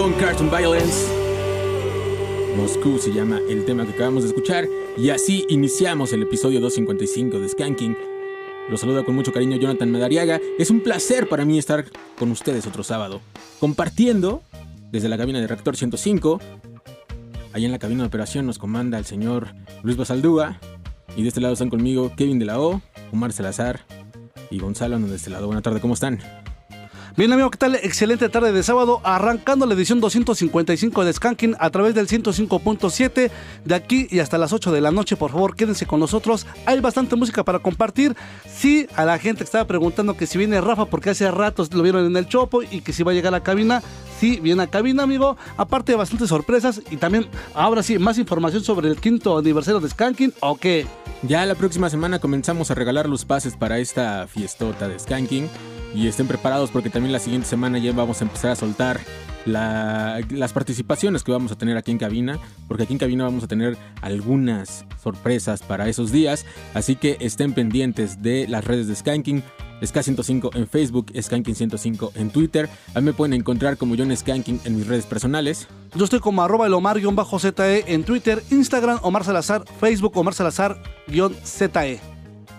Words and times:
Son 0.00 0.14
Cartoon 0.14 0.50
Violence. 0.50 1.12
Moscú 2.56 2.98
se 2.98 3.12
llama 3.12 3.38
el 3.50 3.66
tema 3.66 3.84
que 3.84 3.92
acabamos 3.92 4.22
de 4.22 4.30
escuchar. 4.30 4.66
Y 4.96 5.10
así 5.10 5.44
iniciamos 5.50 6.14
el 6.14 6.22
episodio 6.22 6.58
255 6.58 7.38
de 7.38 7.46
Skanking. 7.50 7.98
Los 8.70 8.80
saluda 8.80 9.04
con 9.04 9.14
mucho 9.14 9.30
cariño 9.30 9.58
Jonathan 9.58 9.90
Madariaga. 9.90 10.40
Es 10.58 10.70
un 10.70 10.80
placer 10.80 11.28
para 11.28 11.44
mí 11.44 11.58
estar 11.58 11.84
con 12.18 12.30
ustedes 12.30 12.66
otro 12.66 12.82
sábado. 12.82 13.20
Compartiendo 13.58 14.42
desde 14.90 15.10
la 15.10 15.18
cabina 15.18 15.38
de 15.38 15.46
Reactor 15.46 15.76
105. 15.76 16.40
Allá 17.52 17.66
en 17.66 17.72
la 17.72 17.78
cabina 17.78 18.02
de 18.02 18.06
operación 18.06 18.46
nos 18.46 18.56
comanda 18.56 18.96
el 18.96 19.04
señor 19.04 19.48
Luis 19.82 19.98
Basaldúa. 19.98 20.58
Y 21.14 21.24
de 21.24 21.28
este 21.28 21.42
lado 21.42 21.52
están 21.52 21.68
conmigo 21.68 22.10
Kevin 22.16 22.38
de 22.38 22.46
la 22.46 22.58
O, 22.58 22.80
Omar 23.12 23.34
Salazar 23.34 23.84
y 24.50 24.60
Gonzalo 24.60 24.98
de 24.98 25.16
este 25.16 25.28
lado. 25.28 25.44
Buenas 25.44 25.62
tardes, 25.62 25.82
¿cómo 25.82 25.92
están? 25.92 26.39
Bien, 27.20 27.34
amigo, 27.34 27.50
¿qué 27.50 27.58
tal? 27.58 27.74
Excelente 27.74 28.30
tarde 28.30 28.50
de 28.50 28.62
sábado, 28.62 29.02
arrancando 29.04 29.66
la 29.66 29.74
edición 29.74 30.00
255 30.00 31.04
de 31.04 31.12
Skanking 31.12 31.54
a 31.58 31.68
través 31.68 31.94
del 31.94 32.08
105.7 32.08 33.30
de 33.62 33.74
aquí 33.74 34.08
y 34.10 34.20
hasta 34.20 34.38
las 34.38 34.54
8 34.54 34.72
de 34.72 34.80
la 34.80 34.90
noche. 34.90 35.16
Por 35.16 35.30
favor, 35.30 35.54
quédense 35.54 35.84
con 35.84 36.00
nosotros. 36.00 36.46
Hay 36.64 36.80
bastante 36.80 37.16
música 37.16 37.44
para 37.44 37.58
compartir. 37.58 38.16
Sí, 38.50 38.86
a 38.96 39.04
la 39.04 39.18
gente 39.18 39.40
que 39.40 39.44
estaba 39.44 39.66
preguntando 39.66 40.16
que 40.16 40.26
si 40.26 40.38
viene 40.38 40.62
Rafa, 40.62 40.86
porque 40.86 41.10
hace 41.10 41.30
ratos 41.30 41.70
lo 41.74 41.82
vieron 41.82 42.06
en 42.06 42.16
el 42.16 42.26
Chopo 42.26 42.62
y 42.62 42.80
que 42.80 42.94
si 42.94 43.02
va 43.02 43.12
a 43.12 43.14
llegar 43.14 43.34
a 43.34 43.36
la 43.36 43.42
cabina. 43.42 43.82
Sí, 44.20 44.38
viene 44.38 44.62
a 44.62 44.66
cabina, 44.66 45.02
amigo. 45.04 45.38
Aparte 45.56 45.92
de 45.92 45.96
bastantes 45.96 46.28
sorpresas 46.28 46.82
y 46.90 46.98
también, 46.98 47.26
ahora 47.54 47.82
sí, 47.82 47.98
más 47.98 48.18
información 48.18 48.62
sobre 48.62 48.88
el 48.90 48.96
quinto 48.96 49.38
aniversario 49.38 49.80
de 49.80 49.88
Skanking 49.88 50.34
o 50.40 50.56
qué. 50.58 50.86
Ya 51.22 51.46
la 51.46 51.54
próxima 51.54 51.88
semana 51.88 52.18
comenzamos 52.18 52.70
a 52.70 52.74
regalar 52.74 53.08
los 53.08 53.24
pases 53.24 53.56
para 53.56 53.78
esta 53.78 54.26
fiestota 54.28 54.88
de 54.88 54.98
Skanking. 54.98 55.48
Y 55.94 56.06
estén 56.06 56.26
preparados 56.28 56.70
porque 56.70 56.90
también 56.90 57.12
la 57.12 57.18
siguiente 57.18 57.48
semana 57.48 57.78
ya 57.78 57.92
vamos 57.92 58.20
a 58.20 58.24
empezar 58.24 58.50
a 58.50 58.56
soltar 58.56 59.00
la- 59.46 60.20
las 60.28 60.52
participaciones 60.52 61.24
que 61.24 61.32
vamos 61.32 61.50
a 61.50 61.56
tener 61.56 61.76
aquí 61.78 61.90
en 61.90 61.98
cabina, 61.98 62.38
porque 62.68 62.82
aquí 62.84 62.92
en 62.92 62.98
cabina 62.98 63.24
vamos 63.24 63.42
a 63.42 63.48
tener 63.48 63.76
algunas 64.02 64.84
sorpresas 65.02 65.62
para 65.62 65.88
esos 65.88 66.12
días, 66.12 66.44
así 66.74 66.94
que 66.94 67.16
estén 67.20 67.54
pendientes 67.54 68.22
de 68.22 68.46
las 68.48 68.64
redes 68.66 68.86
de 68.86 68.94
Skanking. 68.94 69.42
Ska105 69.80 70.54
en 70.54 70.68
Facebook, 70.68 71.06
Skanking105 71.12 72.12
en 72.14 72.30
Twitter. 72.30 72.68
A 72.94 73.00
mí 73.00 73.06
me 73.06 73.12
pueden 73.12 73.34
encontrar 73.34 73.76
como 73.76 73.96
John 73.96 74.16
Skanking 74.16 74.60
en 74.64 74.76
mis 74.76 74.86
redes 74.86 75.06
personales. 75.06 75.66
Yo 75.94 76.04
estoy 76.04 76.20
como 76.20 76.42
arroba 76.42 76.66
el 76.66 76.74
Omar-ZE 76.74 77.84
en 77.86 78.04
Twitter, 78.04 78.42
Instagram, 78.50 79.00
Omar 79.02 79.24
Salazar, 79.24 79.64
Facebook, 79.80 80.16
Omar 80.16 80.34
Salazar-ZE. 80.34 82.00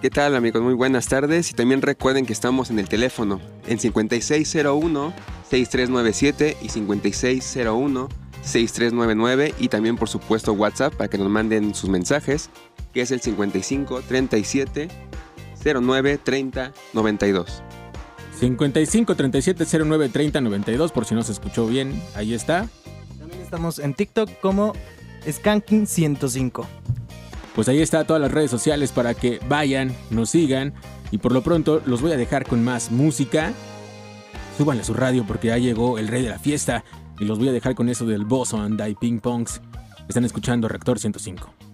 ¿Qué 0.02 0.10
tal 0.10 0.36
amigos? 0.36 0.62
Muy 0.64 0.74
buenas 0.74 1.08
tardes 1.08 1.52
y 1.52 1.54
también 1.54 1.84
recuerden 1.84 2.26
que 2.26 2.34
estamos 2.34 2.72
en 2.72 2.80
el 2.80 2.90
teléfono 2.90 3.40
en 3.68 3.78
5601-6397 3.78 6.56
y 6.60 6.70
5601-6399 6.70 9.54
y 9.60 9.68
también 9.68 9.98
por 9.98 10.10
supuesto 10.10 10.54
WhatsApp 10.54 10.96
para 10.96 11.08
que 11.08 11.20
nos 11.20 11.30
manden 11.30 11.76
sus 11.76 11.88
mensajes 11.88 12.50
que 12.96 13.02
es 13.02 13.12
el 13.12 13.22
55 13.22 14.02
37 14.02 15.11
09 15.64 16.18
30 16.18 16.74
92. 16.94 17.64
55 18.40 19.16
37 19.16 19.66
09 19.86 20.10
30 20.10 20.42
92, 20.42 20.92
por 20.92 21.06
si 21.06 21.14
no 21.14 21.22
se 21.22 21.32
escuchó 21.32 21.68
bien, 21.68 22.02
ahí 22.16 22.34
está. 22.34 22.68
También 23.20 23.42
estamos 23.42 23.78
en 23.78 23.94
TikTok 23.94 24.40
como 24.40 24.74
Skanking105. 25.26 26.66
Pues 27.54 27.68
ahí 27.68 27.82
está 27.82 28.04
todas 28.06 28.22
las 28.22 28.32
redes 28.32 28.50
sociales 28.50 28.92
para 28.92 29.14
que 29.14 29.40
vayan, 29.48 29.96
nos 30.10 30.30
sigan. 30.30 30.74
Y 31.12 31.18
por 31.18 31.34
lo 31.34 31.44
pronto 31.44 31.82
los 31.86 32.02
voy 32.02 32.14
a 32.14 32.18
dejar 32.18 32.48
con 32.48 32.64
más 32.64 32.92
música. 32.92 33.54
Súbanle 34.58 34.82
a 34.82 34.86
su 34.86 34.94
radio 34.94 35.26
porque 35.28 35.48
ya 35.50 35.58
llegó 35.58 36.00
el 36.00 36.08
rey 36.08 36.24
de 36.24 36.30
la 36.30 36.40
fiesta. 36.40 36.84
Y 37.20 37.26
los 37.26 37.38
voy 37.38 37.50
a 37.50 37.52
dejar 37.52 37.76
con 37.76 37.90
eso 37.90 38.06
del 38.06 38.26
Boss 38.26 38.54
and 38.54 38.82
Die 38.82 38.96
Ping 38.96 39.20
Pongs. 39.20 39.62
Están 40.08 40.26
escuchando 40.26 40.68
Reactor 40.68 40.98
105. 40.98 41.71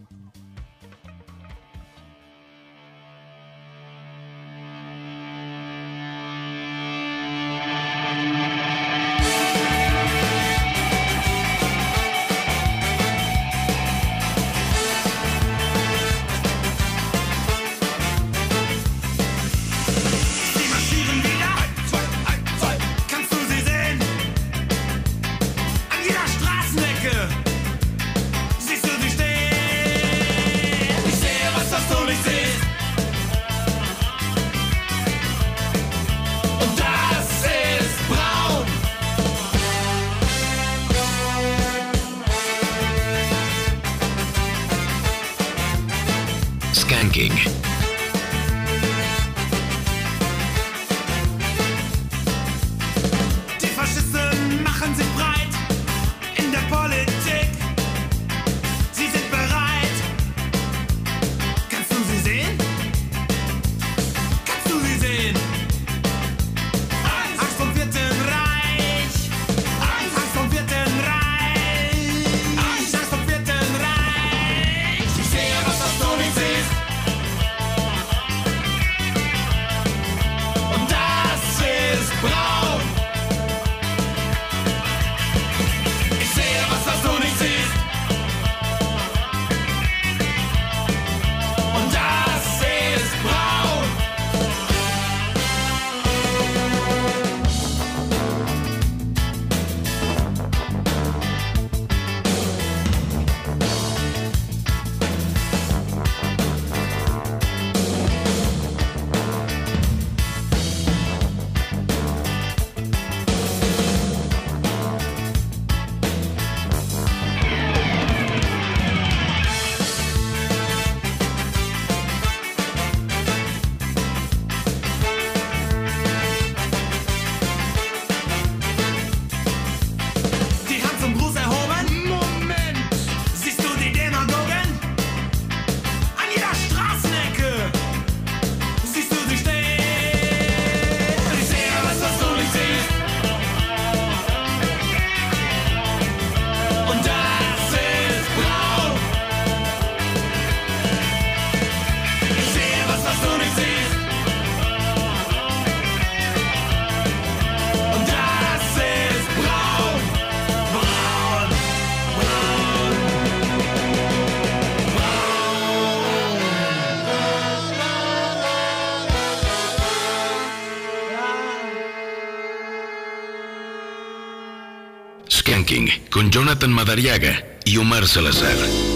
Jonathan 176.58 176.74
Madariaga 176.74 177.46
y 177.66 177.78
Omar 177.78 178.08
Salazar. 178.08 178.87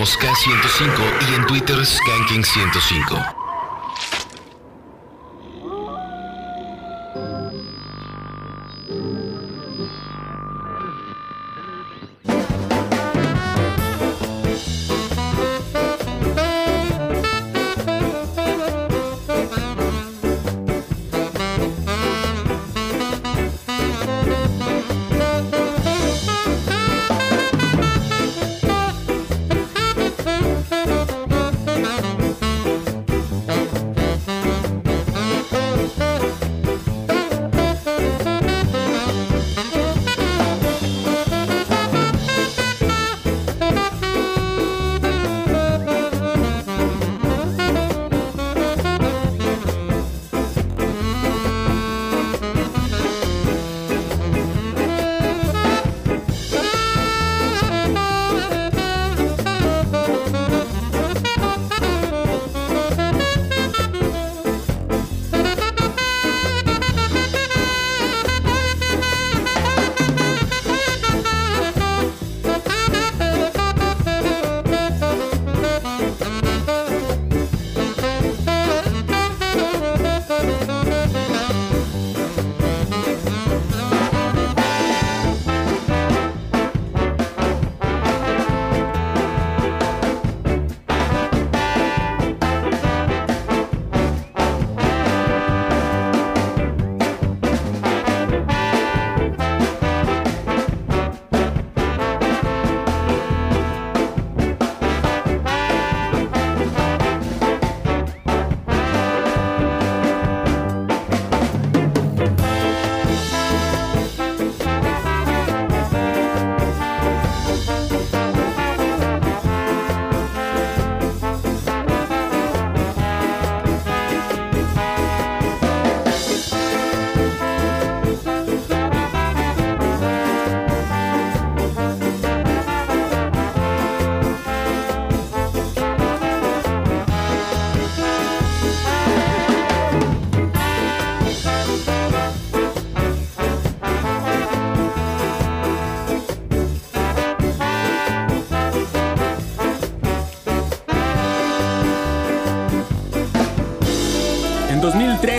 Como 0.00 0.06
Ska105 0.06 1.30
y 1.30 1.34
en 1.34 1.46
Twitter 1.46 1.76
Skanking105. 1.76 3.39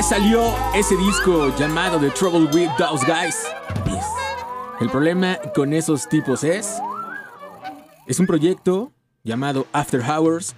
2003 0.02 0.06
salió 0.06 0.54
ese 0.74 0.98
disco 0.98 1.56
llamado 1.58 2.00
The 2.00 2.10
Trouble 2.10 2.50
with 2.54 2.70
Those 2.78 3.06
Guys. 3.06 3.46
El 4.80 4.90
problema 4.90 5.38
con 5.54 5.74
esos 5.74 6.10
tipos 6.10 6.44
es... 6.44 6.82
Es 8.08 8.20
un 8.20 8.26
proyecto 8.26 8.92
llamado 9.24 9.68
After 9.74 10.02
Hours 10.02 10.56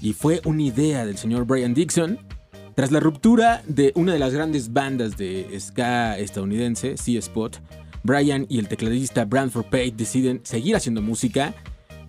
y 0.00 0.12
fue 0.12 0.40
una 0.44 0.62
idea 0.62 1.04
del 1.04 1.18
señor 1.18 1.44
Brian 1.44 1.74
Dixon. 1.74 2.18
Tras 2.76 2.92
la 2.92 3.00
ruptura 3.00 3.62
de 3.66 3.92
una 3.96 4.12
de 4.12 4.20
las 4.20 4.32
grandes 4.32 4.72
bandas 4.72 5.16
de 5.16 5.58
ska 5.58 6.16
estadounidense, 6.18 6.96
C-Spot, 6.96 7.58
Brian 8.04 8.46
y 8.48 8.60
el 8.60 8.68
tecladista 8.68 9.24
Brandford 9.24 9.64
Pate 9.64 9.94
deciden 9.96 10.40
seguir 10.44 10.76
haciendo 10.76 11.02
música 11.02 11.52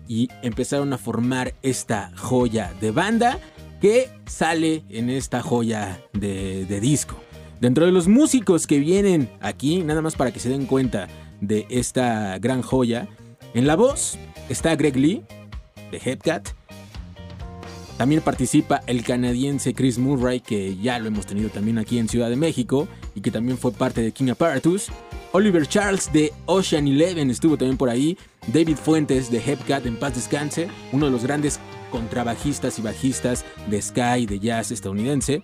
y 0.06 0.28
empezaron 0.42 0.92
a 0.92 0.98
formar 0.98 1.54
esta 1.62 2.12
joya 2.16 2.72
de 2.80 2.92
banda 2.92 3.38
que 3.80 4.08
sale 4.26 4.84
en 4.88 5.10
esta 5.10 5.42
joya 5.42 6.00
de, 6.20 6.80
disco. 6.80 7.16
Dentro 7.60 7.84
de 7.84 7.92
los 7.92 8.08
músicos 8.08 8.66
que 8.66 8.78
vienen 8.78 9.30
aquí, 9.40 9.82
nada 9.82 10.02
más 10.02 10.14
para 10.14 10.32
que 10.32 10.40
se 10.40 10.48
den 10.48 10.66
cuenta 10.66 11.08
de 11.40 11.66
esta 11.68 12.38
gran 12.38 12.62
joya, 12.62 13.08
en 13.54 13.66
la 13.66 13.76
voz 13.76 14.18
está 14.48 14.74
Greg 14.76 14.96
Lee 14.96 15.22
de 15.90 15.98
Headcat. 15.98 16.48
También 17.98 18.22
participa 18.22 18.80
el 18.86 19.04
canadiense 19.04 19.74
Chris 19.74 19.98
Murray, 19.98 20.40
que 20.40 20.76
ya 20.76 20.98
lo 20.98 21.08
hemos 21.08 21.26
tenido 21.26 21.50
también 21.50 21.76
aquí 21.76 21.98
en 21.98 22.08
Ciudad 22.08 22.30
de 22.30 22.36
México 22.36 22.88
y 23.14 23.20
que 23.20 23.30
también 23.30 23.58
fue 23.58 23.72
parte 23.72 24.00
de 24.00 24.12
King 24.12 24.30
Apparatus. 24.30 24.90
Oliver 25.32 25.66
Charles 25.66 26.10
de 26.12 26.32
Ocean 26.46 26.88
Eleven 26.88 27.30
estuvo 27.30 27.56
también 27.56 27.76
por 27.76 27.90
ahí. 27.90 28.16
David 28.46 28.76
Fuentes 28.76 29.30
de 29.30 29.38
Hepcat 29.38 29.84
en 29.84 29.98
paz 29.98 30.14
descanse, 30.14 30.68
uno 30.92 31.06
de 31.06 31.12
los 31.12 31.24
grandes 31.24 31.60
contrabajistas 31.90 32.78
y 32.78 32.82
bajistas 32.82 33.44
de 33.68 33.82
ska 33.82 34.18
y 34.18 34.26
de 34.26 34.40
jazz 34.40 34.70
estadounidense. 34.70 35.42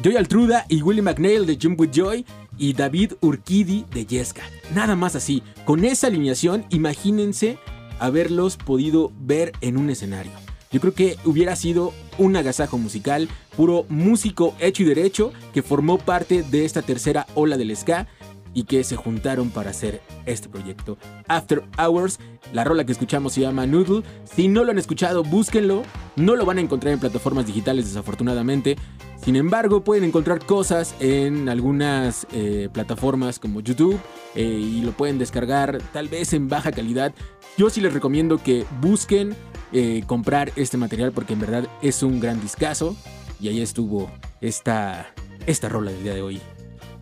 Joy 0.00 0.16
Altruda 0.16 0.64
y 0.68 0.82
Willie 0.82 1.02
McNeil 1.02 1.46
de 1.46 1.58
Jump 1.60 1.78
With 1.78 1.90
Joy 1.92 2.24
y 2.58 2.72
David 2.72 3.12
Urquidi 3.20 3.84
de 3.92 4.06
Yesca. 4.06 4.42
Nada 4.74 4.96
más 4.96 5.14
así. 5.14 5.42
Con 5.64 5.84
esa 5.84 6.06
alineación, 6.08 6.64
imagínense 6.70 7.58
haberlos 8.00 8.56
podido 8.56 9.12
ver 9.20 9.52
en 9.60 9.76
un 9.76 9.90
escenario. 9.90 10.32
Yo 10.72 10.80
creo 10.80 10.94
que 10.94 11.18
hubiera 11.24 11.54
sido 11.54 11.92
un 12.18 12.34
agasajo 12.34 12.78
musical, 12.78 13.28
puro 13.56 13.84
músico 13.90 14.54
hecho 14.58 14.82
y 14.82 14.86
derecho, 14.86 15.32
que 15.52 15.62
formó 15.62 15.98
parte 15.98 16.42
de 16.42 16.64
esta 16.64 16.82
tercera 16.82 17.26
ola 17.34 17.58
del 17.58 17.76
ska 17.76 18.08
y 18.54 18.64
que 18.64 18.84
se 18.84 18.96
juntaron 18.96 19.50
para 19.50 19.70
hacer 19.70 20.00
este 20.26 20.48
proyecto. 20.48 20.98
After 21.28 21.62
Hours, 21.78 22.18
la 22.52 22.64
rola 22.64 22.84
que 22.84 22.92
escuchamos 22.92 23.32
se 23.32 23.40
llama 23.40 23.66
Noodle. 23.66 24.02
Si 24.24 24.48
no 24.48 24.64
lo 24.64 24.70
han 24.70 24.78
escuchado, 24.78 25.22
búsquenlo. 25.22 25.82
No 26.16 26.36
lo 26.36 26.44
van 26.44 26.58
a 26.58 26.60
encontrar 26.60 26.92
en 26.92 27.00
plataformas 27.00 27.46
digitales, 27.46 27.86
desafortunadamente. 27.86 28.76
Sin 29.24 29.36
embargo, 29.36 29.84
pueden 29.84 30.04
encontrar 30.04 30.44
cosas 30.44 30.94
en 30.98 31.48
algunas 31.48 32.26
eh, 32.32 32.68
plataformas 32.72 33.38
como 33.38 33.60
YouTube 33.60 33.98
eh, 34.34 34.42
y 34.42 34.82
lo 34.82 34.92
pueden 34.92 35.18
descargar 35.18 35.78
tal 35.92 36.08
vez 36.08 36.32
en 36.32 36.48
baja 36.48 36.72
calidad. 36.72 37.14
Yo 37.56 37.70
sí 37.70 37.80
les 37.80 37.92
recomiendo 37.92 38.42
que 38.42 38.64
busquen 38.80 39.36
eh, 39.72 40.02
comprar 40.06 40.52
este 40.56 40.76
material 40.76 41.12
porque 41.12 41.34
en 41.34 41.40
verdad 41.40 41.68
es 41.82 42.02
un 42.02 42.18
gran 42.18 42.40
discazo. 42.40 42.96
Y 43.40 43.48
ahí 43.48 43.60
estuvo 43.60 44.10
esta, 44.40 45.06
esta 45.46 45.68
rola 45.68 45.92
del 45.92 46.02
día 46.02 46.14
de 46.14 46.22
hoy. 46.22 46.40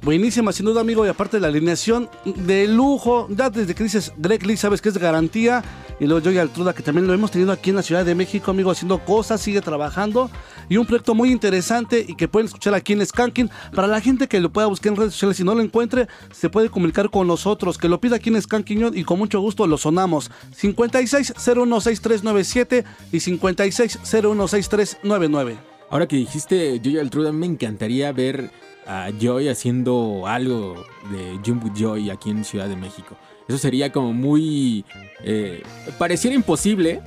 Buenísima, 0.02 0.52
sin 0.52 0.64
duda, 0.64 0.80
amigo. 0.80 1.04
Y 1.04 1.10
aparte 1.10 1.36
de 1.36 1.42
la 1.42 1.48
alineación 1.48 2.08
de 2.24 2.66
lujo, 2.66 3.28
ya 3.28 3.50
desde 3.50 3.74
que 3.74 3.84
dices 3.84 4.14
Greg 4.16 4.46
Lee, 4.46 4.56
sabes 4.56 4.80
que 4.80 4.88
es 4.88 4.96
garantía. 4.96 5.62
Y 6.00 6.06
luego 6.06 6.24
Joey 6.24 6.38
Altruda, 6.38 6.72
que 6.72 6.82
también 6.82 7.06
lo 7.06 7.12
hemos 7.12 7.30
tenido 7.30 7.52
aquí 7.52 7.68
en 7.68 7.76
la 7.76 7.82
Ciudad 7.82 8.06
de 8.06 8.14
México, 8.14 8.50
amigo, 8.50 8.70
haciendo 8.70 9.04
cosas, 9.04 9.42
sigue 9.42 9.60
trabajando. 9.60 10.30
Y 10.70 10.78
un 10.78 10.86
proyecto 10.86 11.14
muy 11.14 11.30
interesante 11.30 12.02
y 12.08 12.14
que 12.14 12.28
pueden 12.28 12.46
escuchar 12.46 12.72
aquí 12.72 12.94
en 12.94 13.04
Skanking. 13.04 13.50
Para 13.74 13.86
la 13.86 14.00
gente 14.00 14.26
que 14.26 14.40
lo 14.40 14.50
pueda 14.50 14.68
buscar 14.68 14.92
en 14.92 14.96
redes 14.96 15.12
sociales, 15.12 15.36
si 15.36 15.44
no 15.44 15.54
lo 15.54 15.60
encuentre, 15.60 16.08
se 16.32 16.48
puede 16.48 16.70
comunicar 16.70 17.10
con 17.10 17.26
nosotros. 17.26 17.76
Que 17.76 17.90
lo 17.90 18.00
pida 18.00 18.16
aquí 18.16 18.30
en 18.30 18.40
Skanking 18.40 18.92
y 18.94 19.04
con 19.04 19.18
mucho 19.18 19.38
gusto 19.40 19.66
lo 19.66 19.76
sonamos. 19.76 20.30
56016397 20.58 22.84
y 23.12 23.18
56016399. 23.18 25.58
Ahora 25.90 26.08
que 26.08 26.16
dijiste 26.16 26.80
Joy 26.82 26.98
Altruda, 26.98 27.32
me 27.32 27.44
encantaría 27.44 28.10
ver 28.12 28.50
a 28.86 29.10
Joy 29.18 29.48
haciendo 29.48 30.26
algo 30.26 30.84
de 31.10 31.34
with 31.34 31.72
Joy 31.74 32.10
aquí 32.10 32.30
en 32.30 32.44
Ciudad 32.44 32.68
de 32.68 32.76
México. 32.76 33.16
Eso 33.48 33.58
sería 33.58 33.90
como 33.92 34.12
muy... 34.12 34.84
eh, 35.24 35.62
pareciera 35.98 36.36
imposible, 36.36 37.00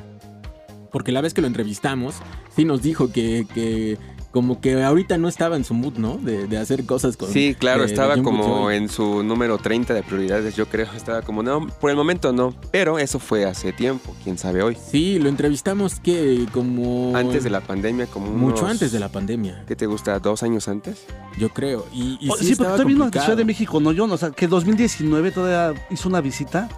porque 0.92 1.12
la 1.12 1.22
vez 1.22 1.34
que 1.34 1.42
lo 1.42 1.48
entrevistamos, 1.48 2.16
sí 2.56 2.66
nos 2.66 2.82
dijo 2.82 3.12
que, 3.12 3.48
que 3.54 3.98
como 4.34 4.60
que 4.60 4.82
ahorita 4.84 5.18
no 5.20 5.28
estaba 5.28 5.56
en 5.56 5.64
su 5.64 5.76
mood, 5.76 5.94
¿no? 5.98 6.18
De, 6.18 6.48
de 6.48 6.58
hacer 6.58 6.86
cosas 6.88 7.16
con... 7.18 7.30
Sí, 7.32 7.56
claro, 7.58 7.84
eh, 7.84 7.86
estaba 7.86 8.18
como 8.24 8.72
en 8.72 8.90
su 8.90 9.22
número 9.24 9.60
30 9.60 9.94
de 9.94 10.02
prioridades, 10.02 10.56
yo 10.56 10.66
creo. 10.66 10.88
Estaba 10.98 11.22
como, 11.22 11.44
no, 11.44 11.68
por 11.80 11.92
el 11.92 11.96
momento 11.96 12.34
no. 12.34 12.56
Pero 12.72 12.98
eso 12.98 13.20
fue 13.20 13.46
hace 13.46 13.72
tiempo, 13.74 14.16
quién 14.24 14.40
sabe 14.40 14.64
hoy. 14.64 14.76
Sí, 14.90 15.20
lo 15.20 15.30
entrevistamos 15.30 16.00
que 16.00 16.48
como... 16.52 17.16
Antes 17.16 17.44
de 17.44 17.52
la 17.52 17.62
pandemia, 17.62 18.08
como 18.08 18.26
Mucho 18.32 18.62
unos- 18.64 18.72
antes 18.72 18.92
de 18.92 19.00
la 19.00 19.10
pandemia, 19.10 19.64
¿Qué 19.68 19.76
te 19.76 19.86
gusta? 19.86 20.18
¿Dos 20.18 20.42
años 20.42 20.68
antes? 20.68 21.06
yo 21.38 21.50
creo. 21.50 21.86
Y, 21.94 22.18
y 22.20 22.30
Oh, 22.32 22.36
sí, 22.36 22.48
sí, 22.48 22.56
porque 22.56 22.86
vino 22.86 23.04
a 23.04 23.06
complicado. 23.06 23.26
Ciudad 23.26 23.38
de 23.38 23.46
México, 23.46 23.80
¿no, 23.80 23.94
John? 23.96 24.12
O 24.12 24.18
sea, 24.18 24.32
que 24.32 24.48
2019 24.48 25.30
todavía 25.32 25.80
hizo 25.92 26.10
una 26.10 26.22
visita. 26.22 26.70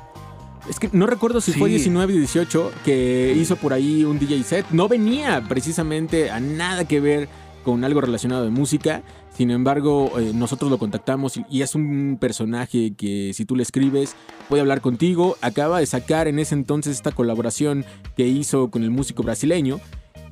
Es 0.69 0.79
que 0.79 0.89
no 0.91 1.05
recuerdo 1.07 1.39
si 1.39 1.53
fue 1.53 1.69
Sí. 1.69 1.75
19 1.75 2.13
o 2.13 2.17
18 2.17 2.71
que 2.83 3.33
hizo 3.39 3.55
por 3.55 3.71
ahí 3.71 4.03
un 4.03 4.19
DJ 4.19 4.43
set. 4.43 4.65
No 4.71 4.89
venía 4.89 5.41
precisamente 5.47 6.31
a 6.31 6.39
nada 6.41 6.85
que 6.85 6.99
ver 6.99 7.29
con 7.65 7.83
algo 7.83 7.99
relacionado 7.99 8.43
de 8.43 8.51
música. 8.51 9.01
Sin 9.35 9.49
embargo, 9.51 10.17
eh, 10.19 10.31
nosotros 10.33 10.69
lo 10.71 10.77
contactamos 10.77 11.37
y, 11.49 11.61
es 11.63 11.73
un 11.75 12.17
personaje 12.21 12.93
que 12.95 13.31
si 13.33 13.43
tú 13.43 13.55
le 13.55 13.63
escribes 13.63 14.15
puede 14.47 14.61
hablar 14.61 14.79
contigo. 14.79 15.35
Acaba 15.41 15.79
de 15.79 15.87
sacar 15.87 16.27
en 16.27 16.37
ese 16.39 16.53
entonces 16.53 16.95
esta 16.95 17.11
colaboración 17.11 17.83
que 18.15 18.27
hizo 18.27 18.69
con 18.69 18.83
el 18.83 18.91
músico 18.91 19.23
brasileño. 19.23 19.81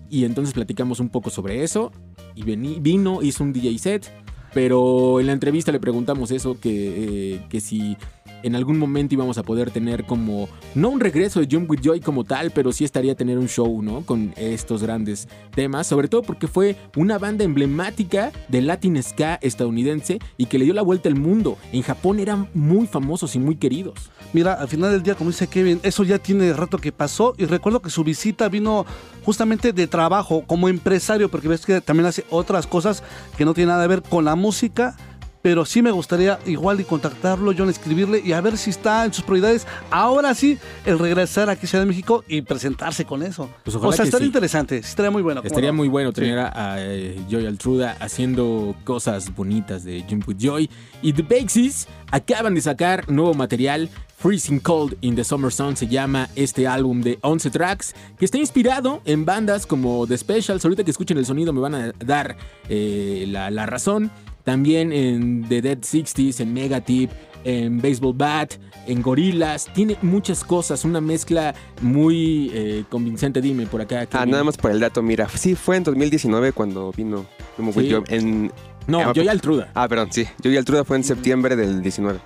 Y 0.10 0.26
entonces 0.26 0.54
platicamos 0.54 1.00
un 1.00 1.10
poco 1.10 1.32
sobre 1.32 1.64
eso. 1.64 1.92
Y 2.36 2.44
vino, 2.44 3.24
hizo 3.24 3.44
un 3.44 3.52
DJ 3.52 3.78
set. 3.80 4.12
Pero 4.54 5.20
en 5.20 5.26
la 5.26 5.34
entrevista 5.34 5.72
le 5.72 5.80
preguntamos 5.80 6.30
eso, 6.30 6.60
que, 6.60 7.34
eh, 7.34 7.46
que 7.50 7.60
si 7.60 7.98
en 8.44 8.56
algún 8.56 8.78
momento 8.78 9.16
íbamos 9.16 9.38
a 9.38 9.44
poder 9.44 9.72
tener 9.72 10.06
como, 10.06 10.48
no 10.76 10.90
un 10.90 11.00
regreso 11.00 11.40
de 11.40 11.48
Jump 11.50 11.70
With 11.70 11.82
Joy 11.82 12.00
como 12.02 12.24
tal, 12.24 12.52
pero 12.52 12.72
sí 12.72 12.84
estaría 12.84 13.16
tener 13.16 13.38
un 13.38 13.48
show, 13.48 13.82
¿no? 13.82 14.02
Con 14.02 14.34
estos 14.38 14.84
grandes 14.84 15.28
temas, 15.56 15.88
sobre 15.88 16.08
todo 16.08 16.22
porque 16.22 16.48
fue 16.48 16.76
una 16.96 17.18
banda 17.18 17.44
emblemática 17.44 18.32
de 18.50 18.62
Latin 18.62 19.02
Ska 19.02 19.40
estadounidense 19.42 20.20
y 20.38 20.46
que 20.46 20.60
le 20.60 20.66
dio 20.66 20.74
la 20.74 20.82
vuelta 20.82 21.10
al 21.10 21.16
mundo. 21.16 21.58
En 21.72 21.82
Japón 21.82 22.20
eran 22.20 22.50
muy 22.54 22.88
famosos 22.88 23.36
y 23.36 23.40
muy 23.40 23.56
queridos. 23.56 24.12
Mira, 24.34 24.54
al 24.54 24.68
final 24.68 24.92
del 24.92 25.04
día, 25.04 25.16
como 25.16 25.30
dice 25.30 25.48
Kevin, 25.48 25.80
eso 25.84 26.04
ya 26.04 26.20
tiene 26.20 26.54
rato 26.54 26.78
que 26.78 26.92
pasó 26.92 27.36
y 27.38 27.46
recuerdo 27.46 27.82
que 27.82 27.90
su 27.90 28.04
visita 28.04 28.50
vino 28.50 28.86
justamente 29.24 29.74
de 29.74 29.88
trabajo 29.88 30.44
como 30.46 30.70
empresario, 30.70 31.30
porque 31.30 31.48
ves 31.48 31.66
que 31.66 31.82
también 31.82 32.08
hace 32.08 32.26
otras 32.30 32.68
cosas 32.68 33.04
que 33.38 33.46
no 33.46 33.54
tienen 33.54 33.70
nada 33.70 33.84
que 33.84 33.90
ver 33.90 34.04
con 34.04 34.26
la 34.26 34.36
música. 34.36 34.96
Pero 35.44 35.66
sí 35.66 35.82
me 35.82 35.92
gustaría 35.92 36.40
igual 36.46 36.80
y 36.80 36.86
contactarlo, 36.86 37.54
John, 37.56 37.70
escribirle 37.70 38.22
y 38.24 38.32
a 38.32 38.40
ver 38.40 38.58
si 38.58 38.70
está 38.70 39.04
en 39.04 39.14
sus 39.14 39.26
prioridades. 39.26 39.68
Ahora 39.92 40.34
sí, 40.34 40.58
el 40.86 40.98
regresar 40.98 41.50
aquí 41.50 41.66
a 41.66 41.70
Ciudad 41.70 41.84
de 41.84 41.88
México 41.90 42.24
y 42.30 42.42
presentarse 42.44 43.04
con 43.04 43.22
eso. 43.22 43.50
Pues 43.66 43.76
o 43.76 43.92
sea, 43.92 44.06
estaría 44.06 44.26
sí. 44.26 44.28
interesante, 44.28 44.78
estaría 44.78 45.12
muy 45.12 45.22
bueno. 45.22 45.42
¿cómo 45.42 45.48
Estaría 45.48 45.72
no? 45.72 45.76
muy 45.78 45.90
bueno 45.90 46.12
Sí. 46.12 46.22
tener 46.22 46.40
a, 46.40 46.74
a, 46.74 46.76
eh, 46.80 47.20
Joy 47.30 47.46
Altruda 47.46 47.98
haciendo 48.00 48.74
cosas 48.86 49.36
bonitas 49.36 49.84
de 49.84 50.06
With 50.26 50.38
Joy. 50.40 50.70
Y 51.02 51.12
The 51.12 51.24
Baxies 51.24 51.90
acaban 52.10 52.56
de 52.56 52.62
sacar 52.62 53.12
nuevo 53.12 53.34
material. 53.34 53.90
Freezing 54.18 54.62
Cold 54.62 54.96
in 55.02 55.16
the 55.18 55.26
Summer 55.26 55.52
Sun 55.52 55.76
se 55.76 55.88
llama 55.88 56.30
este 56.38 56.66
álbum 56.66 57.02
de 57.02 57.20
11 57.22 57.50
tracks 57.50 57.94
que 58.18 58.24
está 58.24 58.38
inspirado 58.38 59.02
en 59.04 59.26
bandas 59.26 59.68
como 59.68 60.08
The 60.08 60.18
Specials. 60.18 60.64
Ahorita 60.64 60.86
que 60.86 60.92
escuchen 60.92 61.18
el 61.18 61.26
sonido 61.26 61.52
me 61.52 61.60
van 61.60 61.76
a 61.76 61.92
dar 62.00 62.38
eh, 62.70 63.26
la, 63.28 63.52
la 63.52 63.66
razón. 63.66 64.10
También 64.44 64.92
en 64.92 65.48
The 65.48 65.62
Dead 65.62 65.78
60s, 65.80 66.42
en 66.42 66.54
Megatip, 66.54 67.10
en 67.46 67.82
Baseball 67.82 68.14
Bat, 68.14 68.54
en 68.88 69.02
Gorillaz. 69.02 69.68
Tiene 69.74 69.98
muchas 70.02 70.44
cosas, 70.44 70.84
una 70.86 71.00
mezcla 71.02 71.54
muy 71.82 72.52
eh, 72.54 72.84
convincente. 72.90 73.42
Dime 73.42 73.66
por 73.68 73.82
acá. 73.82 74.08
Ah, 74.12 74.26
nada 74.26 74.44
más 74.44 74.58
por 74.58 74.72
el 74.72 74.80
dato, 74.80 75.02
mira. 75.02 75.28
Sí, 75.30 75.56
fue 75.56 75.78
en 75.78 75.84
2019 75.84 76.52
cuando 76.52 76.92
vino 76.92 77.26
como 77.56 77.72
Sí. 77.72 77.80
With 77.80 77.90
Joy 77.90 78.04
en... 78.10 78.52
No, 78.86 79.00
Ah, 79.00 79.14
Joy 79.16 79.30
Altruda. 79.30 79.72
Ah, 79.74 79.88
perdón, 79.88 80.10
sí. 80.12 80.26
Yo 80.42 80.52
y 80.52 80.58
Altruda 80.58 80.84
fue 80.84 80.98
en 80.98 81.06
septiembre 81.06 81.56
del 81.56 81.82
19. 81.82 82.20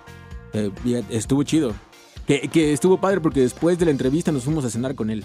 Eh, 0.53 0.71
estuvo 1.11 1.43
chido. 1.43 1.73
Que, 2.25 2.47
que 2.51 2.73
estuvo 2.73 2.99
padre 2.99 3.21
porque 3.21 3.41
después 3.41 3.77
de 3.77 3.85
la 3.85 3.91
entrevista 3.91 4.31
nos 4.31 4.43
fuimos 4.43 4.65
a 4.65 4.69
cenar 4.71 4.95
con 4.95 5.09
él. 5.11 5.23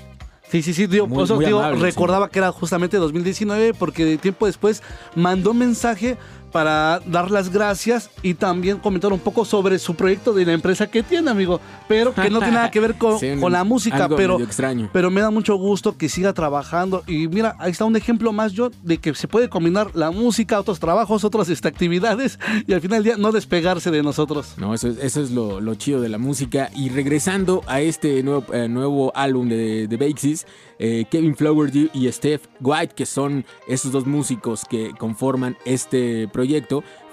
Sí, 0.50 0.60
sí, 0.62 0.74
sí, 0.74 0.86
Muy- 0.86 1.08
por 1.08 1.24
eso 1.24 1.36
muy 1.36 1.46
digo, 1.46 1.60
amable, 1.60 1.80
recordaba 1.80 2.28
que 2.28 2.38
era 2.38 2.52
justamente 2.52 2.98
2019 2.98 3.72
porque 3.72 4.18
tiempo 4.18 4.44
después 4.44 4.82
mandó 5.16 5.52
un 5.52 5.58
mensaje 5.58 6.18
para 6.52 7.00
dar 7.06 7.30
las 7.30 7.50
gracias 7.50 8.10
y 8.22 8.34
también 8.34 8.78
comentar 8.78 9.12
un 9.12 9.18
poco 9.18 9.44
sobre 9.44 9.78
su 9.78 9.94
proyecto 9.94 10.32
de 10.32 10.44
la 10.46 10.52
empresa 10.52 10.86
que 10.86 11.02
tiene, 11.02 11.30
amigo, 11.30 11.60
pero 11.88 12.14
que 12.14 12.30
no 12.30 12.38
tiene 12.40 12.54
nada 12.54 12.70
que 12.70 12.80
ver 12.80 12.94
con, 12.96 13.18
Sí, 13.22 13.30
con 13.40 13.50
la 13.52 13.64
música, 13.64 14.04
algo 14.04 14.16
pero 14.16 14.34
medio 14.34 14.46
extraño. 14.46 14.90
pero 14.92 15.10
me 15.10 15.20
da 15.20 15.30
mucho 15.30 15.56
gusto 15.56 15.96
que 15.96 16.08
siga 16.08 16.32
trabajando 16.32 17.02
y 17.06 17.26
mira, 17.28 17.56
ahí 17.58 17.70
está 17.70 17.84
un 17.84 17.96
ejemplo 17.96 18.32
más 18.32 18.52
yo 18.52 18.70
de 18.82 18.98
que 18.98 19.14
se 19.14 19.28
puede 19.28 19.48
combinar 19.48 19.90
la 19.94 20.10
música, 20.10 20.60
otros 20.60 20.78
trabajos, 20.78 21.24
otras 21.24 21.48
este, 21.48 21.68
actividades 21.68 22.38
y 22.66 22.72
al 22.72 22.80
final 22.80 22.98
del 23.02 23.04
día 23.04 23.16
no 23.16 23.32
despegarse 23.32 23.90
de 23.90 24.02
nosotros. 24.02 24.54
No, 24.58 24.74
eso, 24.74 24.88
es- 24.88 24.98
eso 24.98 25.22
es 25.22 25.30
lo, 25.30 25.60
lo 25.60 25.74
chido 25.74 26.00
de 26.00 26.08
la 26.08 26.18
música. 26.18 26.70
Y 26.74 26.90
regresando 26.90 27.62
a 27.66 27.80
este 27.80 28.22
nuevo, 28.22 28.44
eh, 28.52 28.68
nuevo 28.68 29.12
álbum 29.16 29.48
de, 29.48 29.86
de 29.88 29.96
Baxies, 29.96 30.46
eh, 30.78 31.04
Kevin 31.10 31.36
Flowerdew 31.36 31.88
y 31.94 32.10
Steph 32.12 32.42
White, 32.60 32.94
que 32.94 33.06
son 33.06 33.44
esos 33.68 33.92
dos 33.92 34.06
músicos 34.06 34.64
que 34.68 34.90
conforman 34.98 35.56
este 35.64 36.28
proyecto, 36.28 36.41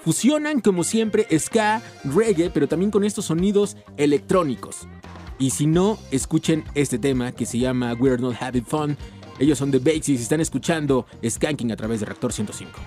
fusionan 0.04 0.60
como 0.60 0.84
siempre 0.84 1.26
ska, 1.38 1.82
reggae, 2.04 2.50
pero 2.50 2.68
también 2.68 2.90
con 2.90 3.04
estos 3.04 3.26
sonidos 3.26 3.76
electrónicos. 3.96 4.86
Y 5.38 5.50
si 5.50 5.66
no, 5.66 5.98
escuchen 6.10 6.64
este 6.74 6.98
tema 6.98 7.32
que 7.32 7.46
se 7.46 7.58
llama 7.58 7.94
We're 7.94 8.20
Not 8.20 8.36
Having 8.40 8.66
Fun. 8.66 8.96
Ellos 9.38 9.58
son 9.58 9.70
de 9.70 9.78
Baxies 9.78 10.20
y 10.20 10.22
están 10.22 10.40
escuchando 10.40 11.06
Skanking 11.26 11.72
a 11.72 11.76
través 11.76 12.00
de 12.00 12.06
Reactor 12.06 12.32
105. 12.32 12.78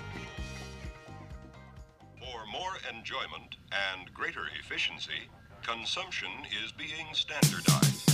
For 2.20 2.46
more 2.46 2.78
enjoyment 2.92 3.56
and 3.72 4.08
greater 4.14 4.44
efficiency, 4.60 5.28
consumption 5.66 6.30
is 6.64 6.72
being 6.72 7.12
standardized. 7.12 8.13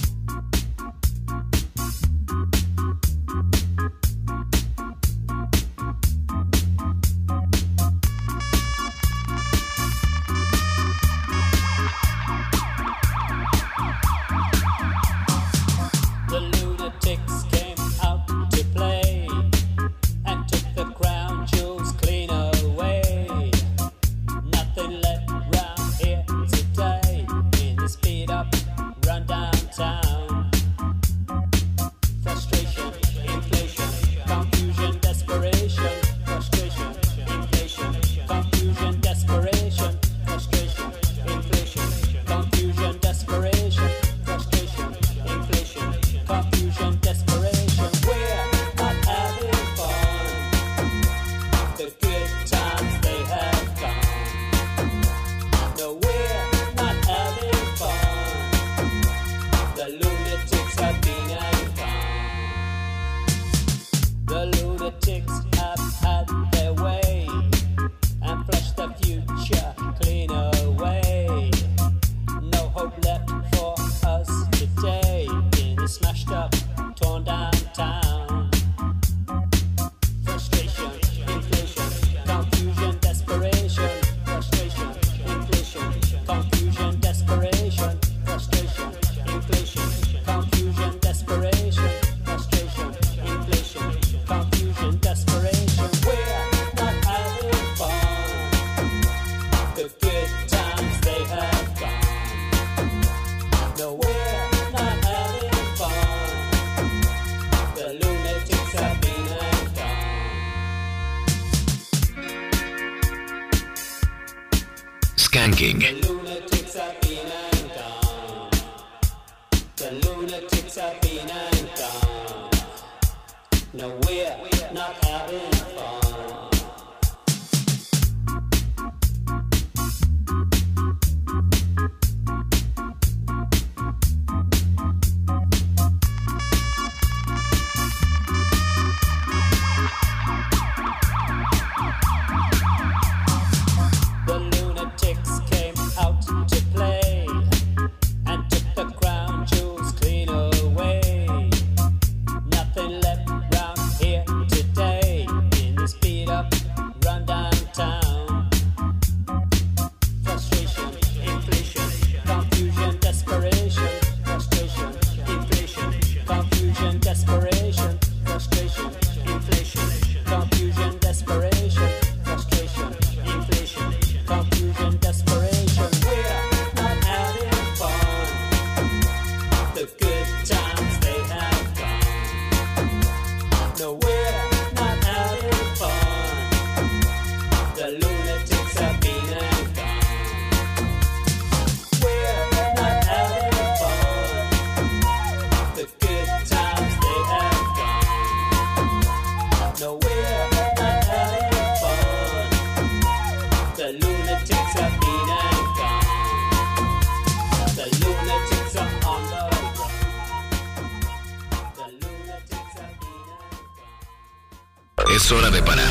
Hora 215.32 215.50
de 215.50 215.62
parar. 215.62 215.86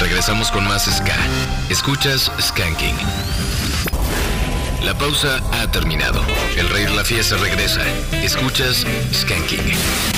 Regresamos 0.00 0.50
con 0.50 0.66
más 0.66 0.86
Ska. 0.86 1.16
Escuchas 1.68 2.32
Skanking. 2.40 2.96
La 4.82 4.98
pausa 4.98 5.40
ha 5.52 5.70
terminado. 5.70 6.20
El 6.56 6.68
rey 6.70 6.86
la 6.88 7.04
se 7.04 7.36
regresa. 7.36 7.82
Escuchas 8.24 8.84
Skanking. 9.12 10.13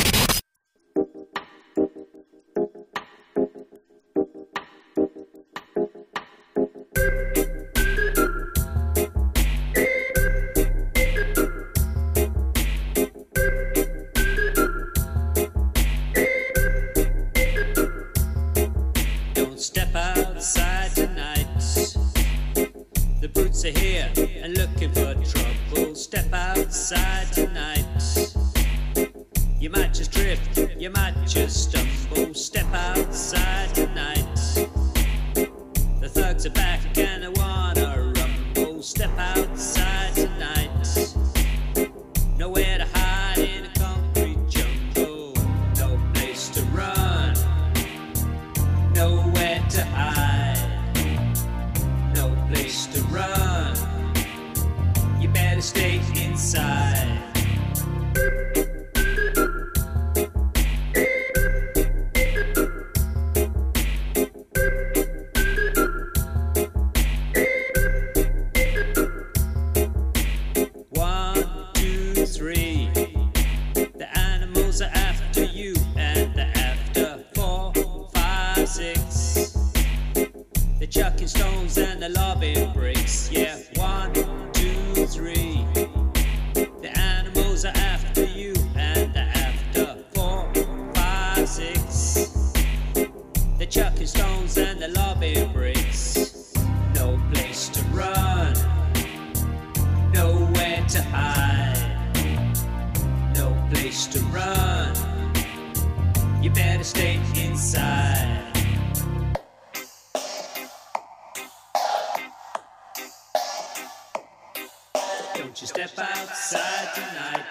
Don't 115.47 115.61
you 115.61 115.67
step 115.69 115.97
outside 115.97 116.89
tonight. 116.93 117.45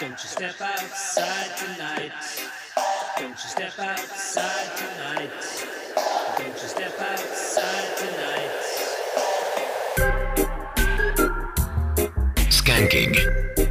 Don't 0.00 0.10
you 0.10 0.16
step 0.16 0.58
outside 0.58 1.56
tonight. 1.58 2.12
Don't 3.18 3.28
you 3.28 3.36
step 3.36 3.78
outside 3.78 4.70
tonight. 4.74 5.30
Don't 6.38 6.48
you 6.48 6.68
step 6.68 6.98
outside 6.98 7.96
tonight. 7.98 8.50
Skanking. 12.48 13.67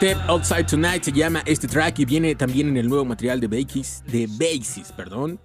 Step 0.00 0.16
Outside 0.28 0.64
Tonight 0.64 1.02
se 1.02 1.12
llama 1.12 1.42
este 1.44 1.68
track 1.68 1.98
y 1.98 2.06
viene 2.06 2.34
también 2.34 2.68
en 2.68 2.78
el 2.78 2.88
nuevo 2.88 3.04
material 3.04 3.38
de 3.38 3.48
Basis, 3.48 4.02
de 4.06 4.26
Basis, 4.26 4.92
perdón. 4.96 5.38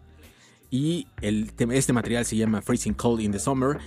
Y 0.72 1.08
el, 1.20 1.52
este 1.72 1.92
material 1.92 2.24
se 2.24 2.38
llama 2.38 2.62
Freezing 2.62 2.94
Cold 2.94 3.20
in 3.20 3.34
the 3.34 3.40
Summer. 3.40 3.80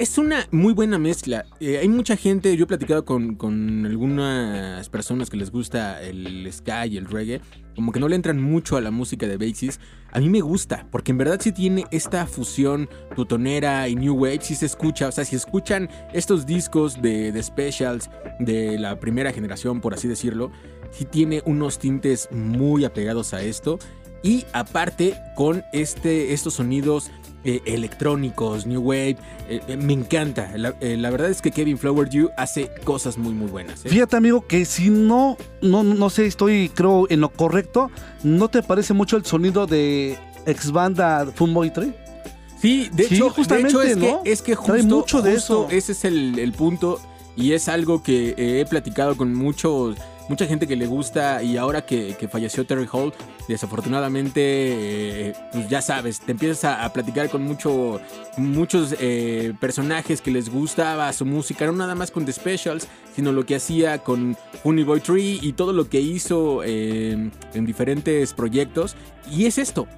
Es 0.00 0.16
una 0.16 0.48
muy 0.50 0.72
buena 0.72 0.98
mezcla. 0.98 1.44
Eh, 1.60 1.76
hay 1.76 1.88
mucha 1.90 2.16
gente, 2.16 2.56
yo 2.56 2.64
he 2.64 2.66
platicado 2.66 3.04
con, 3.04 3.34
con 3.34 3.84
algunas 3.84 4.88
personas 4.88 5.28
que 5.28 5.36
les 5.36 5.50
gusta 5.50 6.00
el 6.00 6.50
ska 6.50 6.86
y 6.86 6.96
el 6.96 7.04
reggae, 7.04 7.42
como 7.76 7.92
que 7.92 8.00
no 8.00 8.08
le 8.08 8.16
entran 8.16 8.40
mucho 8.40 8.78
a 8.78 8.80
la 8.80 8.90
música 8.90 9.26
de 9.28 9.36
Basis. 9.36 9.78
A 10.10 10.20
mí 10.20 10.30
me 10.30 10.40
gusta, 10.40 10.86
porque 10.90 11.10
en 11.10 11.18
verdad 11.18 11.38
sí 11.38 11.52
tiene 11.52 11.84
esta 11.90 12.24
fusión 12.24 12.88
tutonera 13.14 13.86
y 13.90 13.94
new 13.94 14.14
wave, 14.14 14.38
sí 14.40 14.54
se 14.54 14.64
escucha. 14.64 15.06
O 15.06 15.12
sea, 15.12 15.26
si 15.26 15.36
escuchan 15.36 15.90
estos 16.14 16.46
discos 16.46 17.02
de, 17.02 17.30
de 17.30 17.42
specials 17.42 18.08
de 18.38 18.78
la 18.78 18.98
primera 18.98 19.34
generación, 19.34 19.82
por 19.82 19.92
así 19.92 20.08
decirlo, 20.08 20.50
sí 20.92 21.04
tiene 21.04 21.42
unos 21.44 21.78
tintes 21.78 22.26
muy 22.32 22.86
apegados 22.86 23.34
a 23.34 23.42
esto. 23.42 23.78
Y 24.22 24.46
aparte, 24.54 25.14
con 25.36 25.62
este, 25.74 26.32
estos 26.32 26.54
sonidos 26.54 27.10
eh, 27.44 27.60
electrónicos, 27.66 28.66
New 28.66 28.80
Wave, 28.82 29.16
eh, 29.48 29.60
eh, 29.68 29.76
me 29.76 29.92
encanta. 29.92 30.52
La, 30.56 30.74
eh, 30.80 30.96
la 30.96 31.10
verdad 31.10 31.30
es 31.30 31.40
que 31.42 31.50
Kevin 31.50 31.78
Flower 31.78 32.08
You 32.08 32.30
hace 32.36 32.70
cosas 32.84 33.16
muy, 33.18 33.32
muy 33.32 33.48
buenas. 33.50 33.80
Fíjate, 33.80 34.16
amigo, 34.16 34.46
que 34.46 34.64
si 34.64 34.90
no, 34.90 35.36
no, 35.62 35.82
no 35.82 36.10
sé, 36.10 36.26
estoy 36.26 36.70
creo 36.74 37.06
en 37.10 37.20
lo 37.20 37.30
correcto, 37.30 37.90
¿no 38.22 38.48
te 38.48 38.62
parece 38.62 38.92
mucho 38.94 39.16
el 39.16 39.24
sonido 39.24 39.66
de 39.66 40.18
ex 40.46 40.70
banda 40.72 41.26
Funboy 41.34 41.72
3? 41.72 41.88
Sí, 42.60 42.90
de 42.92 43.04
Sí, 43.04 43.14
hecho, 43.14 43.30
justamente, 43.30 43.68
de 43.78 43.84
hecho 43.84 43.90
es, 43.90 43.96
¿no? 43.96 44.22
que, 44.22 44.32
es 44.32 44.42
que 44.42 44.54
Trae 44.54 44.80
justo, 44.82 44.96
mucho 44.96 45.22
de 45.22 45.32
justo 45.34 45.66
eso. 45.68 45.74
ese 45.76 45.92
es 45.92 46.04
el, 46.04 46.38
el 46.38 46.52
punto 46.52 47.00
y 47.36 47.52
es 47.52 47.68
algo 47.68 48.02
que 48.02 48.34
he 48.36 48.66
platicado 48.66 49.16
con 49.16 49.34
muchos, 49.34 49.96
mucha 50.30 50.46
gente 50.46 50.68
que 50.68 50.76
le 50.76 50.86
gusta 50.86 51.42
y 51.42 51.56
ahora 51.56 51.84
que, 51.84 52.16
que 52.16 52.28
falleció 52.28 52.64
Terry 52.64 52.86
Hall, 52.92 53.12
desafortunadamente, 53.48 54.40
eh, 54.40 55.32
pues 55.52 55.68
ya 55.68 55.82
sabes, 55.82 56.20
te 56.20 56.30
empiezas 56.30 56.64
a, 56.64 56.92
platicar 56.92 57.28
con 57.30 57.42
mucho, 57.42 58.00
muchos 58.36 58.94
eh, 59.00 59.54
personajes 59.60 60.20
que 60.20 60.30
les 60.30 60.48
gustaba 60.48 61.12
su 61.12 61.26
música, 61.26 61.66
no 61.66 61.72
nada 61.72 61.96
más 61.96 62.12
con 62.12 62.24
The 62.24 62.32
Specials, 62.32 62.86
sino 63.16 63.32
lo 63.32 63.44
que 63.44 63.56
hacía 63.56 63.98
con 63.98 64.36
Boy 64.62 65.00
Tree 65.00 65.40
y 65.42 65.52
todo 65.54 65.72
lo 65.72 65.88
que 65.88 66.00
hizo 66.00 66.62
eh, 66.64 67.30
en 67.52 67.66
diferentes 67.66 68.32
proyectos. 68.32 68.94
Y 69.32 69.46
es 69.46 69.58
esto, 69.58 69.88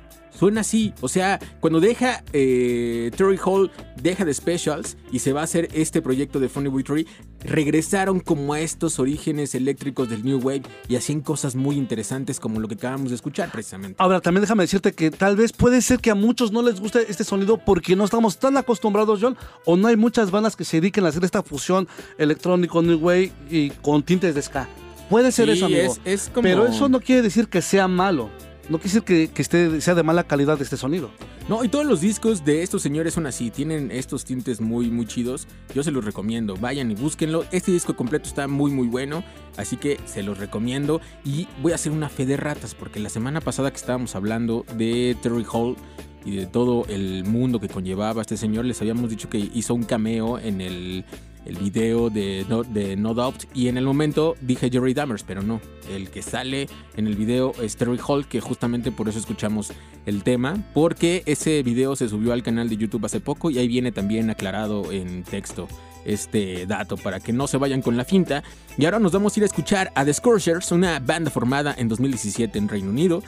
Suena 0.43 0.63
así, 0.63 0.93
o 1.01 1.07
sea, 1.09 1.39
cuando 1.61 1.79
deja 1.79 2.25
eh, 2.33 3.13
Terry 3.17 3.39
Hall, 3.45 3.71
deja 4.03 4.25
de 4.25 4.35
Specials 4.35 4.97
y 5.13 5.21
se 5.21 5.33
va 5.33 5.43
a 5.43 5.45
hacer 5.45 5.69
este 5.73 6.03
proyecto 6.03 6.41
de 6.41 6.49
Funny 6.49 6.69
Boy 6.69 6.83
Tree, 6.83 7.07
regresaron 7.45 8.19
como 8.19 8.53
a 8.53 8.59
estos 8.59 8.99
orígenes 8.99 9.55
eléctricos 9.55 10.09
del 10.11 10.25
New 10.25 10.41
Wave 10.41 10.63
y 10.89 10.97
hacían 10.97 11.21
cosas 11.21 11.55
muy 11.55 11.77
interesantes 11.77 12.41
como 12.41 12.59
lo 12.59 12.67
que 12.67 12.75
acabamos 12.75 13.11
de 13.11 13.15
escuchar 13.15 13.53
precisamente. 13.53 13.95
Ahora, 14.03 14.21
también 14.21 14.41
déjame 14.41 14.65
decirte 14.65 14.91
que 14.95 15.13
tal 15.13 15.37
vez 15.37 15.53
puede 15.53 15.81
ser 15.81 16.01
que 16.01 16.11
a 16.11 16.17
muchos 16.17 16.51
no 16.51 16.61
les 16.63 16.81
guste 16.81 17.07
este 17.09 17.23
sonido 17.23 17.57
porque 17.59 17.95
no 17.95 18.05
estamos 18.05 18.37
tan 18.41 18.57
acostumbrados, 18.57 19.21
John, 19.23 19.37
o 19.65 19.77
no 19.77 19.87
hay 19.87 19.97
muchas 19.97 20.33
bandas 20.33 20.57
que 20.57 20.65
se 20.65 20.79
dediquen 20.81 21.05
a 21.05 21.11
hacer 21.11 21.23
esta 21.23 21.45
fusión 21.45 21.87
electrónico, 22.19 22.83
New 22.83 22.99
Wave 22.99 23.31
y 23.49 23.71
con 23.71 24.03
tintes 24.03 24.35
de 24.35 24.43
ska. 24.43 24.69
Puede 25.09 25.31
ser 25.31 25.47
Sí, 25.47 25.53
eso, 25.53 25.67
amigo. 25.67 25.81
es- 25.83 26.01
es 26.05 26.29
como- 26.31 26.43
Pero 26.43 26.67
eso 26.67 26.89
no 26.89 27.01
quiere 27.01 27.23
decir 27.23 27.47
que 27.47 27.63
sea 27.63 27.87
malo. 27.87 28.29
No 28.73 28.79
quiere 28.79 28.89
decir 28.89 29.03
que, 29.03 29.29
que 29.29 29.81
sea 29.83 29.95
de 29.95 30.03
mala 30.03 30.25
calidad 30.25 30.59
este 30.63 30.79
sonido. 30.79 31.11
No, 31.47 31.63
y 31.63 31.69
todos 31.69 31.85
los 31.85 32.01
discos 32.01 32.43
de 32.43 32.63
estos 32.63 32.81
señores 32.81 33.13
son 33.13 33.27
así, 33.27 33.51
tienen 33.51 33.91
estos 33.91 34.25
tintes 34.25 34.63
muy, 34.63 34.91
muy 34.91 35.05
chidos. 35.05 35.47
Yo 35.75 35.83
se 35.83 35.91
los 35.91 36.07
recomiendo, 36.07 36.57
vayan 36.57 36.91
y 36.91 36.95
búsquenlo. 36.95 37.45
Este 37.53 37.71
disco 37.71 37.95
completo 37.95 38.31
está 38.31 38.49
muy, 38.49 38.71
muy 38.71 38.87
bueno, 38.87 39.25
así 39.59 39.77
que 39.77 40.01
se 40.07 40.23
los 40.23 40.39
recomiendo. 40.39 41.03
Y 41.23 41.49
voy 41.61 41.73
a 41.73 41.75
hacer 41.75 41.93
una 41.93 42.09
fe 42.09 42.25
de 42.25 42.39
ratas, 42.39 42.75
porque 42.75 42.99
la 42.99 43.11
semana 43.11 43.43
pasada 43.43 43.71
que 43.71 43.77
estábamos 43.77 44.17
hablando 44.17 44.65
de 44.79 45.19
Terry 45.21 45.45
Hall 45.53 45.77
y 46.25 46.35
de 46.37 46.47
todo 46.47 46.87
el 46.89 47.25
mundo 47.25 47.61
que 47.61 47.69
conllevaba 47.69 48.23
este 48.23 48.39
señor, 48.39 48.65
les 48.65 48.81
habíamos 48.81 49.11
dicho 49.11 49.29
que 49.29 49.37
hizo 49.37 49.75
un 49.75 49.83
cameo 49.83 50.39
en 50.39 50.63
el, 50.63 51.05
el 51.45 51.57
video 51.57 52.11
de 52.11 52.45
no, 52.49 52.63
de 52.63 52.97
no 52.97 53.15
Doubt. 53.15 53.45
Y 53.55 53.69
en 53.69 53.77
el 53.77 53.85
momento 53.85 54.37
dije 54.41 54.71
Jerry 54.71 54.95
Dammers, 54.95 55.25
pero 55.25 55.43
no. 55.43 55.61
El 55.91 56.11
que 56.11 56.23
sale 56.23 56.69
en 56.97 57.07
el 57.07 57.17
video 57.17 57.53
es 57.61 57.77
Terry 57.77 57.99
Hall, 58.07 58.27
que 58.27 58.41
justamente 58.41 58.93
por 58.93 59.09
eso 59.09 59.19
escuchamos 59.19 59.73
el 60.07 60.23
tema, 60.23 60.57
porque 60.75 61.23
ese 61.27 61.63
video 61.63 61.97
se 61.97 62.09
subió 62.09 62.33
al 62.33 62.43
canal 62.43 62.69
de 62.69 62.77
YouTube 62.77 63.05
hace 63.05 63.21
poco 63.21 63.51
y 63.51 63.59
ahí 63.59 63.69
viene 63.69 63.93
también 63.93 64.31
aclarado 64.31 64.93
en 64.93 65.25
texto 65.25 65.69
este 66.05 66.67
dato 66.67 66.97
para 66.97 67.21
que 67.21 67.33
no 67.33 67.47
se 67.47 67.59
vayan 67.59 67.83
con 67.83 67.97
la 67.97 68.05
finta. 68.05 68.43
Y 68.79 68.85
ahora 68.85 68.99
nos 68.99 69.13
vamos 69.13 69.37
a 69.37 69.41
ir 69.41 69.45
a 69.45 69.47
escuchar 69.47 69.93
a 69.95 70.05
The 70.05 70.15
Scorchers, 70.15 70.73
una 70.73 70.99
banda 71.01 71.31
formada 71.31 71.75
en 71.77 71.89
2017 71.89 72.59
en 72.59 72.69
Reino 72.69 72.91
Unido. 72.91 73.23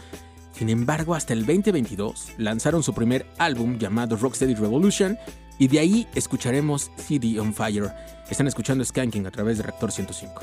Sin 0.53 0.68
embargo, 0.68 1.14
hasta 1.14 1.33
el 1.33 1.46
2022 1.46 2.35
lanzaron 2.38 2.83
su 2.83 2.94
primer 2.94 3.27
álbum 3.38 3.77
llamado 3.79 4.16
Rocksteady 4.16 4.55
Revolution 4.55 5.18
y 5.59 5.69
de 5.69 5.79
ahí 5.79 6.07
escucharemos 6.14 6.90
City 6.97 7.38
on 7.38 7.55
Fire. 7.55 7.93
Están 8.31 8.47
escuchando 8.47 8.85
Skanking 8.85 9.27
a 9.27 9.31
través 9.31 9.59
de 9.59 9.64
Reactor 9.64 9.93
105. 9.93 10.43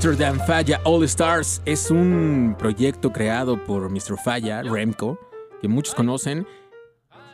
Amsterdam 0.00 0.38
Falla 0.46 0.80
All 0.84 1.04
Stars 1.04 1.60
es 1.66 1.90
un 1.90 2.56
proyecto 2.58 3.12
creado 3.12 3.62
por 3.62 3.90
Mr. 3.90 4.16
Falla, 4.16 4.62
Remco, 4.62 5.18
que 5.60 5.68
muchos 5.68 5.94
conocen. 5.94 6.46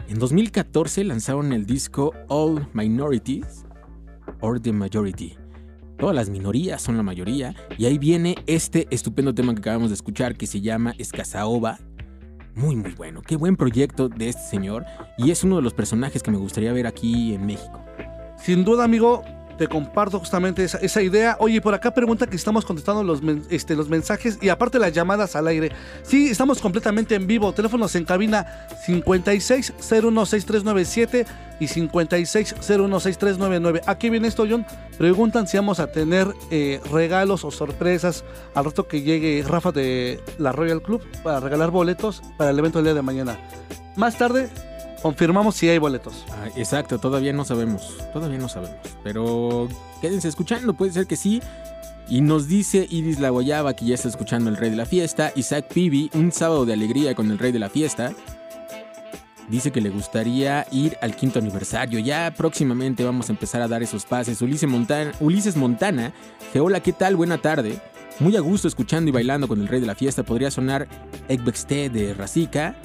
En 0.09 0.19
2014 0.19 1.05
lanzaron 1.05 1.53
el 1.53 1.65
disco 1.65 2.13
All 2.27 2.67
Minorities 2.73 3.65
or 4.41 4.59
the 4.59 4.73
Majority. 4.73 5.37
Todas 5.97 6.17
las 6.17 6.29
minorías 6.29 6.83
son 6.83 6.97
la 6.97 7.05
mayoría. 7.05 7.55
Y 7.79 7.87
ahí 7.87 7.99
viene 7.99 8.35
este 8.49 8.89
estupendo 8.91 9.33
tema 9.33 9.55
que 9.55 9.61
acabamos 9.61 9.91
de 9.91 9.95
escuchar 9.95 10.35
que 10.35 10.49
se 10.49 10.61
llama 10.61 10.93
Escasaoba. 10.99 11.79
Muy, 12.57 12.75
muy 12.75 12.95
bueno. 12.95 13.23
Qué 13.23 13.37
buen 13.37 13.57
proyecto 13.57 14.09
de 14.09 14.31
este 14.31 14.43
señor. 14.43 14.85
Y 15.19 15.31
es 15.31 15.45
uno 15.45 15.55
de 15.55 15.63
los 15.63 15.73
personajes 15.73 16.21
que 16.21 16.33
me 16.33 16.39
gustaría 16.39 16.73
ver 16.73 16.89
aquí 16.89 17.33
en 17.33 17.47
México. 17.47 17.81
Sin 18.37 18.65
duda, 18.65 18.83
amigo, 18.83 19.23
te 19.57 19.69
comparto 19.69 20.19
justamente 20.19 20.65
esa, 20.65 21.03
idea. 21.03 21.37
Oye, 21.41 21.61
por 21.61 21.75
acá 21.75 21.93
pregunta 21.93 22.27
que 22.27 22.37
estamos 22.37 22.65
contestando 22.65 23.03
los, 23.03 23.21
este, 23.51 23.75
los 23.75 23.89
mensajes 23.89 24.39
y 24.41 24.49
aparte 24.49 24.79
las 24.79 24.93
llamadas 24.93 25.35
al 25.37 25.49
aire. 25.49 25.73
Sí, 26.03 26.29
estamos 26.29 26.61
completamente 26.61 27.15
en 27.15 27.27
vivo. 27.27 27.53
Teléfonos 27.53 27.95
en 27.95 28.05
cabina 28.05 28.69
56016397 28.87 31.27
y 31.61 31.67
56016399. 31.67 33.83
Aquí 33.87 34.11
viene 34.11 34.29
esto, 34.29 34.45
John. 34.49 34.67
Preguntan 34.99 35.47
si 35.47 35.57
vamos 35.57 35.81
a 35.81 35.87
tener 35.89 36.29
eh, 36.51 36.81
regalos 36.91 37.45
o 37.45 37.51
sorpresas 37.51 38.25
al 38.55 38.67
rato 38.67 38.87
que 38.89 39.01
llegue 39.03 39.45
Rafa 39.47 39.73
de 39.73 40.21
la 40.39 40.53
Royal 40.53 40.83
Club 40.83 41.03
para 41.23 41.41
regalar 41.41 41.71
boletos 41.71 42.23
para 42.37 42.51
el 42.51 42.59
evento 42.59 42.79
del 42.79 42.87
día 42.87 42.95
de 42.95 43.03
mañana. 43.03 43.39
Más 43.97 44.19
tarde 44.19 44.51
confirmamos 45.03 45.55
si 45.57 45.69
hay 45.69 45.79
boletos. 45.79 46.25
Ah, 46.31 46.49
exacto, 46.57 46.99
todavía 46.99 47.33
no 47.33 47.45
sabemos, 47.45 47.97
todavía 48.13 48.39
no 48.39 48.49
sabemos. 48.49 48.77
Pero 49.03 49.69
quédense 50.01 50.29
escuchando, 50.29 50.75
puede 50.75 50.93
ser 50.93 51.07
que 51.07 51.17
sí. 51.17 51.41
Y 52.09 52.21
nos 52.21 52.47
dice 52.47 52.87
Iris 52.89 53.19
La 53.19 53.31
Guayaba 53.31 53.75
que 53.75 53.85
ya 53.85 53.95
está 53.95 54.09
escuchando 54.09 54.49
el 54.49 54.57
Rey 54.57 54.71
de 54.71 54.77
la 54.77 54.87
Fiesta. 54.87 55.33
Isaac 55.35 55.67
Pibi, 55.73 56.11
un 56.15 56.31
sábado 56.31 56.65
de 56.65 56.73
alegría 56.73 57.15
con 57.15 57.31
el 57.31 57.39
Rey 57.39 57.51
de 57.51 57.59
la 57.59 57.69
Fiesta. 57.69 58.13
Dice 59.49 59.71
que 59.71 59.81
le 59.81 59.91
gustaría 59.91 60.67
ir 60.71 60.97
al 61.01 61.17
quinto 61.17 61.39
aniversario. 61.39 61.99
Ya 61.99 62.33
próximamente 62.37 63.05
vamos 63.05 63.29
a 63.29 63.33
empezar 63.33 63.61
a 63.63 63.69
dar 63.69 63.83
esos 63.83 64.05
pases. 64.05 64.41
Ulises 64.41 64.69
Montana, 64.69 65.13
Ulises 65.21 65.57
Montana, 65.57 66.13
que 66.53 66.61
hola, 66.61 66.81
¿qué 66.81 66.93
tal? 66.93 67.17
Buena 67.17 67.39
tarde. 67.39 67.81
Muy 68.19 68.37
a 68.37 68.41
gusto 68.41 68.67
escuchando 68.67 69.09
y 69.09 69.13
bailando 69.13 69.47
con 69.47 69.61
el 69.61 69.69
Rey 69.69 69.81
de 69.81 69.87
la 69.87 69.95
Fiesta. 69.95 70.23
Podría 70.23 70.51
sonar 70.51 70.89
Ekbexte 71.29 71.91
de 71.91 72.15
Razica 72.15 72.77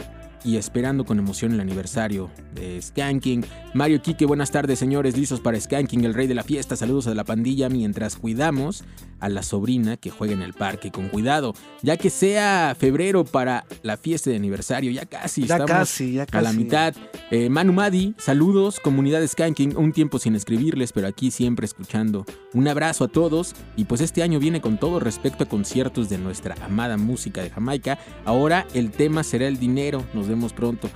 y 0.44 0.58
esperando 0.58 1.06
con 1.06 1.20
emoción 1.20 1.54
el 1.54 1.60
aniversario 1.60 2.30
de 2.54 2.82
Skanking. 2.82 3.46
Mario 3.74 4.02
Quique, 4.02 4.26
buenas 4.26 4.52
tardes 4.52 4.80
señores, 4.80 5.16
listos 5.16 5.40
para 5.40 5.58
Skanking, 5.58 6.04
el 6.04 6.14
rey 6.14 6.28
de 6.28 6.36
la 6.36 6.44
fiesta. 6.44 6.76
Saludos 6.76 7.08
a 7.08 7.16
la 7.16 7.24
pandilla 7.24 7.70
mientras 7.70 8.18
cuidamos 8.18 8.84
a 9.22 9.30
la 9.30 9.44
sobrina 9.44 9.96
que 9.96 10.10
juega 10.10 10.34
en 10.34 10.42
el 10.42 10.54
parque. 10.54 10.92
Con 10.92 11.08
cuidado, 11.08 11.54
ya 11.82 11.96
que 11.96 12.10
sea 12.10 12.76
febrero 12.78 13.24
para 13.24 13.66
la 13.82 13.96
fiesta 13.96 14.30
de 14.30 14.36
aniversario, 14.36 14.92
ya 14.92 15.06
casi 15.06 15.46
Ya 15.46 15.56
estamos 15.56 15.72
casi, 15.72 16.14
ya 16.14 16.26
a 16.30 16.42
la 16.42 16.52
mitad. 16.52 16.94
Eh, 17.30 17.48
Manu 17.50 17.72
Madi, 17.72 18.14
saludos, 18.18 18.82
comunidad 18.82 19.26
Skanking, 19.26 19.78
un 19.78 19.94
tiempo 19.94 20.20
sin 20.20 20.36
escribirles, 20.36 20.92
pero 20.92 21.08
aquí 21.08 21.32
siempre 21.32 21.66
escuchando. 21.66 22.26
Un 22.54 22.68
abrazo 22.68 23.06
a 23.06 23.08
todos 23.08 23.56
y 23.78 23.86
pues 23.86 24.02
este 24.02 24.22
año 24.22 24.40
viene 24.40 24.60
con 24.60 24.80
todo 24.80 25.00
respecto 25.00 25.46
a 25.46 25.48
conciertos 25.48 26.10
de 26.10 26.18
nuestra 26.18 26.56
amada 26.66 26.98
música 26.98 27.42
de 27.42 27.52
Jamaica. 27.52 28.00
Ahora 28.26 28.68
el 28.74 28.92
tema 28.92 29.24
será 29.24 29.48
el 29.48 29.60
dinero, 29.60 30.04
nos 30.14 30.28
vemos 30.28 30.52
pronto. 30.52 30.90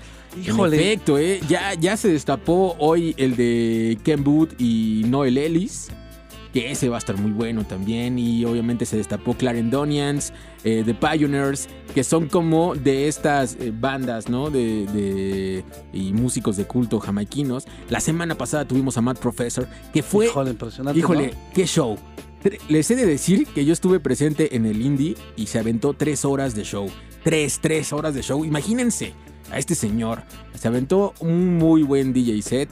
Híjole. 0.44 0.78
En 0.78 0.82
efecto, 0.84 1.18
eh, 1.18 1.40
ya, 1.48 1.74
ya 1.76 1.98
se 1.98 2.10
destapó 2.10 2.76
hoy 2.80 3.14
el 3.18 3.36
de 3.36 3.98
Ken 4.04 4.24
Booth 4.24 4.60
y 4.60 5.04
Noel 5.08 5.38
Ellis. 5.38 5.90
Que 6.54 6.72
ese 6.72 6.88
va 6.88 6.96
a 6.96 7.00
estar 7.00 7.18
muy 7.18 7.32
bueno 7.32 7.66
también. 7.66 8.18
Y 8.18 8.46
obviamente 8.46 8.86
se 8.86 8.96
destapó 8.96 9.34
Clarendonians, 9.34 10.32
eh, 10.64 10.84
The 10.86 10.94
Pioneers, 10.94 11.68
que 11.94 12.02
son 12.06 12.30
como 12.30 12.76
de 12.76 13.10
estas 13.10 13.58
eh, 13.60 13.74
bandas, 13.78 14.30
¿no? 14.30 14.50
De, 14.50 14.86
de- 14.86 15.66
y 15.92 16.14
músicos 16.14 16.56
de 16.56 16.64
culto 16.66 17.00
jamaiquinos. 17.02 17.66
La 17.90 18.00
semana 18.00 18.36
pasada 18.36 18.66
tuvimos 18.66 18.98
a 18.98 19.02
Matt 19.02 19.20
Professor, 19.20 19.68
que 19.94 20.02
fue 20.02 20.28
Híjole, 20.28 20.52
impresionante. 20.52 20.98
Híjole, 20.98 21.28
¿no? 21.34 21.54
qué 21.54 21.66
show. 21.68 21.98
Les 22.70 22.90
he 22.90 22.96
de 22.96 23.06
decir 23.06 23.48
que 23.48 23.66
yo 23.66 23.74
estuve 23.74 24.00
presente 24.00 24.56
en 24.56 24.66
el 24.66 24.82
Indie 24.82 25.16
y 25.36 25.48
se 25.48 25.60
aventó 25.60 25.94
tres 25.94 26.24
horas 26.24 26.56
de 26.56 26.64
show. 26.64 26.90
Tres, 27.24 27.60
tres 27.60 27.92
horas 27.92 28.14
de 28.14 28.22
show. 28.22 28.46
Imagínense 28.46 29.14
a 29.52 29.58
este 29.58 29.76
señor. 29.76 30.24
Se 30.54 30.68
aventó 30.68 31.14
un 31.20 31.58
muy 31.58 31.84
buen 31.84 32.14
DJ 32.14 32.42
set. 32.42 32.70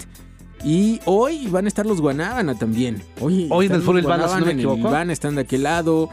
Y 0.65 1.01
hoy 1.05 1.47
van 1.47 1.65
a 1.65 1.67
estar 1.67 1.85
los 1.85 1.99
Guanábana 1.99 2.55
también. 2.55 3.01
Hoy, 3.19 3.47
Hoy 3.51 3.65
en 3.65 3.73
el 3.73 3.81
Foro 3.81 3.97
los 3.97 4.05
Ilvana, 4.05 4.27
si 4.29 4.39
no 4.39 4.45
me 4.45 4.51
equivoco. 4.53 4.77
Ilvana, 4.87 5.11
están 5.11 5.35
de 5.35 5.41
aquel 5.41 5.63
lado. 5.63 6.09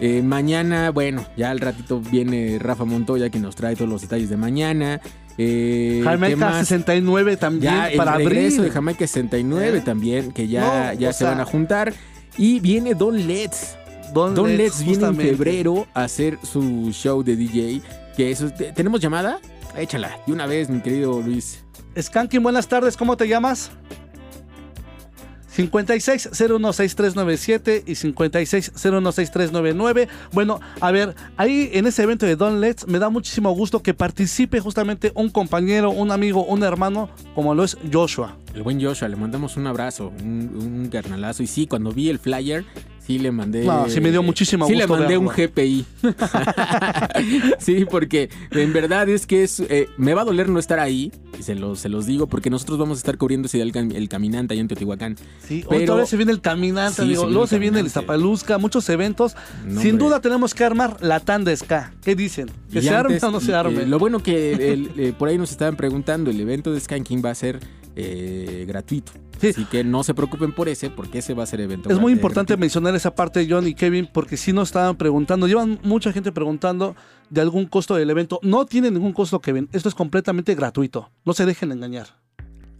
Eh, 0.00 0.22
mañana, 0.22 0.90
bueno, 0.90 1.24
ya 1.36 1.50
al 1.52 1.60
ratito 1.60 2.00
viene 2.00 2.58
Rafa 2.58 2.84
Montoya 2.84 3.30
que 3.30 3.38
nos 3.38 3.54
trae 3.54 3.76
todos 3.76 3.88
los 3.88 4.02
detalles 4.02 4.28
de 4.30 4.36
mañana. 4.36 5.00
Eh, 5.38 6.00
¿qué 6.02 6.08
Jamaica 6.08 6.36
más? 6.36 6.58
69 6.66 7.36
también 7.36 7.72
Ya 7.72 7.88
el 7.90 7.96
para 7.96 8.16
regreso 8.16 8.56
abrir. 8.56 8.62
de 8.62 8.70
Jamaica 8.70 9.06
69 9.06 9.78
¿Eh? 9.78 9.80
también, 9.80 10.32
que 10.32 10.48
ya, 10.48 10.92
No, 10.94 10.98
ya 11.00 11.12
se 11.12 11.20
sea- 11.20 11.30
van 11.30 11.40
a 11.40 11.44
juntar. 11.44 11.92
Y 12.36 12.58
viene 12.58 12.94
Don 12.94 13.28
Let's. 13.28 13.76
Don, 14.12 14.34
Don 14.34 14.56
Let's 14.56 14.84
viene 14.84 15.06
en 15.06 15.16
febrero 15.16 15.86
a 15.94 16.04
hacer 16.04 16.38
su 16.42 16.90
show 16.92 17.22
de 17.22 17.36
DJ. 17.36 17.80
Que 18.16 18.30
eso, 18.32 18.46
es- 18.46 18.74
¿Tenemos 18.74 19.00
llamada? 19.00 19.38
Échala, 19.76 20.18
de 20.26 20.32
una 20.32 20.46
vez, 20.46 20.70
mi 20.70 20.80
querido 20.80 21.20
Luis. 21.20 21.64
Skanking, 22.00 22.42
buenas 22.42 22.68
tardes, 22.68 22.96
¿cómo 22.96 23.16
te 23.16 23.28
llamas? 23.28 23.70
56016397 25.56 27.84
y 27.86 27.92
56016399. 27.92 30.08
Bueno, 30.32 30.60
a 30.80 30.90
ver, 30.90 31.14
ahí 31.36 31.70
en 31.72 31.86
ese 31.86 32.02
evento 32.02 32.26
de 32.26 32.34
Don 32.36 32.60
Let's 32.60 32.86
me 32.88 32.98
da 32.98 33.08
muchísimo 33.08 33.52
gusto 33.52 33.80
que 33.82 33.94
participe 33.94 34.60
justamente 34.60 35.12
un 35.14 35.30
compañero, 35.30 35.90
un 35.90 36.10
amigo, 36.10 36.44
un 36.44 36.64
hermano, 36.64 37.08
como 37.34 37.54
lo 37.54 37.64
es 37.64 37.78
Joshua. 37.92 38.36
El 38.54 38.62
buen 38.62 38.82
Joshua, 38.82 39.08
le 39.08 39.16
mandamos 39.16 39.56
un 39.56 39.68
abrazo, 39.68 40.12
un, 40.22 40.50
un 40.56 40.88
carnalazo. 40.88 41.42
Y 41.42 41.46
sí, 41.46 41.66
cuando 41.66 41.92
vi 41.92 42.10
el 42.10 42.18
flyer, 42.18 42.64
sí 43.06 43.18
le 43.18 43.30
mandé. 43.32 43.64
No, 43.64 43.88
sí 43.88 44.00
me 44.00 44.10
dio 44.10 44.22
muchísimo 44.22 44.66
Sí 44.66 44.74
gusto 44.74 44.86
le 44.94 45.00
mandé 45.00 45.18
un. 45.18 45.28
GPI. 45.28 45.84
sí, 47.58 47.84
porque 47.90 48.28
en 48.50 48.72
verdad 48.72 49.08
es 49.08 49.26
que 49.26 49.42
es. 49.44 49.60
eh, 49.60 49.88
me 49.96 50.14
va 50.14 50.22
a 50.22 50.24
doler 50.24 50.48
no 50.48 50.58
estar 50.58 50.78
ahí. 50.78 51.12
Y 51.38 51.42
se 51.42 51.54
los, 51.56 51.80
se 51.80 51.88
los 51.88 52.06
digo, 52.06 52.28
porque 52.28 52.48
nosotros 52.48 52.78
vamos 52.78 52.98
a 52.98 53.00
estar 53.00 53.18
cubriendo 53.18 53.46
ese 53.46 53.58
día 53.58 53.64
el, 53.64 53.72
cam- 53.72 53.92
el 53.94 54.08
caminante 54.08 54.54
ahí 54.54 54.60
en 54.60 54.68
Teotihuacán. 54.68 55.16
Sí, 55.46 55.64
Pero- 55.68 55.82
otra 55.82 55.94
vez 55.96 56.08
se 56.08 56.16
viene 56.16 56.30
el 56.32 56.40
caminante, 56.40 56.96
Sí, 56.96 57.02
amigo. 57.02 57.22
se 57.22 57.28
Luego 57.28 57.42
el 57.44 57.48
se 57.48 57.58
viene 57.58 57.78
el 57.80 57.86
caminante. 57.86 58.00
Zapaluzca, 58.00 58.58
muchos 58.58 58.88
eventos. 58.88 59.34
No, 59.66 59.80
Sin 59.80 59.92
hombre. 59.92 60.06
duda 60.06 60.20
tenemos 60.20 60.54
que 60.54 60.64
armar 60.64 60.96
la 61.02 61.20
tanda 61.20 61.54
ska. 61.56 61.92
¿Qué 62.04 62.14
dicen? 62.14 62.50
¿Que 62.72 62.78
Y 62.78 62.82
se 62.82 62.90
arme 62.90 63.14
antes, 63.14 63.24
o 63.24 63.30
no 63.32 63.40
se 63.40 63.50
y, 63.50 63.54
arme? 63.54 63.82
eh, 63.82 63.86
lo 63.86 63.98
bueno 63.98 64.20
que 64.22 64.52
el- 64.72 64.90
eh, 64.96 65.12
por 65.18 65.28
ahí 65.28 65.36
nos 65.38 65.50
estaban 65.50 65.74
preguntando, 65.76 66.30
el 66.30 66.40
evento 66.40 66.72
de 66.72 66.78
Skanking 66.80 67.22
va 67.24 67.30
a 67.30 67.34
ser 67.34 67.58
eh, 67.96 68.64
gratuito. 68.66 69.12
Sí. 69.40 69.48
Así 69.48 69.64
que 69.66 69.84
no 69.84 70.02
se 70.04 70.14
preocupen 70.14 70.52
por 70.52 70.68
ese, 70.68 70.90
porque 70.90 71.18
ese 71.18 71.34
va 71.34 71.42
a 71.42 71.46
ser 71.46 71.60
evento 71.60 71.90
Es 71.90 71.98
muy 71.98 72.12
importante 72.12 72.52
gratuito. 72.52 72.60
mencionar 72.60 72.94
esa 72.94 73.14
parte, 73.14 73.46
John 73.48 73.66
y 73.66 73.74
Kevin, 73.74 74.08
porque 74.12 74.36
si 74.36 74.52
nos 74.52 74.68
estaban 74.68 74.96
preguntando, 74.96 75.46
llevan 75.46 75.78
mucha 75.82 76.12
gente 76.12 76.32
preguntando 76.32 76.94
de 77.30 77.40
algún 77.40 77.66
costo 77.66 77.94
del 77.94 78.10
evento. 78.10 78.38
No 78.42 78.66
tiene 78.66 78.90
ningún 78.90 79.12
costo, 79.12 79.40
Kevin. 79.40 79.68
Esto 79.72 79.88
es 79.88 79.94
completamente 79.94 80.54
gratuito. 80.54 81.10
No 81.24 81.32
se 81.32 81.46
dejen 81.46 81.72
engañar. 81.72 82.06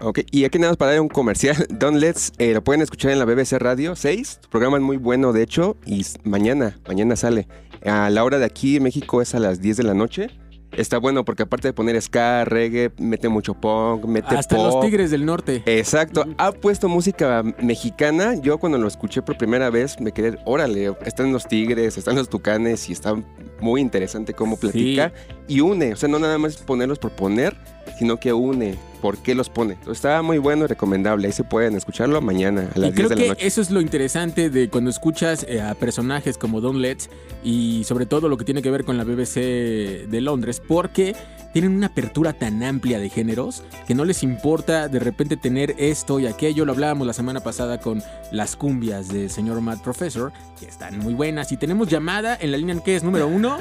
Ok, 0.00 0.20
y 0.32 0.44
aquí 0.44 0.58
nada 0.58 0.72
más 0.72 0.76
para 0.76 0.92
dar 0.92 1.00
un 1.00 1.08
comercial. 1.08 1.56
Don't 1.78 1.98
Let's 1.98 2.32
eh, 2.38 2.52
lo 2.52 2.62
pueden 2.64 2.82
escuchar 2.82 3.12
en 3.12 3.18
la 3.18 3.24
BBC 3.24 3.52
Radio 3.58 3.94
6. 3.94 4.40
Tu 4.42 4.48
programa 4.48 4.76
es 4.78 4.82
muy 4.82 4.96
bueno, 4.96 5.32
de 5.32 5.42
hecho, 5.42 5.76
y 5.86 6.04
mañana, 6.24 6.78
mañana 6.88 7.16
sale. 7.16 7.46
A 7.84 8.10
la 8.10 8.24
hora 8.24 8.38
de 8.38 8.44
aquí 8.44 8.76
en 8.76 8.82
México 8.82 9.22
es 9.22 9.34
a 9.34 9.38
las 9.38 9.60
10 9.60 9.76
de 9.78 9.82
la 9.84 9.94
noche. 9.94 10.30
Está 10.76 10.98
bueno 10.98 11.24
porque 11.24 11.44
aparte 11.44 11.68
de 11.68 11.72
poner 11.72 12.00
ska, 12.00 12.44
reggae, 12.44 12.90
mete 12.98 13.28
mucho 13.28 13.54
punk, 13.54 14.04
mete 14.04 14.36
Hasta 14.36 14.56
pop. 14.56 14.66
los 14.66 14.80
Tigres 14.84 15.10
del 15.10 15.24
Norte. 15.24 15.62
Exacto, 15.66 16.24
ha 16.38 16.52
puesto 16.52 16.88
música 16.88 17.42
mexicana. 17.60 18.34
Yo 18.34 18.58
cuando 18.58 18.78
lo 18.78 18.88
escuché 18.88 19.22
por 19.22 19.36
primera 19.36 19.70
vez 19.70 20.00
me 20.00 20.12
quedé, 20.12 20.38
órale, 20.44 20.94
están 21.04 21.32
los 21.32 21.46
tigres, 21.46 21.96
están 21.96 22.16
los 22.16 22.28
tucanes 22.28 22.88
y 22.88 22.92
está 22.92 23.14
muy 23.60 23.80
interesante 23.80 24.34
cómo 24.34 24.56
platica 24.56 25.12
y 25.48 25.60
une. 25.60 25.92
O 25.92 25.96
sea, 25.96 26.08
no 26.08 26.18
nada 26.18 26.38
más 26.38 26.56
ponerlos 26.56 26.98
por 26.98 27.12
poner, 27.12 27.56
sino 27.98 28.18
que 28.18 28.32
une 28.32 28.76
por 29.00 29.18
qué 29.18 29.34
los 29.34 29.50
pone. 29.50 29.76
Está 29.90 30.22
muy 30.22 30.38
bueno 30.38 30.64
y 30.64 30.66
recomendable. 30.66 31.26
Ahí 31.26 31.32
se 31.32 31.44
pueden 31.44 31.76
escucharlo 31.76 32.20
mañana 32.22 32.70
a 32.74 32.78
Y 32.78 32.80
las 32.80 32.92
creo 32.92 33.08
10 33.08 33.18
de 33.18 33.28
la 33.28 33.34
que 33.34 33.46
eso 33.46 33.60
es 33.60 33.70
lo 33.70 33.82
interesante 33.82 34.48
de 34.48 34.70
cuando 34.70 34.88
escuchas 34.88 35.44
eh, 35.46 35.60
a 35.60 35.74
personajes 35.74 36.38
como 36.38 36.62
Don 36.62 36.80
Letts 36.80 37.10
y 37.42 37.84
sobre 37.84 38.06
todo 38.06 38.30
lo 38.30 38.38
que 38.38 38.46
tiene 38.46 38.62
que 38.62 38.70
ver 38.70 38.84
con 38.84 38.96
la 38.96 39.04
BBC 39.04 40.08
de 40.08 40.20
Londres, 40.22 40.62
porque 40.66 41.14
tienen 41.52 41.76
una 41.76 41.88
apertura 41.88 42.32
tan 42.32 42.62
amplia 42.62 42.98
de 42.98 43.10
géneros 43.10 43.62
que 43.86 43.94
no 43.94 44.04
les 44.04 44.22
importa 44.22 44.88
de 44.88 44.98
repente 44.98 45.36
tener 45.36 45.74
esto 45.78 46.18
y 46.18 46.26
aquello. 46.26 46.64
Lo 46.64 46.72
hablábamos 46.72 47.06
la 47.06 47.12
semana 47.12 47.40
pasada 47.40 47.78
con 47.78 48.02
las 48.32 48.56
cumbias 48.56 49.08
del 49.08 49.30
señor 49.30 49.60
Matt 49.60 49.82
Professor, 49.82 50.32
que 50.58 50.66
están 50.66 50.98
muy 50.98 51.14
buenas. 51.14 51.52
Y 51.52 51.58
tenemos 51.58 51.88
llamada 51.88 52.36
en 52.40 52.50
la 52.50 52.56
línea 52.56 52.74
que 52.82 52.96
es 52.96 53.04
número 53.04 53.28
uno. 53.28 53.58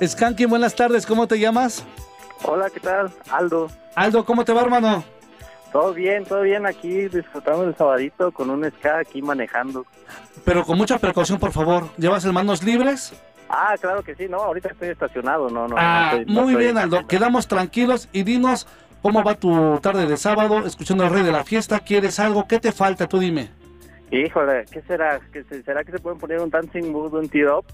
Skanky, 0.00 0.44
buenas 0.44 0.76
tardes. 0.76 1.06
¿Cómo 1.06 1.26
te 1.26 1.40
llamas? 1.40 1.84
Hola, 2.44 2.70
¿qué 2.70 2.80
tal? 2.80 3.10
Aldo. 3.30 3.68
Aldo, 3.94 4.24
¿cómo 4.24 4.44
te 4.44 4.52
va, 4.52 4.62
hermano? 4.62 5.04
Todo 5.72 5.92
bien, 5.92 6.24
todo 6.24 6.42
bien 6.42 6.64
aquí 6.66 7.08
disfrutando 7.08 7.64
del 7.64 7.76
sabadito 7.76 8.30
con 8.32 8.50
un 8.50 8.64
ska 8.70 8.98
aquí 9.00 9.20
manejando. 9.20 9.84
Pero 10.44 10.64
con 10.64 10.78
mucha 10.78 10.98
precaución, 10.98 11.38
por 11.38 11.52
favor. 11.52 11.88
¿Llevas 11.96 12.24
el 12.24 12.32
manos 12.32 12.62
libres? 12.62 13.12
Ah, 13.48 13.74
claro 13.80 14.02
que 14.02 14.14
sí, 14.14 14.26
no, 14.28 14.38
ahorita 14.38 14.70
estoy 14.70 14.88
estacionado, 14.88 15.48
no, 15.50 15.68
no. 15.68 15.76
Ah, 15.78 16.10
no 16.12 16.18
estoy- 16.18 16.34
no 16.34 16.42
muy 16.42 16.54
bien, 16.56 16.78
Aldo. 16.78 17.06
Quedamos 17.06 17.46
tranquilos 17.48 18.08
y 18.12 18.22
dinos 18.22 18.66
cómo 19.02 19.22
va 19.22 19.34
tu 19.34 19.78
tarde 19.80 20.06
de 20.06 20.16
sábado 20.16 20.64
escuchando 20.66 21.04
al 21.04 21.10
rey 21.12 21.22
de 21.22 21.32
la 21.32 21.44
fiesta. 21.44 21.80
¿Quieres 21.80 22.18
algo? 22.20 22.46
¿Qué 22.48 22.58
te 22.58 22.72
falta? 22.72 23.06
Tú 23.06 23.18
dime. 23.18 23.50
Híjole, 24.10 24.64
¿qué 24.70 24.82
será? 24.82 25.20
¿Qué 25.32 25.42
se- 25.44 25.62
¿Será 25.62 25.84
que 25.84 25.92
se 25.92 25.98
pueden 25.98 26.18
poner 26.18 26.40
un 26.40 26.48
dancing 26.50 26.90
mood, 26.92 27.12
un 27.14 27.28
tear 27.28 27.50
up? 27.50 27.66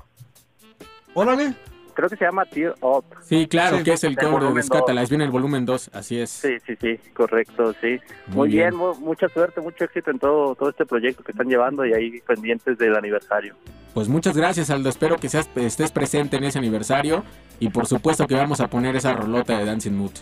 Órale. 1.14 1.54
Creo 1.94 2.08
que 2.08 2.16
se 2.16 2.24
llama 2.24 2.44
tear 2.46 2.74
up. 2.80 3.04
Sí, 3.22 3.46
claro, 3.46 3.78
Sí, 3.78 3.84
que 3.84 3.92
es 3.92 4.04
el 4.04 4.14
cover 4.16 4.28
de 4.30 4.34
volumen 4.38 4.54
Descátalas. 4.56 5.08
Viene 5.10 5.24
el 5.24 5.30
volumen 5.30 5.66
2, 5.66 5.90
así 5.92 6.18
es. 6.20 6.30
Sí, 6.30 6.56
sí, 6.66 6.74
sí, 6.80 6.98
correcto, 7.14 7.74
sí. 7.80 7.98
Muy 8.28 8.36
Muy, 8.36 8.48
bien. 8.48 8.70
bien, 8.70 8.76
mu- 8.76 8.94
mucha 8.96 9.28
suerte, 9.28 9.60
mucho 9.60 9.84
éxito 9.84 10.10
en 10.10 10.18
todo, 10.18 10.54
todo 10.54 10.70
este 10.70 10.86
proyecto 10.86 11.22
que 11.22 11.32
están 11.32 11.48
llevando 11.48 11.84
y 11.84 11.92
ahí 11.92 12.20
pendientes 12.26 12.78
del 12.78 12.96
aniversario. 12.96 13.54
Pues 13.94 14.08
muchas 14.08 14.36
gracias, 14.36 14.70
Aldo. 14.70 14.88
Espero 14.88 15.16
que 15.16 15.28
seas, 15.28 15.48
estés 15.54 15.92
presente 15.92 16.36
en 16.38 16.44
ese 16.44 16.58
aniversario. 16.58 17.24
Y 17.60 17.68
por 17.68 17.86
supuesto 17.86 18.26
que 18.26 18.34
vamos 18.34 18.60
a 18.60 18.68
poner 18.68 18.96
esa 18.96 19.12
rolota 19.12 19.58
de 19.58 19.64
Dancing 19.66 19.92
Mood. 19.92 20.12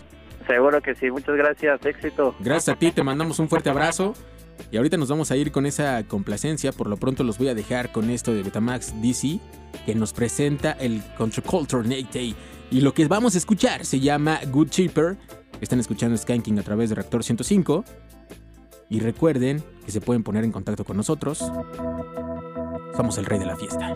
Seguro 0.47 0.81
que 0.81 0.93
sí, 0.95 1.09
muchas 1.09 1.35
gracias, 1.35 1.85
éxito. 1.85 2.35
Gracias 2.39 2.75
a 2.75 2.79
ti, 2.79 2.91
te 2.91 3.03
mandamos 3.03 3.39
un 3.39 3.47
fuerte 3.47 3.69
abrazo. 3.69 4.13
Y 4.71 4.77
ahorita 4.77 4.97
nos 4.97 5.09
vamos 5.09 5.31
a 5.31 5.35
ir 5.35 5.51
con 5.51 5.65
esa 5.65 6.03
complacencia, 6.07 6.71
por 6.71 6.87
lo 6.87 6.97
pronto 6.97 7.23
los 7.23 7.37
voy 7.37 7.49
a 7.49 7.55
dejar 7.55 7.91
con 7.91 8.09
esto 8.09 8.33
de 8.33 8.43
Betamax 8.43 9.01
DC, 9.01 9.39
que 9.85 9.95
nos 9.95 10.13
presenta 10.13 10.71
el 10.73 11.01
Contraculture 11.17 11.87
Night 11.87 12.13
Day. 12.13 12.35
Y 12.69 12.81
lo 12.81 12.93
que 12.93 13.05
vamos 13.07 13.35
a 13.35 13.37
escuchar 13.37 13.85
se 13.85 13.99
llama 13.99 14.39
Good 14.49 14.69
Cheaper. 14.69 15.17
Están 15.59 15.79
escuchando 15.79 16.17
Skanking 16.17 16.57
a 16.59 16.63
través 16.63 16.89
de 16.89 16.95
Reactor 16.95 17.23
105. 17.23 17.83
Y 18.89 18.99
recuerden 18.99 19.63
que 19.85 19.91
se 19.91 20.01
pueden 20.01 20.23
poner 20.23 20.43
en 20.43 20.51
contacto 20.51 20.85
con 20.85 20.97
nosotros. 20.97 21.39
Somos 22.95 23.17
el 23.17 23.25
rey 23.25 23.39
de 23.39 23.45
la 23.45 23.57
fiesta. 23.57 23.95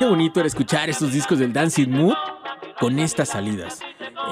Qué 0.00 0.06
bonito 0.06 0.40
era 0.40 0.46
escuchar 0.46 0.88
estos 0.88 1.12
discos 1.12 1.40
del 1.40 1.52
Dancing 1.52 1.90
Mood 1.90 2.14
con 2.80 2.98
estas 2.98 3.28
salidas. 3.28 3.80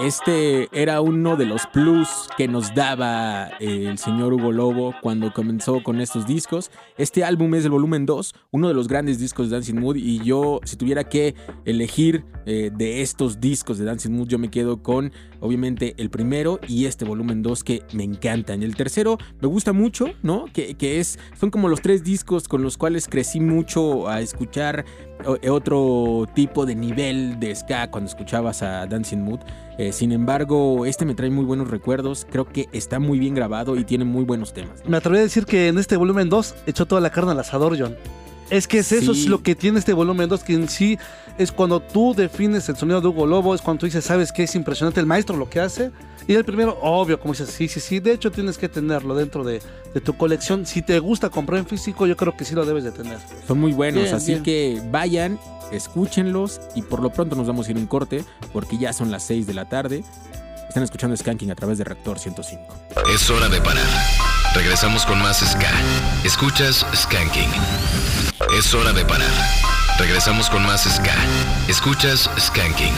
Este 0.01 0.67
era 0.73 1.03
uno 1.03 1.37
de 1.37 1.45
los 1.45 1.67
plus 1.67 2.09
que 2.39 2.49
nos 2.49 2.75
daba 2.75 3.51
eh, 3.61 3.85
el 3.87 3.99
señor 3.99 4.33
Hugo 4.33 4.51
Lobo 4.51 4.95
cuando 5.03 5.31
comenzó 5.31 5.83
con 5.83 6.01
estos 6.01 6.27
discos. 6.27 6.71
Este 6.97 7.23
álbum 7.23 7.55
es 7.55 7.67
el 7.67 7.73
volumen 7.73 8.07
2, 8.07 8.35
uno 8.53 8.69
de 8.69 8.73
los 8.73 8.89
grandes 8.89 9.19
discos 9.19 9.51
de 9.51 9.57
Dancing 9.57 9.75
Mood. 9.75 9.97
Y 9.97 10.25
yo, 10.25 10.61
si 10.65 10.77
tuviera 10.77 11.05
que 11.05 11.35
elegir 11.67 12.25
eh, 12.51 12.71
de 12.75 13.03
estos 13.03 13.41
discos 13.41 13.77
de 13.77 13.85
Dancing 13.85 14.11
Mood, 14.13 14.27
yo 14.29 14.39
me 14.39 14.51
quedo 14.51 14.83
con, 14.83 15.13
obviamente, 15.41 15.95
el 15.99 16.09
primero 16.09 16.59
y 16.67 16.87
este 16.87 17.05
volumen 17.05 17.43
2 17.43 17.63
que 17.63 17.83
me 17.93 18.05
encantan. 18.05 18.63
El 18.63 18.75
tercero 18.75 19.19
me 19.43 19.49
gusta 19.49 19.75
mucho, 19.75 20.07
¿no? 20.23 20.47
Que, 20.53 20.75
que 20.75 20.99
es, 20.99 21.19
son 21.39 21.51
como 21.51 21.69
los 21.69 21.83
tres 21.83 22.03
discos 22.03 22.49
con 22.49 22.63
los 22.63 22.79
cuales 22.79 23.07
crecí 23.07 23.39
mucho 23.39 24.09
a 24.09 24.21
escuchar 24.23 24.85
o- 25.27 25.37
otro 25.53 26.27
tipo 26.35 26.65
de 26.65 26.75
nivel 26.75 27.39
de 27.39 27.55
ska 27.55 27.91
cuando 27.91 28.09
escuchabas 28.09 28.63
a 28.63 28.87
Dancing 28.87 29.19
Mood. 29.19 29.41
Eh, 29.77 29.93
sin 29.93 30.11
embargo, 30.13 30.87
este 30.87 31.05
me 31.05 31.15
trae 31.15 31.29
muy 31.31 31.45
buenos 31.45 31.69
recuerdos. 31.71 32.27
Creo 32.31 32.47
que 32.47 32.67
está 32.73 32.99
muy 32.99 33.19
bien 33.19 33.35
grabado 33.35 33.77
y 33.77 33.85
tiene 33.85 34.05
muy 34.05 34.25
buenos 34.25 34.55
temas. 34.55 34.83
Me 34.89 34.97
atrevería 34.97 35.21
a 35.21 35.25
decir 35.25 35.45
que 35.45 35.69
en 35.69 35.77
este 35.79 35.97
volumen 35.99 36.29
2 36.31 36.55
echó 36.67 36.87
toda 36.87 37.01
la 37.03 37.11
carne 37.11 37.33
al 37.33 37.41
asador, 37.41 37.77
John. 37.79 37.95
Es 38.51 38.67
que 38.67 38.79
es 38.79 38.93
eso 38.93 39.15
Sí. 39.15 39.23
es 39.23 39.27
lo 39.29 39.43
que 39.43 39.55
tiene 39.55 39.79
este 39.79 39.93
volumen 39.93 40.29
2, 40.29 40.43
que 40.45 40.55
en 40.55 40.69
sí 40.69 40.99
es 41.37 41.53
cuando 41.53 41.81
tú 41.81 42.15
defines 42.15 42.69
el 42.69 42.77
sonido 42.77 43.01
de 43.01 43.09
Hugo 43.09 43.27
Lobo, 43.27 43.55
es 43.55 43.61
cuando 43.61 43.81
tú 43.81 43.87
dices, 43.87 44.05
sabes 44.05 44.33
que 44.33 44.45
es 44.45 44.55
impresionante 44.55 45.01
el 45.01 45.07
maestro 45.07 45.37
lo 45.37 45.49
que 45.51 45.61
hace. 45.61 45.91
Y 46.27 46.35
el 46.35 46.45
primero, 46.45 46.79
obvio, 46.83 47.19
como 47.21 47.33
dices, 47.33 47.51
sí, 47.51 47.69
sí, 47.69 47.81
sí. 47.81 48.01
De 48.01 48.13
hecho, 48.13 48.31
tienes 48.31 48.59
que 48.59 48.69
tenerlo 48.69 49.15
dentro 49.15 49.45
de, 49.45 49.63
de 49.95 50.01
tu 50.01 50.15
colección. 50.17 50.67
Si 50.67 50.83
te 50.83 50.99
gusta 50.99 51.31
comprar 51.31 51.59
en 51.61 51.67
físico, 51.67 52.07
yo 52.07 52.17
creo 52.17 52.37
que 52.37 52.45
sí 52.45 52.55
lo 52.55 52.67
debes 52.67 52.85
de 52.85 52.93
tener. 52.93 53.19
Son 53.47 53.59
muy 53.59 53.73
buenos, 53.73 54.03
Bien, 54.05 54.15
así 54.15 54.33
bien. 54.33 54.43
que 54.43 54.83
vayan, 54.91 55.39
escúchenlos 55.73 56.61
y 56.75 56.83
por 56.83 57.01
lo 57.01 57.11
pronto 57.11 57.35
nos 57.37 57.47
vamos 57.47 57.67
a 57.69 57.71
ir 57.71 57.77
a 57.77 57.81
un 57.81 57.87
corte 57.87 58.25
porque 58.53 58.77
ya 58.79 58.93
son 58.93 59.11
las 59.11 59.23
6 59.25 59.47
de 59.47 59.55
la 59.55 59.69
tarde. 59.69 60.05
Están 60.69 60.83
escuchando 60.83 61.17
Skanking 61.17 61.51
a 61.51 61.55
través 61.55 61.79
de 61.79 61.85
Reactor 61.85 62.19
105. 62.19 62.63
Es 63.15 63.31
hora 63.31 63.49
de 63.49 63.59
parar. 63.63 63.87
Regresamos 64.55 65.07
con 65.07 65.19
más 65.21 65.39
ska. 65.39 65.71
Escuchas 66.25 66.85
Skanking. 66.95 67.49
Es 68.47 68.73
hora 68.73 68.93
de 68.93 69.05
parar. 69.05 69.33
Regresamos 69.99 70.49
con 70.49 70.63
más 70.63 70.85
ska. 70.85 71.13
Escuchas 71.69 72.31
Skanking. 72.39 72.95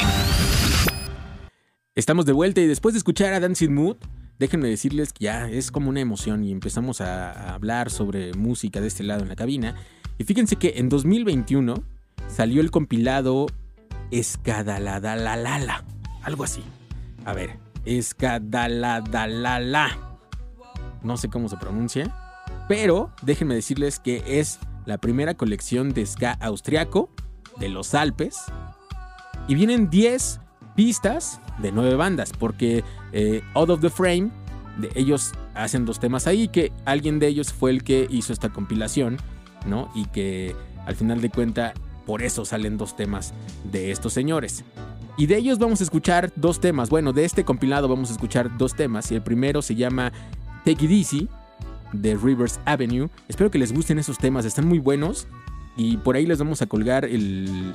Estamos 1.95 2.27
de 2.27 2.33
vuelta 2.33 2.61
y 2.61 2.67
después 2.67 2.93
de 2.93 2.99
escuchar 2.99 3.33
a 3.33 3.41
Dancing 3.41 3.71
Mood, 3.71 3.97
déjenme 4.39 4.69
decirles 4.69 5.15
que 5.15 5.25
ya 5.25 5.49
es 5.49 5.71
como 5.71 5.89
una 5.89 6.01
emoción 6.01 6.45
y 6.45 6.53
empezamos 6.53 7.01
a, 7.01 7.55
hablar 7.55 7.91
sobre 7.91 8.35
música 8.35 8.83
de 8.83 8.89
este 8.89 9.03
lado 9.03 9.23
en 9.23 9.31
la 9.31 9.37
cabina. 9.37 9.77
Y 10.19 10.25
fíjense 10.25 10.57
que 10.57 10.75
en 10.77 10.91
2021 10.91 11.85
salió 12.29 12.61
el 12.61 12.71
compilado 12.71 13.47
Escadaladalala, 14.11 15.85
algo 16.23 16.45
así. 16.45 16.63
A 17.25 17.33
ver, 17.33 17.57
Escadaladalala. 17.87 20.19
No 21.03 21.17
sé 21.17 21.31
cómo 21.31 21.49
se 21.49 21.57
pronuncia, 21.57 22.15
pero 22.69 23.11
déjenme 23.23 23.55
decirles 23.55 23.99
que 23.99 24.23
es 24.27 24.59
la 24.87 24.99
primera 24.99 25.35
colección 25.35 25.93
de 25.93 26.07
ska 26.07 26.33
austriaco 26.41 27.11
de 27.59 27.69
los 27.69 27.95
Alpes. 27.95 28.39
Y 29.49 29.55
vienen 29.55 29.91
10 29.91 30.41
pistas 30.77 31.41
de 31.59 31.73
9 31.73 31.95
bandas, 31.97 32.33
porque 32.33 32.85
eh, 33.13 33.43
Out 33.55 33.71
of 33.71 33.81
the 33.81 33.91
Frame, 33.91 34.31
de 34.79 34.91
ellos 34.95 35.33
hacen 35.55 35.85
dos 35.85 35.99
temas 35.99 36.27
ahí, 36.27 36.49
que 36.49 36.73
alguien 36.85 37.19
de 37.19 37.27
ellos 37.27 37.53
fue 37.53 37.71
el 37.71 37.83
que 37.83 38.07
hizo 38.11 38.33
esta 38.33 38.51
compilación, 38.51 39.19
¿no? 39.67 39.91
Y 39.95 40.07
que 40.07 40.55
al 40.87 40.97
final 40.97 41.21
de 41.21 41.31
cuenta, 41.31 41.75
por 42.07 42.23
eso 42.23 42.45
salen 42.45 42.79
dos 42.79 42.97
temas 42.97 43.35
de 43.71 43.91
estos 43.91 44.13
señores. 44.13 44.65
Y 45.17 45.27
de 45.27 45.37
ellos 45.37 45.59
vamos 45.59 45.81
a 45.81 45.85
escuchar 45.85 46.33
dos 46.37 46.61
temas. 46.61 46.89
Bueno, 46.89 47.13
de 47.13 47.25
este 47.25 47.45
compilado 47.45 47.89
vamos 47.89 48.09
a 48.11 48.13
escuchar 48.13 48.57
dos 48.57 48.75
temas. 48.75 49.11
Y 49.13 49.17
el 49.17 49.23
primero 49.23 49.61
se 49.61 49.75
llama 49.75 50.13
Take 50.65 50.87
It 50.87 50.91
Easy 50.91 51.29
de 51.93 52.17
Rivers 52.17 52.61
Avenue. 52.65 53.09
Espero 53.29 53.51
que 53.51 53.59
les 53.59 53.73
gusten 53.73 53.99
esos 53.99 54.19
temas, 54.19 54.45
están 54.45 54.67
muy 54.69 54.79
buenos. 54.79 55.27
Y 55.77 55.97
por 55.99 56.17
ahí 56.17 56.27
les 56.27 56.39
vamos 56.39 56.63
a 56.63 56.67
colgar 56.67 57.05
el, 57.05 57.75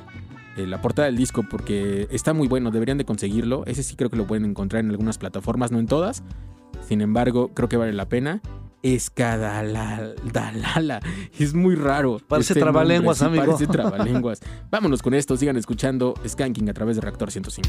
el- 0.56 0.70
la 0.70 0.80
portada 0.82 1.06
del 1.06 1.16
disco 1.16 1.44
porque 1.50 2.08
está 2.10 2.32
muy 2.34 2.46
bueno, 2.48 2.70
deberían 2.70 2.98
de 2.98 3.04
conseguirlo. 3.04 3.64
Ese 3.66 3.82
sí 3.82 3.96
creo 3.96 4.10
que 4.10 4.16
lo 4.16 4.26
pueden 4.26 4.44
encontrar 4.44 4.84
en 4.84 4.90
algunas 4.90 5.18
plataformas, 5.18 5.72
no 5.72 5.78
en 5.78 5.86
todas. 5.86 6.22
Sin 6.86 7.00
embargo, 7.00 7.50
creo 7.54 7.68
que 7.68 7.76
vale 7.76 7.92
la 7.92 8.08
pena. 8.08 8.40
Escadalalala. 8.82 11.00
Es 11.38 11.54
muy 11.54 11.74
raro. 11.74 12.20
Parece 12.28 12.52
este 12.52 12.60
trabalenguas, 12.60 13.20
nombre, 13.20 13.40
sí, 13.40 13.44
amigo. 13.44 13.56
Parece 13.58 13.72
trabalenguas. 13.78 14.40
Vámonos 14.70 15.02
con 15.02 15.14
esto, 15.14 15.36
sigan 15.36 15.56
escuchando 15.56 16.14
Skanking 16.26 16.68
a 16.70 16.74
través 16.74 16.96
de 16.96 17.02
Reactor 17.02 17.30
105. 17.32 17.68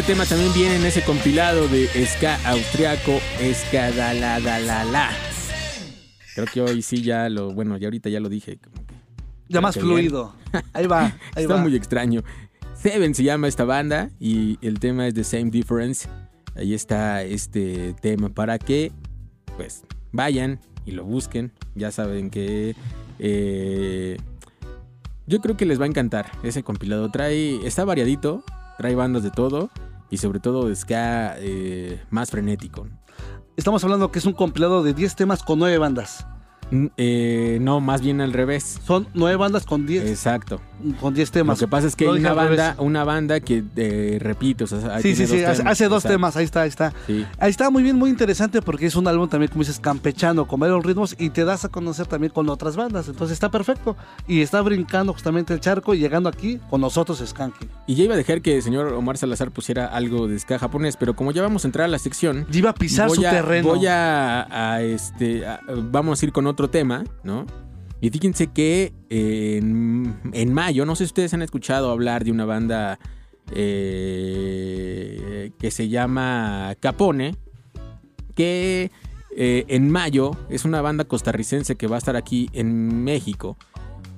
Este 0.00 0.14
tema 0.14 0.24
también 0.24 0.50
viene 0.54 0.76
en 0.76 0.86
ese 0.86 1.02
compilado 1.02 1.68
de 1.68 1.86
ska 2.06 2.36
austriaco, 2.48 3.20
ska 3.52 3.92
da 3.92 4.14
la 4.14 4.40
da 4.40 4.58
la 4.58 4.82
la. 4.86 5.10
Creo 6.34 6.46
que 6.46 6.62
hoy 6.62 6.80
sí 6.80 7.02
ya 7.02 7.28
lo, 7.28 7.52
bueno, 7.52 7.76
ya 7.76 7.88
ahorita 7.88 8.08
ya 8.08 8.18
lo 8.18 8.30
dije. 8.30 8.56
como 8.56 8.76
que- 8.86 8.94
Ya 9.50 9.60
más 9.60 9.74
bien. 9.74 9.86
fluido. 9.86 10.34
Ahí 10.72 10.86
va, 10.86 11.04
ahí 11.34 11.42
Está 11.42 11.56
va. 11.56 11.60
muy 11.60 11.76
extraño. 11.76 12.22
Seven 12.72 13.14
se 13.14 13.24
llama 13.24 13.46
esta 13.46 13.64
banda 13.64 14.08
y 14.18 14.58
el 14.66 14.80
tema 14.80 15.06
es 15.06 15.12
The 15.12 15.22
Same 15.22 15.50
Difference. 15.50 16.08
Ahí 16.56 16.72
está 16.72 17.22
este 17.22 17.94
tema 18.00 18.30
para 18.30 18.58
que 18.58 18.92
pues 19.58 19.82
vayan 20.12 20.60
y 20.86 20.92
lo 20.92 21.04
busquen. 21.04 21.52
Ya 21.74 21.90
saben 21.90 22.30
que 22.30 22.74
eh, 23.18 24.16
yo 25.26 25.42
creo 25.42 25.58
que 25.58 25.66
les 25.66 25.78
va 25.78 25.84
a 25.84 25.88
encantar 25.88 26.32
ese 26.42 26.62
compilado. 26.62 27.10
Trae, 27.10 27.66
está 27.66 27.84
variadito, 27.84 28.42
trae 28.78 28.94
bandas 28.94 29.22
de 29.22 29.30
todo 29.30 29.68
y 30.10 30.18
sobre 30.18 30.40
todo 30.40 30.74
ska 30.74 31.36
eh, 31.38 32.02
más 32.10 32.30
frenético. 32.30 32.88
Estamos 33.56 33.82
hablando 33.84 34.10
que 34.10 34.18
es 34.18 34.26
un 34.26 34.32
compilado 34.32 34.82
de 34.82 34.94
10 34.94 35.16
temas 35.16 35.42
con 35.42 35.58
9 35.58 35.78
bandas. 35.78 36.26
Eh, 36.96 37.58
no, 37.60 37.80
más 37.80 38.00
bien 38.00 38.20
al 38.20 38.32
revés. 38.32 38.78
Son 38.86 39.06
9 39.14 39.36
bandas 39.36 39.66
con 39.66 39.86
10 39.86 40.06
Exacto. 40.08 40.60
con 41.00 41.14
10 41.14 41.28
Lo 41.28 41.32
temas. 41.32 41.58
que 41.58 41.68
pasa 41.68 41.86
es 41.86 41.96
que 41.96 42.04
Lo 42.06 42.12
hay 42.12 42.20
una 42.20 42.32
banda, 42.32 42.74
una 42.78 43.04
banda 43.04 43.40
que 43.40 43.62
eh, 43.76 44.18
repite, 44.20 44.64
o 44.64 44.66
sea, 44.66 45.00
Sí, 45.00 45.14
sí, 45.14 45.26
sí, 45.26 45.42
hace, 45.44 45.58
temas, 45.58 45.72
hace 45.72 45.84
dos 45.88 45.98
exacto. 46.04 46.08
temas, 46.14 46.36
ahí 46.36 46.44
está, 46.44 46.62
ahí 46.62 46.68
está. 46.68 46.92
Sí. 47.06 47.26
Ahí 47.38 47.50
está 47.50 47.70
muy 47.70 47.82
bien, 47.82 47.96
muy 47.96 48.10
interesante 48.10 48.62
porque 48.62 48.86
es 48.86 48.96
un 48.96 49.06
álbum 49.08 49.28
también, 49.28 49.50
como 49.50 49.60
dices, 49.62 49.80
campechano, 49.80 50.46
con 50.46 50.60
varios 50.60 50.84
ritmos 50.84 51.14
y 51.18 51.30
te 51.30 51.44
das 51.44 51.64
a 51.64 51.68
conocer 51.68 52.06
también 52.06 52.32
con 52.32 52.48
otras 52.48 52.76
bandas. 52.76 53.08
Entonces 53.08 53.34
está 53.34 53.50
perfecto. 53.50 53.96
Y 54.28 54.40
está 54.40 54.60
brincando 54.62 55.12
justamente 55.12 55.52
el 55.52 55.60
charco 55.60 55.94
y 55.94 55.98
llegando 55.98 56.28
aquí 56.28 56.58
con 56.70 56.80
nosotros 56.80 57.22
Skanking. 57.26 57.68
Y 57.86 57.94
ya 57.96 58.04
iba 58.04 58.14
a 58.14 58.16
dejar 58.16 58.40
que 58.42 58.56
el 58.56 58.62
señor 58.62 58.92
Omar 58.92 59.16
Salazar 59.18 59.50
pusiera 59.50 59.86
algo 59.86 60.28
de 60.28 60.38
ska 60.38 60.58
japonés, 60.58 60.96
pero 60.96 61.14
como 61.14 61.32
ya 61.32 61.42
vamos 61.42 61.64
a 61.64 61.68
entrar 61.68 61.84
a 61.86 61.88
la 61.88 61.98
sección, 61.98 62.46
Ya 62.50 62.58
iba 62.60 62.70
a 62.70 62.74
pisar 62.74 63.10
su 63.10 63.26
a, 63.26 63.30
terreno. 63.30 63.68
Voy 63.68 63.86
a, 63.86 64.46
a, 64.74 64.82
este, 64.82 65.46
a- 65.46 65.60
vamos 65.90 66.22
a 66.22 66.26
ir 66.26 66.32
con 66.32 66.46
otro 66.46 66.59
tema, 66.68 67.04
¿no? 67.22 67.46
Y 68.00 68.10
fíjense 68.10 68.48
que 68.48 68.92
en, 69.10 70.52
mayo, 70.52 70.86
no 70.86 70.96
sé 70.96 71.04
si 71.04 71.08
ustedes 71.08 71.34
han 71.34 71.42
escuchado 71.42 71.90
hablar 71.90 72.24
de 72.24 72.32
una 72.32 72.46
banda 72.46 72.98
eh, 73.52 75.50
que 75.58 75.70
se 75.70 75.88
llama 75.88 76.74
Capone, 76.80 77.36
que 78.34 78.90
eh, 79.36 79.64
en 79.68 79.90
mayo 79.90 80.30
es 80.48 80.64
una 80.64 80.80
banda 80.80 81.04
costarricense 81.04 81.76
que 81.76 81.86
va 81.86 81.96
a 81.96 81.98
estar 81.98 82.16
aquí 82.16 82.48
en 82.52 83.04
México. 83.04 83.58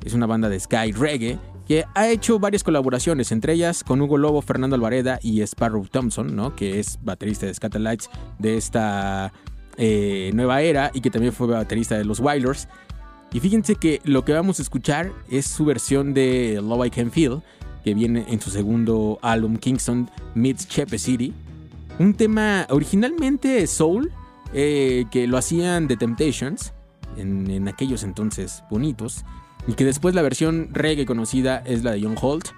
Es 0.05 0.15
una 0.15 0.27
banda 0.27 0.49
de 0.49 0.61
Sky 0.61 0.93
Reggae 0.93 1.39
que 1.67 1.85
ha 1.95 2.09
hecho 2.09 2.39
varias 2.39 2.65
colaboraciones, 2.65 3.33
entre 3.33 3.53
ellas 3.55 3.85
con 3.85 4.01
Hugo 4.01 4.19
Lobo, 4.19 4.43
Fernando 4.43 4.77
Alvareda 4.77 5.19
y 5.23 5.43
Sparrow 5.43 5.87
Thompson, 5.87 6.35
¿no? 6.35 6.57
que 6.57 6.81
es 6.81 6.99
baterista 7.03 7.47
de 7.47 7.55
Scatterlights 7.55 8.11
de 8.39 8.57
esta 8.57 9.33
eh, 9.77 10.31
nueva 10.35 10.63
era 10.63 10.91
y 10.95 11.01
que 11.01 11.11
también 11.11 11.33
fue 11.33 11.47
baterista 11.47 11.97
de 11.97 12.05
los 12.05 12.21
Wilders. 12.21 12.69
Y 13.33 13.41
fíjense 13.41 13.77
que 13.77 14.01
lo 14.05 14.25
que 14.25 14.33
vamos 14.33 14.59
a 14.59 14.63
escuchar 14.63 15.13
es 15.31 15.47
su 15.47 15.65
versión 15.65 16.13
de 16.13 16.61
Love 16.63 16.87
I 16.87 16.91
Can 16.91 17.11
Feel, 17.11 17.41
que 17.83 17.95
viene 17.95 18.25
en 18.29 18.41
su 18.41 18.51
segundo 18.51 19.19
álbum 19.23 19.57
Kingston 19.57 20.11
Meets 20.35 20.69
Chepe 20.69 20.99
City. 20.99 21.33
Un 21.99 22.15
tema 22.15 22.67
originalmente 22.71 23.67
soul, 23.67 24.13
eh, 24.53 25.07
que 25.11 25.27
lo 25.27 25.39
hacían 25.39 25.89
The 25.89 25.97
Temptations 25.97 26.73
en, 27.17 27.51
en 27.51 27.69
aquellos 27.69 28.03
entonces 28.03 28.63
bonitos, 28.71 29.25
y 29.67 29.75
que 29.75 29.85
después 29.85 30.15
la 30.15 30.23
versión 30.23 30.69
reggae 30.73 31.07
conocida 31.07 31.63
es 31.65 31.85
la 31.85 31.93
de 31.93 32.03
John 32.03 32.17
Holt. 32.21 32.49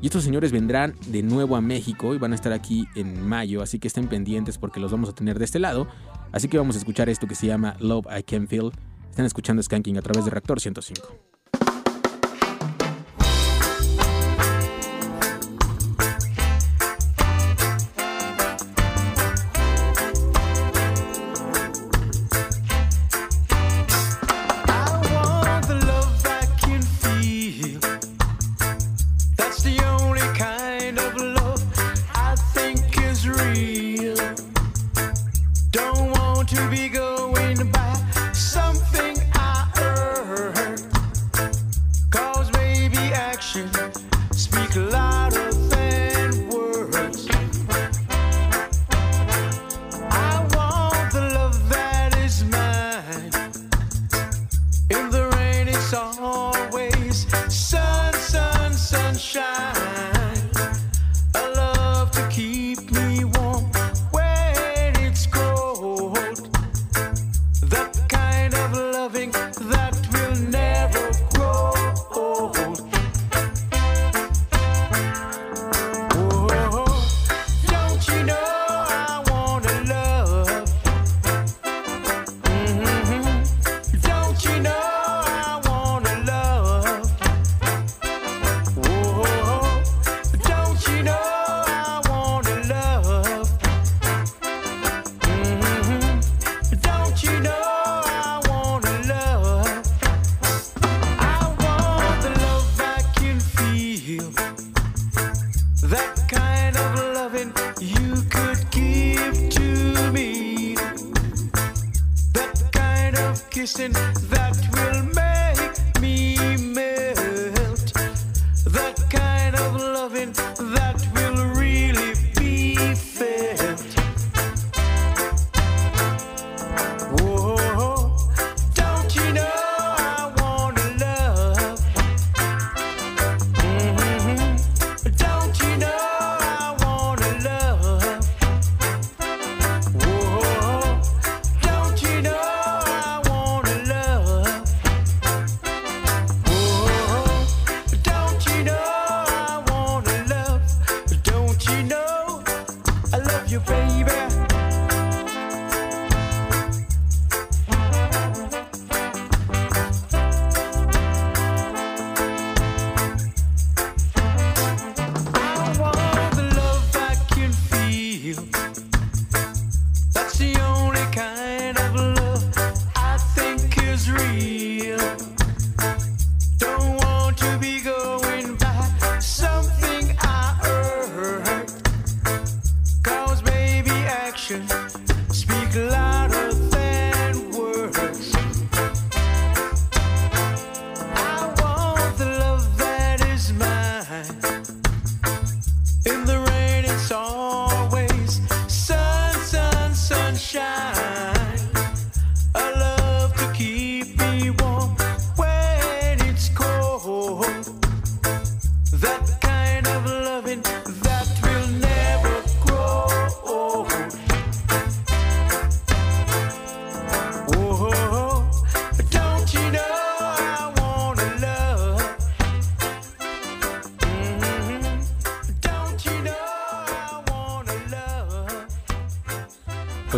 Y 0.00 0.06
estos 0.06 0.24
señores 0.24 0.50
vendrán 0.50 0.94
de 1.06 1.22
nuevo 1.22 1.54
a 1.54 1.60
México 1.60 2.12
y 2.12 2.18
van 2.18 2.32
a 2.32 2.34
estar 2.34 2.52
aquí 2.52 2.88
en 2.96 3.24
mayo, 3.24 3.62
así 3.62 3.78
que 3.78 3.86
estén 3.86 4.08
pendientes 4.08 4.58
porque 4.58 4.80
los 4.80 4.90
vamos 4.90 5.08
a 5.08 5.14
tener 5.14 5.38
de 5.38 5.44
este 5.44 5.60
lado. 5.60 5.86
Así 6.32 6.48
que 6.48 6.58
vamos 6.58 6.76
a 6.76 6.78
escuchar 6.78 7.08
esto 7.08 7.26
que 7.26 7.34
se 7.34 7.46
llama 7.46 7.76
Love 7.78 8.06
I 8.18 8.22
Can 8.22 8.48
Feel. 8.48 8.72
Están 9.10 9.26
escuchando 9.26 9.62
Skanking 9.62 9.98
a 9.98 10.02
través 10.02 10.24
de 10.24 10.30
Reactor 10.30 10.60
105. 10.60 11.31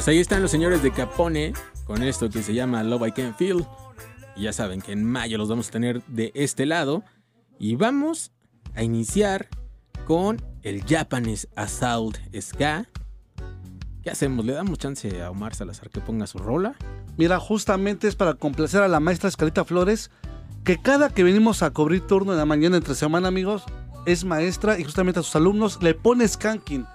Pues 0.05 0.17
ahí 0.17 0.21
están 0.21 0.43
los 0.43 0.51
señores 0.51 0.83
de 0.83 0.91
Capone 0.91 1.55
con 1.87 2.03
esto 2.03 2.29
que 2.29 2.43
se 2.43 2.53
llama 2.53 2.83
Love 2.83 3.09
I 3.09 3.13
Can 3.13 3.35
Feel. 3.35 3.65
Y 4.37 4.43
ya 4.43 4.53
saben 4.53 4.83
que 4.83 4.93
en 4.93 5.03
mayo 5.03 5.39
los 5.39 5.49
vamos 5.49 5.69
a 5.69 5.71
tener 5.71 6.05
de 6.05 6.31
este 6.35 6.67
lado. 6.67 7.03
Y 7.59 7.77
vamos 7.77 8.31
a 8.75 8.83
iniciar 8.83 9.49
con 10.07 10.43
el 10.61 10.85
Japanese 10.85 11.49
Assault 11.57 12.19
Ska. 12.39 12.87
¿Qué 14.03 14.11
hacemos? 14.11 14.45
¿Le 14.45 14.53
damos 14.53 14.79
chance 14.79 15.23
a 15.23 15.31
Omar 15.31 15.55
Salazar 15.55 15.89
que 15.89 16.03
ponga 16.03 16.27
su 16.27 16.37
rola? 16.37 16.75
Mira, 17.17 17.41
justamente 17.41 18.07
es 18.07 18.15
para 18.15 18.35
complacer 18.35 18.83
a 18.83 18.89
la 18.89 19.01
maestra 19.01 19.31
Escalita 19.31 19.65
Flores, 19.65 20.11
que 20.65 20.77
cada 20.83 21.09
que 21.09 21.25
venimos 21.25 21.63
a 21.63 21.71
cubrir 21.71 22.07
turno 22.07 22.33
en 22.33 22.39
la 22.39 22.45
mañana 22.45 22.77
entre 22.77 22.95
semana, 22.95 23.29
amigos, 23.29 23.65
es 24.05 24.27
maestra 24.27 24.79
y 24.79 24.85
justamente 24.85 25.21
a 25.21 25.23
sus 25.23 25.35
alumnos 25.35 25.83
le 25.83 25.95
pone 25.95 26.29
skanking 26.29 26.87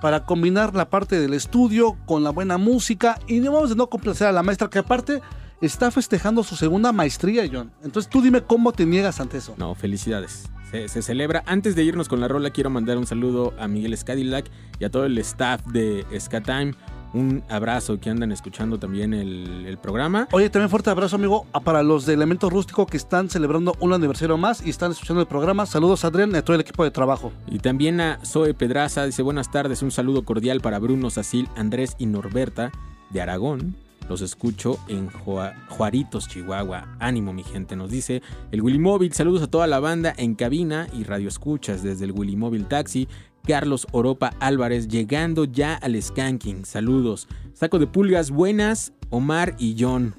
para 0.00 0.24
combinar 0.24 0.74
la 0.74 0.90
parte 0.90 1.20
del 1.20 1.34
estudio 1.34 1.96
con 2.06 2.22
la 2.22 2.30
buena 2.30 2.58
música 2.58 3.18
y 3.26 3.40
no 3.40 3.52
vamos 3.52 3.72
a 3.72 3.74
no 3.74 3.88
complacer 3.88 4.28
a 4.28 4.32
la 4.32 4.42
maestra 4.42 4.68
que 4.68 4.78
aparte 4.78 5.20
está 5.60 5.90
festejando 5.90 6.42
su 6.42 6.56
segunda 6.56 6.92
maestría, 6.92 7.48
John. 7.50 7.72
Entonces 7.82 8.10
tú 8.10 8.22
dime 8.22 8.42
cómo 8.42 8.72
te 8.72 8.86
niegas 8.86 9.20
ante 9.20 9.38
eso. 9.38 9.54
No, 9.58 9.74
felicidades. 9.74 10.50
Se, 10.70 11.00
celebra. 11.00 11.42
Antes 11.46 11.74
de 11.74 11.82
irnos 11.82 12.08
con 12.08 12.20
la 12.20 12.28
rola, 12.28 12.50
quiero 12.50 12.68
mandar 12.68 12.98
un 12.98 13.06
saludo 13.06 13.54
a 13.58 13.68
Miguel 13.68 13.96
Scadillac 13.96 14.50
y 14.78 14.84
a 14.84 14.90
todo 14.90 15.06
el 15.06 15.16
staff 15.18 15.64
de 15.66 16.04
Ska 16.20 16.42
Time. 16.42 16.74
Un 17.14 17.42
abrazo 17.48 17.98
que 17.98 18.10
andan 18.10 18.32
escuchando 18.32 18.78
también 18.78 19.14
el, 19.14 19.64
el 19.66 19.78
programa. 19.78 20.28
Oye, 20.32 20.50
también 20.50 20.68
fuerte 20.68 20.90
abrazo, 20.90 21.16
amigo, 21.16 21.46
para 21.64 21.82
los 21.82 22.04
de 22.04 22.14
Elemento 22.14 22.50
Rústico 22.50 22.84
que 22.86 22.96
están 22.98 23.30
celebrando 23.30 23.74
un 23.80 23.92
aniversario 23.94 24.36
más 24.36 24.64
y 24.66 24.70
están 24.70 24.92
escuchando 24.92 25.22
el 25.22 25.26
programa. 25.26 25.64
Saludos, 25.66 26.04
Adrián, 26.04 26.30
y 26.32 26.36
a 26.36 26.44
todo 26.44 26.54
el 26.54 26.60
equipo 26.60 26.84
de 26.84 26.90
trabajo. 26.90 27.32
Y 27.46 27.60
también 27.60 28.00
a 28.00 28.20
Zoe 28.24 28.52
Pedraza, 28.54 29.06
dice 29.06 29.22
buenas 29.22 29.50
tardes, 29.50 29.82
un 29.82 29.90
saludo 29.90 30.22
cordial 30.24 30.60
para 30.60 30.78
Bruno, 30.78 31.08
Sacil, 31.10 31.48
Andrés 31.56 31.96
y 31.98 32.06
Norberta 32.06 32.72
de 33.10 33.20
Aragón. 33.22 33.76
Los 34.08 34.22
escucho 34.22 34.78
en 34.88 35.10
Jua- 35.10 35.52
Juaritos, 35.68 36.28
Chihuahua. 36.28 36.96
Ánimo, 36.98 37.34
mi 37.34 37.42
gente, 37.44 37.76
nos 37.76 37.90
dice 37.90 38.22
el 38.52 38.62
Willy 38.62 38.78
Móvil. 38.78 39.12
Saludos 39.12 39.42
a 39.42 39.46
toda 39.50 39.66
la 39.66 39.80
banda 39.80 40.14
en 40.16 40.34
cabina 40.34 40.86
y 40.94 41.04
radio 41.04 41.28
escuchas 41.28 41.82
desde 41.82 42.06
el 42.06 42.12
Willy 42.12 42.34
Móvil 42.34 42.64
Taxi. 42.66 43.06
Carlos 43.48 43.86
Oropa 43.92 44.34
Álvarez 44.40 44.88
llegando 44.88 45.44
ya 45.44 45.74
al 45.74 46.00
Skanking. 46.00 46.66
Saludos. 46.66 47.28
Saco 47.54 47.78
de 47.78 47.86
pulgas 47.86 48.30
buenas, 48.30 48.92
Omar 49.08 49.56
y 49.58 49.74
John. 49.78 50.14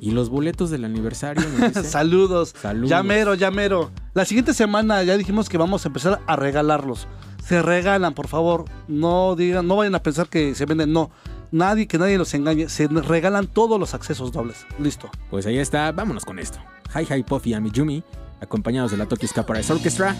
Y 0.00 0.10
los 0.10 0.28
boletos 0.28 0.70
del 0.70 0.84
aniversario. 0.84 1.44
Saludos. 1.84 2.52
Saludos. 2.60 2.90
Ya 2.90 3.04
mero, 3.04 3.34
ya 3.34 3.52
mero. 3.52 3.92
La 4.12 4.24
siguiente 4.24 4.54
semana 4.54 5.04
ya 5.04 5.16
dijimos 5.16 5.48
que 5.48 5.56
vamos 5.56 5.84
a 5.84 5.88
empezar 5.88 6.20
a 6.26 6.34
regalarlos. 6.34 7.06
Se 7.44 7.62
regalan, 7.62 8.12
por 8.12 8.26
favor. 8.26 8.64
No 8.88 9.36
digan, 9.36 9.68
no 9.68 9.76
vayan 9.76 9.94
a 9.94 10.02
pensar 10.02 10.28
que 10.28 10.56
se 10.56 10.66
venden. 10.66 10.92
No. 10.92 11.12
Nadie, 11.52 11.86
que 11.86 11.96
nadie 11.96 12.18
los 12.18 12.34
engañe. 12.34 12.68
Se 12.68 12.88
regalan 12.88 13.46
todos 13.46 13.78
los 13.78 13.94
accesos 13.94 14.32
dobles. 14.32 14.66
Listo. 14.80 15.08
Pues 15.30 15.46
ahí 15.46 15.58
está, 15.58 15.92
vámonos 15.92 16.24
con 16.24 16.40
esto. 16.40 16.58
Hi 16.92 17.06
Hi 17.08 17.22
Puffy 17.22 17.50
y 17.50 17.54
Amiyumi, 17.54 18.02
acompañados 18.40 18.90
de 18.90 18.96
la 18.96 19.06
Tokyo 19.06 19.28
Ska 19.28 19.46
Paradise 19.46 19.72
Orchestra. 19.72 20.16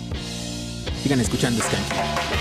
Sigan 1.03 1.20
escuchando 1.20 1.61
Skank. 1.61 2.31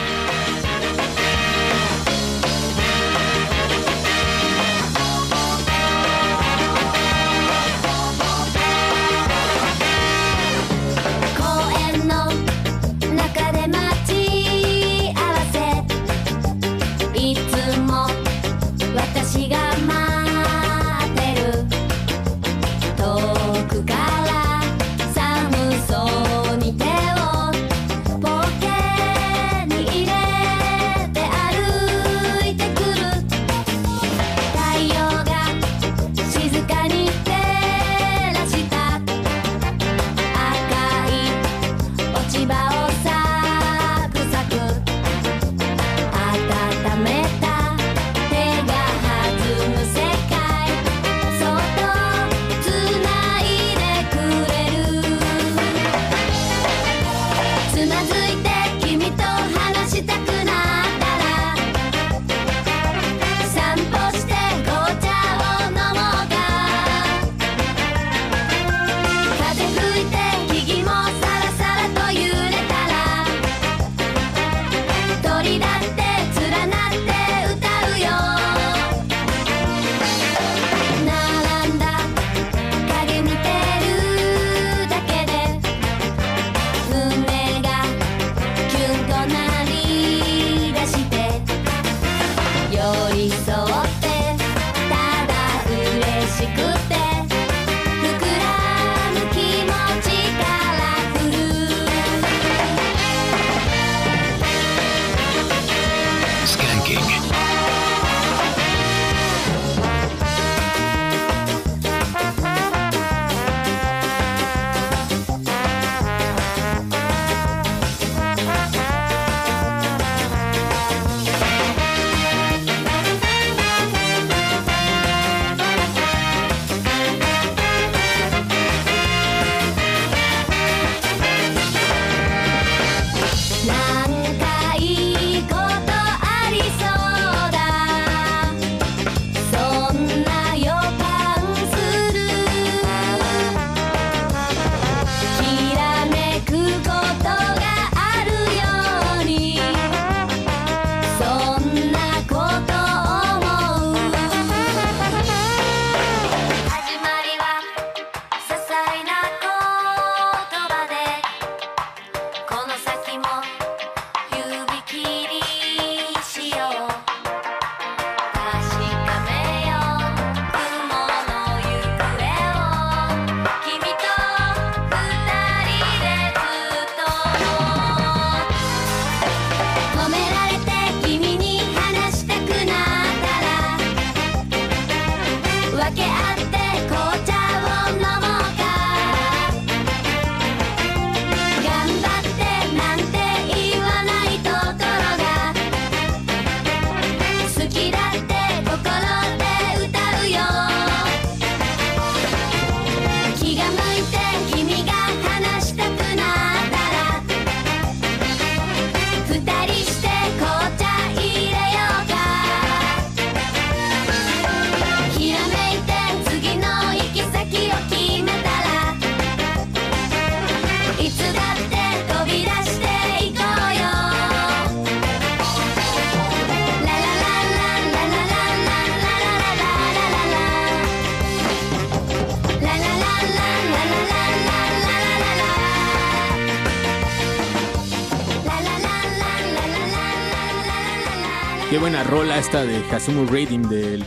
Rola 242.11 242.38
esta 242.38 242.65
de 242.65 242.75
Hazumu 242.91 243.25
Rating 243.25 243.69
del 243.69 244.03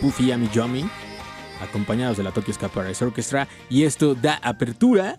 Puffy 0.00 0.28
Yami 0.28 0.48
Yomi, 0.50 0.88
acompañados 1.60 2.16
de 2.16 2.22
la 2.22 2.30
Tokyo 2.30 2.54
Ska 2.54 2.68
Paradise 2.68 3.04
Orchestra. 3.04 3.48
Y 3.68 3.82
esto 3.82 4.14
da 4.14 4.34
apertura 4.36 5.18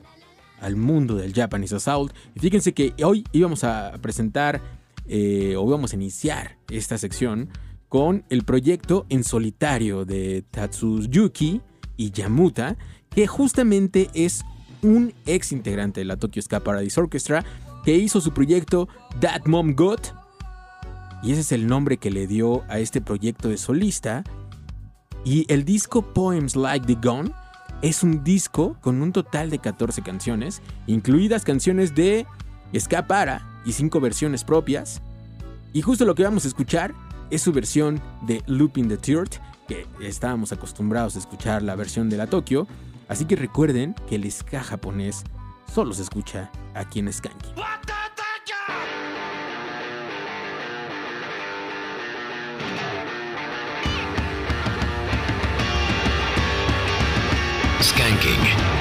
al 0.61 0.77
mundo 0.77 1.15
del 1.15 1.33
Japanese 1.33 1.75
Assault. 1.75 2.15
Y 2.33 2.39
fíjense 2.39 2.73
que 2.73 2.93
hoy 3.03 3.25
íbamos 3.33 3.65
a 3.65 3.91
presentar 4.01 4.61
eh, 5.05 5.55
o 5.57 5.67
íbamos 5.67 5.91
a 5.91 5.97
iniciar 5.97 6.55
esta 6.69 6.97
sección 6.97 7.49
con 7.89 8.23
el 8.29 8.45
proyecto 8.45 9.05
en 9.09 9.25
solitario 9.25 10.05
de 10.05 10.45
Tatsuyuki 10.49 11.59
y 11.97 12.11
Yamuta, 12.11 12.77
que 13.09 13.27
justamente 13.27 14.09
es 14.13 14.45
un 14.81 15.13
ex 15.25 15.51
integrante 15.51 15.99
de 15.99 16.05
la 16.05 16.15
Tokyo 16.15 16.41
Ska 16.41 16.61
Paradise 16.61 16.97
Orchestra 17.01 17.43
que 17.83 17.97
hizo 17.97 18.21
su 18.21 18.31
proyecto 18.31 18.87
That 19.19 19.41
Mom 19.45 19.75
Got. 19.75 20.20
Y 21.23 21.31
ese 21.31 21.41
es 21.41 21.51
el 21.51 21.67
nombre 21.67 21.97
que 21.97 22.11
le 22.11 22.27
dio 22.27 22.63
a 22.69 22.79
este 22.79 23.01
proyecto 23.01 23.49
de 23.49 23.57
solista. 23.57 24.23
Y 25.23 25.45
el 25.51 25.65
disco 25.65 26.01
Poems 26.13 26.55
Like 26.55 26.85
the 26.87 27.07
Gun 27.07 27.33
es 27.81 28.03
un 28.03 28.23
disco 28.23 28.77
con 28.81 29.01
un 29.01 29.11
total 29.11 29.49
de 29.49 29.59
14 29.59 30.01
canciones, 30.01 30.61
incluidas 30.87 31.43
canciones 31.43 31.95
de 31.95 32.25
Ska 32.77 33.07
Para 33.07 33.61
y 33.65 33.73
5 33.73 33.99
versiones 33.99 34.43
propias. 34.43 35.01
Y 35.73 35.81
justo 35.81 36.05
lo 36.05 36.15
que 36.15 36.23
vamos 36.23 36.45
a 36.45 36.47
escuchar 36.47 36.93
es 37.29 37.41
su 37.41 37.51
versión 37.51 38.01
de 38.23 38.43
Looping 38.47 38.87
the 38.87 38.97
Third, 38.97 39.29
que 39.67 39.87
estábamos 40.01 40.51
acostumbrados 40.51 41.15
a 41.15 41.19
escuchar 41.19 41.61
la 41.61 41.75
versión 41.75 42.09
de 42.09 42.17
la 42.17 42.27
Tokyo. 42.27 42.67
Así 43.07 43.25
que 43.25 43.35
recuerden 43.35 43.95
que 44.07 44.15
el 44.15 44.29
ska 44.31 44.63
japonés 44.63 45.23
solo 45.73 45.93
se 45.93 46.03
escucha 46.03 46.51
aquí 46.73 46.99
en 46.99 47.11
Skanky. 47.11 47.49
Skanking. 58.11 58.80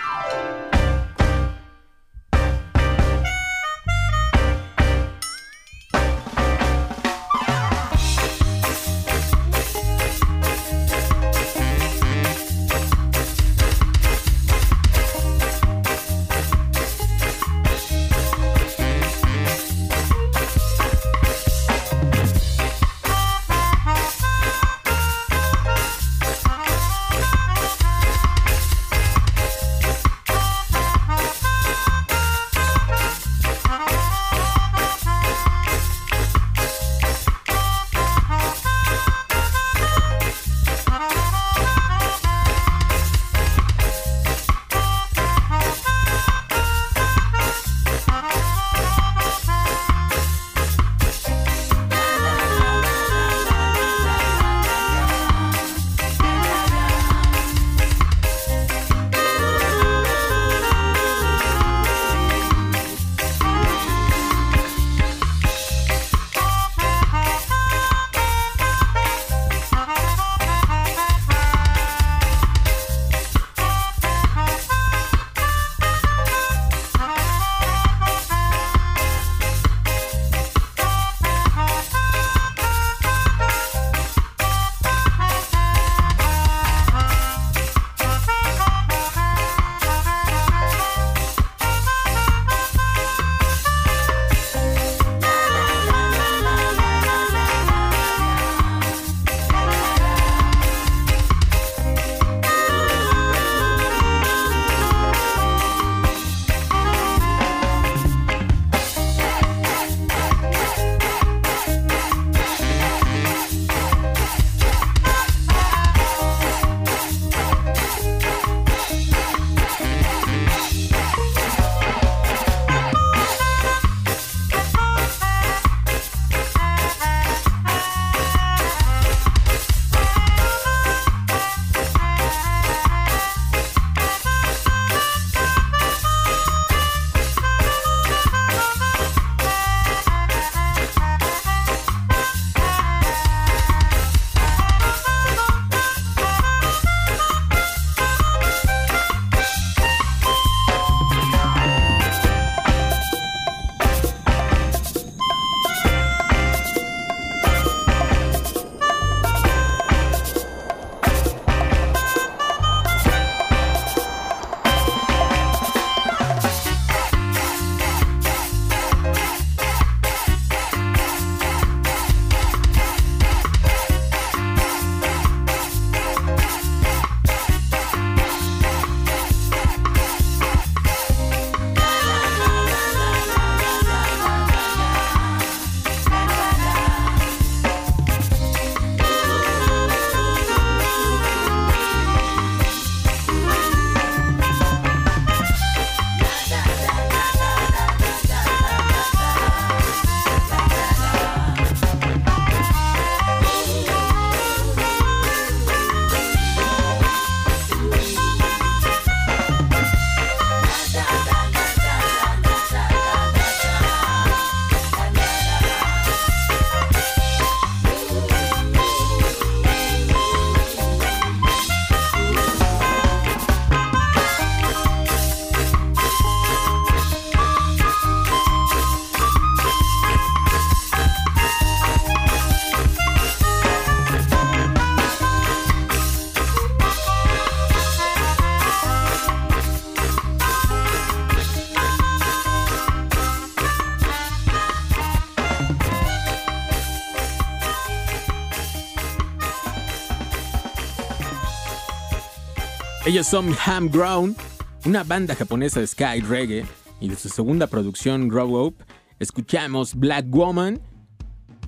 Ellos 253.11 253.27
son 253.27 253.53
Ham 253.65 253.89
Ground, 253.89 254.37
una 254.85 255.03
banda 255.03 255.35
japonesa 255.35 255.81
de 255.81 255.87
Sky 255.87 256.21
Reggae, 256.21 256.65
y 257.01 257.09
de 257.09 257.17
su 257.17 257.27
segunda 257.27 257.67
producción, 257.67 258.29
Grow 258.29 258.67
Up, 258.67 258.77
escuchamos 259.19 259.95
Black 259.95 260.27
Woman. 260.29 260.79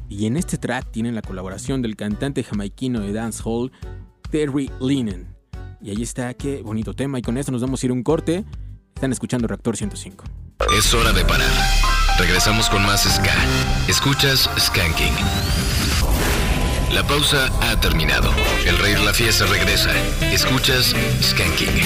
Y 0.07 0.26
en 0.26 0.38
este 0.38 0.57
track 0.57 0.90
tienen 0.91 1.15
la 1.15 1.22
colaboración 1.22 1.82
del 1.82 1.98
cantante 1.98 2.45
jamaiquino 2.45 3.02
de 3.02 3.11
dancehall, 3.11 3.74
Terry 4.32 4.72
Linen. 4.80 5.36
Y 5.82 5.90
ahí 5.90 6.02
está, 6.02 6.34
qué 6.34 6.61
bonito 6.61 6.94
tema. 6.94 7.20
Y 7.20 7.22
con 7.22 7.38
esto 7.38 7.52
nos 7.52 7.61
vamos 7.61 7.84
a 7.84 7.88
ir 7.88 7.91
un 7.91 8.03
corte. 8.03 8.45
Están 8.95 9.11
escuchando 9.11 9.45
Reactor 9.45 9.76
105. 9.76 10.24
Es 10.78 10.94
hora 10.94 11.11
de 11.11 11.26
parar. 11.26 11.52
Regresamos 12.18 12.70
con 12.70 12.84
más 12.84 13.03
Ska. 13.03 13.36
Escuchas 13.90 14.49
Skanking. 14.57 15.11
La 16.94 17.02
pausa 17.02 17.49
ha 17.61 17.80
terminado. 17.80 18.30
El 18.68 18.78
Rey 18.78 18.94
la 19.03 19.14
Fiesta 19.14 19.45
regresa. 19.48 19.90
Escuchas 20.32 20.94
Skanking. 21.24 21.82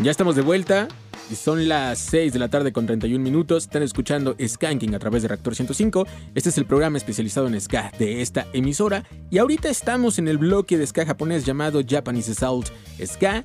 Ya 0.00 0.12
estamos 0.12 0.36
de 0.36 0.42
vuelta. 0.42 0.86
Son 1.34 1.66
las 1.66 1.98
6 1.98 2.32
de 2.32 2.38
la 2.38 2.48
tarde 2.48 2.72
con 2.72 2.86
31 2.86 3.20
minutos. 3.20 3.64
Están 3.64 3.82
escuchando 3.82 4.36
Skanking 4.40 4.94
a 4.94 5.00
través 5.00 5.22
de 5.22 5.28
Reactor 5.28 5.56
105. 5.56 6.06
Este 6.36 6.50
es 6.50 6.58
el 6.58 6.66
programa 6.66 6.98
especializado 6.98 7.48
en 7.48 7.60
ska 7.60 7.90
de 7.98 8.22
esta 8.22 8.46
emisora. 8.52 9.02
Y 9.28 9.38
ahorita 9.38 9.68
estamos 9.70 10.20
en 10.20 10.28
el 10.28 10.38
bloque 10.38 10.78
de 10.78 10.86
ska 10.86 11.04
japonés 11.04 11.44
llamado 11.44 11.80
Japanese 11.84 12.30
Assault 12.30 12.68
Ska. 13.04 13.44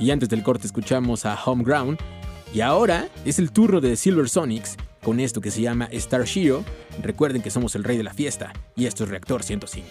Y 0.00 0.10
antes 0.10 0.30
del 0.30 0.42
corte 0.42 0.66
escuchamos 0.66 1.26
a 1.26 1.38
Homeground. 1.44 1.98
Y 2.54 2.62
ahora 2.62 3.08
es 3.26 3.38
el 3.38 3.52
turno 3.52 3.82
de 3.82 3.96
Silver 3.96 4.30
Sonics 4.30 4.78
con 5.02 5.20
esto 5.20 5.40
que 5.40 5.50
se 5.50 5.60
llama 5.60 5.88
Star 5.92 6.24
Shiro. 6.24 6.64
Recuerden 7.00 7.42
que 7.42 7.50
somos 7.50 7.74
el 7.74 7.84
rey 7.84 7.96
de 7.96 8.04
la 8.04 8.14
fiesta. 8.14 8.52
Y 8.76 8.86
esto 8.86 9.04
es 9.04 9.10
Reactor 9.10 9.42
105. 9.42 9.88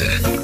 Rey 0.00 0.43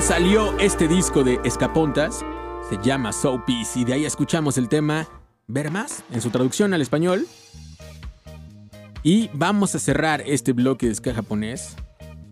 2005 0.00 0.02
salió 0.02 0.58
este 0.58 0.88
disco 0.88 1.22
de 1.22 1.38
Escapontas, 1.44 2.24
se 2.70 2.78
llama 2.82 3.12
So 3.12 3.44
Peace, 3.44 3.78
y 3.78 3.84
de 3.84 3.92
ahí 3.92 4.04
escuchamos 4.06 4.56
el 4.56 4.68
tema 4.68 5.06
Ver 5.46 5.70
Más, 5.70 6.02
en 6.10 6.22
su 6.22 6.30
traducción 6.30 6.72
al 6.72 6.80
español. 6.80 7.26
Y 9.02 9.28
vamos 9.34 9.74
a 9.74 9.78
cerrar 9.78 10.22
este 10.26 10.52
bloque 10.52 10.88
de 10.88 10.94
ska 10.94 11.12
japonés 11.12 11.76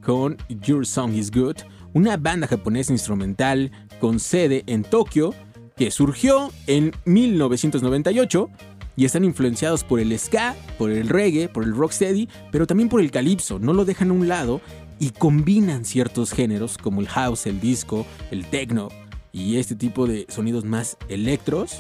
con 0.03 0.39
Your 0.49 0.87
Song 0.87 1.13
Is 1.13 1.31
Good, 1.31 1.57
una 1.93 2.17
banda 2.17 2.47
japonesa 2.47 2.93
instrumental 2.93 3.71
con 4.01 4.19
sede 4.19 4.65
en 4.67 4.83
Tokio 4.83 5.35
que 5.77 5.91
surgió 5.91 6.51
en 6.67 6.93
1998 7.05 8.49
y 8.97 9.05
están 9.05 9.25
influenciados 9.25 9.85
por 9.85 10.01
el 10.01 10.19
ska, 10.19 10.57
por 10.79 10.91
el 10.91 11.09
reggae, 11.09 11.49
por 11.49 11.65
el 11.65 11.75
rocksteady, 11.75 12.29
pero 12.51 12.67
también 12.67 12.89
por 12.89 13.01
el 13.01 13.11
calipso, 13.11 13.59
no 13.59 13.73
lo 13.75 13.85
dejan 13.85 14.11
a 14.11 14.15
un 14.15 14.27
lado 14.27 14.61
y 14.99 15.11
combinan 15.11 15.85
ciertos 15.85 16.33
géneros 16.33 16.79
como 16.79 17.01
el 17.01 17.09
house, 17.09 17.47
el 17.47 17.61
disco, 17.61 18.07
el 18.31 18.47
techno 18.47 18.89
y 19.33 19.57
este 19.57 19.77
tipo 19.77 20.07
de 20.07 20.27
sonidos 20.29 20.65
más 20.65 20.97
electros. 21.09 21.79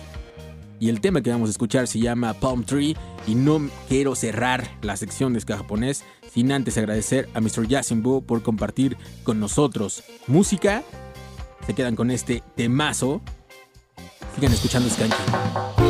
Y 0.80 0.90
el 0.90 1.00
tema 1.00 1.22
que 1.22 1.30
vamos 1.30 1.48
a 1.48 1.50
escuchar 1.50 1.88
se 1.88 1.98
llama 1.98 2.34
Palm 2.34 2.62
Tree 2.62 2.96
y 3.26 3.34
no 3.34 3.68
quiero 3.88 4.14
cerrar 4.14 4.68
la 4.82 4.96
sección 4.96 5.32
de 5.32 5.40
ska 5.40 5.56
japonés 5.56 6.04
sin 6.32 6.52
antes 6.52 6.78
agradecer 6.78 7.28
a 7.34 7.40
Mr. 7.40 7.66
Yasinbo 7.66 8.20
por 8.20 8.42
compartir 8.42 8.96
con 9.24 9.40
nosotros 9.40 10.04
música. 10.28 10.84
Se 11.66 11.74
quedan 11.74 11.96
con 11.96 12.10
este 12.10 12.42
temazo. 12.54 13.20
Sigan 14.36 14.52
escuchando 14.52 14.88
Skanking. 14.88 15.87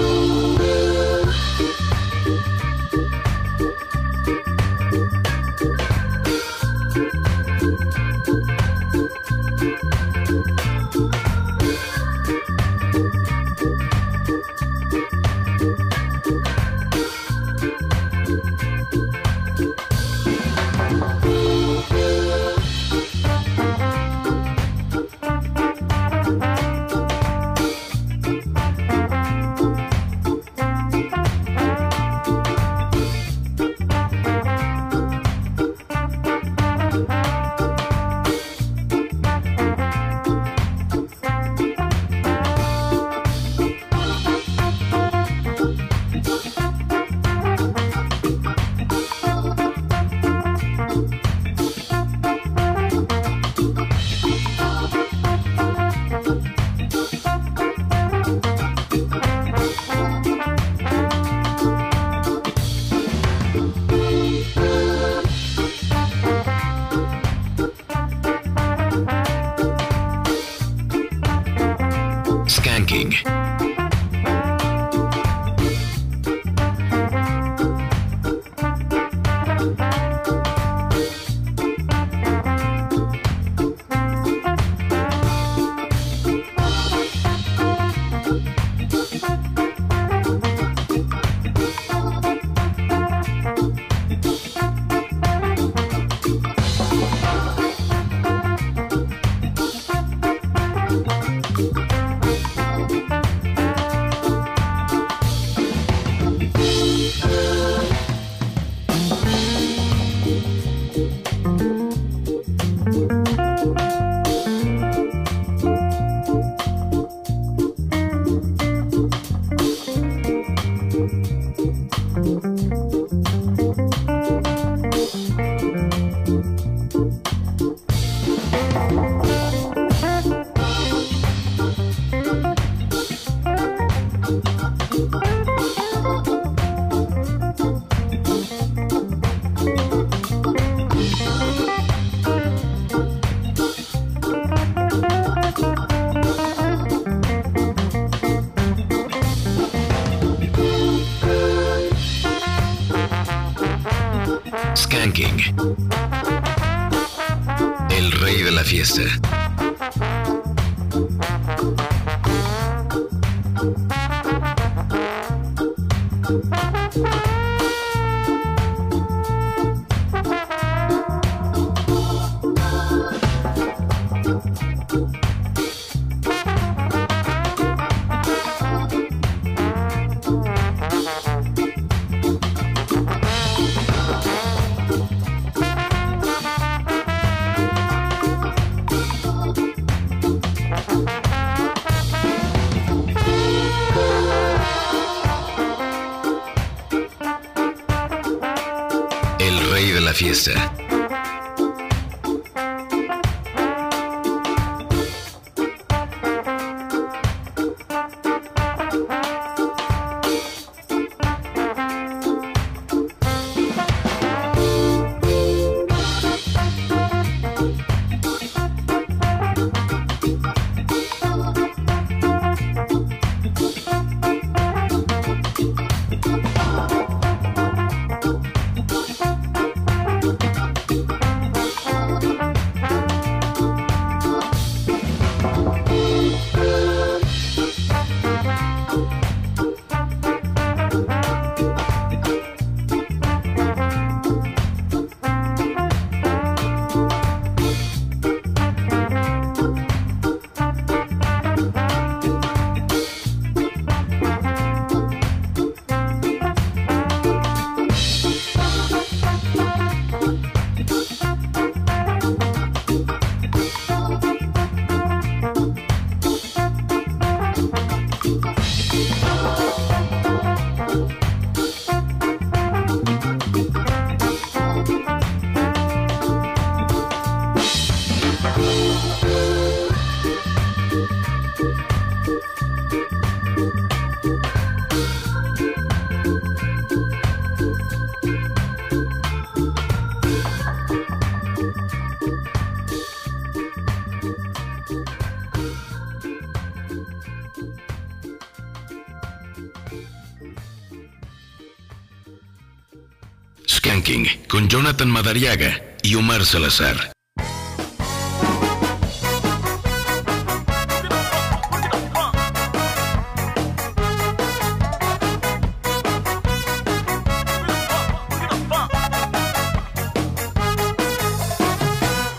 Jonathan 304.89 305.11
Madariaga 305.11 305.83
y 306.03 306.15
Omar 306.15 306.47
Salazar. 306.47 307.13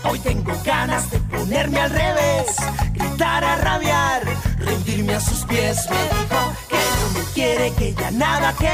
Hoy 0.02 0.18
tengo 0.18 0.52
ganas 0.64 1.08
de 1.12 1.20
ponerme 1.20 1.78
al 1.78 1.90
revés, 1.90 2.56
gritar 2.92 3.44
a 3.44 3.56
rabiar, 3.58 4.22
rendirme 4.58 5.14
a 5.14 5.20
sus 5.20 5.44
pies. 5.44 5.86
Me 5.88 6.02
dijo 6.02 6.52
que 6.68 6.76
no 6.98 7.20
me 7.20 7.32
quiere, 7.32 7.72
que 7.74 7.94
ya 7.94 8.10
nada 8.10 8.52
que 8.58 8.66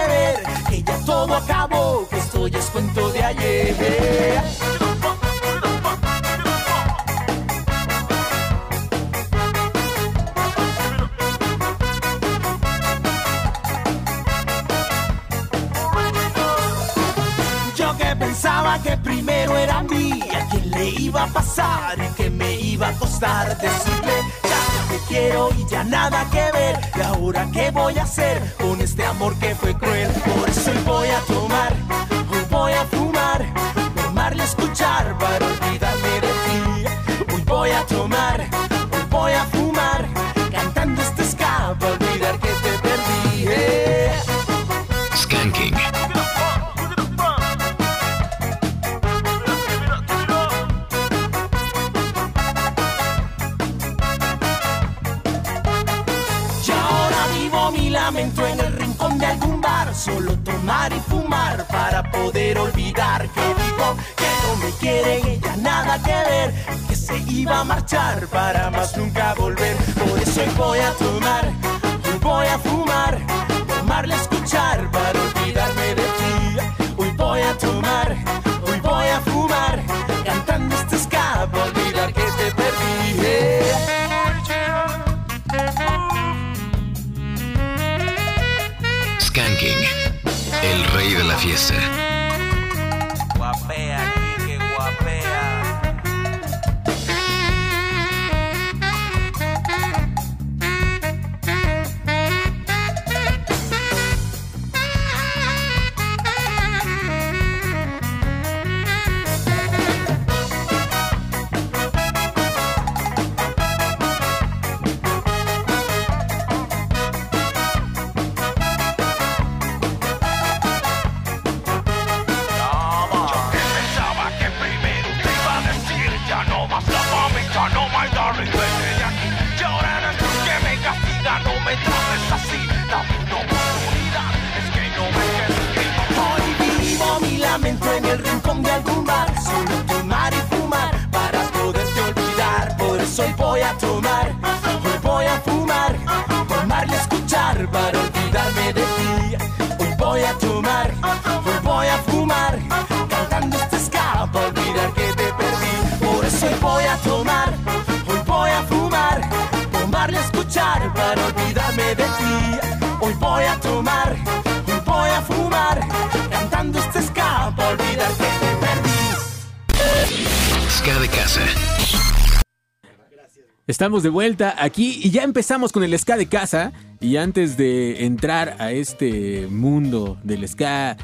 Estamos 173.86 174.02
de 174.02 174.08
vuelta 174.08 174.56
aquí 174.58 174.98
y 175.00 175.12
ya 175.12 175.22
empezamos 175.22 175.70
con 175.70 175.84
el 175.84 175.96
ska 175.96 176.16
de 176.16 176.26
casa. 176.26 176.72
Y 176.98 177.18
antes 177.18 177.56
de 177.56 178.04
entrar 178.04 178.56
a 178.58 178.72
este 178.72 179.46
mundo 179.48 180.18
del 180.24 180.48
ska 180.48 180.96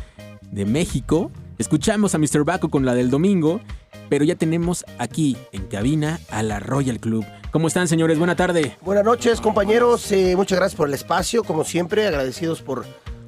de 0.50 0.64
México, 0.64 1.30
escuchamos 1.59 2.16
a 2.16 2.18
Mr. 2.18 2.42
Baco 2.44 2.70
con 2.70 2.84
la 2.84 2.96
del 2.96 3.09
domingo. 3.09 3.60
Pero 4.09 4.24
ya 4.24 4.34
tenemos 4.34 4.84
aquí 4.98 5.36
en 5.52 5.68
cabina 5.68 6.18
a 6.28 6.42
la 6.42 6.59
Royal 6.59 6.98
Club. 6.98 7.24
¿Cómo 7.52 7.68
están, 7.68 7.86
señores? 7.86 8.18
Buena 8.18 8.34
tarde. 8.34 8.76
Buenas 8.80 9.04
noches, 9.04 9.40
compañeros. 9.40 10.10
Eh, 10.10 10.34
muchas 10.34 10.59
gracias 10.59 10.76
por 10.76 10.88
el 10.88 10.94
espacio, 10.94 11.44
como 11.44 11.62
siempre, 11.62 12.09
agradecidos 12.09 12.62
por, 12.62 12.84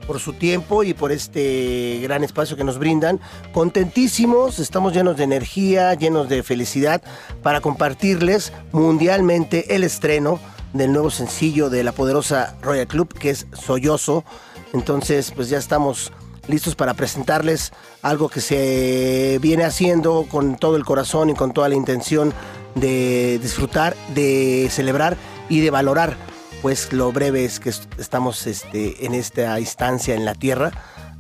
por 0.06 0.20
su 0.20 0.32
tiempo 0.32 0.84
y 0.84 0.94
por 0.94 1.12
este 1.12 2.00
gran 2.02 2.24
espacio 2.24 2.56
que 2.56 2.64
nos 2.64 2.78
brindan. 2.78 3.20
Contentísimos, 3.52 4.58
estamos 4.58 4.92
llenos 4.92 5.16
de 5.16 5.24
energía, 5.24 5.94
llenos 5.94 6.28
de 6.28 6.42
felicidad 6.42 7.02
para 7.42 7.60
compartirles 7.60 8.52
mundialmente 8.72 9.74
el 9.74 9.84
estreno 9.84 10.38
del 10.72 10.92
nuevo 10.92 11.10
sencillo 11.10 11.70
de 11.70 11.84
la 11.84 11.92
poderosa 11.92 12.56
Royal 12.62 12.86
Club, 12.86 13.14
que 13.14 13.30
es 13.30 13.46
Sollozo. 13.52 14.24
Entonces, 14.72 15.32
pues 15.34 15.48
ya 15.48 15.58
estamos 15.58 16.12
listos 16.48 16.74
para 16.74 16.94
presentarles 16.94 17.72
algo 18.02 18.28
que 18.28 18.40
se 18.40 19.38
viene 19.40 19.64
haciendo 19.64 20.26
con 20.30 20.56
todo 20.56 20.76
el 20.76 20.84
corazón 20.84 21.30
y 21.30 21.34
con 21.34 21.52
toda 21.52 21.68
la 21.68 21.74
intención 21.74 22.34
de 22.74 23.38
disfrutar, 23.40 23.96
de 24.14 24.68
celebrar 24.70 25.16
y 25.48 25.60
de 25.60 25.70
valorar 25.70 26.16
pues 26.64 26.94
lo 26.94 27.12
breves 27.12 27.60
que 27.60 27.68
est- 27.68 27.84
estamos 28.00 28.46
este, 28.46 29.04
en 29.04 29.12
esta 29.12 29.60
instancia 29.60 30.14
en 30.14 30.24
la 30.24 30.34
tierra. 30.34 30.72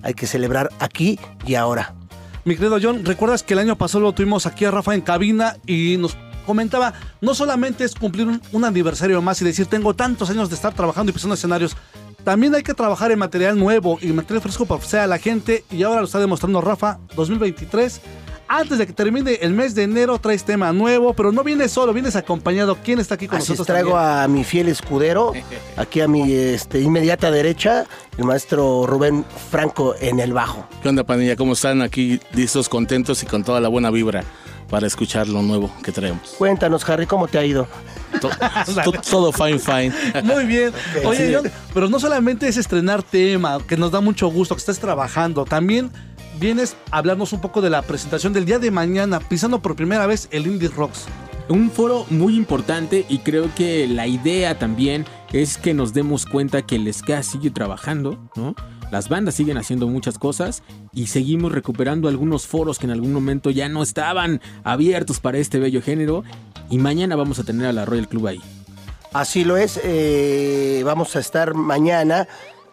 Hay 0.02 0.14
que 0.14 0.26
celebrar 0.26 0.70
aquí 0.78 1.20
y 1.46 1.56
ahora. 1.56 1.92
Mi 2.46 2.56
querido 2.56 2.78
John, 2.82 3.04
¿recuerdas 3.04 3.42
que 3.42 3.52
el 3.52 3.58
año 3.58 3.76
pasado 3.76 4.00
lo 4.04 4.12
tuvimos 4.14 4.46
aquí 4.46 4.64
a 4.64 4.70
Rafa 4.70 4.94
en 4.94 5.02
cabina 5.02 5.58
y 5.66 5.98
nos 5.98 6.16
comentaba, 6.46 6.94
no 7.20 7.34
solamente 7.34 7.84
es 7.84 7.94
cumplir 7.94 8.26
un, 8.26 8.40
un 8.52 8.64
aniversario 8.64 9.20
más 9.20 9.42
y 9.42 9.44
decir, 9.44 9.66
tengo 9.66 9.92
tantos 9.92 10.30
años 10.30 10.48
de 10.48 10.54
estar 10.54 10.72
trabajando 10.72 11.10
y 11.10 11.12
pisando 11.12 11.34
escenarios, 11.34 11.76
también 12.24 12.54
hay 12.54 12.62
que 12.62 12.72
trabajar 12.72 13.12
en 13.12 13.18
material 13.18 13.58
nuevo 13.58 13.98
y 14.00 14.06
material 14.14 14.40
fresco 14.40 14.64
para 14.64 14.78
ofrecer 14.78 15.00
a 15.00 15.06
la 15.06 15.18
gente 15.18 15.62
y 15.70 15.82
ahora 15.82 16.00
lo 16.00 16.06
está 16.06 16.20
demostrando 16.20 16.62
Rafa 16.62 17.00
2023. 17.16 18.00
Antes 18.46 18.78
de 18.78 18.86
que 18.86 18.92
termine 18.92 19.34
el 19.40 19.52
mes 19.52 19.74
de 19.74 19.84
enero 19.84 20.18
traes 20.18 20.44
tema 20.44 20.72
nuevo, 20.72 21.14
pero 21.14 21.32
no 21.32 21.42
vienes 21.42 21.72
solo, 21.72 21.92
vienes 21.92 22.14
acompañado. 22.14 22.76
¿Quién 22.84 22.98
está 22.98 23.14
aquí 23.14 23.26
con 23.26 23.38
Así 23.38 23.52
nosotros? 23.52 23.66
traigo 23.66 23.92
también? 23.92 24.18
a 24.22 24.28
mi 24.28 24.44
fiel 24.44 24.68
escudero, 24.68 25.32
aquí 25.76 26.00
a 26.00 26.08
mi 26.08 26.32
este, 26.32 26.80
inmediata 26.80 27.30
derecha, 27.30 27.86
el 28.18 28.24
maestro 28.24 28.84
Rubén 28.86 29.24
Franco 29.50 29.94
en 30.00 30.20
el 30.20 30.32
bajo. 30.32 30.66
¿Qué 30.82 30.88
onda, 30.90 31.04
pandilla? 31.04 31.36
¿Cómo 31.36 31.54
están? 31.54 31.80
Aquí 31.82 32.20
listos, 32.34 32.68
contentos 32.68 33.22
y 33.22 33.26
con 33.26 33.42
toda 33.44 33.60
la 33.60 33.68
buena 33.68 33.90
vibra 33.90 34.22
para 34.68 34.86
escuchar 34.86 35.28
lo 35.28 35.42
nuevo 35.42 35.70
que 35.82 35.92
traemos. 35.92 36.34
Cuéntanos, 36.38 36.88
Harry, 36.88 37.06
¿cómo 37.06 37.28
te 37.28 37.38
ha 37.38 37.44
ido? 37.44 37.66
To- 38.20 38.30
to- 38.84 38.92
todo 39.10 39.32
fine, 39.32 39.58
fine. 39.58 39.92
Muy 40.22 40.44
bien. 40.44 40.72
Oye, 41.04 41.28
Sí. 41.28 41.34
John, 41.34 41.50
pero 41.72 41.88
no 41.88 41.98
solamente 41.98 42.46
es 42.48 42.56
estrenar 42.56 43.02
tema, 43.02 43.58
que 43.66 43.76
nos 43.76 43.90
da 43.90 44.00
mucho 44.00 44.28
gusto 44.28 44.54
que 44.54 44.60
estés 44.60 44.78
trabajando, 44.78 45.44
también 45.44 45.90
vienes 46.38 46.76
a 46.90 46.98
hablarnos 46.98 47.32
un 47.32 47.40
poco 47.40 47.60
de 47.60 47.70
la 47.70 47.82
presentación 47.82 48.32
del 48.32 48.44
día 48.44 48.58
de 48.58 48.70
mañana, 48.70 49.20
pisando 49.20 49.60
por 49.60 49.76
primera 49.76 50.06
vez 50.06 50.28
el 50.30 50.46
Indie 50.46 50.68
Rocks. 50.68 51.06
Un 51.48 51.70
foro 51.70 52.06
muy 52.10 52.36
importante 52.36 53.04
y 53.08 53.18
creo 53.18 53.54
que 53.54 53.86
la 53.86 54.06
idea 54.06 54.58
también 54.58 55.04
es 55.32 55.58
que 55.58 55.74
nos 55.74 55.92
demos 55.92 56.24
cuenta 56.24 56.62
que 56.62 56.76
el 56.76 56.92
ska 56.92 57.22
sigue 57.22 57.50
trabajando, 57.50 58.18
¿no? 58.34 58.54
Las 58.90 59.08
bandas 59.08 59.34
siguen 59.34 59.58
haciendo 59.58 59.86
muchas 59.88 60.18
cosas 60.18 60.62
y 60.92 61.08
seguimos 61.08 61.52
recuperando 61.52 62.08
algunos 62.08 62.46
foros 62.46 62.78
que 62.78 62.86
en 62.86 62.92
algún 62.92 63.12
momento 63.12 63.50
ya 63.50 63.68
no 63.68 63.82
estaban 63.82 64.40
abiertos 64.62 65.20
para 65.20 65.38
este 65.38 65.58
bello 65.58 65.82
género 65.82 66.22
y 66.70 66.78
mañana 66.78 67.16
vamos 67.16 67.38
a 67.38 67.44
tener 67.44 67.66
a 67.66 67.72
la 67.72 67.84
Royal 67.84 68.08
Club 68.08 68.28
ahí. 68.28 68.40
Así 69.12 69.44
lo 69.44 69.56
es. 69.56 69.80
eh, 69.84 70.82
vamos 70.84 71.14
a 71.16 71.20
estar 71.20 71.54
mañana 71.54 72.26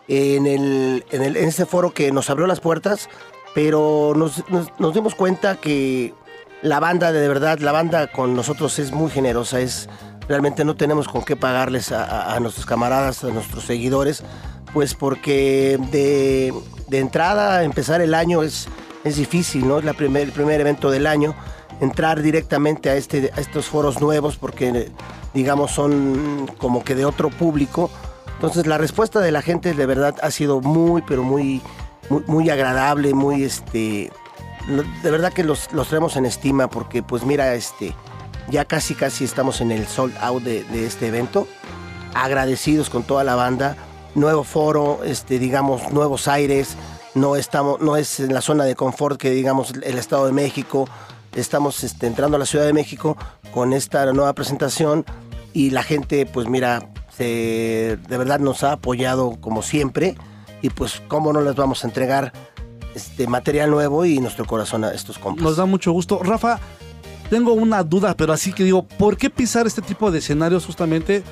en, 0.07 0.45
el, 0.47 1.03
en, 1.11 1.23
el- 1.23 1.38
en 1.38 1.47
este 1.47 1.65
foro 1.65 1.93
que 1.93 2.11
nos 2.11 2.29
abrió 2.29 2.45
las 2.47 2.59
puertas, 2.59 3.09
pero 3.53 4.14
nos, 4.15 4.94
dimos 4.94 5.15
cuenta 5.15 5.56
que 5.56 6.14
la 6.61 6.80
banda, 6.80 7.11
de 7.11 7.28
verdad, 7.28 7.60
la 7.60 7.72
banda 7.72 8.07
con 8.07 8.36
nosotros 8.36 8.78
es 8.80 8.91
muy 8.91 9.11
generosa. 9.11 9.60
Es, 9.60 9.90
realmente 10.28 10.64
no 10.64 10.76
tenemos 10.76 11.07
con 11.07 11.23
qué 11.23 11.36
pagarles 11.36 11.91
a 11.91 12.38
nuestros 12.40 12.65
camaradas, 12.65 13.23
a 13.23 13.30
nuestros 13.30 13.65
seguidores, 13.65 14.23
pues 14.73 14.94
porque 14.94 15.80
de, 15.91 16.53
de 16.88 16.99
entrada, 16.99 17.64
empezar 17.64 18.02
el 18.02 18.14
año 18.14 18.44
es, 18.44 18.68
es 19.03 19.18
difícil, 19.18 19.68
¿no? 19.68 19.80
Es 19.80 19.86
la 19.86 19.94
primer, 19.94 20.23
el 20.23 20.32
primer 20.32 20.61
evento 20.61 20.91
del 20.91 21.07
año 21.07 21.36
entrar 21.80 22.22
directamente 22.22 22.90
a, 22.90 22.95
este, 22.95 23.32
a 23.36 23.41
estos 23.41 23.65
foros 23.65 23.99
nuevos 23.99 24.38
porque, 24.38 24.91
digamos, 25.34 25.72
son 25.72 26.49
como 26.57 26.84
que 26.84 26.95
de 26.95 27.06
otro 27.06 27.30
público. 27.30 27.90
Entonces 28.36 28.68
la 28.68 28.78
respuesta 28.78 29.19
de 29.19 29.32
la 29.32 29.41
gente 29.41 29.73
de 29.73 29.86
verdad 29.86 30.15
ha 30.22 30.32
sido 30.32 30.61
muy, 30.61 31.02
pero 31.02 31.23
muy, 31.23 31.61
muy, 32.10 32.49
agradable, 32.49 33.14
muy, 33.14 33.44
este, 33.44 34.11
de 35.03 35.11
verdad 35.11 35.32
que 35.32 35.44
los, 35.44 35.72
los 35.72 35.88
traemos 35.88 36.15
en 36.18 36.26
estima 36.26 36.69
porque, 36.69 37.02
pues 37.03 37.23
mira, 37.23 37.53
este, 37.56 37.94
ya 38.49 38.65
casi, 38.65 38.95
casi 38.95 39.23
estamos 39.23 39.61
en 39.61 39.72
el 39.72 39.88
sold 39.88 40.15
out 40.19 40.44
de, 40.44 40.64
de 40.65 40.86
este 40.86 41.07
evento. 41.07 41.48
Agradecidos 42.14 42.90
con 42.90 43.03
toda 43.03 43.23
la 43.23 43.36
banda. 43.36 43.78
Nuevo 44.15 44.44
foro, 44.44 44.99
este, 45.06 45.40
digamos, 45.40 45.91
nuevos 45.94 46.28
aires. 46.28 46.76
No, 47.15 47.36
estamos, 47.38 47.80
no 47.80 47.95
es 47.98 48.19
en 48.19 48.34
la 48.34 48.41
zona 48.41 48.65
de 48.65 48.76
confort 48.76 49.19
que, 49.19 49.30
digamos, 49.32 49.72
el 49.82 49.98
Estado 49.98 50.26
de 50.26 50.34
México. 50.34 50.90
Estamos 51.36 51.84
este, 51.86 52.07
entrando 52.07 52.36
a 52.36 52.40
la 52.40 52.45
Ciudad 52.45 52.65
de 52.65 52.73
México 52.73 53.15
con 53.53 53.72
esta 53.72 54.11
nueva 54.11 54.34
presentación 54.34 55.06
y 55.53 55.69
la 55.69 55.84
gente, 55.84 56.26
pues 56.26 56.48
mira, 56.49 56.90
se- 57.15 57.98
de 58.07 58.18
verdad 58.18 58.40
nos 58.40 58.64
ha 58.64 58.73
apoyado 58.73 59.38
como 59.40 59.61
siempre 59.61 60.15
y 60.61 60.69
pues 60.69 61.01
cómo 61.07 61.31
no 61.33 61.41
les 61.41 61.55
vamos 61.55 61.83
a 61.83 61.88
entregar 61.88 62.33
este 62.95 63.27
material 63.27 63.69
nuevo 63.71 64.05
y 64.05 64.19
nuestro 64.19 64.45
corazón 64.45 64.83
a 64.83 64.91
estos 64.91 65.17
compas. 65.17 65.43
Nos 65.43 65.57
da 65.57 65.65
mucho 65.65 65.91
gusto. 65.91 66.19
Rafa, 66.23 66.59
tengo 67.29 67.53
una 67.53 67.83
duda, 67.83 68.15
pero 68.15 68.33
así 68.33 68.51
que 68.53 68.63
digo, 68.63 68.83
¿por 68.85 69.17
qué 69.17 69.29
pisar 69.29 69.65
este 69.67 69.81
tipo 69.81 70.11
de 70.11 70.19
escenarios 70.19 70.65
justamente? 70.65 71.23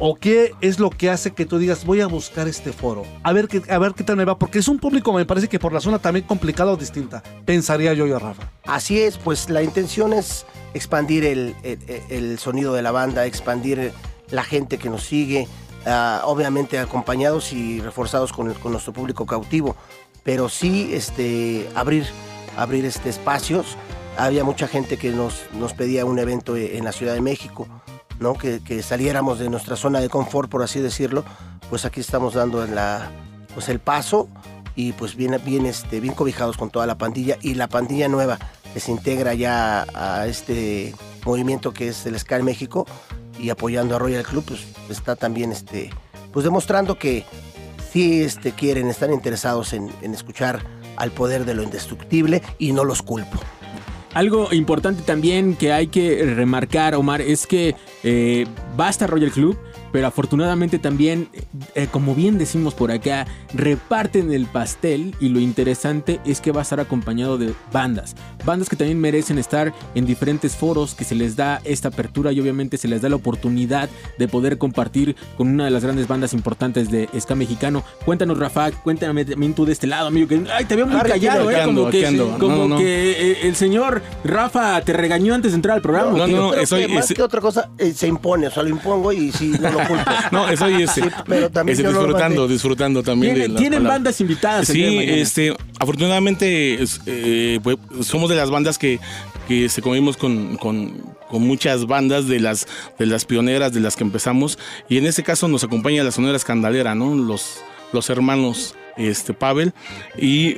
¿O 0.00 0.16
qué 0.16 0.52
es 0.60 0.80
lo 0.80 0.90
que 0.90 1.08
hace 1.08 1.30
que 1.32 1.46
tú 1.46 1.56
digas, 1.58 1.84
voy 1.84 2.00
a 2.00 2.08
buscar 2.08 2.48
este 2.48 2.72
foro? 2.72 3.04
A 3.22 3.32
ver 3.32 3.46
qué, 3.46 3.62
a 3.70 3.78
ver 3.78 3.92
qué 3.94 4.02
tal 4.02 4.16
me 4.16 4.24
va, 4.24 4.36
porque 4.38 4.58
es 4.58 4.66
un 4.66 4.78
público, 4.80 5.12
me 5.12 5.24
parece 5.24 5.46
que 5.48 5.60
por 5.60 5.72
la 5.72 5.80
zona 5.80 6.00
también 6.00 6.26
complicada 6.26 6.72
o 6.72 6.76
distinta. 6.76 7.22
Pensaría 7.44 7.92
yo 7.94 8.04
y 8.06 8.12
Rafa. 8.12 8.50
Así 8.64 9.00
es, 9.00 9.18
pues 9.18 9.50
la 9.50 9.62
intención 9.62 10.12
es 10.12 10.46
expandir 10.74 11.24
el, 11.24 11.54
el- 11.62 11.78
el 12.10 12.38
sonido 12.40 12.72
de 12.74 12.82
la 12.82 12.90
banda, 12.90 13.24
expandir 13.26 13.92
la 14.30 14.42
gente 14.42 14.78
que 14.78 14.90
nos 14.90 15.04
sigue, 15.04 15.46
ah, 15.86 16.22
obviamente 16.24 16.78
acompañados 16.78 17.52
y 17.52 17.80
reforzados 17.80 18.32
con, 18.32 18.54
nuestro 18.64 18.92
público 18.92 19.26
cautivo, 19.26 19.76
pero 20.22 20.48
sí 20.48 20.90
este, 20.92 21.68
abrir, 21.74 22.06
abrir 22.56 22.84
este, 22.84 23.10
espacios. 23.10 23.76
Había 24.16 24.44
mucha 24.44 24.68
gente 24.68 24.96
que 24.96 25.10
nos, 25.10 25.42
nos 25.52 25.74
pedía 25.74 26.04
un 26.04 26.18
evento 26.18 26.56
e- 26.56 26.78
en 26.78 26.84
la 26.84 26.92
Ciudad 26.92 27.14
de 27.14 27.20
México, 27.20 27.66
¿no? 28.20 28.34
que, 28.34 28.82
saliéramos 28.82 29.38
de 29.38 29.50
nuestra 29.50 29.76
zona 29.76 30.00
de 30.00 30.08
confort, 30.08 30.50
por 30.50 30.62
así 30.62 30.80
decirlo, 30.80 31.24
pues 31.68 31.84
aquí 31.84 32.00
estamos 32.00 32.34
dando 32.34 32.64
la, 32.66 33.10
pues 33.54 33.68
el 33.68 33.80
paso 33.80 34.28
y 34.76 34.92
pues 34.92 35.16
bien, 35.16 35.40
bien, 35.44 35.66
este, 35.66 36.00
bien 36.00 36.14
cobijados 36.14 36.56
con 36.56 36.70
toda 36.70 36.86
la 36.86 36.98
pandilla 36.98 37.38
y 37.42 37.54
la 37.54 37.68
pandilla 37.68 38.08
nueva 38.08 38.38
que 38.72 38.80
se 38.80 38.90
integra 38.90 39.34
ya 39.34 39.86
a 39.94 40.26
este 40.26 40.94
movimiento 41.24 41.72
que 41.72 41.88
es 41.88 42.06
el 42.06 42.16
en 42.28 42.44
México 42.44 42.86
y 43.38 43.50
apoyando 43.50 43.96
a 43.96 43.98
Royal 43.98 44.24
Club, 44.24 44.44
pues 44.44 44.64
está 44.88 45.16
también 45.16 45.52
este, 45.52 45.90
pues 46.32 46.44
demostrando 46.44 46.98
que 46.98 47.24
sí 47.92 48.22
este, 48.22 48.52
quieren, 48.52 48.88
están 48.88 49.12
interesados 49.12 49.72
en, 49.72 49.90
escuchar 50.02 50.60
al 50.96 51.10
poder 51.10 51.44
de 51.44 51.54
lo 51.54 51.62
indestructible 51.62 52.42
y 52.58 52.72
no 52.72 52.84
los 52.84 53.02
culpo. 53.02 53.38
Algo 54.14 54.52
importante 54.52 55.02
también 55.02 55.56
que 55.56 55.72
hay 55.72 55.88
que 55.88 56.24
remarcar, 56.36 56.94
Omar, 56.94 57.20
es 57.20 57.46
que 57.46 57.74
eh, 58.04 58.46
va 58.78 58.86
a 58.86 58.90
estar 58.90 59.10
Royal 59.10 59.32
Club, 59.32 59.58
pero 59.94 60.08
afortunadamente 60.08 60.80
también, 60.80 61.28
eh, 61.76 61.86
como 61.88 62.16
bien 62.16 62.36
decimos 62.36 62.74
por 62.74 62.90
acá, 62.90 63.28
reparten 63.54 64.32
el 64.32 64.46
pastel 64.46 65.14
y 65.20 65.28
lo 65.28 65.38
interesante 65.38 66.18
es 66.26 66.40
que 66.40 66.50
va 66.50 66.58
a 66.58 66.62
estar 66.64 66.80
acompañado 66.80 67.38
de 67.38 67.54
bandas. 67.72 68.16
Bandas 68.44 68.68
que 68.68 68.74
también 68.74 69.00
merecen 69.00 69.38
estar 69.38 69.72
en 69.94 70.04
diferentes 70.04 70.56
foros, 70.56 70.96
que 70.96 71.04
se 71.04 71.14
les 71.14 71.36
da 71.36 71.60
esta 71.62 71.88
apertura 71.90 72.32
y 72.32 72.40
obviamente 72.40 72.76
se 72.76 72.88
les 72.88 73.02
da 73.02 73.08
la 73.08 73.14
oportunidad 73.14 73.88
de 74.18 74.26
poder 74.26 74.58
compartir 74.58 75.14
con 75.36 75.46
una 75.46 75.66
de 75.66 75.70
las 75.70 75.84
grandes 75.84 76.08
bandas 76.08 76.32
importantes 76.32 76.90
de 76.90 77.08
ska 77.20 77.36
mexicano. 77.36 77.84
Cuéntanos, 78.04 78.36
Rafa, 78.36 78.72
cuéntame 78.72 79.24
también 79.24 79.54
tú 79.54 79.64
de 79.64 79.74
este 79.74 79.86
lado, 79.86 80.08
amigo, 80.08 80.26
que 80.26 80.42
ay, 80.52 80.64
te 80.64 80.74
veo 80.74 80.88
muy 80.88 80.96
Harry, 80.98 81.10
callado, 81.10 81.48
¿eh? 81.52 81.62
Como 81.64 81.88
que, 81.90 82.04
como 82.40 82.56
No, 82.56 82.68
no. 82.68 82.76
que 82.78 83.12
eh, 83.12 83.38
el 83.44 83.54
señor 83.54 84.02
Rafa 84.24 84.80
te 84.80 84.92
regañó 84.92 85.34
antes 85.34 85.52
de 85.52 85.56
entrar 85.56 85.76
al 85.76 85.82
programa. 85.82 86.14
¿o 86.14 86.16
No, 86.16 86.26
no, 86.26 86.54
estoy- 86.54 86.88
que 86.88 86.94
más 86.94 87.08
es- 87.08 87.16
que 87.16 87.22
otra 87.22 87.40
cosa, 87.40 87.70
eh, 87.78 87.92
se 87.92 88.08
impone, 88.08 88.48
o 88.48 88.50
sea, 88.50 88.64
lo 88.64 88.70
impongo 88.70 89.12
y 89.12 89.30
sí, 89.30 89.52
no 89.60 89.70
lo 89.70 89.83
No, 90.32 90.48
estoy 90.48 90.82
este, 90.82 91.02
Sí, 91.02 91.08
pero 91.26 91.50
también 91.50 91.76
este, 91.78 91.82
yo 91.84 91.92
no 91.92 92.00
lo 92.00 92.06
disfrutando, 92.06 92.48
disfrutando 92.48 93.02
también. 93.02 93.54
Tienen- 93.56 93.82
de 93.82 93.88
bandas 93.88 94.20
invitadas 94.20 94.68
el 94.70 94.76
día 94.76 94.86
de 94.86 94.92
Sí, 94.92 95.20
este, 95.20 95.56
afortunadamente 95.78 96.78
eh, 97.06 97.60
pues, 97.62 97.76
somos 98.02 98.28
de 98.30 98.36
las 98.36 98.50
bandas 98.50 98.78
que 98.78 99.00
que 99.48 99.68
se 99.68 99.82
convivimos 99.82 100.16
con, 100.16 100.56
con- 100.56 101.14
con 101.28 101.42
muchas 101.42 101.86
bandas 101.86 102.28
de 102.28 102.40
las, 102.40 102.66
de 102.98 103.04
las 103.04 103.26
pioneras, 103.26 103.74
de 103.74 103.80
las 103.80 103.94
que 103.94 104.02
empezamos. 104.04 104.58
Y 104.88 104.96
en 104.96 105.04
este 105.04 105.22
caso 105.22 105.48
nos 105.48 105.62
acompaña 105.64 106.02
la 106.02 106.12
Sonora 106.12 106.36
Escandalera, 106.36 106.94
¿no? 106.94 107.14
Los, 107.14 107.58
los 107.92 108.08
hermanos 108.08 108.74
este, 108.96 109.34
Pavel. 109.34 109.72
Y 110.18 110.56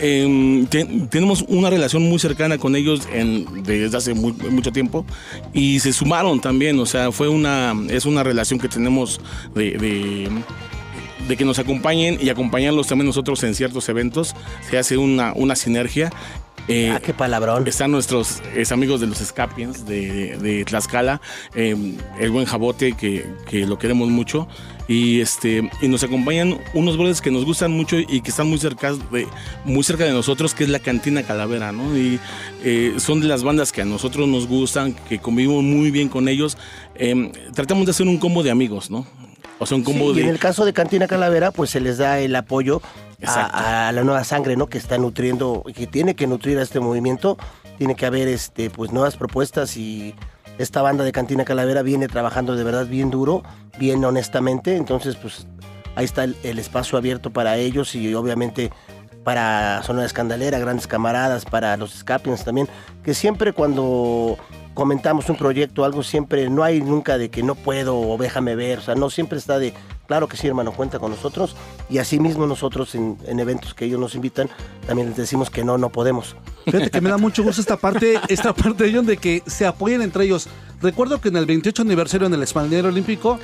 em, 0.00 0.66
te- 0.66 0.84
tenemos 1.10 1.44
una 1.48 1.70
relación 1.70 2.02
muy 2.08 2.18
cercana 2.18 2.58
con 2.58 2.74
ellos 2.76 3.08
en- 3.12 3.62
desde 3.62 3.96
hace 3.96 4.14
mu- 4.14 4.34
mucho 4.50 4.72
tiempo. 4.72 5.04
Y 5.52 5.80
se 5.80 5.92
sumaron 5.92 6.40
también, 6.40 6.78
o 6.78 6.86
sea, 6.86 7.12
fue 7.12 7.28
una, 7.28 7.74
es 7.88 8.04
una 8.06 8.22
relación 8.22 8.58
que 8.58 8.68
tenemos 8.68 9.20
de- 9.54 9.72
de 9.72 10.28
de 11.28 11.36
que 11.36 11.44
nos 11.44 11.60
acompañen 11.60 12.18
y 12.20 12.30
acompañarlos 12.30 12.88
también 12.88 13.06
nosotros 13.06 13.44
en 13.44 13.54
ciertos 13.54 13.88
eventos. 13.88 14.34
Se 14.68 14.76
hace 14.76 14.96
una, 14.96 15.32
una 15.36 15.54
sinergia. 15.54 16.10
ah, 16.92 17.00
qué 17.00 17.14
palabrón. 17.14 17.64
Están 17.68 17.92
nuestros 17.92 18.42
es, 18.56 18.72
amigos 18.72 19.00
de 19.00 19.06
los 19.06 19.18
Scapiens 19.18 19.86
de, 19.86 20.36
de 20.38 20.64
Tlaxcala, 20.64 21.20
eh, 21.54 21.76
el 22.18 22.30
buen 22.32 22.44
Jabote, 22.44 22.94
que, 22.94 23.24
que 23.48 23.66
lo 23.66 23.78
queremos 23.78 24.08
mucho. 24.10 24.48
Y, 24.88 25.20
este, 25.20 25.70
y 25.80 25.88
nos 25.88 26.02
acompañan 26.02 26.58
unos 26.74 26.96
brothers 26.96 27.20
que 27.20 27.30
nos 27.30 27.44
gustan 27.44 27.70
mucho 27.70 27.98
y 27.98 28.20
que 28.20 28.30
están 28.30 28.48
muy 28.48 28.58
cerca 28.58 28.92
de, 28.92 29.28
muy 29.64 29.82
cerca 29.84 30.04
de 30.04 30.12
nosotros, 30.12 30.54
que 30.54 30.64
es 30.64 30.70
la 30.70 30.80
Cantina 30.80 31.22
Calavera, 31.22 31.72
¿no? 31.72 31.96
Y 31.96 32.18
eh, 32.64 32.94
son 32.98 33.20
de 33.20 33.28
las 33.28 33.44
bandas 33.44 33.72
que 33.72 33.82
a 33.82 33.84
nosotros 33.84 34.28
nos 34.28 34.48
gustan, 34.48 34.94
que 35.08 35.18
convivimos 35.18 35.62
muy 35.62 35.90
bien 35.90 36.08
con 36.08 36.28
ellos. 36.28 36.58
Eh, 36.96 37.30
tratamos 37.54 37.86
de 37.86 37.92
hacer 37.92 38.06
un 38.06 38.18
combo 38.18 38.42
de 38.42 38.50
amigos, 38.50 38.90
¿no? 38.90 39.06
O 39.58 39.66
sea, 39.66 39.76
un 39.76 39.84
combo 39.84 40.10
Sí, 40.10 40.16
de... 40.16 40.20
y 40.20 40.24
en 40.24 40.30
el 40.30 40.38
caso 40.40 40.64
de 40.64 40.72
Cantina 40.72 41.06
Calavera, 41.06 41.52
pues 41.52 41.70
se 41.70 41.80
les 41.80 41.98
da 41.98 42.18
el 42.18 42.34
apoyo 42.34 42.82
a, 43.24 43.88
a 43.88 43.92
la 43.92 44.02
nueva 44.02 44.24
sangre, 44.24 44.56
¿no? 44.56 44.66
Que 44.66 44.78
está 44.78 44.98
nutriendo, 44.98 45.62
que 45.74 45.86
tiene 45.86 46.16
que 46.16 46.26
nutrir 46.26 46.58
a 46.58 46.62
este 46.62 46.80
movimiento. 46.80 47.38
Tiene 47.78 47.94
que 47.94 48.04
haber 48.06 48.28
este, 48.28 48.70
pues 48.70 48.92
nuevas 48.92 49.16
propuestas 49.16 49.76
y 49.76 50.14
esta 50.58 50.82
banda 50.82 51.04
de 51.04 51.12
Cantina 51.12 51.44
Calavera 51.44 51.82
viene 51.82 52.08
trabajando 52.08 52.56
de 52.56 52.64
verdad 52.64 52.86
bien 52.86 53.10
duro, 53.10 53.42
bien 53.78 54.04
honestamente. 54.04 54.76
Entonces, 54.76 55.16
pues 55.16 55.46
ahí 55.94 56.04
está 56.04 56.24
el, 56.24 56.58
espacio 56.58 56.98
abierto 56.98 57.30
para 57.30 57.56
ellos 57.56 57.94
y 57.94 58.14
obviamente 58.14 58.70
para 59.24 59.82
Sonora 59.84 60.06
Escandalera, 60.06 60.58
grandes 60.58 60.86
camaradas, 60.86 61.44
para 61.44 61.76
los 61.76 61.92
Scapiens 61.92 62.44
también, 62.44 62.68
que 63.04 63.14
siempre 63.14 63.52
cuando 63.52 64.36
comentamos 64.74 65.28
un 65.28 65.36
proyecto, 65.36 65.84
algo 65.84 66.02
siempre, 66.02 66.50
no 66.50 66.64
hay 66.64 66.80
nunca 66.80 67.18
de 67.18 67.30
que 67.30 67.42
no 67.42 67.54
puedo 67.54 67.98
o 68.00 68.18
déjame 68.18 68.56
ver, 68.56 68.80
o 68.80 68.82
sea, 68.82 68.94
no 68.96 69.10
siempre 69.10 69.38
está 69.38 69.58
de, 69.58 69.74
claro 70.12 70.28
que 70.28 70.36
sí, 70.36 70.46
hermano, 70.46 70.72
cuenta 70.72 70.98
con 70.98 71.10
nosotros, 71.10 71.56
y 71.88 71.96
así 71.96 72.20
mismo 72.20 72.46
nosotros 72.46 72.94
en, 72.94 73.16
en 73.24 73.40
eventos 73.40 73.72
que 73.72 73.86
ellos 73.86 73.98
nos 73.98 74.14
invitan, 74.14 74.50
también 74.86 75.08
les 75.08 75.16
decimos 75.16 75.48
que 75.48 75.64
no, 75.64 75.78
no 75.78 75.88
podemos. 75.88 76.36
Fíjate 76.66 76.90
que 76.90 77.00
me 77.00 77.08
da 77.08 77.16
mucho 77.16 77.42
gusto 77.42 77.62
esta 77.62 77.78
parte, 77.78 78.20
esta 78.28 78.52
parte 78.52 78.84
de 78.84 78.90
ellos 78.90 79.06
de 79.06 79.16
que 79.16 79.42
se 79.46 79.64
apoyen 79.64 80.02
entre 80.02 80.24
ellos. 80.24 80.48
Recuerdo 80.82 81.18
que 81.18 81.30
en 81.30 81.36
el 81.36 81.46
28 81.46 81.80
aniversario 81.80 82.26
en 82.26 82.34
el 82.34 82.42
Expandero 82.42 82.88
Olímpico, 82.88 83.38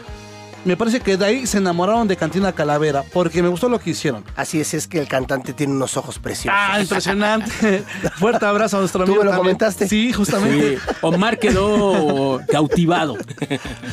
me 0.64 0.76
parece 0.76 1.00
que 1.00 1.16
de 1.16 1.24
ahí 1.24 1.46
se 1.46 1.58
enamoraron 1.58 2.06
de 2.08 2.16
Cantina 2.16 2.52
Calavera, 2.52 3.02
porque 3.12 3.42
me 3.42 3.48
gustó 3.48 3.68
lo 3.68 3.78
que 3.78 3.90
hicieron. 3.90 4.24
Así 4.36 4.60
es, 4.60 4.74
es 4.74 4.86
que 4.86 4.98
el 4.98 5.08
cantante 5.08 5.52
tiene 5.52 5.72
unos 5.72 5.96
ojos 5.96 6.18
preciosos. 6.18 6.52
Ah, 6.60 6.80
impresionante. 6.80 7.84
Fuerte 8.16 8.44
abrazo 8.44 8.76
a 8.76 8.80
nuestro 8.80 9.04
Tú 9.04 9.12
amigo. 9.12 9.20
me 9.20 9.24
lo 9.26 9.30
también. 9.30 9.56
comentaste. 9.56 9.88
Sí, 9.88 10.12
justamente. 10.12 10.76
Sí, 10.78 10.82
Omar 11.02 11.38
quedó 11.38 12.40
cautivado 12.50 13.16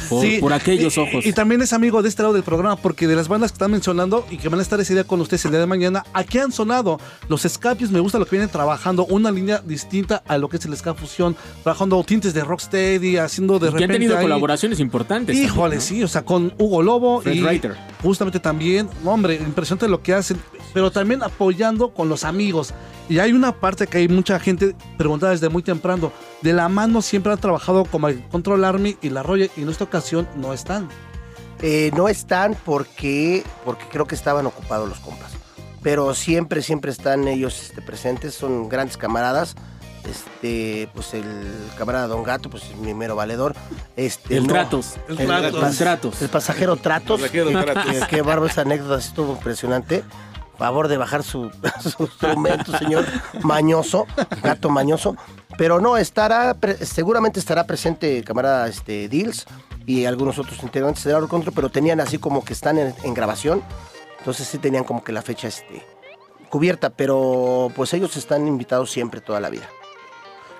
por, 0.09 0.21
Sí, 0.25 0.37
por 0.39 0.53
aquellos 0.53 0.97
ojos. 0.97 1.25
Y, 1.25 1.33
también 1.33 1.61
es 1.61 1.73
amigo 1.73 2.01
de 2.01 2.09
este 2.09 2.21
lado 2.23 2.33
del 2.33 2.43
programa, 2.43 2.75
porque 2.75 3.07
de 3.07 3.15
las 3.15 3.27
bandas 3.27 3.51
que 3.51 3.55
están 3.55 3.71
mencionando 3.71 4.25
y 4.29 4.37
que 4.37 4.49
van 4.49 4.59
a 4.59 4.63
estar 4.63 4.79
ese 4.79 4.93
día 4.93 5.03
con 5.03 5.21
ustedes 5.21 5.45
el 5.45 5.51
día 5.51 5.59
de 5.59 5.67
mañana, 5.67 6.03
aquí 6.13 6.39
han 6.39 6.51
sonado 6.51 6.99
los 7.29 7.45
Escapios. 7.45 7.91
Me 7.91 7.99
gusta 7.99 8.17
lo 8.19 8.25
que 8.25 8.31
vienen 8.31 8.49
trabajando, 8.49 9.05
una 9.05 9.31
línea 9.31 9.61
distinta 9.63 10.23
a 10.27 10.37
lo 10.37 10.49
que 10.49 10.57
es 10.57 10.65
el 10.65 10.75
Ska 10.75 10.93
Fusión, 10.93 11.35
trabajando 11.63 12.03
tintes 12.03 12.33
de 12.33 12.43
Rocksteady, 12.43 13.17
haciendo 13.17 13.59
de 13.59 13.67
Y 13.67 13.69
que 13.69 13.73
repente. 13.75 13.83
han 13.85 13.91
tenido 13.99 14.17
ahí- 14.17 14.23
colaboraciones 14.23 14.79
importantes. 14.79 15.35
Híjole, 15.35 15.75
también, 15.77 15.81
sí, 15.81 16.03
o 16.03 16.07
sea, 16.07 16.23
con 16.23 16.53
Hugo 16.57 16.81
Lobo 16.81 17.21
Fred 17.21 17.33
y 17.33 17.41
Reiter. 17.41 17.75
justamente 18.01 18.39
también, 18.39 18.89
hombre, 19.03 19.35
impresionante 19.35 19.87
lo 19.87 20.01
que 20.01 20.13
hacen, 20.13 20.39
pero 20.73 20.91
también 20.91 21.23
apoyando 21.23 21.93
con 21.93 22.09
los 22.09 22.23
amigos. 22.23 22.73
Y 23.07 23.19
hay 23.19 23.33
una 23.33 23.51
parte 23.51 23.85
que 23.87 23.99
hay 23.99 24.07
mucha 24.07 24.39
gente 24.39 24.75
preguntada 24.97 25.31
desde 25.31 25.49
muy 25.49 25.61
temprano. 25.61 26.11
De 26.41 26.53
la 26.53 26.69
mano 26.69 27.01
siempre 27.01 27.31
han 27.31 27.39
trabajado 27.39 27.85
como 27.85 28.07
el 28.07 28.23
Control 28.29 28.63
Army 28.65 28.97
y 29.01 29.09
la 29.09 29.21
Roya, 29.21 29.47
y 29.55 29.61
en 29.61 29.69
esta 29.69 29.83
ocasión 29.83 30.27
no 30.35 30.53
están. 30.53 30.89
Eh, 31.61 31.91
no 31.95 32.09
están 32.09 32.55
porque, 32.65 33.43
porque 33.63 33.85
creo 33.91 34.05
que 34.05 34.15
estaban 34.15 34.45
ocupados 34.45 34.89
los 34.89 34.99
compas. 34.99 35.31
Pero 35.81 36.13
siempre, 36.15 36.61
siempre 36.61 36.91
están 36.91 37.27
ellos 37.27 37.61
este, 37.61 37.81
presentes, 37.81 38.33
son 38.33 38.69
grandes 38.69 38.97
camaradas. 38.97 39.55
Este, 40.09 40.89
pues 40.93 41.13
el 41.13 41.25
camarada 41.77 42.07
Don 42.07 42.23
Gato, 42.23 42.49
pues 42.49 42.63
es 42.65 42.75
mi 42.77 42.93
mero 42.93 43.15
valedor. 43.15 43.55
Este, 43.95 44.37
El 44.37 44.47
no- 44.47 44.53
Tratos. 44.53 44.95
El, 45.07 45.19
El 45.19 45.27
pas- 45.27 45.39
Tratos. 45.51 45.77
Tratos. 45.77 46.21
el 46.21 46.29
pasajero 46.29 46.75
Tratos. 46.77 47.21
Pasajero 47.21 47.49
Tratos. 47.51 47.85
Qué, 47.85 48.05
qué 48.09 48.21
bárbaro, 48.21 48.45
esa 48.47 48.61
anécdota 48.61 48.99
estuvo 48.99 49.33
impresionante. 49.33 50.03
Favor 50.57 50.87
de 50.87 50.95
bajar 50.97 51.21
su, 51.23 51.51
su 51.81 52.03
instrumento, 52.03 52.77
señor 52.77 53.05
mañoso, 53.41 54.05
gato 54.41 54.69
mañoso. 54.69 55.17
Pero 55.57 55.81
no, 55.81 55.97
estará, 55.97 56.53
pre- 56.53 56.85
seguramente 56.85 57.39
estará 57.39 57.65
presente 57.65 58.17
el 58.17 58.23
camarada 58.23 58.67
este, 58.67 59.09
Dils 59.09 59.45
y 59.85 60.05
algunos 60.05 60.39
otros 60.39 60.61
integrantes 60.63 61.03
de 61.03 61.13
Aero 61.13 61.27
Control, 61.27 61.53
pero 61.53 61.69
tenían 61.69 61.99
así 61.99 62.17
como 62.19 62.43
que 62.45 62.53
están 62.53 62.77
en, 62.77 62.93
en 63.03 63.13
grabación. 63.13 63.61
Entonces 64.19 64.47
sí 64.47 64.57
tenían 64.57 64.83
como 64.85 65.03
que 65.03 65.11
la 65.11 65.21
fecha 65.21 65.47
este, 65.49 65.85
cubierta, 66.49 66.89
pero 66.89 67.69
pues 67.75 67.93
ellos 67.93 68.15
están 68.15 68.47
invitados 68.47 68.91
siempre 68.91 69.19
toda 69.21 69.39
la 69.41 69.49
vida. 69.49 69.67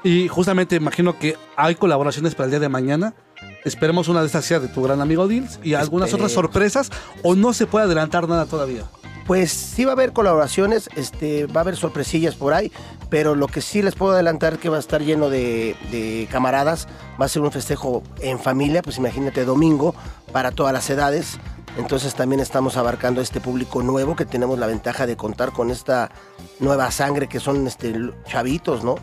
Y 0.06 0.28
justamente 0.28 0.76
imagino 0.76 1.18
que 1.18 1.36
hay 1.56 1.74
colaboraciones 1.74 2.36
para 2.36 2.46
el 2.46 2.52
día 2.52 2.60
de 2.60 2.70
mañana. 2.70 3.16
Esperemos 3.64 4.08
una 4.08 4.20
de 4.20 4.28
estas 4.28 4.46
sea 4.46 4.60
de 4.60 4.68
tu 4.68 4.84
gran 4.84 5.02
amigo 5.02 5.28
Dils 5.28 5.60
y 5.64 5.74
algunas 5.74 6.14
otras 6.14 6.32
sorpresas, 6.32 6.92
o 7.24 7.34
no 7.34 7.54
se 7.54 7.66
puede 7.66 7.86
adelantar 7.86 8.30
nada 8.30 8.46
todavía. 8.46 8.84
Pues 9.26 9.52
sí 9.52 9.84
va 9.84 9.94
a 9.94 9.96
haber 9.96 10.14
colaboraciones, 10.14 10.92
este, 10.96 11.48
va 11.48 11.62
a 11.62 11.64
haber 11.64 11.76
sorpresillas 11.76 12.36
por 12.36 12.54
ahí, 12.54 12.72
pero 13.10 13.34
lo 13.34 13.48
que 13.48 13.62
sí 13.62 13.82
les 13.82 13.96
puedo 13.96 14.14
adelantar 14.14 14.54
es 14.54 14.60
que 14.60 14.70
va 14.70 14.78
a 14.78 14.80
estar 14.80 15.02
lleno 15.02 15.32
de, 15.32 15.76
de 15.90 16.28
camaradas, 16.32 16.88
va 17.20 17.26
a 17.26 17.28
ser 17.28 17.42
un 17.42 17.52
festejo 17.52 18.04
en 18.22 18.38
familia, 18.38 18.84
pues 18.84 19.00
imagínate 19.00 19.44
domingo 19.44 19.96
para 20.32 20.52
todas 20.52 20.72
las 20.72 20.88
edades. 20.88 21.40
Entonces 21.80 22.14
también 22.14 22.42
estamos 22.42 22.78
abarcando 22.78 23.22
este 23.22 23.42
público 23.42 23.82
nuevo 23.82 24.16
que 24.16 24.26
tenemos 24.26 24.60
la 24.60 24.68
ventaja 24.68 25.08
de 25.08 25.18
contar 25.18 25.52
con 25.52 25.72
esta 25.72 26.12
nueva 26.60 26.92
sangre 26.92 27.28
que 27.28 27.40
son 27.40 27.66
este, 27.66 27.96
chavitos, 28.28 28.84
¿no? 28.84 28.98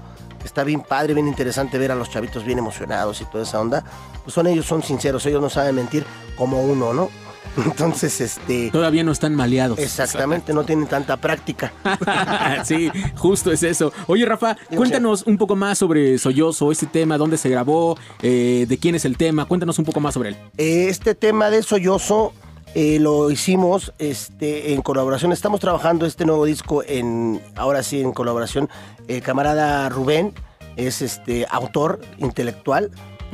Está 0.45 0.65
bien 0.65 0.81
padre, 0.81 1.15
bien 1.15 1.29
interesante 1.29 1.79
ver 1.79 1.93
a 1.93 1.95
los 1.95 2.11
chavitos 2.11 2.45
bien 2.45 2.59
emocionados 2.59 3.21
y 3.21 3.25
toda 3.25 3.45
esa 3.45 3.61
onda. 3.61 3.85
Pues 4.23 4.35
son 4.35 4.47
ellos, 4.47 4.67
son 4.67 4.83
sinceros, 4.83 5.25
ellos 5.27 5.41
no 5.41 5.51
saben 5.51 5.75
mentir 5.75 6.05
como 6.37 6.63
uno, 6.63 6.93
¿no? 6.93 7.11
Entonces, 7.57 8.21
este... 8.21 8.71
Todavía 8.71 9.05
no 9.05 9.13
están 9.13 9.35
maleados. 9.35 9.79
Exactamente, 9.79 10.55
no 10.55 10.65
tienen 10.65 10.87
tanta 10.87 11.17
práctica. 11.19 11.73
sí, 12.65 12.91
justo 13.17 13.53
es 13.53 13.63
eso. 13.63 13.93
Oye, 14.07 14.25
Rafa, 14.25 14.57
cuéntanos 14.75 15.25
un 15.27 15.37
poco 15.37 15.55
más 15.55 15.79
sobre 15.79 16.19
Sollozo, 16.19 16.73
este 16.73 16.87
tema, 16.87 17.19
dónde 17.19 17.37
se 17.37 17.49
grabó, 17.51 17.99
eh, 18.23 18.65
de 18.69 18.79
quién 18.79 18.95
es 18.95 19.05
el 19.05 19.17
tema. 19.17 19.45
Cuéntanos 19.45 19.79
un 19.79 19.85
poco 19.85 20.01
más 20.01 20.15
sobre 20.15 20.31
él. 20.31 20.37
Eh, 20.57 20.87
Este 20.89 21.15
tema 21.15 21.51
de 21.51 21.63
Sollozo 21.63 22.33
eh, 22.75 22.99
lo 22.99 23.31
hicimos 23.31 23.93
este, 23.99 24.73
en 24.73 24.83
colaboración. 24.83 25.33
Estamos 25.33 25.61
trabajando 25.61 26.07
este 26.07 26.25
nuevo 26.25 26.45
disco 26.47 26.83
en, 26.87 27.43
ahora 27.55 27.83
sí, 27.83 28.01
en 28.01 28.13
colaboración. 28.13 28.71
El 29.09 29.23
camarada 29.23 29.89
Rubén 29.91 30.33
es 30.77 31.03
este 31.03 31.47
autor 31.51 32.01
intelectual, 32.19 32.91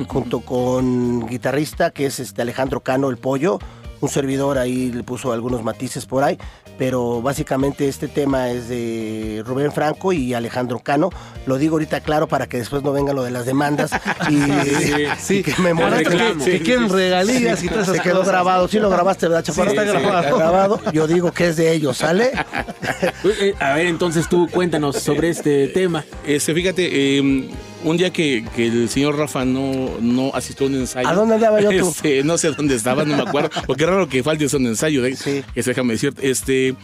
junto 0.07 0.41
con 0.41 1.25
guitarrista 1.27 1.91
que 1.91 2.05
es 2.05 2.19
este 2.19 2.41
Alejandro 2.41 2.81
Cano, 2.81 3.09
el 3.09 3.17
pollo. 3.17 3.59
Un 4.01 4.09
servidor 4.09 4.57
ahí 4.57 4.91
le 4.91 5.03
puso 5.03 5.31
algunos 5.31 5.63
matices 5.63 6.05
por 6.05 6.23
ahí, 6.23 6.37
pero 6.79 7.21
básicamente 7.21 7.87
este 7.87 8.07
tema 8.07 8.49
es 8.49 8.67
de 8.69 9.43
Rubén 9.45 9.71
Franco 9.71 10.11
y 10.13 10.33
Alejandro 10.33 10.79
Cano. 10.79 11.09
Lo 11.45 11.57
digo 11.57 11.75
ahorita 11.75 11.99
claro 12.01 12.27
para 12.27 12.47
que 12.47 12.57
después 12.57 12.81
no 12.81 12.91
venga 12.93 13.13
lo 13.13 13.21
de 13.23 13.29
las 13.31 13.45
demandas 13.45 13.91
y, 14.29 14.39
Sí, 15.19 15.39
y 15.39 15.43
que 15.43 15.61
me 15.61 15.73
molesten. 15.73 16.39
Que 16.39 16.61
quieren 16.61 16.89
regalías 16.89 17.61
y 17.63 17.67
todas 17.67 17.83
esas 17.83 17.97
Se 17.97 18.01
quedó 18.01 18.19
cosas. 18.19 18.31
grabado, 18.31 18.67
sí 18.67 18.79
lo 18.79 18.89
grabaste, 18.89 19.27
¿verdad, 19.27 19.43
Chaparro? 19.43 19.71
Sí, 19.71 19.77
está 19.77 20.21
grabado. 20.35 20.79
Yo 20.93 21.05
digo 21.05 21.31
que 21.33 21.49
es 21.49 21.57
de 21.57 21.71
ellos, 21.73 21.97
¿sale? 21.97 22.31
Eh, 23.41 23.53
A 23.59 23.73
ver, 23.73 23.87
entonces 23.87 24.27
tú 24.29 24.47
cuéntanos 24.51 24.95
sobre 24.97 25.29
este 25.29 25.67
tema. 25.67 26.05
Este, 26.25 26.53
fíjate, 26.53 26.89
eh, 27.19 27.49
un 27.83 27.97
día 27.97 28.11
que, 28.11 28.45
que 28.55 28.67
el 28.67 28.89
señor 28.89 29.17
Rafa 29.17 29.45
no, 29.45 29.89
no 30.01 30.31
asistió 30.33 30.65
a 30.65 30.69
un 30.69 30.75
ensayo. 30.75 31.07
¿A 31.07 31.13
dónde 31.13 31.35
andaba 31.35 31.61
yo, 31.61 31.69
tú? 31.69 31.89
Este, 31.89 32.23
no 32.23 32.37
sé 32.37 32.51
dónde 32.51 32.75
estaba, 32.75 33.05
no 33.05 33.15
me 33.15 33.23
acuerdo. 33.23 33.49
Porque 33.67 33.83
es 33.83 33.89
raro 33.89 34.07
que 34.09 34.23
falte 34.23 34.47
un 34.55 34.65
ensayo. 34.67 35.01
De, 35.01 35.11
que 35.11 35.63
se 35.63 35.69
déjame 35.69 35.93
decirte. 35.93 36.29
Este, 36.29 36.75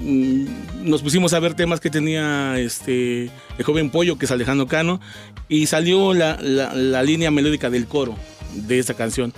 mm, 0.00 0.44
nos 0.84 1.02
pusimos 1.02 1.32
a 1.32 1.40
ver 1.40 1.54
temas 1.54 1.80
que 1.80 1.90
tenía 1.90 2.58
este, 2.58 3.24
el 3.58 3.64
joven 3.64 3.90
Pollo, 3.90 4.18
que 4.18 4.24
es 4.26 4.30
Alejandro 4.30 4.66
Cano, 4.66 5.00
y 5.48 5.66
salió 5.66 6.14
la, 6.14 6.38
la- 6.40 6.74
la 6.74 7.02
línea 7.02 7.30
melódica 7.30 7.70
del 7.70 7.86
coro 7.86 8.14
de 8.54 8.78
esta 8.78 8.94
canción. 8.94 9.32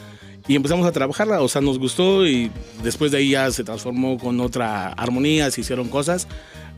Y 0.49 0.57
empezamos 0.57 0.87
a 0.87 0.93
trabajarla, 0.93 1.43
o 1.43 1.49
sea, 1.49 1.61
nos 1.61 1.79
gustó 1.79 2.27
y 2.27 2.51
después 2.83 3.13
de 3.13 3.19
ahí 3.19 3.31
ya 3.31 3.51
se 3.53 3.63
transformó 3.63 4.19
con 4.19 4.41
otra 4.41 4.89
armonía, 4.89 5.51
se 5.51 5.61
hicieron 5.61 5.89
cosas. 5.89 6.27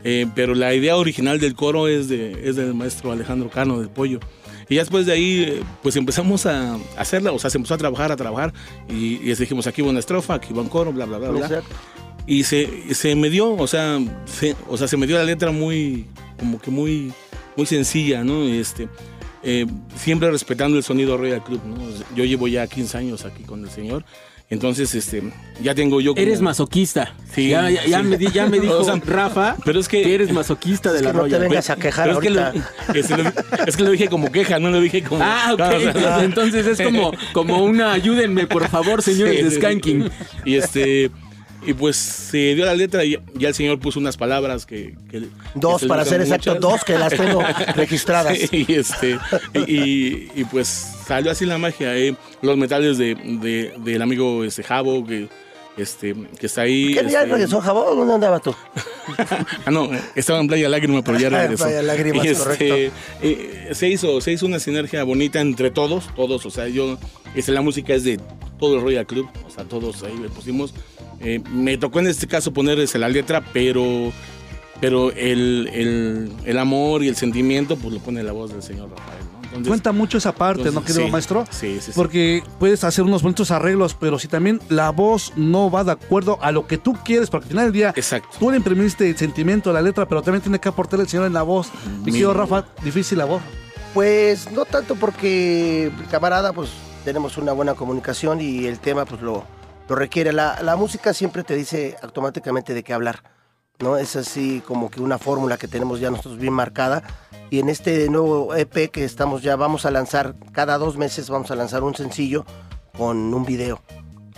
Eh, 0.04 0.26
pero 0.34 0.54
la 0.54 0.74
idea 0.74 0.96
original 0.96 1.38
del 1.38 1.54
coro 1.54 1.88
es, 1.88 2.08
de, 2.08 2.48
es 2.48 2.56
del 2.56 2.74
maestro 2.74 3.12
Alejandro 3.12 3.50
Cano, 3.50 3.78
del 3.78 3.88
Pollo. 3.88 4.20
Y 4.68 4.76
ya 4.76 4.82
después 4.82 5.06
de 5.06 5.12
ahí, 5.12 5.44
eh, 5.48 5.62
pues 5.82 5.96
empezamos 5.96 6.46
a 6.46 6.78
hacerla, 6.96 7.32
o 7.32 7.38
sea, 7.38 7.50
se 7.50 7.58
empezó 7.58 7.74
a 7.74 7.78
trabajar, 7.78 8.10
a 8.10 8.16
trabajar, 8.16 8.52
y, 8.88 9.16
y 9.16 9.34
dijimos, 9.34 9.66
aquí 9.66 9.82
va 9.82 9.90
una 9.90 9.98
estrofa, 9.98 10.34
aquí 10.34 10.52
va 10.52 10.62
un 10.62 10.68
coro, 10.68 10.92
bla, 10.92 11.04
bla, 11.04 11.18
bla, 11.18 11.30
bla. 11.30 11.46
Exacto. 11.46 11.74
Y 12.26 12.44
se, 12.44 12.94
se 12.94 13.14
me 13.14 13.30
dio, 13.30 13.52
o 13.54 13.66
sea, 13.66 13.98
se, 14.26 14.54
o 14.68 14.76
sea, 14.76 14.88
se 14.88 14.96
me 14.96 15.06
dio 15.06 15.16
la 15.18 15.24
letra 15.24 15.50
muy, 15.50 16.06
como 16.38 16.60
que 16.60 16.70
muy, 16.70 17.12
muy 17.56 17.66
sencilla, 17.66 18.22
¿no? 18.22 18.44
Este, 18.44 18.88
eh, 19.42 19.66
siempre 19.96 20.30
respetando 20.30 20.76
el 20.76 20.84
sonido 20.84 21.16
Royal 21.16 21.42
Club, 21.42 21.60
¿no? 21.66 21.76
Yo 22.14 22.24
llevo 22.24 22.46
ya 22.46 22.66
15 22.66 22.96
años 22.98 23.24
aquí 23.24 23.42
con 23.42 23.64
el 23.64 23.70
señor. 23.70 24.04
Entonces, 24.50 24.94
este, 24.94 25.22
ya 25.62 25.74
tengo 25.74 26.00
yo. 26.00 26.12
como- 26.12 26.22
Eres 26.22 26.42
masoquista. 26.42 27.14
Sí, 27.34 27.48
Ya, 27.48 27.70
ya- 27.70 27.86
ya 27.86 27.98
sí. 28.00 28.04
me, 28.04 28.18
di- 28.18 28.30
ya 28.30 28.46
me 28.46 28.60
dijo 28.60 28.76
O 28.78 28.84
sea, 28.84 28.96
Rafa 29.04 29.56
pero 29.64 29.80
es 29.80 29.88
que, 29.88 30.14
eres 30.14 30.30
masoquista 30.30 30.92
de 30.92 31.00
la 31.02 31.12
Royal. 31.12 31.40
Pero- 31.48 31.60
pero 32.02 32.12
es 32.12 32.18
que 32.18 32.30
lo- 32.30 32.48
es, 32.94 33.06
que 33.06 33.16
lo, 33.16 33.32
es 33.66 33.76
que 33.76 33.82
lo 33.82 33.90
dije 33.92 34.08
como 34.08 34.30
queja, 34.30 34.58
no 34.58 34.68
lo 34.70 34.80
dije 34.80 35.02
como. 35.02 35.24
Ah, 35.24 35.50
ok. 35.54 35.58
No, 35.58 35.68
o 35.68 35.80
sea, 35.92 36.24
Entonces 36.24 36.66
es 36.66 36.80
como, 36.82 37.12
como 37.32 37.64
una 37.64 37.92
ayúdenme, 37.92 38.46
por 38.46 38.68
favor, 38.68 39.00
señores 39.02 39.36
Sí, 39.36 39.42
de 39.42 39.48
sí, 39.50 39.54
sí. 39.56 39.60
Skanking. 39.62 40.10
Y 40.44 40.56
este. 40.56 41.10
Y 41.64 41.74
pues 41.74 41.96
se 41.96 42.54
dio 42.54 42.64
la 42.64 42.74
letra 42.74 43.04
y 43.04 43.16
ya 43.34 43.48
el 43.48 43.54
señor 43.54 43.78
puso 43.78 44.00
unas 44.00 44.16
palabras 44.16 44.66
que. 44.66 44.94
que- 45.10 45.22
Dos, 45.54 45.74
que 45.74 45.78
se 45.80 45.84
le 45.84 45.88
para 45.88 46.04
ser 46.04 46.20
exacto, 46.20 46.54
dos 46.56 46.82
que 46.84 46.98
las 46.98 47.12
tengo 47.14 47.42
registradas. 47.76 48.36
Sí, 48.38 48.66
y, 48.68 48.72
este, 48.74 49.18
y, 49.54 49.72
y- 49.74 50.32
y 50.34 50.44
pues 50.44 50.66
salió 51.06 51.30
así 51.30 51.44
la 51.46 51.58
magia. 51.58 51.96
eh. 51.96 52.16
Los 52.42 52.56
metales 52.56 52.98
de, 52.98 53.14
de- 53.14 53.72
del 53.84 54.02
amigo 54.02 54.42
este, 54.44 54.62
Javo, 54.64 55.06
que, 55.06 55.28
este, 55.76 56.14
que 56.38 56.46
está 56.46 56.62
ahí. 56.62 56.94
¿Qué 56.94 57.02
día 57.02 57.20
este, 57.22 57.32
regresó 57.32 57.60
Jabón? 57.60 57.96
¿Dónde 57.96 58.14
andaba 58.14 58.40
tú? 58.40 58.54
Ah, 59.66 59.70
no, 59.72 59.90
estaba 60.14 60.38
en 60.40 60.46
Playa 60.46 60.68
Lágrima, 60.68 61.02
pero 61.02 61.18
ya 61.18 61.28
regresó. 61.30 61.64
Playa 61.64 61.82
Lágrimas, 61.82 62.24
Y, 62.24 62.28
este, 62.28 62.42
correcto. 62.44 62.74
eh, 63.22 63.68
se, 63.72 63.88
hizo, 63.88 64.20
se 64.20 64.32
hizo 64.32 64.46
una 64.46 64.60
sinergia 64.60 65.02
bonita 65.04 65.40
entre 65.40 65.70
todos, 65.72 66.08
todos, 66.14 66.46
o 66.46 66.50
sea, 66.50 66.68
yo, 66.68 66.98
este, 67.34 67.50
la 67.52 67.62
música 67.62 67.94
es 67.94 68.04
de 68.04 68.20
todo 68.60 68.76
el 68.76 68.82
Royal 68.82 69.06
Club, 69.06 69.28
o 69.46 69.50
sea, 69.50 69.64
todos 69.64 70.02
ahí 70.04 70.16
le 70.18 70.28
pusimos. 70.28 70.72
Eh, 71.20 71.40
me 71.50 71.76
tocó 71.78 71.98
en 71.98 72.06
este 72.06 72.26
caso 72.28 72.52
poner 72.52 72.78
la 72.98 73.08
letra, 73.08 73.42
pero, 73.52 74.12
pero 74.80 75.10
el, 75.12 75.68
el- 75.72 76.32
el 76.44 76.58
amor 76.58 77.02
y 77.02 77.08
el 77.08 77.16
sentimiento, 77.16 77.76
pues 77.76 77.92
lo 77.94 78.00
pone 78.00 78.22
la 78.22 78.32
voz 78.32 78.52
del 78.52 78.62
señor 78.62 78.90
Rafael. 78.90 79.24
Entonces- 79.52 79.68
Cuenta 79.68 79.92
mucho 79.92 80.18
esa 80.18 80.32
parte, 80.32 80.70
¿no, 80.70 80.82
querido 80.82 81.04
sí, 81.06 81.10
maestro? 81.10 81.44
Sí, 81.50 81.76
sí, 81.80 81.86
sí. 81.86 81.92
Porque 81.94 82.42
puedes 82.58 82.82
hacer 82.84 83.04
unos 83.04 83.22
bonitos 83.22 83.50
arreglos, 83.50 83.94
pero 83.94 84.18
si 84.18 84.26
también 84.28 84.60
la 84.68 84.90
voz 84.90 85.32
no 85.36 85.70
va 85.70 85.84
de 85.84 85.92
acuerdo 85.92 86.38
a 86.40 86.52
lo 86.52 86.66
que 86.66 86.78
tú 86.78 86.94
quieres, 87.04 87.28
porque 87.30 87.44
al 87.44 87.50
final 87.50 87.64
del 87.66 87.72
día 87.72 87.94
tú 88.38 88.50
le 88.50 88.56
imprimiste 88.56 89.08
el 89.08 89.16
sentimiento 89.16 89.70
a 89.70 89.72
la 89.74 89.82
letra, 89.82 90.06
pero 90.08 90.22
también 90.22 90.42
tiene 90.42 90.58
que 90.58 90.68
aportar 90.68 91.00
el 91.00 91.08
señor 91.08 91.26
en 91.26 91.34
la 91.34 91.42
voz. 91.42 91.70
Mi 92.00 92.06
Mi- 92.06 92.12
querido 92.12 92.32
Rafa, 92.34 92.64
difícil 92.82 93.18
la 93.18 93.26
voz. 93.26 93.42
Pues 93.94 94.50
no 94.52 94.64
tanto 94.64 94.94
porque, 94.96 95.90
camarada, 96.10 96.52
pues 96.52 96.70
tenemos 97.04 97.36
una 97.36 97.52
buena 97.52 97.74
comunicación 97.74 98.40
y 98.40 98.64
el 98.66 98.78
tema 98.78 99.04
pues 99.04 99.20
lo, 99.20 99.44
lo 99.88 99.94
requiere. 99.96 100.32
La, 100.32 100.62
la 100.62 100.76
música 100.76 101.12
siempre 101.12 101.44
te 101.44 101.54
dice 101.54 101.96
automáticamente 102.02 102.72
de 102.72 102.82
qué 102.82 102.94
hablar, 102.94 103.22
¿no? 103.78 103.96
Es 103.96 104.16
así 104.16 104.62
como 104.66 104.90
que 104.90 105.00
una 105.00 105.18
fórmula 105.18 105.56
que 105.56 105.68
tenemos 105.68 106.00
ya 106.00 106.10
nosotros 106.10 106.38
bien 106.38 106.52
marcada. 106.52 107.02
Y 107.50 107.58
en 107.58 107.68
este 107.68 108.08
nuevo 108.08 108.54
EP 108.54 108.90
que 108.90 109.04
estamos 109.04 109.42
ya, 109.42 109.56
vamos 109.56 109.84
a 109.84 109.90
lanzar, 109.90 110.34
cada 110.52 110.78
dos 110.78 110.96
meses 110.96 111.28
vamos 111.28 111.50
a 111.50 111.56
lanzar 111.56 111.82
un 111.82 111.94
sencillo 111.94 112.44
con 112.96 113.34
un 113.34 113.44
video. 113.44 113.80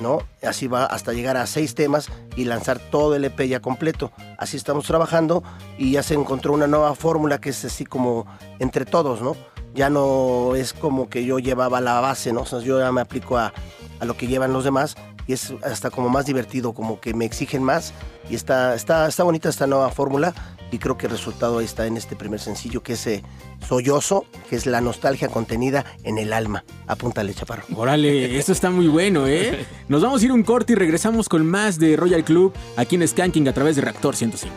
¿no? 0.01 0.19
Así 0.43 0.67
va 0.67 0.87
hasta 0.87 1.13
llegar 1.13 1.37
a 1.37 1.47
seis 1.47 1.75
temas 1.75 2.09
y 2.37 2.45
lanzar 2.45 2.79
todo 2.79 3.15
el 3.15 3.25
EP 3.25 3.41
ya 3.43 3.61
completo. 3.61 4.13
Así 4.39 4.57
estamos 4.57 4.87
trabajando 4.87 5.43
y 5.79 5.93
ya 5.93 6.03
se 6.03 6.15
encontró 6.15 6.53
una 6.53 6.67
nueva 6.67 6.95
fórmula 6.95 7.41
que 7.41 7.51
es 7.51 7.65
así 7.65 7.85
como 7.85 8.27
entre 8.59 8.85
todos, 8.85 9.23
¿no? 9.23 9.37
Ya 9.75 9.91
no 9.91 10.55
es 10.55 10.73
como 10.73 11.09
que 11.09 11.25
yo 11.25 11.39
llevaba 11.39 11.81
la 11.81 12.01
base, 12.01 12.33
¿no? 12.33 12.43
O 12.43 12.47
sea, 12.47 12.61
yo 12.61 12.79
ya 12.79 12.93
me 12.93 13.01
aplico 13.01 13.37
a, 13.37 13.53
a 14.01 14.05
lo 14.05 14.17
que 14.17 14.27
llevan 14.27 14.53
los 14.53 14.65
demás 14.65 14.97
y 15.27 15.33
es 15.33 15.53
hasta 15.63 15.91
como 15.91 16.09
más 16.09 16.27
divertido, 16.27 16.73
como 16.73 17.01
que 17.01 17.15
me 17.15 17.25
exigen 17.25 17.63
más 17.63 17.93
y 18.29 18.35
está, 18.35 18.75
está, 18.75 19.09
está 19.09 19.23
bonita 19.25 19.49
esta 19.49 19.67
nueva 19.67 19.91
fórmula 19.91 20.35
y 20.71 20.79
creo 20.79 20.99
que 20.99 21.07
el 21.07 21.13
resultado 21.13 21.59
ahí 21.59 21.65
está 21.65 21.87
en 21.87 21.97
este 21.97 22.17
primer 22.17 22.41
sencillo 22.41 22.83
que 22.83 22.95
es 22.95 23.07
eh, 23.07 23.23
Sollozo, 23.67 24.27
que 24.51 24.57
es 24.57 24.67
la 24.67 24.81
nostalgia 24.81 25.29
contenida 25.29 25.85
en 26.03 26.19
el 26.19 26.33
alma. 26.33 26.65
Apúntale, 26.87 27.33
chaparro. 27.33 27.65
Órale, 27.77 28.37
esto 28.39 28.53
está 28.53 28.71
muy 28.71 28.89
bueno, 28.89 29.27
¿eh? 29.27 29.67
Nos 29.89 30.03
vamos 30.03 30.23
a 30.23 30.25
ir 30.25 30.33
un 30.33 30.43
corte 30.43 30.73
y 30.73 30.77
regresamos 30.77 31.29
con 31.29 31.47
más 31.47 31.79
de 31.79 31.97
Royal 31.97 32.25
Club 32.25 32.53
aquí 32.77 32.97
en 32.97 33.07
Skanking 33.07 33.49
a 33.49 33.53
través 33.55 33.77
de 33.77 33.83
Reactor 33.83 34.17
105. 34.17 34.55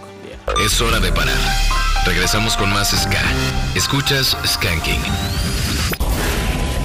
Es 0.65 0.81
hora 0.81 0.99
de 0.99 1.11
parar. 1.11 1.76
Regresamos 2.07 2.55
con 2.55 2.71
más 2.71 2.91
Ska. 2.91 3.21
Escuchas 3.75 4.37
Skanking. 4.45 5.01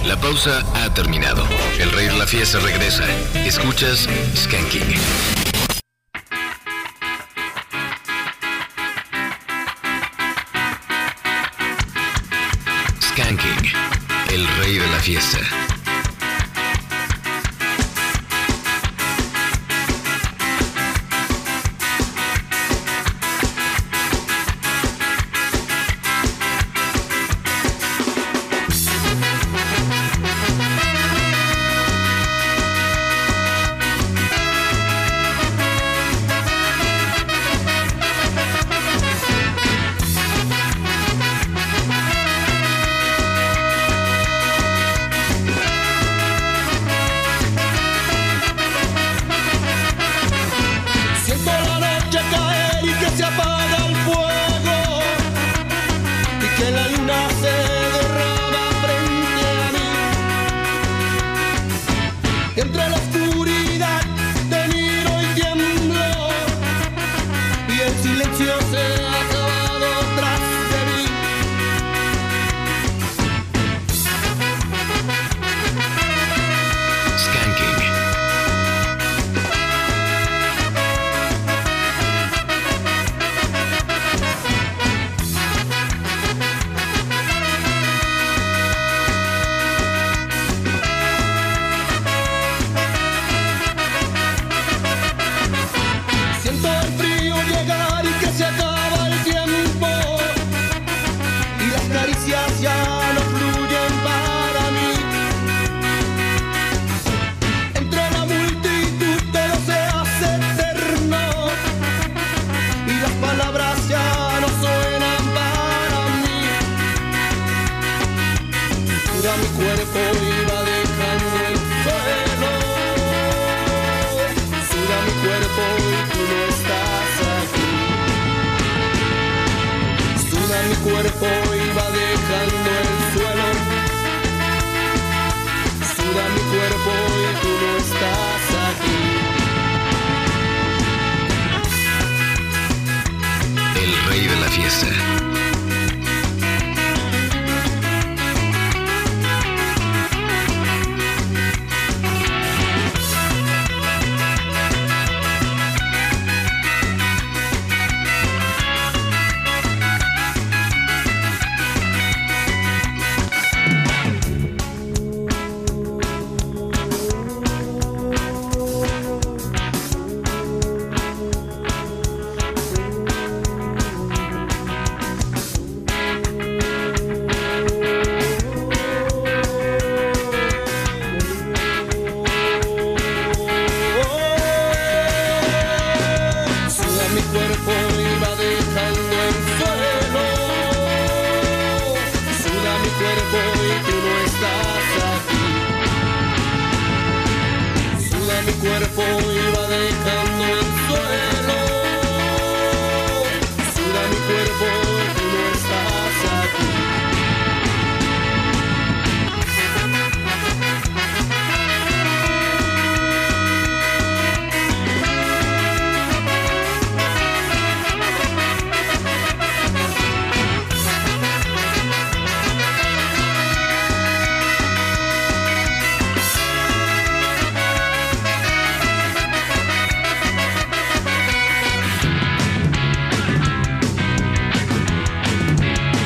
La 0.05 0.17
pausa 0.17 0.65
ha 0.75 0.93
terminado. 0.95 1.47
El 1.79 1.93
rey 1.93 2.09
de 2.09 2.19
la 2.19 2.27
fiesta 2.27 2.59
regresa. 2.59 3.05
Escuchas 3.47 4.09
Skanking. 4.35 4.83
Skanking. 13.01 13.73
El 14.29 14.49
rey 14.59 14.79
de 14.79 14.89
la 14.89 14.99
fiesta. 14.99 15.39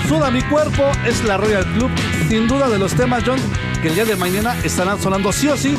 Suda 0.08 0.30
mi 0.30 0.40
cuerpo 0.42 0.84
es 1.04 1.24
la 1.24 1.36
Royal 1.36 1.64
Club, 1.74 1.90
sin 2.28 2.46
duda 2.46 2.68
de 2.68 2.78
los 2.78 2.94
temas, 2.94 3.24
John, 3.26 3.38
que 3.82 3.88
el 3.88 3.94
día 3.94 4.04
de 4.04 4.14
mañana 4.14 4.54
estarán 4.62 5.00
sonando 5.02 5.32
sí 5.32 5.48
o 5.48 5.56
sí, 5.56 5.76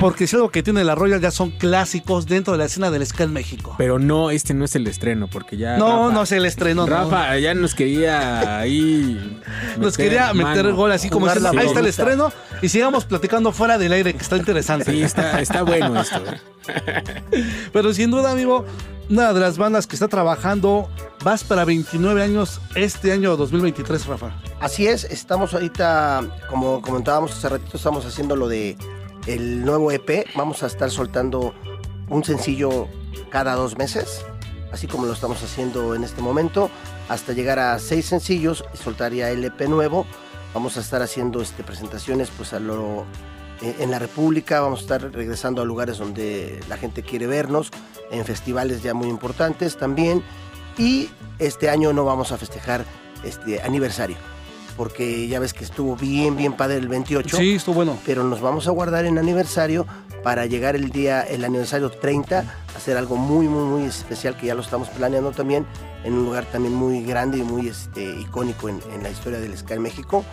porque 0.00 0.26
si 0.26 0.34
algo 0.34 0.50
que 0.50 0.64
tiene 0.64 0.82
la 0.82 0.96
Royal 0.96 1.20
ya 1.20 1.30
son 1.30 1.50
clásicos 1.52 2.26
dentro 2.26 2.52
de 2.54 2.58
la 2.58 2.64
escena 2.64 2.90
del 2.90 3.06
ska 3.06 3.22
en 3.22 3.32
México. 3.32 3.74
Pero 3.78 4.00
no, 4.00 4.30
este 4.30 4.52
no 4.52 4.64
es 4.64 4.74
el 4.74 4.86
estreno, 4.88 5.28
porque 5.28 5.56
ya. 5.56 5.76
No, 5.78 6.10
no 6.10 6.24
es 6.24 6.32
el 6.32 6.44
estreno, 6.44 6.86
no. 6.86 6.92
Rafa 6.92 7.38
ya 7.38 7.54
nos 7.54 7.74
quería 7.76 8.58
ahí. 8.58 9.40
Nos 9.78 9.96
quería 9.96 10.32
meter 10.34 10.64
mano. 10.64 10.76
gol 10.76 10.92
así 10.92 11.08
como 11.08 11.26
la 11.26 11.32
ahí 11.32 11.38
está 11.38 11.50
el 11.50 11.66
pelota". 11.68 11.88
estreno 11.88 12.32
y 12.62 12.68
sigamos 12.68 13.04
platicando 13.04 13.52
fuera 13.52 13.78
del 13.78 13.92
aire, 13.92 14.12
que 14.12 14.22
está 14.22 14.36
interesante. 14.36 14.90
Sí, 14.90 15.02
está, 15.02 15.40
está 15.40 15.62
bueno 15.62 16.00
esto. 16.00 16.22
¿eh? 16.68 17.70
Pero 17.72 17.94
sin 17.94 18.10
duda, 18.10 18.32
amigo, 18.32 18.64
una 19.08 19.32
de 19.32 19.40
las 19.40 19.58
bandas 19.58 19.86
que 19.86 19.96
está 19.96 20.08
trabajando, 20.08 20.88
vas 21.24 21.44
para 21.44 21.64
29 21.64 22.22
años 22.22 22.60
este 22.74 23.12
año 23.12 23.36
2023, 23.36 24.06
Rafa. 24.06 24.32
Así 24.60 24.86
es, 24.86 25.04
estamos 25.04 25.54
ahorita, 25.54 26.24
como 26.48 26.82
comentábamos 26.82 27.32
hace 27.32 27.48
ratito, 27.48 27.76
estamos 27.76 28.04
haciendo 28.04 28.36
lo 28.36 28.48
de 28.48 28.76
el 29.26 29.64
nuevo 29.64 29.90
EP. 29.90 30.26
Vamos 30.34 30.62
a 30.62 30.66
estar 30.66 30.90
soltando 30.90 31.54
un 32.08 32.24
sencillo 32.24 32.88
cada 33.30 33.54
dos 33.54 33.76
meses, 33.76 34.24
así 34.72 34.86
como 34.86 35.06
lo 35.06 35.12
estamos 35.12 35.42
haciendo 35.42 35.94
en 35.94 36.04
este 36.04 36.20
momento, 36.20 36.70
hasta 37.08 37.32
llegar 37.32 37.58
a 37.58 37.78
seis 37.78 38.06
sencillos 38.06 38.64
y 38.74 38.76
soltar 38.76 39.12
ya 39.12 39.30
el 39.30 39.44
EP 39.44 39.68
nuevo. 39.68 40.06
Vamos 40.54 40.76
a 40.76 40.80
estar 40.80 41.02
haciendo 41.02 41.42
este, 41.42 41.62
presentaciones 41.62 42.30
pues 42.36 42.52
a 42.52 42.60
lo, 42.60 43.04
en 43.62 43.90
la 43.90 43.98
República, 43.98 44.60
vamos 44.60 44.80
a 44.80 44.82
estar 44.82 45.12
regresando 45.12 45.62
a 45.62 45.64
lugares 45.64 45.98
donde 45.98 46.60
la 46.68 46.76
gente 46.76 47.02
quiere 47.02 47.26
vernos, 47.26 47.70
en 48.10 48.24
festivales 48.24 48.82
ya 48.82 48.94
muy 48.94 49.08
importantes 49.08 49.76
también. 49.76 50.22
Y 50.78 51.08
este 51.38 51.70
año 51.70 51.92
no 51.92 52.04
vamos 52.04 52.32
a 52.32 52.38
festejar 52.38 52.84
este 53.24 53.62
aniversario, 53.62 54.16
porque 54.76 55.26
ya 55.26 55.40
ves 55.40 55.54
que 55.54 55.64
estuvo 55.64 55.96
bien, 55.96 56.36
bien 56.36 56.52
padre 56.52 56.76
el 56.76 56.88
28. 56.88 57.36
Sí, 57.36 57.54
estuvo 57.54 57.76
bueno. 57.76 57.98
Pero 58.04 58.24
nos 58.24 58.40
vamos 58.40 58.68
a 58.68 58.70
guardar 58.72 59.06
en 59.06 59.18
aniversario 59.18 59.86
para 60.22 60.44
llegar 60.44 60.76
el 60.76 60.90
día, 60.90 61.22
el 61.22 61.44
aniversario 61.44 61.88
30, 61.90 62.44
hacer 62.76 62.96
algo 62.96 63.16
muy, 63.16 63.48
muy, 63.48 63.64
muy 63.64 63.88
especial 63.88 64.36
que 64.36 64.46
ya 64.46 64.54
lo 64.54 64.60
estamos 64.60 64.88
planeando 64.88 65.30
también, 65.30 65.66
en 66.04 66.12
un 66.12 66.24
lugar 66.24 66.44
también 66.46 66.74
muy 66.74 67.02
grande 67.04 67.38
y 67.38 67.42
muy 67.42 67.68
este, 67.68 68.04
icónico 68.20 68.68
en, 68.68 68.80
en 68.92 69.02
la 69.02 69.10
historia 69.10 69.38
del 69.38 69.54
en 69.68 69.82
México. 69.82 70.24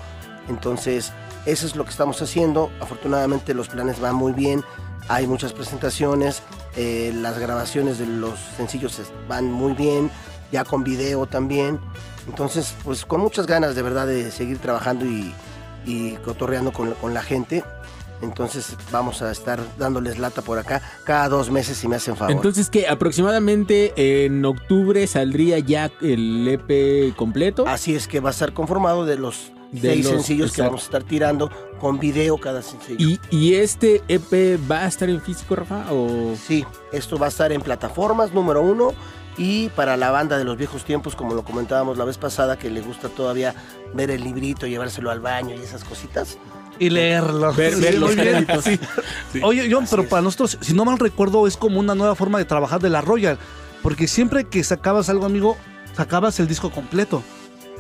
Entonces, 0.50 1.14
eso 1.46 1.66
es 1.66 1.76
lo 1.76 1.84
que 1.84 1.92
estamos 1.92 2.22
haciendo. 2.22 2.72
Afortunadamente 2.80 3.54
los 3.54 3.68
planes 3.70 4.00
van 4.00 4.16
muy 4.16 4.32
bien. 4.34 4.64
Hay 5.10 5.28
muchas 5.28 5.54
presentaciones. 5.54 6.42
eh, 6.76 7.14
las 7.16 7.38
grabaciones 7.38 8.00
de 8.00 8.08
los 8.08 8.40
sencillos 8.58 9.00
van 9.28 9.52
muy 9.52 9.74
bien. 9.74 10.10
Ya 10.52 10.64
con 10.64 10.84
video 10.84 11.26
también. 11.26 11.80
Entonces, 12.28 12.74
pues 12.84 13.06
con 13.06 13.20
muchas 13.22 13.48
ganas 13.48 13.76
de 13.76 13.82
verdad 13.82 14.08
de 14.08 14.32
seguir 14.32 14.60
trabajando 14.60 15.06
y, 15.06 15.34
y 15.86 16.14
cotorreando 16.24 16.72
con, 16.72 16.92
con 16.94 17.14
la 17.14 17.22
gente. 17.22 17.64
Entonces 18.22 18.78
vamos 18.90 19.22
a 19.22 19.32
estar 19.32 19.60
dándoles 19.78 20.18
lata 20.18 20.42
por 20.42 20.58
acá 20.58 20.82
cada 21.04 21.28
dos 21.28 21.52
meses 21.52 21.76
si 21.78 21.90
me 21.90 21.98
hacen 21.98 22.16
favor. 22.16 22.32
Entonces, 22.34 22.70
que 22.70 22.88
aproximadamente 22.88 24.26
en 24.26 24.46
octubre 24.46 25.06
saldría 25.08 25.60
ya 25.60 25.92
el 26.02 26.48
EP 26.48 27.14
completo. 27.18 27.66
Así 27.68 27.96
es 27.96 28.08
que 28.08 28.22
va 28.22 28.30
a 28.30 28.32
estar 28.32 28.54
conformado 28.54 29.06
de 29.06 29.18
los 29.18 29.52
De 29.74 29.82
seis 29.94 30.06
los- 30.06 30.14
sencillos 30.14 30.52
que 30.52 30.62
exacto. 30.62 30.70
vamos 30.72 30.82
a 30.82 30.86
estar 30.86 31.04
tirando 31.04 31.52
con 31.80 32.00
video 32.00 32.38
cada 32.38 32.62
sencillo. 32.62 32.98
¿Y, 33.00 33.20
y 33.30 33.56
este 33.56 34.02
EP 34.08 34.58
va 34.72 34.84
a 34.84 34.88
estar 34.88 35.10
en 35.10 35.20
físico, 35.22 35.56
Rafa? 35.56 35.86
O... 35.92 36.36
Sí, 36.48 36.64
esto 36.92 37.18
va 37.18 37.26
a 37.26 37.30
estar 37.30 37.52
en 37.52 37.62
plataformas 37.62 38.34
número 38.34 38.62
uno 38.62 38.94
y 39.38 39.70
para 39.70 39.98
la 39.98 40.12
banda 40.12 40.38
de 40.38 40.44
los 40.44 40.58
viejos 40.58 40.86
tiempos, 40.86 41.16
como 41.16 41.34
lo 41.34 41.44
comentábamos 41.44 41.98
la 41.98 42.06
vez 42.06 42.18
pasada, 42.20 42.58
que 42.58 42.70
le 42.70 42.82
gusta 42.82 43.10
todavía 43.10 43.56
ver 43.94 44.12
el 44.12 44.24
librito, 44.24 44.68
llevárselo 44.68 45.10
al 45.12 45.20
baño 45.20 45.56
y 45.56 45.60
esas 45.60 45.84
cositas. 45.84 46.38
Y 46.80 46.90
leerlo. 46.90 47.54
Ver- 47.54 47.74
Sí, 47.76 47.82
ver 47.82 47.98
los 48.00 48.16
muy 48.16 48.24
bien. 48.24 48.46
créditos. 48.46 48.66
Sí. 49.32 49.40
Oye, 49.44 49.68
John, 49.72 49.86
pero 49.90 50.08
para 50.08 50.22
nosotros, 50.22 50.58
si 50.62 50.74
no 50.74 50.86
mal 50.86 51.00
recuerdo, 51.00 51.48
es 51.48 51.58
como 51.58 51.80
una 51.80 51.96
nueva 51.96 52.14
forma 52.16 52.38
de 52.38 52.46
trabajar 52.46 52.80
de 52.80 52.90
la 52.90 53.02
Royal. 53.02 53.38
Porque 53.82 54.08
siempre 54.08 54.46
que 54.46 54.64
sacabas 54.64 55.10
algo, 55.10 55.26
amigo, 55.26 55.58
sacabas 55.96 56.40
el 56.40 56.48
disco 56.48 56.70
completo. 56.72 57.22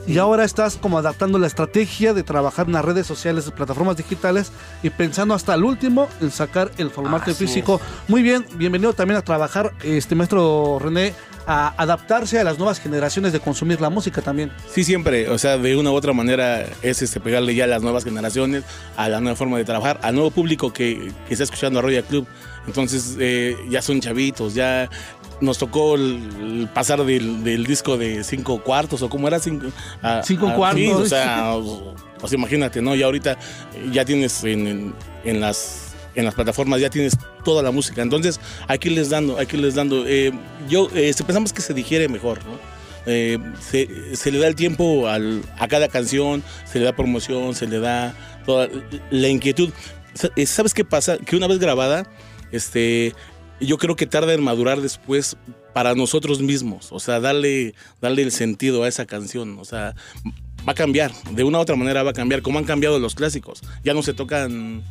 Y 0.05 0.17
ahora 0.17 0.43
estás 0.43 0.75
como 0.75 0.97
adaptando 0.97 1.39
la 1.39 1.47
estrategia 1.47 2.13
de 2.13 2.23
trabajar 2.23 2.67
en 2.67 2.73
las 2.73 2.83
redes 2.83 3.07
sociales, 3.07 3.49
plataformas 3.55 3.95
digitales 3.95 4.51
y 4.83 4.89
pensando 4.89 5.33
hasta 5.33 5.53
el 5.53 5.63
último 5.63 6.09
en 6.19 6.29
sacar 6.29 6.71
el 6.77 6.89
formato 6.89 7.31
Así 7.31 7.45
físico. 7.45 7.79
Muy 8.09 8.21
bien, 8.21 8.45
bienvenido 8.55 8.91
también 8.93 9.17
a 9.17 9.21
trabajar, 9.21 9.71
este 9.81 10.13
maestro 10.15 10.77
René, 10.79 11.13
a 11.47 11.73
adaptarse 11.81 12.37
a 12.37 12.43
las 12.43 12.57
nuevas 12.57 12.81
generaciones 12.81 13.31
de 13.31 13.39
consumir 13.39 13.79
la 13.79 13.89
música 13.89 14.21
también. 14.21 14.51
Sí, 14.69 14.83
siempre, 14.83 15.29
o 15.29 15.37
sea, 15.37 15.57
de 15.57 15.77
una 15.77 15.91
u 15.91 15.93
otra 15.93 16.11
manera 16.11 16.65
es 16.81 17.01
este, 17.01 17.21
pegarle 17.21 17.55
ya 17.55 17.63
a 17.63 17.67
las 17.67 17.81
nuevas 17.81 18.03
generaciones, 18.03 18.65
a 18.97 19.07
la 19.07 19.21
nueva 19.21 19.37
forma 19.37 19.57
de 19.57 19.63
trabajar, 19.63 19.99
al 20.03 20.15
nuevo 20.15 20.31
público 20.31 20.73
que, 20.73 21.13
que 21.27 21.33
está 21.33 21.45
escuchando 21.45 21.79
a 21.79 21.81
Royal 21.81 22.03
Club. 22.03 22.27
Entonces, 22.65 23.17
eh, 23.19 23.57
ya 23.69 23.81
son 23.81 23.99
chavitos, 23.99 24.53
ya 24.53 24.89
nos 25.41 25.57
tocó 25.57 25.95
el, 25.95 26.21
el 26.41 26.69
pasar 26.73 27.03
del, 27.05 27.43
del 27.43 27.65
disco 27.65 27.97
de 27.97 28.23
cinco 28.23 28.61
cuartos, 28.63 29.01
o 29.01 29.09
cómo 29.09 29.27
era, 29.27 29.39
cinco, 29.39 29.67
a- 30.01 30.21
Cinco 30.23 30.47
a- 30.49 30.55
cuartos. 30.55 30.81
sí, 30.81 30.87
o 30.89 31.05
sea, 31.05 31.53
sea, 32.25 32.37
imagínate, 32.37 32.81
¿no? 32.81 32.95
Ya 32.95 33.05
ahorita 33.05 33.37
ya 33.91 34.05
tienes 34.05 34.43
en, 34.43 34.67
en- 34.67 34.93
en 35.25 35.39
las 35.41 35.89
en 36.15 36.25
las 36.25 36.35
plataformas 36.35 36.79
ya 36.79 36.91
tienes 36.91 37.17
toda 37.43 37.63
la 37.63 37.71
música. 37.71 38.03
Entonces, 38.03 38.39
hay 38.67 38.77
que 38.77 38.89
irles 38.89 39.09
dando, 39.09 39.39
hay 39.39 39.47
que 39.47 39.57
irles 39.57 39.73
dando. 39.73 40.05
Eh, 40.05 40.31
yo 40.69 40.87
eh, 40.93 41.09
este, 41.09 41.23
pensamos 41.23 41.51
que 41.51 41.61
se 41.63 41.73
digiere 41.73 42.07
mejor, 42.07 42.37
¿no? 42.45 42.51
Eh, 43.07 43.39
se, 43.59 44.15
se 44.15 44.31
le 44.31 44.37
da 44.37 44.47
el 44.47 44.53
tiempo 44.55 45.07
al- 45.07 45.41
a 45.57 45.67
cada 45.67 45.87
canción, 45.87 46.43
se 46.71 46.77
le 46.77 46.85
da 46.85 46.95
promoción, 46.95 47.55
se 47.55 47.65
le 47.67 47.79
da 47.79 48.13
toda 48.45 48.69
la 49.09 49.27
inquietud. 49.27 49.71
Eh, 50.35 50.45
¿Sabes 50.45 50.75
qué 50.75 50.85
pasa? 50.85 51.17
Que 51.17 51.35
una 51.35 51.47
vez 51.47 51.57
grabada, 51.57 52.05
este, 52.51 53.15
yo 53.65 53.77
creo 53.77 53.95
que 53.95 54.07
tarda 54.07 54.33
en 54.33 54.43
madurar 54.43 54.81
después 54.81 55.37
para 55.73 55.95
nosotros 55.95 56.41
mismos. 56.41 56.91
O 56.91 56.99
sea, 56.99 57.19
darle, 57.19 57.73
darle 58.01 58.21
el 58.21 58.31
sentido 58.31 58.83
a 58.83 58.87
esa 58.87 59.05
canción. 59.05 59.57
O 59.59 59.65
sea, 59.65 59.95
va 60.67 60.71
a 60.71 60.75
cambiar. 60.75 61.11
De 61.31 61.43
una 61.43 61.59
u 61.59 61.61
otra 61.61 61.75
manera 61.75 62.03
va 62.03 62.11
a 62.11 62.13
cambiar. 62.13 62.41
Como 62.41 62.59
han 62.59 62.65
cambiado 62.65 62.99
los 62.99 63.15
clásicos. 63.15 63.61
Ya 63.83 63.93
no 63.93 64.03
se 64.03 64.13
tocan 64.13 64.83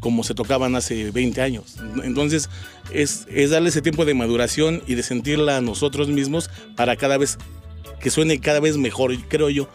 como 0.00 0.22
se 0.22 0.34
tocaban 0.34 0.76
hace 0.76 1.10
20 1.10 1.40
años. 1.40 1.76
Entonces, 2.04 2.48
es, 2.92 3.26
es 3.30 3.50
darle 3.50 3.70
ese 3.70 3.82
tiempo 3.82 4.04
de 4.04 4.14
maduración 4.14 4.82
y 4.86 4.94
de 4.94 5.02
sentirla 5.02 5.56
a 5.56 5.60
nosotros 5.60 6.08
mismos 6.08 6.50
para 6.76 6.96
cada 6.96 7.18
vez 7.18 7.38
que 8.00 8.10
suene 8.10 8.38
cada 8.38 8.60
vez 8.60 8.76
mejor. 8.76 9.16
Creo 9.28 9.50
yo 9.50 9.68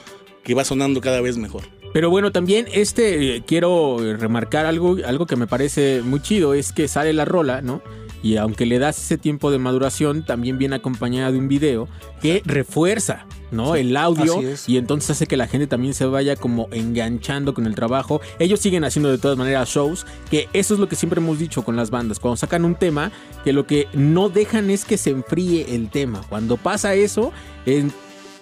que 0.44 0.54
va 0.54 0.64
sonando 0.64 1.02
cada 1.02 1.20
vez 1.22 1.38
mejor. 1.38 1.64
Pero 1.94 2.10
bueno, 2.10 2.32
también 2.32 2.68
este 2.74 3.36
eh, 3.36 3.44
quiero 3.46 3.98
remarcar 4.18 4.66
algo, 4.66 4.98
algo 5.06 5.28
que 5.28 5.36
me 5.36 5.46
parece 5.46 6.02
muy 6.02 6.22
chido, 6.22 6.54
es 6.56 6.74
que 6.74 6.88
sale 6.88 7.14
la 7.14 7.24
rola, 7.24 7.62
¿no? 7.62 7.84
Y 8.24 8.38
aunque 8.38 8.66
le 8.66 8.80
das 8.80 8.98
ese 8.98 9.20
tiempo 9.20 9.52
de 9.52 9.60
maduración, 9.60 10.26
también 10.26 10.58
viene 10.58 10.78
acompañada 10.78 11.32
de 11.32 11.38
un 11.38 11.48
video 11.50 11.90
que 12.22 12.42
refuerza, 12.46 13.28
¿no? 13.52 13.74
Sí, 13.74 13.82
el 13.82 13.98
audio 13.98 14.42
y 14.66 14.78
entonces 14.78 15.12
hace 15.12 15.28
que 15.28 15.36
la 15.36 15.46
gente 15.46 15.68
también 15.68 15.94
se 15.94 16.06
vaya 16.06 16.38
como 16.38 16.70
enganchando 16.72 17.54
con 17.54 17.66
el 17.66 17.76
trabajo. 17.76 18.22
Ellos 18.40 18.62
siguen 18.62 18.86
haciendo 18.86 19.12
de 19.12 19.18
todas 19.18 19.38
maneras 19.38 19.68
shows, 19.70 20.06
que 20.32 20.48
eso 20.54 20.74
es 20.74 20.80
lo 20.80 20.88
que 20.88 20.96
siempre 20.96 21.20
hemos 21.20 21.38
dicho 21.38 21.64
con 21.64 21.76
las 21.76 21.92
bandas. 21.92 22.20
Cuando 22.20 22.38
sacan 22.38 22.64
un 22.64 22.76
tema, 22.76 23.12
que 23.44 23.52
lo 23.52 23.68
que 23.68 23.90
no 23.94 24.30
dejan 24.30 24.70
es 24.70 24.86
que 24.86 24.98
se 24.98 25.10
enfríe 25.10 25.76
el 25.76 25.90
tema. 25.90 26.22
Cuando 26.30 26.56
pasa 26.56 26.94
eso, 26.94 27.34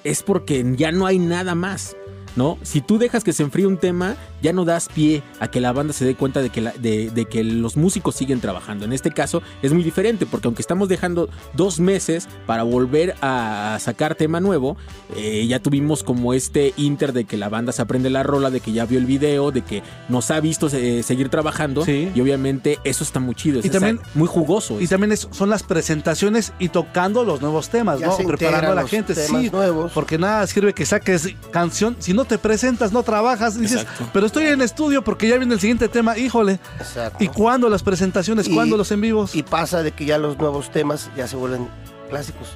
es 0.03 0.23
porque 0.23 0.63
ya 0.77 0.91
no 0.91 1.07
hay 1.07 1.17
nada 1.17 1.55
más. 1.55 1.97
¿No? 2.35 2.57
Si 2.63 2.79
tú 2.81 2.97
dejas 2.97 3.23
que 3.23 3.33
se 3.33 3.43
enfríe 3.43 3.65
un 3.67 3.77
tema, 3.77 4.15
ya 4.41 4.53
no 4.53 4.63
das 4.65 4.87
pie 4.87 5.21
a 5.39 5.49
que 5.49 5.59
la 5.59 5.71
banda 5.73 5.91
se 5.93 6.05
dé 6.05 6.15
cuenta 6.15 6.41
de 6.41 6.49
que, 6.49 6.61
la- 6.61 6.71
de, 6.71 7.09
de 7.09 7.25
que 7.25 7.43
los 7.43 7.75
músicos 7.77 8.15
siguen 8.15 8.39
trabajando. 8.39 8.85
En 8.85 8.93
este 8.93 9.11
caso 9.11 9.41
es 9.61 9.73
muy 9.73 9.83
diferente, 9.83 10.25
porque 10.25 10.47
aunque 10.47 10.61
estamos 10.61 10.87
dejando 10.87 11.29
dos 11.53 11.79
meses 11.79 12.29
para 12.45 12.63
volver 12.63 13.15
a 13.21 13.77
sacar 13.81 14.15
tema 14.15 14.39
nuevo, 14.39 14.77
eh, 15.15 15.45
ya 15.47 15.59
tuvimos 15.59 16.03
como 16.03 16.33
este 16.33 16.73
inter 16.77 17.11
de 17.13 17.25
que 17.25 17.35
la 17.37 17.49
banda 17.49 17.71
se 17.73 17.81
aprende 17.81 18.09
la 18.09 18.23
rola, 18.23 18.49
de 18.49 18.61
que 18.61 18.71
ya 18.71 18.85
vio 18.85 18.97
el 18.97 19.05
video, 19.05 19.51
de 19.51 19.61
que 19.63 19.83
nos 20.07 20.31
ha 20.31 20.39
visto 20.39 20.67
eh, 20.71 21.03
seguir 21.03 21.27
trabajando. 21.29 21.83
Y 21.87 22.19
obviamente 22.21 22.79
eso 22.85 23.03
está 23.03 23.19
muy 23.19 23.35
chido, 23.35 23.59
es 23.59 23.65
Y 23.65 23.69
también- 23.69 23.99
muy 24.13 24.27
jugoso. 24.27 24.79
Y 24.79 24.87
también 24.87 25.11
es- 25.11 25.27
son 25.31 25.49
las 25.49 25.63
presentaciones 25.63 26.53
y 26.59 26.69
tocando 26.69 27.23
los 27.25 27.41
nuevos 27.41 27.69
temas, 27.69 27.99
Ya 27.99 28.07
¿no? 28.07 28.15
se 28.17 28.23
Preparando 28.23 28.71
a 28.71 28.75
la 28.75 28.87
gente, 28.87 29.13
sí. 29.15 29.49
nuevos. 29.51 29.91
Porque 29.91 30.17
nada 30.17 30.47
sirve 30.47 30.73
que 30.73 30.85
saques 30.85 31.27
canción. 31.51 31.95
Si 31.99 32.13
no 32.13 32.20
te 32.25 32.37
presentas, 32.37 32.91
no 32.91 33.03
trabajas. 33.03 33.59
Dices, 33.59 33.85
pero 34.13 34.25
estoy 34.25 34.45
en 34.45 34.61
estudio 34.61 35.03
porque 35.03 35.27
ya 35.27 35.37
viene 35.37 35.53
el 35.53 35.59
siguiente 35.59 35.87
tema. 35.89 36.17
Híjole. 36.17 36.59
Exacto. 36.79 37.23
¿Y 37.23 37.27
cuándo 37.27 37.69
las 37.69 37.83
presentaciones? 37.83 38.47
Y- 38.47 38.53
¿Cuándo 38.53 38.77
los 38.77 38.91
en 38.91 39.01
vivos? 39.01 39.35
Y 39.35 39.43
pasa 39.43 39.83
de 39.83 39.91
que 39.91 40.05
ya 40.05 40.17
los 40.17 40.37
nuevos 40.37 40.71
temas 40.71 41.09
ya 41.15 41.27
se 41.27 41.35
vuelven 41.35 41.67
clásicos. 42.09 42.49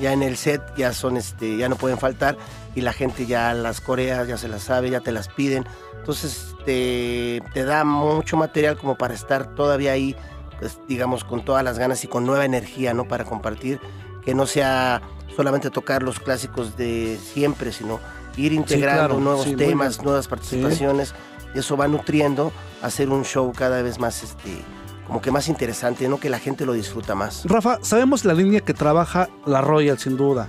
Ya 0.00 0.12
en 0.12 0.22
el 0.24 0.36
set 0.36 0.60
ya 0.76 0.92
son 0.92 1.16
este, 1.16 1.56
ya 1.56 1.68
no 1.68 1.76
pueden 1.76 1.98
faltar 1.98 2.36
y 2.74 2.80
la 2.80 2.92
gente 2.92 3.26
ya 3.26 3.54
las 3.54 3.80
corea, 3.80 4.24
ya 4.24 4.36
se 4.36 4.48
las 4.48 4.62
sabe, 4.64 4.90
ya 4.90 5.00
te 5.00 5.12
las 5.12 5.28
piden. 5.28 5.64
Entonces 6.00 6.48
te, 6.66 7.40
te 7.52 7.64
da 7.64 7.84
mucho 7.84 8.36
material 8.36 8.76
como 8.76 8.96
para 8.98 9.14
estar 9.14 9.54
todavía 9.54 9.92
ahí, 9.92 10.16
pues, 10.58 10.78
digamos, 10.88 11.22
con 11.22 11.44
todas 11.44 11.62
las 11.62 11.78
ganas 11.78 12.02
y 12.02 12.08
con 12.08 12.26
nueva 12.26 12.44
energía, 12.44 12.92
¿no? 12.92 13.06
Para 13.06 13.24
compartir, 13.24 13.78
que 14.24 14.34
no 14.34 14.46
sea 14.46 15.00
solamente 15.36 15.70
tocar 15.70 16.02
los 16.02 16.18
clásicos 16.18 16.76
de 16.76 17.16
siempre, 17.32 17.70
sino 17.72 18.00
ir 18.36 18.52
integrando 18.52 19.14
claro, 19.14 19.20
nuevos 19.20 19.44
sí, 19.44 19.56
temas, 19.56 20.02
nuevas 20.02 20.28
participaciones. 20.28 21.14
Y 21.54 21.58
eso 21.60 21.76
va 21.76 21.86
nutriendo 21.88 22.52
a 22.82 22.86
hacer 22.86 23.10
un 23.10 23.24
show 23.24 23.52
cada 23.56 23.80
vez 23.82 23.98
más, 23.98 24.22
este, 24.22 24.62
como 25.06 25.20
que 25.20 25.30
más 25.30 25.48
interesante, 25.48 26.08
¿no? 26.08 26.18
Que 26.18 26.28
la 26.28 26.38
gente 26.38 26.66
lo 26.66 26.72
disfruta 26.72 27.14
más. 27.14 27.44
Rafa, 27.44 27.78
sabemos 27.82 28.24
la 28.24 28.34
línea 28.34 28.60
que 28.60 28.74
trabaja 28.74 29.28
la 29.46 29.60
Royal, 29.60 29.98
sin 29.98 30.16
duda. 30.16 30.48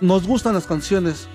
Nos 0.00 0.26
gustan 0.26 0.54
las 0.54 0.66
canciones, 0.66 1.28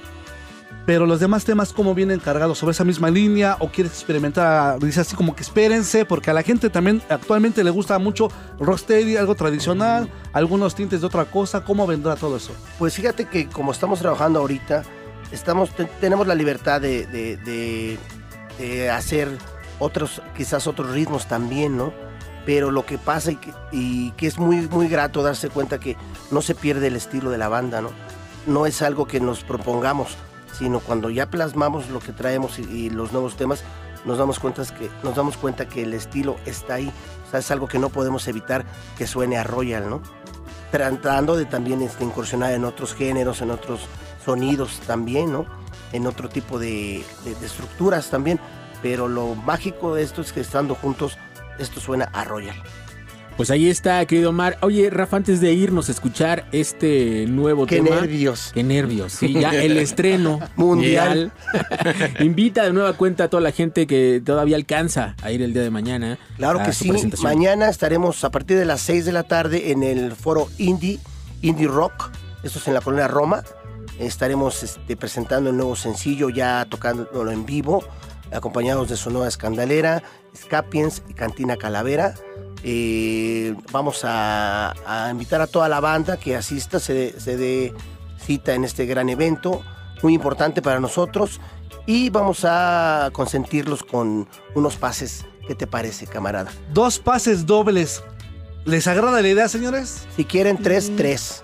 pero 0.85 1.05
los 1.05 1.19
demás 1.19 1.45
temas, 1.45 1.71
¿cómo 1.71 1.93
vienen 1.93 2.19
cargados? 2.19 2.57
¿Sobre 2.57 2.71
esa 2.71 2.83
misma 2.83 3.11
línea? 3.11 3.57
¿O 3.59 3.69
quieres 3.69 3.93
experimentar? 3.93 4.79
Dice 4.79 5.01
así 5.01 5.15
como 5.15 5.35
que 5.35 5.43
espérense, 5.43 6.03
porque 6.03 6.31
a 6.31 6.33
la 6.33 6.41
gente 6.41 6.69
también 6.71 6.99
actualmente 7.09 7.63
le 7.63 7.69
gusta 7.69 7.99
mucho 7.99 8.29
rocksteady, 8.59 9.15
algo 9.15 9.35
tradicional, 9.35 10.09
algunos 10.33 10.73
tintes 10.73 11.01
de 11.01 11.07
otra 11.07 11.25
cosa. 11.25 11.63
¿Cómo 11.63 11.85
vendrá 11.85 12.15
todo 12.15 12.37
eso? 12.37 12.53
Pues 12.79 12.95
fíjate 12.95 13.25
que 13.25 13.47
como 13.47 13.71
estamos 13.71 13.99
trabajando 13.99 14.39
ahorita, 14.39 14.83
estamos, 15.31 15.71
te- 15.71 15.85
tenemos 15.85 16.27
la 16.27 16.35
libertad 16.35 16.81
de, 16.81 17.05
de- 17.07 17.37
de- 18.57 18.89
hacer 18.91 19.29
otros, 19.79 20.21
quizás 20.35 20.67
otros 20.67 20.91
ritmos 20.91 21.27
también, 21.27 21.77
¿no? 21.77 21.93
Pero 22.45 22.71
lo 22.71 22.85
que 22.85 22.97
pasa 22.97 23.31
y 23.31 23.35
que, 23.37 23.53
y 23.71 24.11
que 24.11 24.27
es 24.27 24.37
muy, 24.37 24.67
muy 24.67 24.87
grato 24.89 25.23
darse 25.23 25.49
cuenta 25.49 25.79
que 25.79 25.95
no 26.31 26.41
se 26.41 26.55
pierde 26.55 26.87
el 26.87 26.95
estilo 26.95 27.29
de 27.29 27.37
la 27.37 27.47
banda, 27.47 27.81
¿no? 27.81 27.91
No 28.47 28.65
es 28.65 28.81
algo 28.81 29.05
que 29.07 29.19
nos 29.19 29.43
propongamos, 29.43 30.17
sino 30.57 30.79
cuando 30.79 31.09
ya 31.09 31.29
plasmamos 31.29 31.89
lo 31.89 31.99
que 31.99 32.11
traemos 32.11 32.59
y, 32.59 32.89
los 32.89 33.11
nuevos 33.13 33.37
temas, 33.37 33.63
nos 34.05 34.17
damos, 34.17 34.39
cuenta 34.39 34.63
que, 34.65 34.89
nos 35.03 35.15
damos 35.15 35.37
cuenta 35.37 35.67
que 35.67 35.83
el 35.83 35.93
estilo 35.93 36.35
está 36.45 36.75
ahí. 36.75 36.91
Es 37.31 37.51
algo 37.51 37.67
que 37.67 37.77
no 37.79 37.89
podemos 37.89 38.27
evitar 38.27 38.65
que 38.97 39.05
suene 39.07 39.37
a 39.37 39.43
Royal, 39.43 39.89
¿no? 39.89 40.01
tratando 40.71 41.35
de 41.35 41.45
también 41.45 41.81
este, 41.81 42.03
incursionar 42.03 42.53
en 42.53 42.63
otros 42.65 42.93
géneros, 42.93 43.41
en 43.41 43.49
otros 43.51 43.81
sonidos 44.29 44.79
también, 44.85 45.31
¿no? 45.31 45.47
En 45.91 46.05
otro 46.05 46.29
tipo 46.29 46.59
de, 46.59 47.03
de- 47.25 47.33
de 47.35 47.45
estructuras 47.47 48.11
también. 48.11 48.39
Pero 48.83 49.07
lo 49.07 49.33
mágico 49.33 49.95
de 49.95 50.03
esto 50.03 50.21
es 50.21 50.31
que 50.31 50.39
estando 50.41 50.75
juntos, 50.75 51.17
esto 51.57 51.79
suena 51.81 52.05
a 52.13 52.23
Royal. 52.25 52.55
Pues 53.37 53.49
ahí 53.49 53.69
está, 53.69 54.05
querido 54.05 54.29
Omar. 54.29 54.57
Oye, 54.61 54.89
Rafa, 54.91 55.17
antes 55.17 55.41
de 55.41 55.51
irnos 55.53 55.89
a 55.89 55.93
escuchar 55.93 56.45
este 56.51 57.25
nuevo 57.27 57.65
Qué 57.65 57.77
tema. 57.81 57.95
nervios. 58.01 58.51
Qué 58.53 58.63
nervios, 58.63 59.13
sí, 59.13 59.33
ya 59.33 59.49
el 59.51 59.77
estreno 59.87 60.39
Mundial. 60.57 61.31
Invita 62.19 62.63
de 62.65 62.71
nueva 62.73 62.93
cuenta 62.93 63.23
a 63.23 63.27
toda 63.29 63.41
la 63.41 63.51
gente 63.51 63.87
que 63.87 64.21
todavía 64.23 64.57
alcanza 64.57 65.15
a 65.23 65.31
ir 65.31 65.41
el 65.41 65.53
día 65.53 65.63
de 65.63 65.69
mañana. 65.71 66.19
Claro 66.37 66.61
que 66.63 66.71
sí. 66.73 66.91
Mañana 67.23 67.69
estaremos 67.69 68.23
a 68.25 68.29
partir 68.29 68.57
de 68.59 68.65
las 68.65 68.81
6 68.81 69.05
de 69.05 69.11
la 69.13 69.23
tarde 69.23 69.71
en 69.71 69.81
el 69.83 70.11
foro 70.11 70.47
Indie, 70.59 70.99
Indie 71.41 71.67
Rock. 71.67 72.11
Esto 72.43 72.59
es 72.59 72.67
en 72.67 72.73
la 72.75 72.81
colonia 72.81 73.07
Roma. 73.07 73.43
Estaremos 73.99 74.63
este, 74.63 74.95
presentando 74.97 75.49
el 75.49 75.57
nuevo 75.57 75.75
sencillo, 75.75 76.29
ya 76.29 76.65
tocándolo 76.69 77.31
en 77.31 77.45
vivo, 77.45 77.83
acompañados 78.31 78.87
de 78.89 78.95
Sonora 78.95 79.27
Escandalera, 79.27 80.01
Scapiens 80.35 81.03
y 81.09 81.13
Cantina 81.13 81.57
Calavera. 81.57 82.13
Eh, 82.63 83.55
vamos 83.71 84.01
a, 84.05 84.73
a 84.85 85.11
invitar 85.11 85.41
a 85.41 85.47
toda 85.47 85.67
la 85.69 85.79
banda 85.79 86.17
que 86.17 86.35
asista, 86.35 86.79
se, 86.79 86.93
dé- 86.93 87.19
se 87.19 87.37
dé 87.37 87.73
cita 88.25 88.53
en 88.53 88.63
este 88.63 88.85
gran 88.85 89.09
evento, 89.09 89.61
muy 90.01 90.13
importante 90.13 90.61
para 90.61 90.79
nosotros. 90.79 91.39
Y 91.85 92.09
vamos 92.09 92.45
a 92.45 93.09
consentirlos 93.13 93.83
con 93.83 94.27
unos 94.55 94.75
pases. 94.75 95.25
¿Qué 95.47 95.55
te 95.55 95.65
parece, 95.65 96.05
camarada? 96.05 96.51
Dos 96.73 96.99
pases 96.99 97.45
dobles. 97.47 98.03
¿Les 98.65 98.85
agrada 98.87 99.21
la 99.21 99.27
idea, 99.27 99.49
señores? 99.49 100.05
Si 100.15 100.23
quieren 100.23 100.57
tres, 100.61 100.91
tres. 100.95 101.43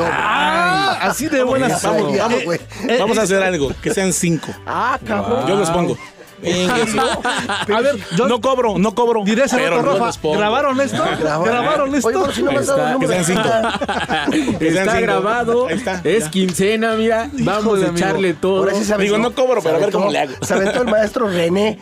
Ah, 0.00 0.98
así 1.02 1.28
de 1.28 1.42
buenas 1.42 1.82
Vamos, 1.82 2.16
vamos, 2.16 2.40
Eh, 2.42 2.60
eh, 2.88 2.96
Vamos 2.98 3.18
a 3.18 3.22
eh, 3.22 3.24
hacer 3.24 3.42
algo, 3.42 3.72
que 3.82 3.92
sean 3.92 4.12
cinco. 4.12 4.48
Ah, 4.66 4.98
cabrón. 5.06 5.46
Yo 5.46 5.56
los 5.56 5.70
pongo. 5.70 5.96
A 7.74 7.80
ver, 7.80 7.96
yo 8.16 8.26
no 8.28 8.40
cobro, 8.40 8.78
no 8.78 8.94
cobro. 8.94 9.22
diré 9.24 9.44
pero 9.50 9.82
los 9.82 10.18
pongo. 10.18 10.38
¿grabaron 10.38 10.80
esto? 10.80 11.02
¿Grabaron 11.44 11.94
esto? 11.94 12.08
Oye, 12.08 12.18
por 12.18 12.34
si 12.34 12.42
no 12.42 12.52
me 12.52 12.58
has 12.58 12.66
dado 12.66 12.80
el 12.80 12.86
Que 12.86 12.92
número. 13.06 13.24
sean 13.24 13.42
cinco. 13.44 14.58
Que 14.58 14.72
sean 14.72 14.88
Está 14.88 14.92
cinco. 14.96 15.02
grabado, 15.02 15.66
Ahí 15.68 15.74
está, 15.76 16.00
es 16.04 16.24
ya. 16.24 16.30
quincena, 16.30 16.94
mira, 16.94 17.28
vamos 17.32 17.82
a 17.82 17.86
echarle 17.88 18.34
todo. 18.34 18.58
Ahora 18.58 18.74
sí 18.74 18.92
Digo, 18.98 19.18
no 19.18 19.32
cobro, 19.34 19.62
pero 19.62 19.76
a 19.76 19.78
ver 19.78 19.90
cómo 19.92 20.10
le 20.10 20.18
hago. 20.18 20.32
Se 20.42 20.54
aventó 20.54 20.82
el 20.82 20.88
maestro 20.88 21.28
René. 21.28 21.78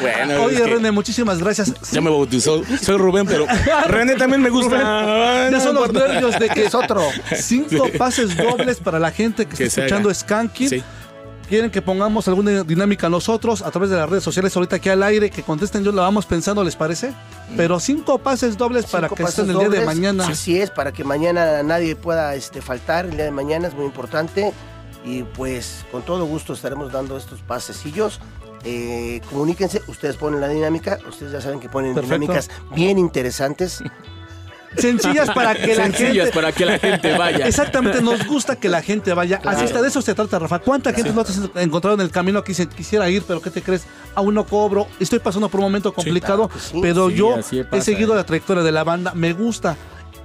Bueno, 0.00 0.42
Oye, 0.44 0.56
es 0.56 0.62
que 0.62 0.66
René, 0.74 0.90
muchísimas 0.92 1.38
gracias. 1.38 1.72
Ya 1.92 2.00
me 2.00 2.10
bautizó. 2.10 2.62
Soy 2.80 2.96
Rubén, 2.98 3.26
pero 3.26 3.46
René 3.88 4.14
también 4.16 4.42
me 4.42 4.50
gusta. 4.50 4.78
Ya 4.78 5.50
No 5.50 5.60
son 5.60 5.74
los 5.74 5.92
nervios 5.92 6.38
de 6.38 6.48
que 6.48 6.64
Es 6.66 6.74
otro. 6.74 7.02
cinco 7.36 7.88
pases 7.98 8.36
dobles 8.36 8.78
para 8.78 8.98
la 8.98 9.10
gente 9.10 9.46
que, 9.46 9.56
Que 9.56 9.64
está 9.64 9.82
escuchando. 9.82 10.12
Skanking. 10.14 10.68
Sí. 10.68 10.82
Quieren 11.48 11.70
que 11.70 11.82
pongamos 11.82 12.26
alguna 12.26 12.62
dinámica 12.62 13.08
nosotros 13.08 13.60
a 13.62 13.70
través 13.70 13.90
de 13.90 13.96
las 13.96 14.08
redes 14.08 14.24
sociales 14.24 14.56
ahorita 14.56 14.76
aquí 14.76 14.88
al 14.88 15.02
aire, 15.02 15.30
que 15.30 15.42
contesten, 15.42 15.84
yo 15.84 15.92
la 15.92 16.02
vamos 16.02 16.24
pensando, 16.24 16.64
¿les 16.64 16.74
parece? 16.74 17.12
Pero 17.56 17.80
cinco 17.80 18.18
pases 18.18 18.56
dobles 18.56 18.86
para 18.86 19.08
que 19.08 19.22
estén 19.22 19.50
el 19.50 19.58
día 19.58 19.68
de 19.68 19.84
mañana. 19.84 20.26
Así 20.26 20.58
es, 20.58 20.70
para 20.70 20.92
que 20.92 21.04
mañana 21.04 21.62
nadie 21.62 21.96
pueda 21.96 22.34
este, 22.34 22.62
faltar. 22.62 23.04
El 23.04 23.12
día 23.12 23.24
de 23.24 23.30
mañana 23.30 23.68
es 23.68 23.74
muy 23.74 23.84
importante. 23.84 24.52
Y 25.04 25.22
pues 25.22 25.84
con 25.92 26.02
todo 26.02 26.24
gusto 26.24 26.54
estaremos 26.54 26.90
dando 26.90 27.18
estos 27.18 27.42
pasecillos. 27.42 28.20
Eh, 28.64 29.20
comuníquense, 29.28 29.82
ustedes 29.88 30.16
ponen 30.16 30.40
la 30.40 30.48
dinámica, 30.48 30.98
ustedes 31.06 31.32
ya 31.32 31.42
saben 31.42 31.60
que 31.60 31.68
ponen 31.68 31.94
Perfecto. 31.94 32.18
dinámicas 32.18 32.50
bien 32.74 32.98
interesantes. 32.98 33.82
Sencillas 34.76 35.30
para 35.30 35.54
que 35.54 35.74
la 35.74 35.84
Sencillas 35.84 36.24
gente... 36.26 36.32
para 36.32 36.52
que 36.52 36.64
la 36.64 36.78
gente 36.78 37.16
vaya. 37.16 37.46
Exactamente, 37.46 38.02
nos 38.02 38.26
gusta 38.26 38.56
que 38.56 38.68
la 38.68 38.82
gente 38.82 39.12
vaya. 39.14 39.40
Así 39.44 39.64
está, 39.64 39.82
de 39.82 39.88
eso 39.88 40.02
se 40.02 40.14
trata, 40.14 40.38
Rafa. 40.38 40.58
¿Cuánta 40.58 40.92
gente 40.92 41.12
no 41.12 41.24
te 41.24 41.32
has 41.32 41.40
encontrado 41.56 41.94
en 41.94 42.00
el 42.00 42.10
camino 42.10 42.42
que 42.42 42.52
dice, 42.52 42.68
quisiera 42.68 43.08
ir, 43.10 43.22
pero 43.26 43.40
¿qué 43.40 43.50
te 43.50 43.62
crees? 43.62 43.84
Aún 44.14 44.34
no 44.34 44.44
cobro, 44.44 44.86
estoy 45.00 45.18
pasando 45.18 45.48
por 45.48 45.60
un 45.60 45.66
momento 45.66 45.92
complicado, 45.92 46.48
claro 46.48 46.60
sí. 46.60 46.78
pero 46.80 47.10
Sí, 47.10 47.16
yo 47.16 47.38
he 47.72 47.80
seguido 47.80 48.14
eh. 48.14 48.16
la 48.16 48.24
trayectoria 48.24 48.62
de 48.62 48.72
la 48.72 48.84
banda, 48.84 49.12
me 49.14 49.32
gusta. 49.32 49.76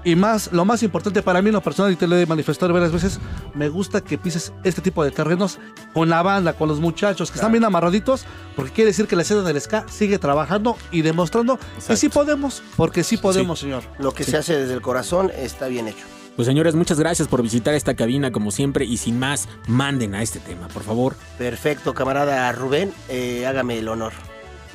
Y 0.03 0.15
más, 0.15 0.51
lo 0.53 0.63
más 0.65 0.81
importante 0.83 1.21
para 1.21 1.41
mí 1.41 1.49
en 1.49 1.55
lo 1.55 1.61
personal, 1.61 1.91
y 1.91 1.95
te 1.95 2.07
lo 2.07 2.17
he 2.17 2.25
manifestado 2.25 2.71
varias 2.71 2.91
veces, 2.91 3.19
me 3.53 3.67
gusta 3.67 4.01
que 4.01 4.17
pises 4.17 4.53
este 4.63 4.81
tipo 4.81 5.03
de 5.03 5.11
terrenos 5.11 5.59
con 5.93 6.09
la 6.09 6.21
banda, 6.21 6.53
con 6.53 6.69
los 6.69 6.79
muchachos, 6.79 7.31
que 7.31 7.35
están 7.35 7.51
bien 7.51 7.65
amarraditos, 7.65 8.25
porque 8.55 8.71
quiere 8.71 8.91
decir 8.91 9.07
que 9.07 9.15
la 9.15 9.23
escena 9.23 9.41
del 9.41 9.59
ska 9.59 9.85
sigue 9.89 10.17
trabajando 10.17 10.77
y 10.91 11.01
demostrando 11.01 11.59
que 11.87 11.97
sí 11.97 12.09
podemos, 12.09 12.63
porque 12.77 13.03
sí 13.03 13.17
podemos, 13.17 13.59
señor. 13.59 13.83
Lo 13.99 14.13
que 14.13 14.23
se 14.23 14.37
hace 14.37 14.57
desde 14.57 14.73
el 14.73 14.81
corazón 14.81 15.31
está 15.35 15.67
bien 15.67 15.87
hecho. 15.87 16.05
Pues 16.35 16.45
señores, 16.45 16.73
muchas 16.73 16.97
gracias 16.97 17.27
por 17.27 17.41
visitar 17.41 17.73
esta 17.73 17.95
cabina 17.95 18.31
como 18.31 18.51
siempre 18.51 18.85
y 18.85 18.95
sin 18.95 19.19
más, 19.19 19.49
manden 19.67 20.15
a 20.15 20.21
este 20.21 20.39
tema, 20.39 20.69
por 20.69 20.83
favor. 20.83 21.15
Perfecto, 21.37 21.93
camarada 21.93 22.49
Rubén, 22.53 22.93
eh, 23.09 23.45
hágame 23.45 23.77
el 23.79 23.89
honor 23.89 24.13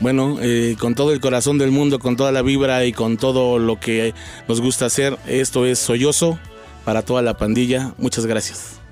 bueno, 0.01 0.39
eh, 0.41 0.77
con 0.79 0.95
todo 0.95 1.13
el 1.13 1.21
corazón 1.21 1.59
del 1.59 1.71
mundo, 1.71 1.99
con 1.99 2.17
toda 2.17 2.33
la 2.33 2.43
vibra 2.43 2.85
y 2.85 2.93
con 2.93 3.17
todo 3.17 3.59
lo 3.59 3.79
que 3.79 4.15
nos 4.49 4.61
gusta 4.61 4.87
hacer, 4.87 5.19
esto 5.27 5.67
es 5.67 5.79
Sollozo 5.79 6.39
para 6.85 7.03
toda 7.03 7.23
la 7.23 7.37
pandilla. 7.37 7.95
Muchas 7.99 8.27
gracias. 8.27 8.84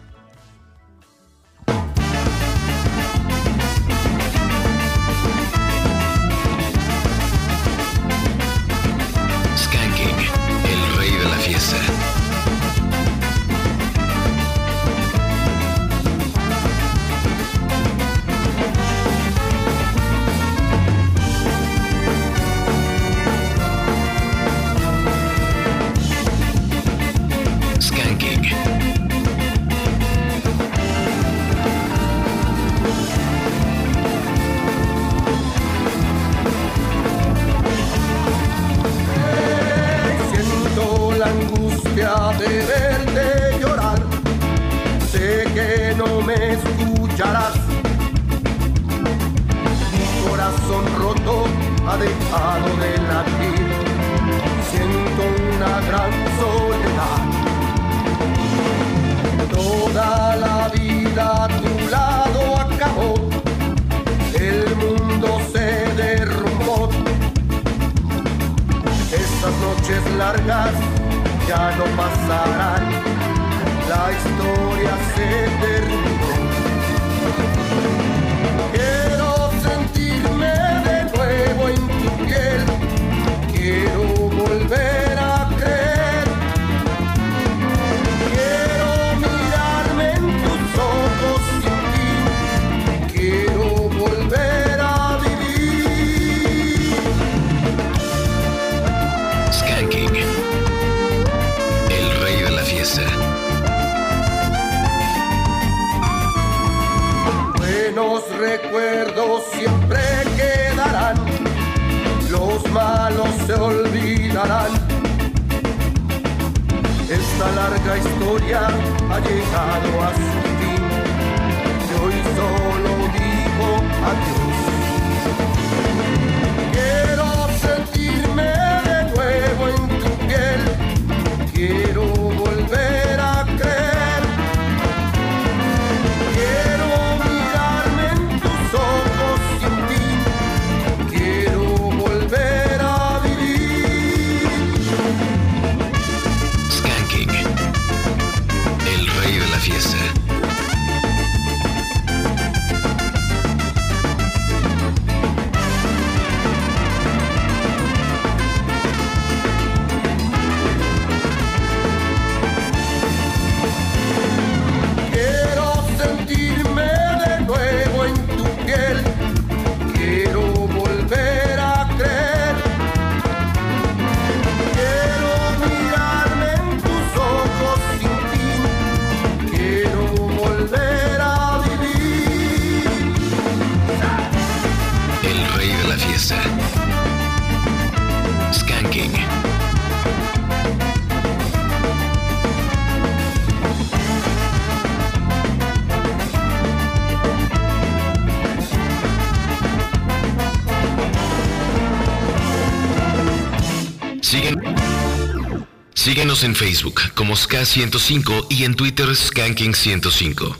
En 206.42 206.56
Facebook 206.56 207.00
como 207.14 207.34
Ska105 207.34 208.46
y 208.50 208.64
en 208.64 208.74
Twitter 208.74 209.06
Skanking105. 209.06 210.56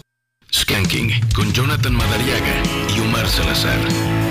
Skanking 0.53 1.11
con 1.35 1.53
Jonathan 1.53 1.97
Madariaga 1.97 2.63
y 2.97 3.01
Omar 3.01 3.29
Salazar. 3.29 4.22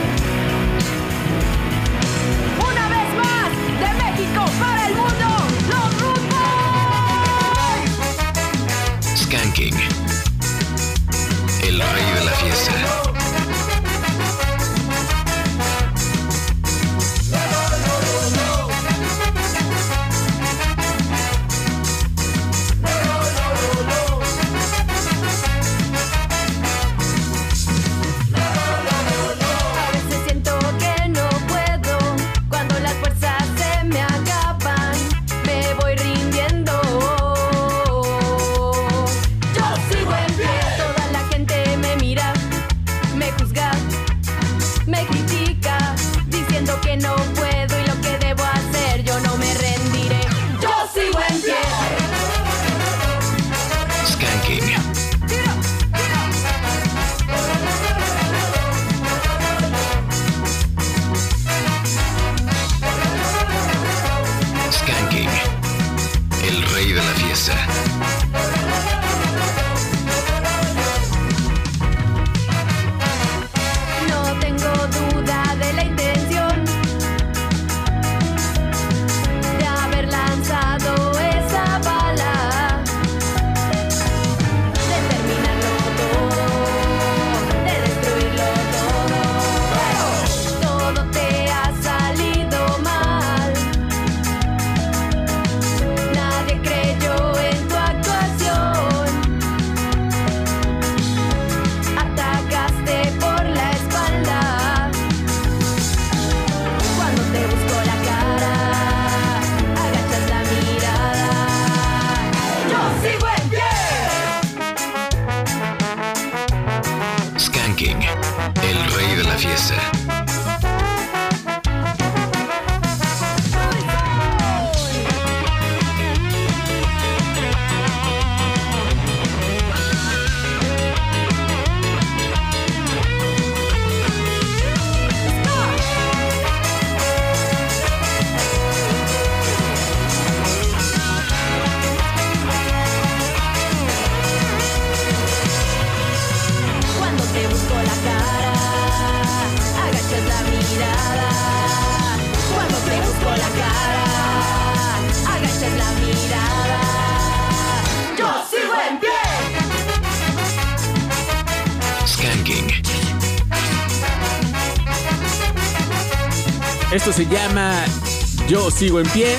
Sigo 168.82 169.00
en 169.00 169.08
pie. 169.10 169.38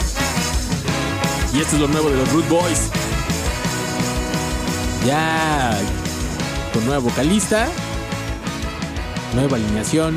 Y 1.52 1.58
esto 1.58 1.74
es 1.74 1.82
lo 1.82 1.88
nuevo 1.88 2.10
de 2.10 2.16
los 2.16 2.32
Root 2.32 2.48
Boys. 2.48 2.92
Ya 5.04 5.76
con 6.72 6.86
nueva 6.86 7.00
vocalista, 7.00 7.68
nueva 9.34 9.56
alineación. 9.56 10.16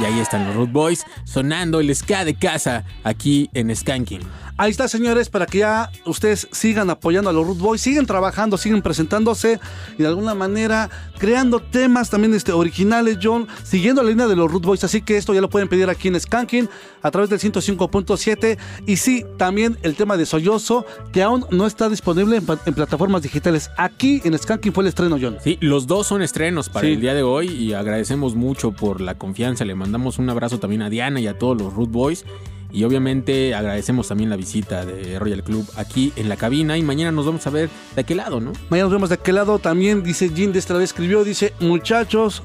Y 0.00 0.04
ahí 0.04 0.20
están 0.20 0.46
los 0.46 0.54
Root 0.54 0.70
Boys 0.70 1.04
sonando 1.24 1.80
el 1.80 1.92
ska 1.96 2.24
de 2.24 2.36
casa 2.36 2.84
aquí 3.02 3.50
en 3.54 3.74
Skanking. 3.74 4.22
Ahí 4.56 4.70
está, 4.70 4.86
señores, 4.86 5.28
para 5.28 5.46
que 5.46 5.58
ya 5.58 5.90
ustedes 6.04 6.46
sigan 6.52 6.90
apoyando 6.90 7.30
a 7.30 7.32
los 7.32 7.46
Root 7.46 7.58
Boys, 7.58 7.80
siguen 7.80 8.06
trabajando, 8.06 8.56
siguen 8.56 8.82
presentándose 8.82 9.58
y 9.98 10.02
de 10.02 10.08
alguna 10.08 10.34
manera 10.34 10.90
creando 11.18 11.60
temas 11.60 12.10
también 12.10 12.34
este, 12.34 12.52
originales, 12.52 13.18
John, 13.22 13.48
siguiendo 13.64 14.02
la 14.02 14.10
línea 14.10 14.26
de 14.26 14.36
los 14.36 14.50
Root 14.50 14.64
Boys. 14.64 14.84
Así 14.84 15.02
que 15.02 15.16
esto 15.16 15.32
ya 15.34 15.40
lo 15.40 15.48
pueden 15.48 15.68
pedir 15.68 15.88
aquí 15.88 16.08
en 16.08 16.18
Skanking 16.20 16.68
a 17.02 17.10
través 17.10 17.30
del 17.30 17.38
105.7. 17.40 18.58
Y 18.86 18.96
sí, 18.96 19.24
también 19.36 19.78
el 19.82 19.94
tema 19.94 20.16
de 20.16 20.26
Sollozo, 20.26 20.84
que 21.12 21.22
aún 21.22 21.46
no 21.50 21.66
está 21.66 21.88
disponible 21.88 22.36
en, 22.36 22.74
plataformas 22.74 23.22
digitales. 23.22 23.70
Aquí 23.76 24.20
en 24.24 24.36
Skanking 24.38 24.72
fue 24.72 24.84
el 24.84 24.88
estreno, 24.88 25.16
John. 25.20 25.38
Sí, 25.42 25.58
los 25.60 25.86
dos 25.86 26.06
son 26.06 26.22
estrenos 26.22 26.68
para 26.68 26.86
Sí. 26.86 26.94
el 26.94 27.00
día 27.00 27.14
de 27.14 27.22
hoy 27.22 27.48
y 27.48 27.72
agradecemos 27.72 28.34
mucho 28.34 28.72
por 28.72 29.00
la 29.00 29.16
confianza. 29.16 29.64
Le 29.64 29.74
mandamos 29.74 30.18
un 30.18 30.28
abrazo 30.28 30.58
también 30.58 30.82
a 30.82 30.90
Diana 30.90 31.20
y 31.20 31.26
a 31.26 31.38
todos 31.38 31.56
los 31.56 31.72
Root 31.72 31.90
Boys. 31.90 32.24
Y 32.72 32.84
obviamente 32.84 33.54
agradecemos 33.54 34.08
también 34.08 34.30
la 34.30 34.36
visita 34.36 34.86
de 34.86 35.18
Royal 35.18 35.42
Club 35.42 35.68
aquí 35.76 36.10
en 36.16 36.30
la 36.30 36.36
cabina. 36.36 36.78
Y 36.78 36.82
mañana 36.82 37.12
nos 37.12 37.26
vamos 37.26 37.46
a 37.46 37.50
ver 37.50 37.68
de 37.94 38.00
aquel 38.00 38.16
lado, 38.16 38.40
¿no? 38.40 38.52
Mañana 38.70 38.84
nos 38.86 38.92
vemos 38.92 39.08
de 39.10 39.16
aquel 39.16 39.34
lado. 39.34 39.58
También 39.58 40.02
dice 40.02 40.30
Jin 40.30 40.52
de 40.52 40.58
esta 40.58 40.72
vez 40.74 40.84
escribió, 40.84 41.22
dice, 41.22 41.52
muchachos, 41.60 42.42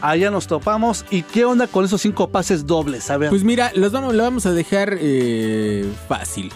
allá 0.00 0.30
nos 0.30 0.46
topamos. 0.46 1.04
¿Y 1.10 1.22
qué 1.22 1.44
onda 1.44 1.66
con 1.66 1.84
esos 1.84 2.00
cinco 2.00 2.28
pases 2.30 2.68
dobles? 2.68 3.10
A 3.10 3.16
ver. 3.16 3.30
Pues 3.30 3.42
mira, 3.42 3.72
los 3.74 3.90
vamos, 3.90 4.14
lo 4.14 4.22
vamos 4.22 4.46
a 4.46 4.52
dejar 4.52 4.96
eh, 5.00 5.84
fácil. 6.06 6.52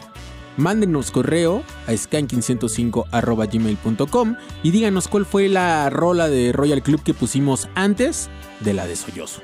Mándenos 0.57 1.11
correo 1.11 1.65
a 1.89 1.93
skanking105.gmail.com 1.93 4.37
y 4.63 4.71
díganos 4.71 5.09
cuál 5.09 5.27
fue 5.27 5.49
la 5.49 5.91
rola 5.91 6.29
de 6.29 6.53
Royal 6.53 6.83
Club 6.83 7.03
que 7.03 7.15
pusimos 7.15 7.69
antes 7.75 8.31
de 8.61 8.75
la 8.75 8.87
de 8.87 8.95
Sollozo. 8.97 9.41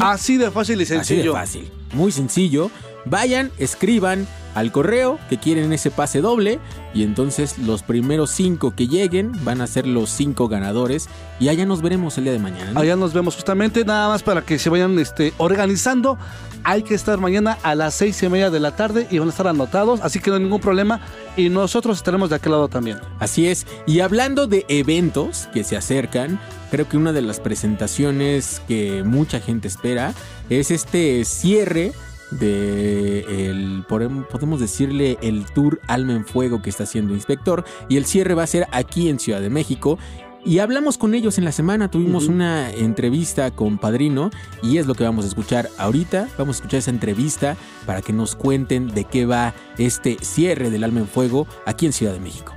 Así 0.00 0.36
de 0.36 0.50
fácil 0.50 0.80
y 0.80 0.84
Así 0.84 0.94
de 0.94 1.04
sencillo. 1.04 1.32
fácil. 1.34 1.70
Muy 1.92 2.10
sencillo. 2.10 2.70
Vayan, 3.06 3.50
escriban 3.58 4.26
al 4.56 4.72
correo 4.72 5.18
que 5.28 5.36
quieren 5.36 5.70
ese 5.74 5.90
pase 5.90 6.22
doble 6.22 6.58
y 6.94 7.02
entonces 7.02 7.58
los 7.58 7.82
primeros 7.82 8.30
cinco 8.30 8.74
que 8.74 8.88
lleguen 8.88 9.32
van 9.44 9.60
a 9.60 9.66
ser 9.66 9.86
los 9.86 10.08
cinco 10.08 10.48
ganadores 10.48 11.10
y 11.38 11.48
allá 11.48 11.66
nos 11.66 11.82
veremos 11.82 12.16
el 12.16 12.24
día 12.24 12.32
de 12.32 12.38
mañana. 12.38 12.72
¿no? 12.72 12.80
Allá 12.80 12.96
nos 12.96 13.12
vemos 13.12 13.34
justamente, 13.36 13.84
nada 13.84 14.08
más 14.08 14.22
para 14.22 14.40
que 14.42 14.58
se 14.58 14.70
vayan 14.70 14.98
este, 14.98 15.34
organizando. 15.36 16.18
Hay 16.64 16.82
que 16.82 16.94
estar 16.94 17.18
mañana 17.18 17.58
a 17.62 17.74
las 17.74 17.94
seis 17.94 18.20
y 18.22 18.28
media 18.30 18.50
de 18.50 18.58
la 18.58 18.74
tarde 18.74 19.06
y 19.10 19.18
van 19.18 19.28
a 19.28 19.30
estar 19.30 19.46
anotados, 19.46 20.00
así 20.00 20.18
que 20.18 20.30
no 20.30 20.36
hay 20.36 20.42
ningún 20.42 20.60
problema. 20.60 21.00
Y 21.36 21.50
nosotros 21.50 21.98
estaremos 21.98 22.30
de 22.30 22.36
aquel 22.36 22.52
lado 22.52 22.68
también. 22.68 22.98
Así 23.20 23.46
es. 23.46 23.66
Y 23.86 24.00
hablando 24.00 24.46
de 24.46 24.64
eventos 24.68 25.48
que 25.52 25.64
se 25.64 25.76
acercan, 25.76 26.40
creo 26.70 26.88
que 26.88 26.96
una 26.96 27.12
de 27.12 27.22
las 27.22 27.40
presentaciones 27.40 28.62
que 28.66 29.04
mucha 29.04 29.38
gente 29.38 29.68
espera 29.68 30.14
es 30.48 30.70
este 30.70 31.24
cierre 31.26 31.92
de 32.30 33.48
el 33.50 33.86
podem- 33.86 34.26
podemos 34.26 34.60
decirle 34.60 35.18
el 35.22 35.44
tour 35.46 35.80
Alma 35.86 36.12
en 36.14 36.24
Fuego 36.26 36.62
que 36.62 36.70
está 36.70 36.84
haciendo 36.84 37.14
Inspector 37.14 37.64
y 37.88 37.96
el 37.96 38.04
cierre 38.06 38.34
va 38.34 38.42
a 38.42 38.46
ser 38.46 38.66
aquí 38.72 39.08
en 39.08 39.18
Ciudad 39.18 39.40
de 39.40 39.50
México 39.50 39.98
y 40.44 40.60
hablamos 40.60 40.96
con 40.96 41.14
ellos 41.14 41.38
en 41.38 41.44
la 41.44 41.50
semana, 41.50 41.90
tuvimos 41.90 42.28
una 42.28 42.70
entrevista 42.70 43.50
con 43.50 43.78
Padrino 43.78 44.30
y 44.62 44.76
es 44.78 44.86
lo 44.86 44.94
que 44.94 45.02
vamos 45.02 45.24
a 45.24 45.28
escuchar 45.28 45.68
ahorita. 45.76 46.28
Vamos 46.38 46.54
a 46.54 46.58
escuchar 46.58 46.78
esa 46.78 46.92
entrevista 46.92 47.56
para 47.84 48.00
que 48.00 48.12
nos 48.12 48.36
cuenten 48.36 48.86
de 48.94 49.02
qué 49.02 49.26
va 49.26 49.54
este 49.76 50.18
cierre 50.22 50.70
del 50.70 50.84
Alma 50.84 51.00
en 51.00 51.08
Fuego 51.08 51.48
aquí 51.66 51.86
en 51.86 51.92
Ciudad 51.92 52.12
de 52.12 52.20
México. 52.20 52.54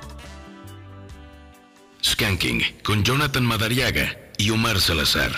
Skanking, 2.03 2.61
con 2.83 3.03
Jonathan 3.03 3.43
Madariaga 3.45 4.15
y 4.37 4.51
Omar 4.51 4.79
Salazar. 4.79 5.31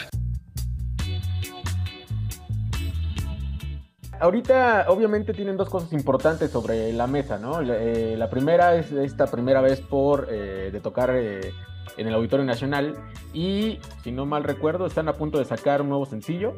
Ahorita, 4.22 4.86
obviamente, 4.90 5.34
tienen 5.34 5.58
dos 5.58 5.68
cosas 5.68 5.92
importantes 5.94 6.52
sobre 6.52 6.94
la 6.94 7.08
mesa, 7.08 7.40
¿no? 7.40 7.60
La, 7.60 7.76
eh, 7.76 8.28
primera 8.30 8.76
es 8.76 8.92
esta 8.92 9.26
primera 9.26 9.62
vez 9.62 9.82
por 9.82 10.28
eh, 10.30 10.70
de 10.72 10.80
tocar 10.80 11.10
eh, 11.16 11.52
en 11.98 12.08
el 12.08 12.14
Auditorio 12.14 12.46
Nacional 12.46 12.96
y, 13.34 13.80
si 14.04 14.12
no 14.12 14.28
mal 14.28 14.44
recuerdo, 14.44 14.86
están 14.86 15.08
a 15.10 15.14
punto 15.14 15.40
de 15.40 15.46
sacar 15.46 15.82
un 15.82 15.90
nuevo 15.90 16.06
sencillo, 16.06 16.54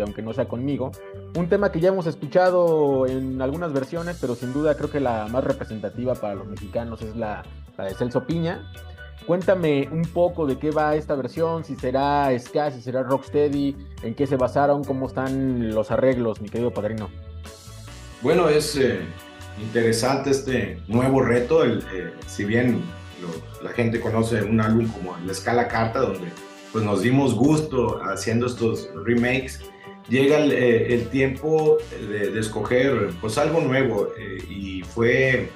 aunque 0.00 0.22
no 0.22 0.32
sea 0.32 0.46
conmigo. 0.46 0.92
Un 1.36 1.48
tema 1.48 1.72
que 1.72 1.80
ya 1.80 1.88
hemos 1.88 2.06
escuchado 2.06 3.04
en 3.08 3.42
algunas 3.42 3.72
versiones, 3.72 4.18
pero 4.20 4.36
sin 4.36 4.52
duda 4.52 4.76
creo 4.76 4.88
que 4.92 5.00
la 5.00 5.26
más 5.26 5.42
representativa 5.42 6.14
para 6.14 6.36
los 6.36 6.46
mexicanos 6.46 7.02
es 7.02 7.16
la 7.16 7.42
de 7.76 7.94
Celso 7.94 8.26
Piña. 8.28 8.70
Cuéntame 9.28 9.86
un 9.92 10.06
poco 10.06 10.46
de 10.46 10.58
qué 10.58 10.70
va 10.70 10.94
esta 10.94 11.14
versión, 11.14 11.62
si 11.62 11.76
será 11.76 12.30
ska, 12.38 12.70
si 12.70 12.80
será 12.80 13.02
rocksteady, 13.02 13.76
en 14.02 14.14
qué 14.14 14.26
se 14.26 14.36
basaron, 14.36 14.82
cómo 14.82 15.06
están 15.06 15.68
los 15.74 15.90
arreglos, 15.90 16.40
mi 16.40 16.48
querido 16.48 16.70
padrino. 16.70 17.10
Bueno, 18.22 18.48
es 18.48 18.74
eh, 18.76 19.00
interesante 19.60 20.30
este 20.30 20.78
nuevo 20.88 21.20
reto. 21.20 21.62
el, 21.62 21.80
eh, 21.92 22.14
si 22.26 22.46
bien 22.46 22.82
la 23.62 23.68
gente 23.72 24.00
conoce 24.00 24.42
un 24.42 24.62
álbum 24.62 24.88
como 24.88 25.14
La 25.26 25.32
Escala 25.32 25.68
Carta, 25.68 26.00
donde 26.00 26.32
pues, 26.72 26.82
nos 26.82 27.02
dimos 27.02 27.34
gusto 27.34 28.00
haciendo 28.04 28.46
estos 28.46 28.88
remakes, 29.04 29.60
llega 30.08 30.38
el, 30.38 30.52
eh, 30.52 31.06
tiempo 31.12 31.76
de, 32.00 32.30
de 32.30 32.40
escoger 32.40 33.10
pues, 33.20 33.36
algo 33.36 33.60
nuevo. 33.60 34.08
y 34.48 34.80
fue 34.84 35.50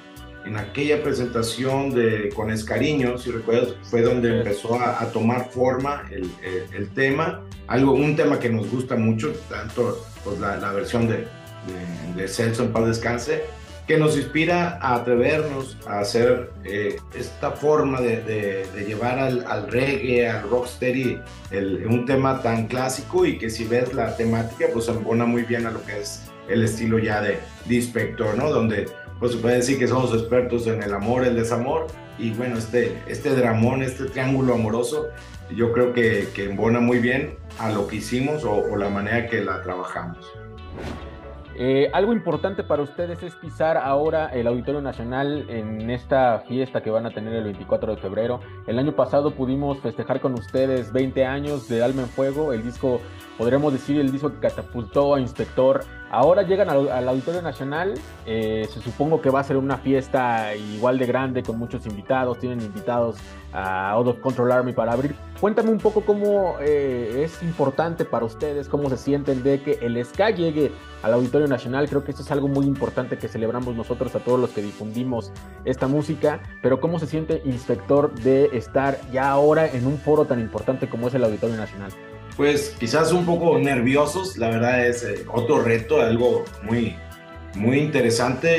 en 0.45 0.57
aquella 0.57 1.01
presentación 1.01 1.93
de 1.93 2.29
Con 2.35 2.51
Escariño, 2.51 3.17
si 3.17 3.31
recuerdas, 3.31 3.75
fue 3.83 4.01
donde 4.01 4.39
empezó 4.39 4.75
a, 4.79 5.01
a 5.01 5.11
tomar 5.11 5.49
forma 5.49 6.03
el, 6.11 6.23
el- 6.43 6.65
el 6.75 6.89
tema. 6.89 7.41
Algo, 7.67 7.93
un 7.93 8.15
tema 8.15 8.39
que 8.39 8.49
nos 8.49 8.69
gusta 8.69 8.95
mucho, 8.95 9.31
tanto 9.49 10.05
pues, 10.23 10.39
la, 10.39 10.57
la 10.57 10.71
versión 10.73 11.07
de, 11.07 11.17
de, 11.17 12.21
de 12.21 12.27
Celso 12.27 12.63
en 12.63 12.73
paz 12.73 12.85
descanse, 12.87 13.43
que 13.87 13.97
nos 13.97 14.15
inspira 14.17 14.79
a 14.81 14.95
atrevernos 14.95 15.77
a 15.87 15.99
hacer 15.99 16.51
eh, 16.63 16.97
esta 17.17 17.51
forma 17.51 17.99
de, 18.01 18.21
de- 18.23 18.65
de 18.75 18.85
llevar 18.85 19.19
al, 19.19 19.45
al 19.47 19.69
reggae, 19.71 20.27
al 20.29 20.49
rocksteady, 20.49 21.19
el- 21.51 21.85
un 21.87 22.05
tema 22.05 22.41
tan 22.41 22.67
clásico 22.67 23.25
y 23.25 23.37
que 23.37 23.49
si 23.49 23.65
ves 23.65 23.93
la 23.93 24.15
temática, 24.17 24.67
pues 24.73 24.87
embona 24.89 25.25
muy 25.25 25.43
bien 25.43 25.65
a 25.67 25.71
lo 25.71 25.83
que 25.85 25.99
es 26.01 26.21
el 26.49 26.63
estilo 26.63 26.99
ya 26.99 27.21
de, 27.21 27.39
de 27.65 27.75
Inspector, 27.75 28.37
¿no? 28.37 28.49
Donde 28.49 28.85
pues 29.23 29.35
se 29.35 29.39
puede 29.39 29.55
decir 29.55 29.79
que 29.79 29.87
somos 29.87 30.13
expertos 30.13 30.67
en 30.67 30.83
el 30.83 30.93
amor, 30.93 31.23
el 31.23 31.37
desamor 31.37 31.87
y 32.19 32.31
bueno, 32.31 32.57
este, 32.57 33.01
este 33.07 33.33
dramón, 33.33 33.81
este 33.81 34.03
triángulo 34.09 34.53
amoroso, 34.53 35.07
yo 35.55 35.71
creo 35.71 35.93
que, 35.93 36.27
que 36.35 36.43
embona 36.43 36.81
muy 36.81 36.99
bien 36.99 37.37
a 37.57 37.71
lo 37.71 37.87
que 37.87 37.95
hicimos 37.95 38.43
o, 38.43 38.51
o 38.51 38.75
la 38.75 38.89
manera 38.89 39.29
que 39.29 39.41
la 39.41 39.61
trabajamos. 39.61 40.29
Eh, 41.55 41.89
algo 41.93 42.11
importante 42.13 42.63
para 42.63 42.81
ustedes 42.81 43.21
es 43.21 43.35
pisar 43.35 43.77
ahora 43.77 44.27
el 44.27 44.47
Auditorio 44.47 44.81
Nacional 44.81 45.45
en 45.49 45.89
esta 45.89 46.39
fiesta 46.39 46.81
que 46.81 46.89
van 46.89 47.05
a 47.05 47.11
tener 47.11 47.33
el 47.33 47.43
24 47.43 47.95
de 47.95 48.01
febrero. 48.01 48.39
El 48.65 48.79
año 48.79 48.93
pasado 48.93 49.31
pudimos 49.31 49.79
festejar 49.79 50.19
con 50.19 50.33
ustedes 50.33 50.91
20 50.91 51.25
años 51.25 51.69
de 51.69 51.83
Alma 51.83 52.01
en 52.01 52.09
Fuego, 52.09 52.53
el 52.53 52.63
disco, 52.63 52.99
podríamos 53.37 53.71
decir, 53.71 54.01
el 54.01 54.11
disco 54.11 54.33
que 54.33 54.39
catapultó 54.39 55.15
a 55.15 55.21
Inspector. 55.21 55.85
Ahora 56.13 56.43
llegan 56.43 56.69
al, 56.69 57.09
Auditorio 57.09 57.41
Nacional, 57.41 57.95
eh, 58.27 58.67
se 58.71 58.79
supongo 58.81 59.19
que 59.19 59.31
va 59.31 59.39
a 59.39 59.43
ser 59.43 59.57
una 59.57 59.79
fiesta 59.79 60.55
igual 60.55 60.99
de 60.99 61.07
grande 61.07 61.41
con 61.41 61.57
muchos 61.57 61.87
invitados, 61.87 62.37
tienen 62.37 62.61
invitados 62.61 63.15
a 63.51 63.89
Out 63.93 64.07
of 64.09 64.19
Control 64.19 64.51
Army 64.51 64.73
para 64.73 64.93
abrir. 64.93 65.15
Cuéntame 65.41 65.71
un 65.71 65.79
poco 65.79 66.01
cómo 66.01 66.57
eh, 66.61 67.23
es 67.25 67.41
importante 67.41 68.05
para 68.05 68.25
ustedes, 68.25 68.69
cómo 68.69 68.91
se 68.91 68.97
sienten 68.97 69.41
de 69.41 69.63
que 69.63 69.79
el 69.81 70.05
ska 70.05 70.29
llegue 70.29 70.71
al 71.01 71.13
Auditorio 71.13 71.47
Nacional. 71.47 71.89
Creo 71.89 72.03
que 72.03 72.11
esto 72.11 72.21
es 72.21 72.29
algo 72.29 72.47
muy 72.47 72.67
importante 72.67 73.17
que 73.17 73.27
celebramos 73.27 73.75
nosotros 73.75 74.13
a 74.13 74.19
todos 74.19 74.39
los 74.39 74.51
que 74.51 74.61
difundimos 74.61 75.31
esta 75.65 75.87
música. 75.87 76.41
Pero 76.61 76.79
cómo 76.79 76.99
se 76.99 77.07
siente 77.07 77.41
Inspector 77.43 78.13
de 78.19 78.51
estar 78.53 78.99
ya 79.11 79.31
ahora 79.31 79.65
en 79.65 79.87
un 79.87 79.97
foro 79.97 80.25
tan 80.25 80.39
importante 80.39 80.87
como 80.87 81.07
es 81.07 81.15
el 81.15 81.23
Auditorio 81.23 81.57
Nacional. 81.57 81.91
Pues 82.37 82.75
quizás 82.79 83.11
un 83.11 83.25
poco 83.25 83.59
nerviosos, 83.59 84.37
la 84.37 84.49
verdad 84.49 84.85
es 84.87 85.03
eh, 85.03 85.25
otro 85.31 85.61
reto, 85.61 86.01
algo 86.01 86.45
muy, 86.63 86.95
muy 87.55 87.77
interesante. 87.79 88.55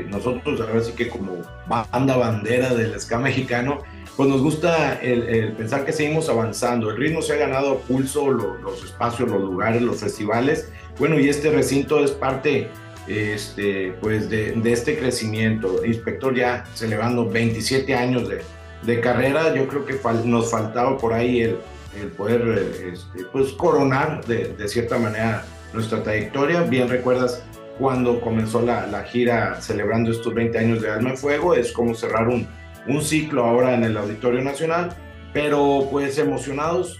Eh, 0.00 0.06
nosotros 0.08 0.60
ahora 0.60 0.80
sí 0.82 0.92
que 0.92 1.08
como 1.08 1.38
banda 1.66 2.16
bandera 2.16 2.72
del 2.74 2.98
ska 3.00 3.18
mexicano, 3.18 3.80
pues 4.16 4.28
nos 4.28 4.40
gusta 4.40 5.00
el, 5.02 5.22
el 5.28 5.52
pensar 5.52 5.84
que 5.84 5.92
seguimos 5.92 6.28
avanzando. 6.28 6.90
El 6.90 6.96
ritmo 6.96 7.20
se 7.22 7.32
ha 7.32 7.36
ganado 7.36 7.78
pulso, 7.80 8.30
lo- 8.30 8.56
los 8.58 8.84
espacios, 8.84 9.28
los 9.28 9.40
lugares, 9.40 9.82
los 9.82 9.98
festivales. 9.98 10.68
Bueno, 10.98 11.18
y 11.18 11.28
este 11.28 11.50
recinto 11.50 12.02
es 12.04 12.12
parte 12.12 12.68
este, 13.08 13.94
pues 14.00 14.28
de, 14.30 14.52
de 14.52 14.72
este 14.72 14.96
crecimiento. 14.98 15.84
Inspector 15.84 16.34
ya 16.36 16.64
celebrando 16.74 17.28
27 17.28 17.94
años 17.94 18.28
de, 18.28 18.42
de 18.82 19.00
carrera, 19.00 19.54
yo 19.54 19.66
creo 19.66 19.84
que 19.84 19.94
fal- 20.00 20.24
nos 20.24 20.50
faltaba 20.50 20.98
por 20.98 21.12
ahí 21.14 21.40
el, 21.42 21.56
el 22.00 22.08
poder 22.08 22.42
eh, 22.58 22.92
este, 22.92 23.24
pues 23.32 23.52
coronar 23.52 24.24
de, 24.24 24.54
de 24.54 24.68
cierta 24.68 24.98
manera 24.98 25.44
nuestra 25.72 26.02
trayectoria. 26.02 26.62
Bien 26.62 26.88
recuerdas 26.88 27.42
cuando 27.78 28.20
comenzó 28.20 28.60
la, 28.60 28.86
la 28.86 29.04
gira 29.04 29.60
celebrando 29.60 30.10
estos 30.10 30.34
20 30.34 30.58
años 30.58 30.82
de 30.82 30.90
Alma 30.90 31.10
en 31.10 31.16
Fuego, 31.16 31.54
es 31.54 31.72
como 31.72 31.94
cerrar 31.94 32.28
un, 32.28 32.46
un 32.88 33.02
ciclo 33.02 33.44
ahora 33.44 33.74
en 33.74 33.84
el 33.84 33.96
Auditorio 33.96 34.42
Nacional, 34.42 34.94
pero 35.32 35.86
pues 35.90 36.18
emocionados, 36.18 36.98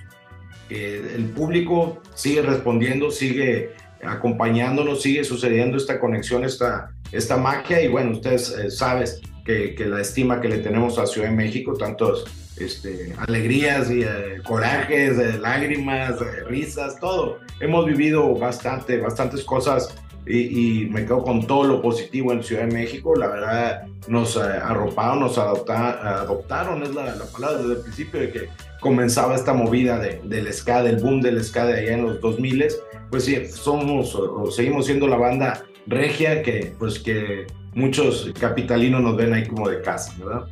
que 0.68 0.98
el 1.14 1.24
público 1.30 2.00
sigue 2.14 2.42
respondiendo, 2.42 3.10
sigue 3.10 3.72
acompañándonos, 4.04 5.02
sigue 5.02 5.24
sucediendo 5.24 5.76
esta 5.76 5.98
conexión, 5.98 6.44
esta, 6.44 6.90
esta 7.10 7.36
magia. 7.36 7.80
Y 7.80 7.88
bueno, 7.88 8.12
ustedes 8.12 8.50
eh, 8.50 8.70
sabes 8.70 9.20
que, 9.48 9.74
que 9.74 9.86
la 9.86 10.02
estima 10.02 10.42
que 10.42 10.48
le 10.50 10.58
tenemos 10.58 10.98
a 10.98 11.06
Ciudad 11.06 11.30
de 11.30 11.34
México, 11.34 11.72
tantos 11.72 12.26
este, 12.58 13.14
alegrías 13.16 13.90
y 13.90 14.02
eh, 14.02 14.42
corajes, 14.44 15.18
eh, 15.18 15.38
lágrimas, 15.40 16.20
eh, 16.20 16.44
risas, 16.46 17.00
todo. 17.00 17.38
Hemos 17.58 17.86
vivido 17.86 18.34
bastante, 18.34 18.98
bastantes 18.98 19.42
cosas 19.44 19.94
y, 20.26 20.82
y 20.82 20.86
me 20.90 21.06
quedo 21.06 21.22
con 21.22 21.46
todo 21.46 21.64
lo 21.64 21.80
positivo 21.80 22.30
en 22.34 22.42
Ciudad 22.42 22.66
de 22.66 22.74
México. 22.74 23.16
La 23.16 23.28
verdad, 23.28 23.86
nos 24.06 24.36
eh, 24.36 24.40
arroparon, 24.40 25.20
nos 25.20 25.38
adopta- 25.38 25.98
adoptaron, 26.20 26.82
es 26.82 26.94
la, 26.94 27.16
la 27.16 27.24
palabra 27.24 27.58
desde 27.62 27.72
el 27.76 27.80
principio 27.80 28.20
de 28.20 28.30
que 28.30 28.48
comenzaba 28.80 29.34
esta 29.34 29.54
movida 29.54 29.98
de, 29.98 30.20
del 30.24 30.52
ska, 30.52 30.82
del 30.82 30.96
boom 30.96 31.22
del 31.22 31.42
ska 31.42 31.64
de 31.64 31.78
allá 31.80 31.94
en 31.94 32.02
los 32.04 32.20
2000 32.20 32.66
pues 33.10 33.24
sí, 33.24 33.46
somos 33.46 34.14
o, 34.14 34.50
seguimos 34.50 34.84
siendo 34.84 35.08
la 35.08 35.16
banda 35.16 35.64
regia 35.86 36.42
que 36.42 36.74
pues 36.78 36.98
que 36.98 37.46
muchos 37.78 38.30
capitalinos 38.38 39.00
nos 39.00 39.16
ven 39.16 39.32
ahí 39.32 39.46
como 39.46 39.68
de 39.68 39.80
casa, 39.80 40.12
¿verdad? 40.18 40.46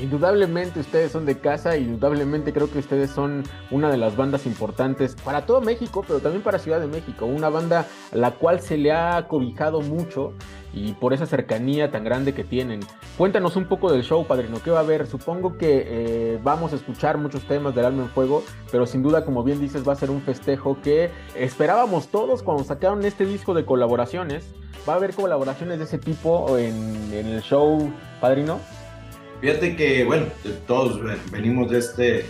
Indudablemente 0.00 0.80
ustedes 0.80 1.12
son 1.12 1.26
de 1.26 1.38
casa, 1.38 1.76
indudablemente 1.76 2.52
creo 2.52 2.70
que 2.70 2.78
ustedes 2.78 3.10
son 3.10 3.42
una 3.70 3.90
de 3.90 3.98
las 3.98 4.16
bandas 4.16 4.46
importantes 4.46 5.14
para 5.22 5.44
todo 5.44 5.60
México, 5.60 6.02
pero 6.06 6.20
también 6.20 6.42
para 6.42 6.58
Ciudad 6.58 6.80
de 6.80 6.86
México, 6.86 7.26
una 7.26 7.50
banda 7.50 7.86
a 8.10 8.16
la 8.16 8.30
cual 8.32 8.60
se 8.60 8.78
le 8.78 8.90
ha 8.90 9.28
cobijado 9.28 9.82
mucho 9.82 10.32
y 10.72 10.92
por 10.92 11.12
esa 11.12 11.26
cercanía 11.26 11.90
tan 11.90 12.04
grande 12.04 12.32
que 12.34 12.44
tienen. 12.44 12.80
Cuéntanos 13.18 13.56
un 13.56 13.66
poco 13.66 13.92
del 13.92 14.02
show, 14.02 14.26
padrino, 14.26 14.58
¿qué 14.62 14.70
va 14.70 14.78
a 14.78 14.82
haber? 14.82 15.06
Supongo 15.06 15.58
que 15.58 15.84
eh, 15.86 16.38
vamos 16.42 16.72
a 16.72 16.76
escuchar 16.76 17.18
muchos 17.18 17.42
temas 17.44 17.74
del 17.74 17.84
Alma 17.84 18.04
en 18.04 18.08
Fuego, 18.08 18.42
pero 18.70 18.86
sin 18.86 19.02
duda, 19.02 19.24
como 19.24 19.42
bien 19.42 19.60
dices, 19.60 19.86
va 19.86 19.92
a 19.92 19.96
ser 19.96 20.10
un 20.10 20.22
festejo 20.22 20.78
que 20.82 21.10
esperábamos 21.36 22.08
todos 22.08 22.42
cuando 22.42 22.64
sacaron 22.64 23.04
este 23.04 23.26
disco 23.26 23.54
de 23.54 23.64
colaboraciones. 23.64 24.44
¿Va 24.88 24.94
a 24.94 24.96
haber 24.96 25.14
colaboraciones 25.14 25.78
de 25.78 25.84
ese 25.84 25.98
tipo 25.98 26.58
en, 26.58 27.12
el 27.12 27.40
show, 27.42 27.92
padrino? 28.20 28.58
Fíjate 29.40 29.76
que, 29.76 30.04
bueno, 30.04 30.26
todos 30.66 31.00
ven- 31.02 31.18
venimos 31.30 31.70
de 31.70 31.78
este 31.78 32.26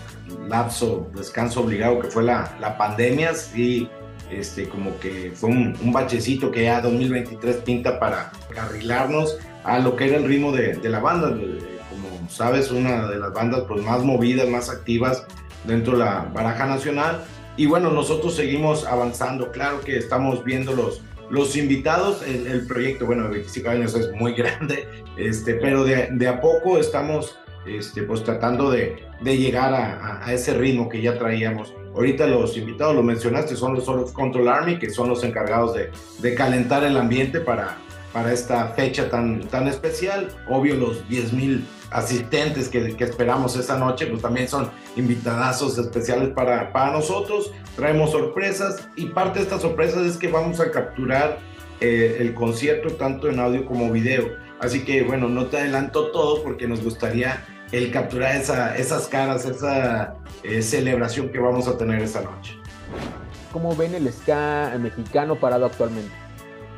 lapso, 0.49 1.07
descanso 1.15 1.63
obligado 1.63 2.01
que 2.01 2.09
fue 2.09 2.23
la, 2.23 2.77
pandemia 2.77 3.33
y 3.55 3.89
este, 4.39 4.69
como 4.69 4.99
que 4.99 5.33
fue 5.35 5.51
un, 5.51 5.77
un 5.83 5.93
bachecito 5.93 6.51
que 6.51 6.65
ya 6.65 6.81
2023 6.81 7.57
pinta 7.57 7.99
para 8.01 8.33
carrilarnos 8.55 9.39
a 9.65 9.79
lo 9.79 9.95
que 9.97 10.09
era 10.09 10.17
el 10.17 10.25
ritmo 10.25 10.53
de, 10.53 10.75
de 10.75 10.89
la 10.89 11.01
banda. 11.01 11.29
Como 11.31 12.29
sabes, 12.31 12.71
una 12.71 13.09
de 13.09 13.19
las 13.19 13.33
bandas 13.33 13.63
pues, 13.69 13.83
más 13.83 14.03
movidas, 14.03 14.49
más 14.49 14.71
activas 14.71 15.27
dentro 15.65 15.95
de 15.95 16.05
la 16.05 16.31
baraja 16.33 16.67
nacional. 16.67 17.25
Y 17.57 17.67
bueno, 17.67 17.91
nosotros 17.91 18.35
seguimos 18.35 18.87
avanzando. 18.87 19.53
Claro 19.53 19.81
que 19.81 19.97
estamos 19.99 20.43
viendo 20.43 20.73
los, 20.73 21.03
los 21.31 21.55
invitados. 21.57 22.23
El, 22.27 22.47
el 22.47 22.67
proyecto, 22.67 23.05
bueno, 23.07 23.25
de 23.25 23.31
25 23.31 23.69
años 23.69 23.95
es 23.95 24.11
muy 24.13 24.33
grande, 24.37 24.89
este, 25.17 25.55
pero 25.55 25.85
de, 25.85 26.09
de 26.13 26.29
a 26.29 26.41
poco 26.41 26.79
estamos 26.79 27.39
este, 27.67 28.03
pues, 28.05 28.25
tratando 28.25 28.71
de, 28.71 29.05
de 29.21 29.37
llegar 29.37 29.75
a- 29.75 30.25
a 30.27 30.33
ese 30.33 30.55
ritmo 30.55 30.89
que 30.89 31.03
ya 31.03 31.19
traíamos. 31.19 31.75
Ahorita 31.95 32.27
los 32.27 32.57
invitados, 32.57 32.95
lo 32.95 33.03
mencionaste, 33.03 33.57
son 33.57 33.75
los 33.75 33.85
Soul 33.85 34.01
of 34.01 34.13
Control 34.13 34.49
Army, 34.49 34.79
que 34.79 34.91
son 34.91 35.09
los 35.09 35.25
encargados 35.25 35.75
de, 35.75 36.35
calentar 36.35 36.85
el 36.85 36.97
ambiente 36.97 37.41
para, 37.41 37.77
para 38.13 38.33
esta 38.33 38.69
fecha 38.69 39.11
tan, 39.11 39.41
tan 39.49 39.69
especial. 39.69 40.29
Obvio, 40.49 40.75
los 40.77 41.07
10 41.09 41.33
mil 41.33 41.67
asistentes 41.91 42.69
que, 42.69 42.97
que 42.97 43.05
esperamos 43.05 43.57
esta 43.57 43.79
noche, 43.79 44.07
pues 44.07 44.23
también 44.23 44.49
son 44.49 44.71
invitadazos 44.97 45.77
especiales 45.79 46.31
para, 46.31 46.73
para 46.73 46.93
nosotros. 46.93 47.53
Traemos 47.77 48.11
sorpresas 48.11 48.89
y 48.97 49.07
parte 49.07 49.39
de 49.39 49.45
estas 49.45 49.63
sorpresas 49.63 50.07
es 50.07 50.17
que 50.17 50.29
vamos 50.29 50.61
a 50.61 50.71
capturar 50.71 51.39
eh, 51.81 52.19
el 52.21 52.33
concierto 52.33 52.95
tanto 52.95 53.29
en 53.29 53.41
audio 53.41 53.67
como 53.67 53.91
video. 53.91 54.31
Así 54.61 54.85
que 54.85 55.03
bueno, 55.03 55.29
no 55.29 55.47
te 55.47 55.59
adelanto 55.59 56.13
todo 56.13 56.43
porque 56.43 56.69
nos 56.69 56.83
gustaría 56.83 57.45
el 57.73 57.91
capturar 57.91 58.37
esa, 58.37 58.77
esas 58.77 59.09
caras, 59.09 59.45
esa 59.45 60.15
eh, 60.43 60.63
celebración 60.63 61.31
que 61.31 61.39
vamos 61.39 61.67
a 61.69 61.77
tener 61.77 62.03
esta 62.03 62.21
noche. 62.23 62.55
¿Cómo 63.53 63.75
ven 63.75 63.95
el 63.95 64.11
ska 64.13 64.75
mexicano 64.79 65.37
parado 65.37 65.67
actualmente? 65.67 66.11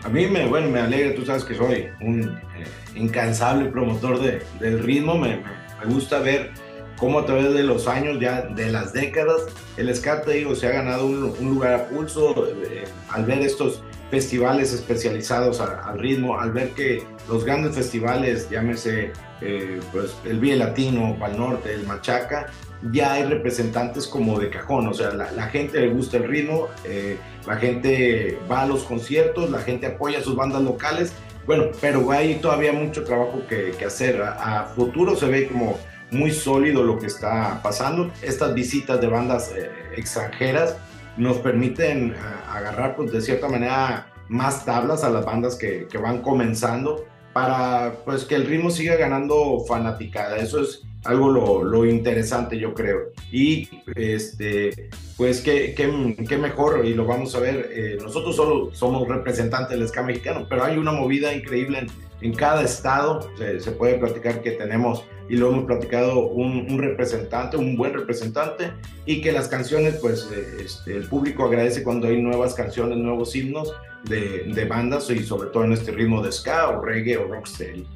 A 0.05 0.09
mí 0.09 0.27
me, 0.27 0.47
bueno, 0.47 0.69
me 0.69 0.81
alegra, 0.81 1.15
tú 1.15 1.25
sabes 1.25 1.45
que 1.45 1.55
soy 1.55 1.89
un 2.01 2.23
eh, 2.57 2.65
incansable 2.95 3.71
promotor 3.71 4.21
de- 4.21 4.43
del 4.61 4.81
ritmo, 4.83 5.17
me, 5.17 5.37
me- 5.39 5.93
gusta 5.93 6.19
ver 6.21 6.51
cómo 6.97 7.19
a 7.19 7.27
través 7.27 7.53
de 7.53 7.63
los 7.63 7.87
años, 7.89 8.19
ya 8.21 8.43
de 8.43 8.71
las 8.71 8.93
décadas, 8.93 9.43
el 9.77 9.95
ska, 9.95 10.23
te 10.23 10.33
digo, 10.33 10.55
se 10.55 10.67
ha 10.67 10.71
ganado 10.71 11.07
un, 11.07 11.35
un 11.39 11.49
lugar 11.51 11.75
a 11.75 11.89
pulso 11.89 12.47
eh, 12.65 12.85
al 13.11 13.25
ver 13.27 13.41
estos 13.41 13.83
festivales 14.15 14.73
especializados 14.73 15.61
a- 15.61 15.81
al 15.91 15.99
ritmo, 15.99 16.39
al 16.39 16.51
ver 16.53 16.69
que 16.79 17.03
los 17.29 17.45
grandes 17.45 17.75
festivales, 17.75 18.49
llámese 18.51 19.13
eh, 19.41 19.81
pues, 19.93 20.15
el 20.25 20.39
Vie 20.39 20.57
Latino, 20.57 21.17
Pal 21.21 21.37
Norte, 21.37 21.75
el 21.75 21.85
Machaca, 21.87 22.47
ya 22.93 23.15
hay 23.15 23.25
representantes 23.25 24.07
como 24.07 24.39
de 24.39 24.49
cajón, 24.51 24.87
o 24.89 24.95
sea, 24.95 25.11
la, 25.13 25.31
la 25.33 25.47
gente 25.49 25.81
le 25.81 25.89
gusta 25.89 26.17
el 26.19 26.25
ritmo, 26.29 26.69
eh, 26.85 27.17
la 27.47 27.57
gente 27.57 28.39
va 28.51 28.63
a 28.63 28.67
los 28.67 28.85
conciertos, 28.85 29.51
la 29.51 29.59
gente 29.59 29.87
apoya 29.87 30.19
a 30.21 30.23
sus 30.23 30.37
bandas 30.37 30.63
locales, 30.63 31.13
bueno, 31.47 31.65
pero 31.81 32.11
hay 32.11 32.37
todavía 32.37 32.73
mucho 32.73 33.05
trabajo 33.05 33.43
que, 33.49 33.73
que 33.79 33.85
hacer. 33.85 34.23
A, 34.23 34.61
a 34.61 34.65
futuro 34.67 35.15
se 35.17 35.27
ve 35.27 35.49
como 35.49 35.79
muy 36.11 36.31
sólido 36.31 36.83
lo 36.83 36.99
que 36.99 37.07
está 37.07 37.61
pasando. 37.63 38.11
Estas 38.23 38.55
visitas 38.55 38.99
de 39.01 39.09
bandas 39.09 39.53
eh, 39.55 39.71
extranjeras 39.97 40.77
nos 41.17 41.39
permiten 41.39 42.15
a- 42.15 42.57
agarrar, 42.57 42.97
pues, 42.97 43.13
de 43.13 43.21
cierta 43.21 43.49
manera, 43.49 44.07
más 44.29 44.65
tablas 44.65 45.05
a 45.05 45.11
las 45.11 45.25
bandas 45.25 45.57
que, 45.57 45.87
que 45.91 45.99
van 45.99 46.23
comenzando 46.23 47.05
para 47.33 47.97
pues 48.05 48.25
que 48.25 48.37
el 48.37 48.47
ritmo 48.47 48.71
siga 48.71 48.95
ganando 48.97 49.65
fanaticada. 49.67 50.37
Eso 50.37 50.63
es 50.63 50.83
algo 51.05 51.29
lo, 51.31 51.65
lo 51.65 51.85
interesante, 51.85 52.59
yo 52.59 52.73
creo. 52.73 53.13
Y 53.33 53.69
este, 53.97 54.89
pues 55.17 55.41
qué, 55.43 55.75
qué, 55.75 56.17
qué 56.29 56.39
mejor, 56.39 56.87
y 56.87 56.95
lo 56.95 57.05
vamos 57.07 57.35
a 57.35 57.41
ver, 57.41 57.71
eh, 57.73 57.99
nosotros 58.01 58.37
solo 58.37 58.73
somos 58.73 59.07
representantes 59.09 59.77
del 59.79 59.87
ska 59.89 60.03
mexicano, 60.03 60.47
pero 60.49 60.65
hay 60.65 60.79
una 60.79 60.93
movida 60.93 61.35
increíble 61.35 61.81
en, 61.81 61.87
en 62.21 62.33
cada 62.35 62.63
estado, 62.63 63.29
se, 63.37 63.61
se 63.61 63.73
puede 63.73 63.99
platicar 63.99 64.41
que 64.41 64.53
tenemos, 64.53 65.05
y 65.29 65.37
lo 65.37 65.51
hemos 65.51 65.65
platicado, 65.65 66.27
un, 66.27 66.67
un 66.71 66.79
representante, 66.79 67.57
un 67.57 67.77
buen 67.77 67.95
representante, 67.95 68.73
y 69.07 69.21
que 69.21 69.33
las 69.33 69.49
canciones, 69.49 69.97
pues 70.01 70.31
eh, 70.35 70.63
este, 70.65 70.97
el 70.97 71.09
público 71.09 71.45
agradece 71.45 71.83
cuando 71.83 72.09
hay 72.09 72.21
nuevas 72.21 72.55
canciones, 72.55 72.99
nuevos 72.99 73.35
himnos 73.35 73.73
de, 74.05 74.45
de 74.45 74.65
bandas, 74.65 75.09
y 75.11 75.23
sobre 75.25 75.51
todo 75.51 75.65
en 75.65 75.73
este 75.73 75.93
ritmo 75.93 76.23
de 76.23 76.31
ska 76.33 76.69
o 76.69 76.83
reggae 76.83 77.17
o 77.17 77.27
rocksteady. 77.27 77.87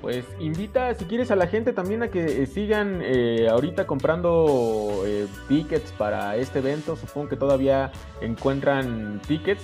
Pues 0.00 0.24
invita, 0.38 0.94
si 0.94 1.04
quieres, 1.04 1.30
a 1.30 1.36
la 1.36 1.46
gente 1.46 1.72
también 1.72 2.02
a 2.02 2.08
que 2.08 2.42
eh, 2.42 2.46
sigan 2.46 3.00
eh, 3.02 3.48
ahorita 3.50 3.86
comprando 3.86 5.02
eh, 5.04 5.26
tickets 5.48 5.92
para 5.92 6.36
este 6.36 6.60
evento. 6.60 6.96
Supongo 6.96 7.28
que 7.28 7.36
todavía 7.36 7.92
encuentran 8.22 9.20
tickets. 9.26 9.62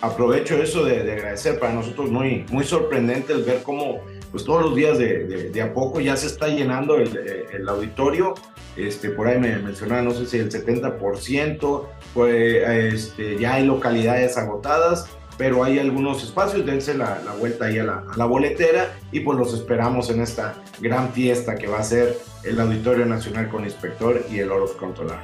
aprovecho 0.00 0.56
eso 0.62 0.84
de, 0.84 1.02
de 1.02 1.12
agradecer 1.12 1.58
para 1.58 1.72
nosotros 1.72 2.10
muy, 2.10 2.46
muy 2.50 2.64
sorprendente 2.64 3.32
el 3.32 3.42
ver 3.42 3.62
cómo 3.62 4.00
pues 4.30 4.44
todos 4.44 4.62
los 4.62 4.74
días 4.74 4.98
de, 4.98 5.62
a 5.62 5.72
poco 5.72 6.00
ya 6.00 6.16
se 6.16 6.26
está 6.26 6.48
llenando 6.48 6.96
el, 6.96 7.68
auditorio. 7.68 8.34
Este, 8.76 9.08
por 9.08 9.26
ahí 9.26 9.38
me 9.38 9.56
mencionaba, 9.58 10.02
no 10.02 10.10
sé 10.12 10.26
si 10.26 10.36
el 10.36 10.50
70%, 10.50 11.86
pues 12.12 12.94
este, 12.94 13.38
ya 13.38 13.54
hay 13.54 13.64
localidades 13.64 14.36
agotadas, 14.36 15.08
pero 15.38 15.64
hay 15.64 15.78
algunos 15.78 16.22
espacios, 16.22 16.66
dense 16.66 16.94
la, 16.94 17.22
la 17.24 17.32
vuelta 17.32 17.66
ahí 17.66 17.78
a 17.78 17.84
la, 17.84 18.04
a 18.06 18.16
la 18.16 18.26
boletera 18.26 18.94
y 19.12 19.20
pues 19.20 19.38
los 19.38 19.54
esperamos 19.54 20.10
en 20.10 20.20
esta 20.20 20.62
gran 20.80 21.12
fiesta 21.12 21.54
que 21.54 21.66
va 21.66 21.78
a 21.78 21.82
ser 21.82 22.18
el 22.44 22.60
Auditorio 22.60 23.06
Nacional 23.06 23.48
con 23.48 23.64
Inspector 23.64 24.24
y 24.30 24.38
el 24.40 24.50
Oro 24.50 24.66
Controlar. 24.76 25.22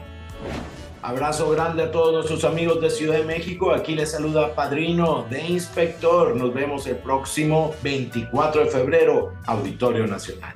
Abrazo 1.03 1.51
grande 1.51 1.83
a 1.83 1.91
todos 1.91 2.13
nuestros 2.13 2.45
amigos 2.45 2.81
de 2.81 2.89
Ciudad 2.89 3.17
de 3.17 3.25
México. 3.25 3.73
Aquí 3.73 3.97
les 3.97 4.13
saluda 4.13 4.55
Padrino 4.55 5.27
de 5.29 5.45
Inspector. 5.49 6.37
Nos 6.37 6.55
vemos 6.55 6.87
el 6.87 6.95
próximo 6.95 7.75
24 7.83 8.67
de 8.67 8.71
febrero, 8.71 9.35
Auditorio 9.47 10.07
Nacional. 10.07 10.55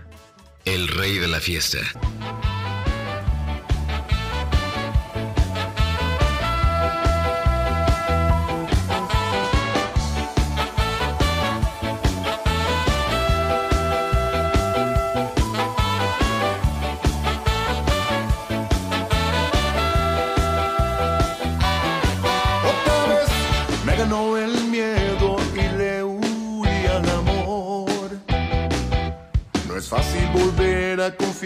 El 0.64 0.86
rey 0.86 1.18
de 1.18 1.26
la 1.26 1.40
fiesta. 1.40 1.78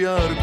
Confiar 0.00 0.34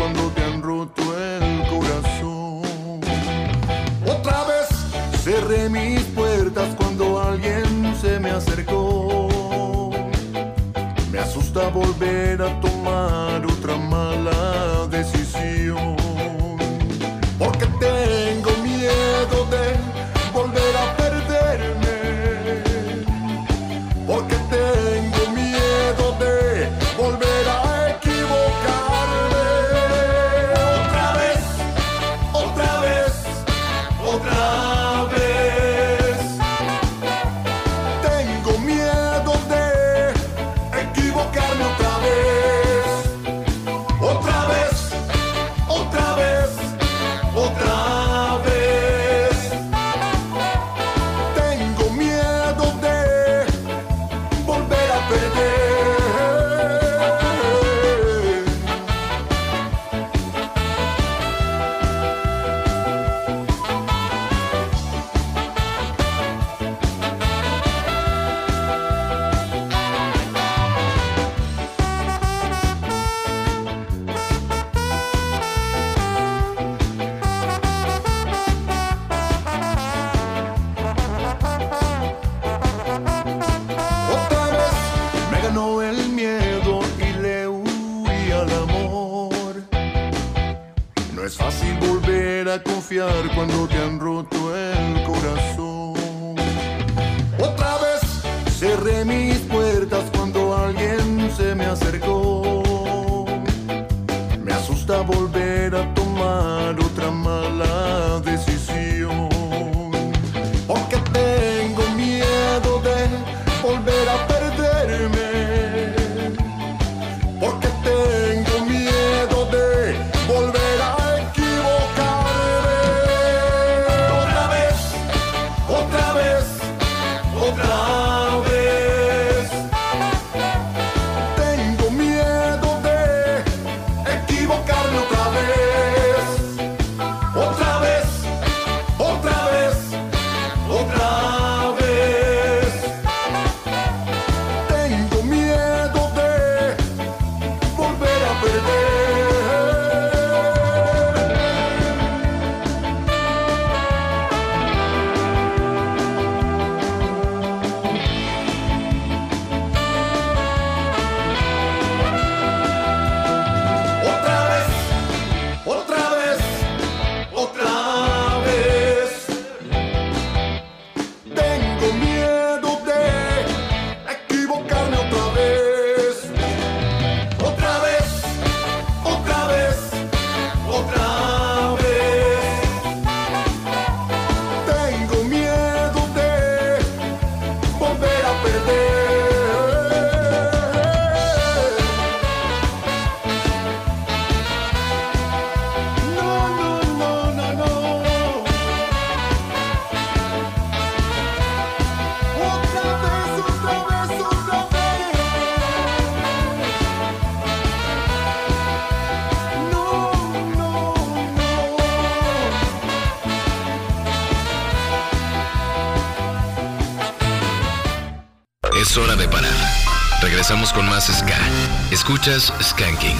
Escuchas 222.27 222.53
Skanking. 222.61 223.17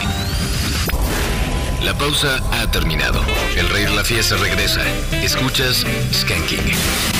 La 1.81 1.97
pausa 1.97 2.41
ha 2.51 2.69
terminado. 2.69 3.21
El 3.55 3.69
rey 3.69 3.85
de 3.85 3.91
la 3.91 4.03
fiesta 4.03 4.35
regresa. 4.35 4.81
Escuchas 5.23 5.85
Skanking. 6.11 7.16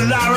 Mr. 0.00 0.08
Laurel 0.08 0.29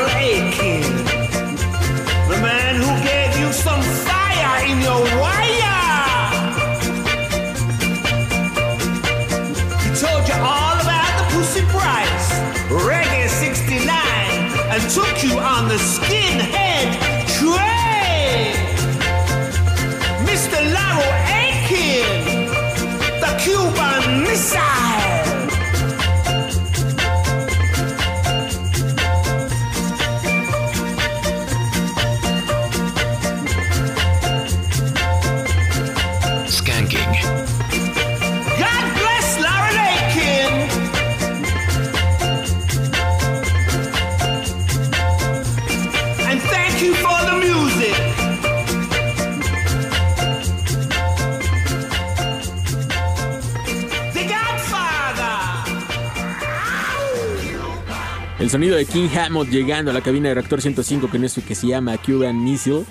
sonido 58.54 58.78
de 58.78 58.86
King 58.86 59.10
Hammond 59.10 59.50
llegando 59.50 59.90
a 59.90 59.96
la 59.96 60.02
cabina 60.02 60.30
de 60.30 60.36
reactor 60.36 60.62
105 60.62 61.10
con 61.10 61.24
esto 61.24 61.42
que 61.44 61.56
se 61.56 61.66
llama 61.66 61.98
Cuban 61.98 62.44
Missile. 62.44 62.86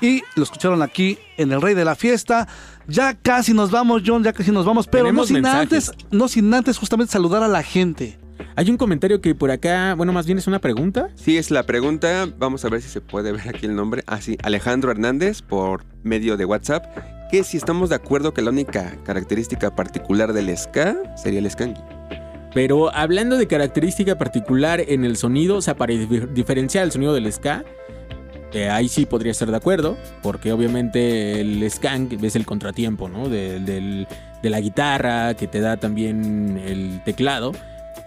Y 0.00 0.22
lo 0.36 0.44
escucharon 0.44 0.80
aquí 0.80 1.18
en 1.36 1.50
El 1.50 1.60
Rey 1.60 1.74
de 1.74 1.84
la 1.84 1.96
Fiesta. 1.96 2.46
Ya 2.86 3.14
casi 3.14 3.52
nos 3.52 3.72
vamos, 3.72 4.02
John, 4.06 4.22
ya 4.22 4.32
casi 4.32 4.52
nos 4.52 4.64
vamos, 4.64 4.86
pero 4.86 5.10
no 5.10 5.26
sin 5.26 5.42
mensajes. 5.42 5.88
antes, 5.88 6.06
no 6.12 6.28
sin 6.28 6.54
antes 6.54 6.78
justamente 6.78 7.12
saludar 7.12 7.42
a 7.42 7.48
la 7.48 7.64
gente. 7.64 8.16
Hay 8.54 8.70
un 8.70 8.76
comentario 8.76 9.20
que 9.20 9.34
por 9.34 9.50
acá, 9.50 9.94
bueno, 9.96 10.12
más 10.12 10.24
bien 10.24 10.38
es 10.38 10.46
una 10.46 10.60
pregunta. 10.60 11.08
Sí, 11.16 11.36
es 11.36 11.50
la 11.50 11.64
pregunta. 11.66 12.28
Vamos 12.38 12.64
a 12.64 12.68
ver 12.68 12.80
si 12.80 12.88
se 12.88 13.00
puede 13.00 13.32
ver 13.32 13.48
aquí 13.48 13.66
el 13.66 13.74
nombre. 13.74 14.04
Ah, 14.06 14.20
sí, 14.20 14.38
Alejandro 14.44 14.92
Hernández 14.92 15.42
por 15.42 15.84
medio 16.04 16.36
de 16.36 16.44
WhatsApp. 16.44 16.96
Que 17.32 17.42
si 17.42 17.56
estamos 17.56 17.88
de 17.88 17.96
acuerdo 17.96 18.32
que 18.32 18.40
la 18.40 18.50
única 18.50 18.98
característica 19.02 19.74
particular 19.74 20.32
del 20.32 20.56
ska 20.56 20.96
sería 21.16 21.40
el 21.40 21.50
skanking. 21.50 21.82
Pero 22.54 22.94
hablando 22.94 23.36
de 23.36 23.46
característica 23.48 24.16
particular 24.16 24.80
en 24.86 25.04
el 25.04 25.16
sonido, 25.16 25.56
o 25.56 25.62
sea, 25.62 25.74
para 25.74 25.92
dif- 25.92 26.28
diferenciar 26.32 26.84
el 26.84 26.92
sonido 26.92 27.12
del 27.12 27.30
ska, 27.32 27.64
eh, 28.52 28.68
ahí 28.70 28.88
sí 28.88 29.04
podría 29.06 29.32
estar 29.32 29.50
de 29.50 29.56
acuerdo, 29.56 29.96
porque 30.22 30.52
obviamente 30.52 31.40
el 31.40 31.68
skank 31.68 32.22
es 32.22 32.36
el 32.36 32.46
contratiempo, 32.46 33.08
¿no? 33.08 33.28
De, 33.28 33.58
del- 33.58 34.06
de 34.42 34.50
la 34.50 34.60
guitarra, 34.60 35.34
que 35.34 35.48
te 35.48 35.58
da 35.60 35.76
también 35.78 36.60
el 36.64 37.00
teclado. 37.04 37.52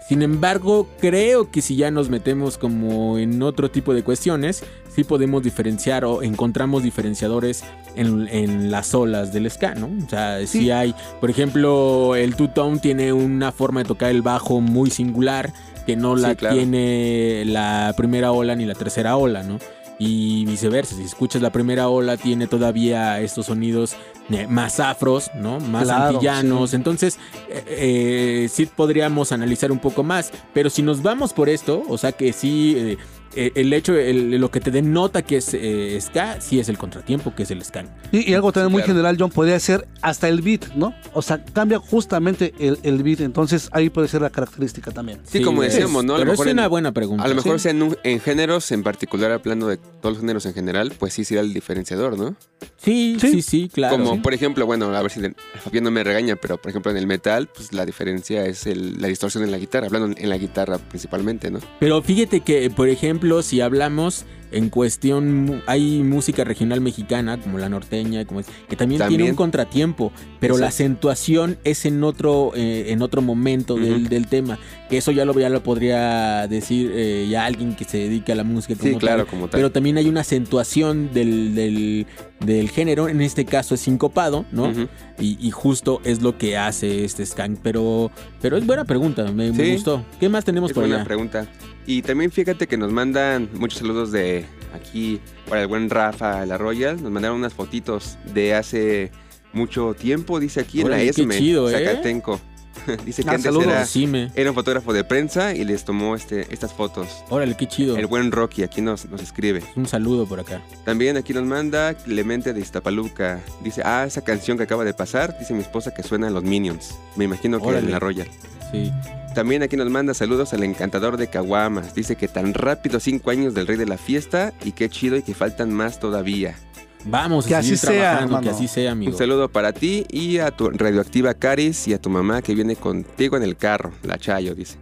Sin 0.08 0.22
embargo, 0.22 0.88
creo 1.00 1.50
que 1.50 1.60
si 1.60 1.76
ya 1.76 1.90
nos 1.90 2.08
metemos 2.08 2.56
como 2.56 3.18
en 3.18 3.42
otro 3.42 3.70
tipo 3.70 3.92
de 3.92 4.02
cuestiones, 4.02 4.64
sí 4.94 5.04
podemos 5.04 5.42
diferenciar 5.42 6.06
o 6.06 6.22
encontramos 6.22 6.82
diferenciadores 6.82 7.62
en, 7.94 8.26
en 8.28 8.70
las 8.70 8.94
olas 8.94 9.34
del 9.34 9.50
ska, 9.50 9.74
¿no? 9.74 9.90
O 10.04 10.08
sea, 10.08 10.46
sí, 10.46 10.70
hay, 10.70 10.94
por 11.20 11.28
ejemplo, 11.28 12.16
el 12.16 12.36
two-tone 12.36 12.78
tiene 12.78 13.12
una 13.12 13.52
forma 13.52 13.82
de 13.82 13.86
tocar 13.86 14.10
el 14.10 14.22
bajo 14.22 14.62
muy 14.62 14.90
singular 14.90 15.52
que 15.84 15.94
no 15.94 16.16
la 16.16 16.30
Sí, 16.30 16.36
claro. 16.36 16.56
tiene 16.56 17.44
la 17.44 17.92
primera 17.96 18.32
ola 18.32 18.56
ni 18.56 18.64
la 18.64 18.74
tercera 18.74 19.16
ola, 19.16 19.42
¿no? 19.42 19.58
Y 20.00 20.44
viceversa, 20.44 20.94
si 20.94 21.02
escuchas 21.02 21.42
la 21.42 21.50
primera 21.50 21.88
ola 21.88 22.16
tiene 22.16 22.46
todavía 22.46 23.20
estos 23.20 23.46
sonidos 23.46 23.96
eh, 24.30 24.46
más 24.46 24.78
afros, 24.78 25.30
¿no? 25.34 25.58
Más 25.58 25.84
Claro, 25.84 26.14
antillanos. 26.16 26.70
sí. 26.70 26.76
Entonces, 26.76 27.18
eh, 27.48 27.64
eh, 27.66 28.48
sí 28.48 28.66
podríamos 28.66 29.32
analizar 29.32 29.72
un 29.72 29.80
poco 29.80 30.04
más. 30.04 30.30
Pero 30.54 30.70
si 30.70 30.82
nos 30.82 31.02
vamos 31.02 31.32
por 31.32 31.48
esto, 31.48 31.82
o 31.88 31.98
sea 31.98 32.12
que 32.12 32.32
sí, 32.32 32.74
eh, 32.76 32.98
eh, 33.34 33.52
el 33.54 33.72
hecho, 33.72 33.94
el- 33.96 34.30
lo 34.38 34.50
que 34.50 34.60
te 34.60 34.70
denota 34.70 35.22
que 35.22 35.36
es 35.38 35.50
eh, 35.54 35.98
ska, 36.00 36.40
sí 36.40 36.58
es 36.60 36.68
el 36.68 36.78
contratiempo, 36.78 37.34
que 37.34 37.42
es 37.44 37.50
el 37.50 37.62
scan. 37.64 37.88
Y, 38.12 38.30
y 38.30 38.34
algo 38.34 38.52
también 38.52 38.72
muy 38.72 38.82
claro. 38.82 38.94
general, 38.94 39.16
John, 39.18 39.30
podría 39.30 39.58
ser 39.60 39.86
hasta 40.02 40.28
el 40.28 40.42
beat, 40.42 40.74
¿no? 40.74 40.94
O 41.12 41.22
sea, 41.22 41.44
cambia 41.44 41.78
justamente 41.78 42.54
el, 42.58 42.78
el 42.82 43.02
beat, 43.02 43.20
entonces 43.20 43.68
ahí 43.72 43.90
puede 43.90 44.08
ser 44.08 44.22
la 44.22 44.30
característica 44.30 44.90
también. 44.90 45.20
Sí, 45.24 45.42
como 45.42 45.62
decíamos, 45.62 46.04
¿no? 46.04 46.14
A 46.14 46.18
lo 46.18 46.22
pero 46.22 46.32
es 46.32 46.38
mejor 46.38 46.48
en- 46.48 46.58
una 46.58 46.68
buena 46.68 46.92
pregunta. 46.92 47.24
A 47.24 47.28
lo 47.28 47.34
mejor 47.34 47.58
Sí. 47.58 47.64
sea 47.64 47.70
en, 47.72 47.82
un- 47.82 47.96
en 48.04 48.20
géneros, 48.20 48.70
en 48.72 48.82
particular 48.82 49.30
hablando 49.32 49.66
de 49.68 49.76
todos 49.78 50.14
los 50.14 50.18
géneros 50.18 50.46
en 50.46 50.54
general, 50.54 50.92
pues 50.98 51.12
sí 51.14 51.24
sería 51.24 51.40
el 51.42 51.52
diferenciador, 51.52 52.16
¿no? 52.18 52.36
Sí, 52.76 53.16
sí, 53.20 53.42
sí, 53.42 53.68
claro. 53.72 53.96
Como 53.96 54.14
Sí. 54.14 54.20
por 54.20 54.34
ejemplo, 54.34 54.64
bueno, 54.66 54.94
a 54.94 55.02
ver 55.02 55.10
si 55.10 55.20
Fabián 55.62 55.84
no 55.84 55.90
me 55.90 56.04
regaña, 56.04 56.36
pero 56.36 56.56
por 56.60 56.70
ejemplo 56.70 56.90
en 56.90 56.96
el 56.96 57.06
metal, 57.06 57.48
pues 57.54 57.72
la 57.72 57.84
diferencia 57.84 58.44
es 58.46 58.66
el- 58.66 59.00
la 59.00 59.08
distorsión 59.08 59.42
en 59.44 59.50
la 59.50 59.58
guitarra, 59.58 59.86
hablando 59.86 60.14
en 60.18 60.28
la 60.28 60.38
guitarra 60.38 60.78
principalmente, 60.78 61.50
¿no? 61.50 61.58
Pero 61.80 62.00
fíjate 62.02 62.40
que, 62.40 62.70
por 62.70 62.88
ejemplo, 62.88 63.17
si 63.42 63.60
hablamos 63.60 64.24
en 64.50 64.70
cuestión, 64.70 65.62
hay 65.66 66.02
música 66.02 66.42
regional 66.42 66.80
mexicana, 66.80 67.38
como 67.38 67.58
la 67.58 67.68
norteña, 67.68 68.24
como 68.24 68.40
es, 68.40 68.46
que 68.68 68.76
también, 68.76 69.02
tiene 69.06 69.24
un 69.28 69.36
contratiempo, 69.36 70.10
pero 70.40 70.56
la 70.56 70.68
acentuación 70.68 71.58
es 71.64 71.84
en 71.84 72.02
otro, 72.02 72.52
eh, 72.54 72.86
en 72.88 73.02
otro 73.02 73.20
momento 73.20 73.74
del, 73.76 74.08
del 74.08 74.26
tema. 74.26 74.58
Que 74.88 74.96
eso 74.96 75.10
ya 75.12 75.26
lo, 75.26 75.38
ya 75.38 75.50
lo 75.50 75.62
podría 75.62 76.46
decir 76.48 76.90
eh, 76.94 77.26
ya 77.30 77.44
alguien 77.44 77.76
que 77.76 77.84
se 77.84 77.98
dedica 77.98 78.32
a 78.32 78.36
la 78.36 78.44
música 78.44 78.74
Sí, 78.80 78.88
como 78.88 78.98
claro, 78.98 79.24
tal. 79.24 79.30
como 79.30 79.48
tal. 79.48 79.58
Pero 79.58 79.70
también 79.70 79.98
hay 79.98 80.08
una 80.08 80.22
acentuación 80.22 81.12
del, 81.12 81.54
del, 81.54 82.06
del 82.40 82.70
género, 82.70 83.10
en 83.10 83.20
este 83.20 83.44
caso 83.44 83.74
es 83.74 83.82
sincopado, 83.82 84.46
¿no? 84.50 84.72
Y, 85.20 85.36
y 85.46 85.50
justo 85.50 86.00
es 86.04 86.22
lo 86.22 86.38
que 86.38 86.56
hace 86.56 87.04
este 87.04 87.26
skank, 87.26 87.58
pero, 87.62 88.10
pero 88.40 88.56
es 88.56 88.64
buena 88.64 88.86
pregunta, 88.86 89.24
me, 89.30 89.52
me 89.52 89.62
Sí. 89.66 89.72
gustó. 89.74 90.02
¿Qué 90.18 90.30
más 90.30 90.44
tenemos 90.46 90.70
Es 90.70 90.74
por 90.74 90.84
buena 90.84 90.96
allá? 90.96 91.04
pregunta. 91.04 91.46
Y 91.88 92.02
también 92.02 92.30
fíjate 92.30 92.66
que 92.66 92.76
nos 92.76 92.92
mandan 92.92 93.48
muchos 93.54 93.78
saludos 93.78 94.12
de 94.12 94.44
aquí 94.74 95.22
para 95.48 95.62
el 95.62 95.68
buen 95.68 95.88
Rafa 95.88 96.44
La 96.44 96.58
Royal. 96.58 97.02
Nos 97.02 97.10
mandaron 97.10 97.38
unas 97.38 97.54
fotitos 97.54 98.18
de 98.34 98.54
hace 98.54 99.10
mucho 99.54 99.94
tiempo, 99.94 100.38
dice 100.38 100.60
aquí 100.60 100.82
en 100.82 100.90
la 100.90 101.00
ESME, 101.00 101.38
chido, 101.38 101.70
¿eh? 101.70 101.72
Zacatenco. 101.72 102.38
dice 103.06 103.22
que 103.22 103.30
Ah, 103.30 103.32
antes 103.36 103.54
era, 103.56 104.30
era 104.34 104.50
un 104.50 104.54
fotógrafo 104.54 104.92
de 104.92 105.02
prensa 105.02 105.54
y 105.54 105.64
les 105.64 105.86
tomó 105.86 106.14
este, 106.14 106.52
estas 106.52 106.74
fotos. 106.74 107.08
Órale, 107.30 107.56
qué 107.56 107.66
chido. 107.66 107.96
El 107.96 108.06
buen 108.06 108.32
Rocky 108.32 108.64
aquí 108.64 108.82
nos, 108.82 109.06
nos 109.06 109.22
escribe. 109.22 109.62
Un 109.74 109.86
saludo 109.86 110.26
por 110.26 110.40
acá. 110.40 110.60
También 110.84 111.16
aquí 111.16 111.32
nos 111.32 111.44
manda 111.44 111.94
Clemente 111.94 112.52
de 112.52 112.60
Iztapaluca. 112.60 113.40
Dice, 113.64 113.80
ah, 113.82 114.04
esa 114.06 114.22
canción 114.22 114.58
que 114.58 114.64
acaba 114.64 114.84
de 114.84 114.92
pasar, 114.92 115.38
dice 115.38 115.54
mi 115.54 115.62
esposa 115.62 115.94
que 115.94 116.02
suena 116.02 116.26
a 116.26 116.30
los 116.30 116.44
Minions. 116.44 116.98
Me 117.16 117.24
imagino 117.24 117.58
que 117.58 117.66
Órale. 117.66 117.86
en 117.86 117.92
la 117.92 117.98
Royal. 117.98 118.28
Sí. 118.70 118.92
También 119.38 119.62
aquí 119.62 119.76
nos 119.76 119.88
manda 119.88 120.14
saludos 120.14 120.52
al 120.52 120.64
encantador 120.64 121.16
de 121.16 121.28
Caguamas. 121.28 121.94
Dice 121.94 122.16
que 122.16 122.26
tan 122.26 122.54
rápido 122.54 122.98
cinco 122.98 123.30
años 123.30 123.54
del 123.54 123.68
rey 123.68 123.76
de 123.76 123.86
la 123.86 123.96
fiesta 123.96 124.52
y 124.64 124.72
qué 124.72 124.88
chido 124.90 125.16
y 125.16 125.22
que 125.22 125.32
faltan 125.32 125.72
más 125.72 126.00
todavía. 126.00 126.56
Vamos 127.04 127.44
a 127.44 127.48
Que 127.50 127.54
así 127.54 127.76
seguir 127.76 127.78
sea, 128.00 128.16
trabajando, 128.16 128.40
que 128.40 128.50
así 128.50 128.66
sea, 128.66 128.90
amigo. 128.90 129.12
Un 129.12 129.16
saludo 129.16 129.48
para 129.48 129.72
ti 129.72 130.04
y 130.10 130.38
a 130.38 130.50
tu 130.50 130.70
radioactiva 130.70 131.34
Caris 131.34 131.86
y 131.86 131.94
a 131.94 132.00
tu 132.00 132.10
mamá 132.10 132.42
que 132.42 132.52
viene 132.56 132.74
contigo 132.74 133.36
en 133.36 133.44
el 133.44 133.56
carro, 133.56 133.92
la 134.02 134.18
Chayo, 134.18 134.56
dice. 134.56 134.76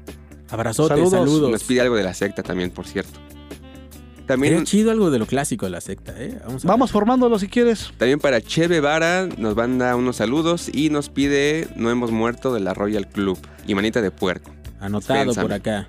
Abrazote, 0.48 0.94
Saludos. 0.94 1.10
saludos. 1.10 1.50
Nos 1.50 1.64
pide 1.64 1.82
algo 1.82 1.94
de 1.94 2.04
la 2.04 2.14
secta 2.14 2.42
también, 2.42 2.70
por 2.70 2.86
cierto. 2.86 3.20
Sería 4.26 4.50
También, 4.50 4.64
chido 4.64 4.90
algo 4.90 5.10
de 5.10 5.18
lo 5.18 5.26
clásico 5.26 5.66
de 5.66 5.70
la 5.70 5.80
secta, 5.80 6.14
¿eh? 6.18 6.38
Vamos 6.44 6.64
a 6.64 6.68
Vamos 6.68 6.90
formándolo 6.90 7.38
si 7.38 7.48
quieres. 7.48 7.92
también 7.96 8.18
para 8.18 8.40
Cheve 8.40 8.80
Vara 8.80 9.28
nos 9.38 9.54
manda 9.54 9.94
unos 9.94 10.16
saludos 10.16 10.68
y 10.72 10.90
nos 10.90 11.08
pide 11.08 11.68
No 11.76 11.90
hemos 11.90 12.10
muerto 12.10 12.52
de 12.52 12.60
la 12.60 12.74
Royal 12.74 13.06
Club 13.08 13.38
y 13.66 13.74
manita 13.74 14.02
de 14.02 14.10
puerco. 14.10 14.50
Anotado 14.80 15.32
por 15.34 15.52
acá. 15.52 15.88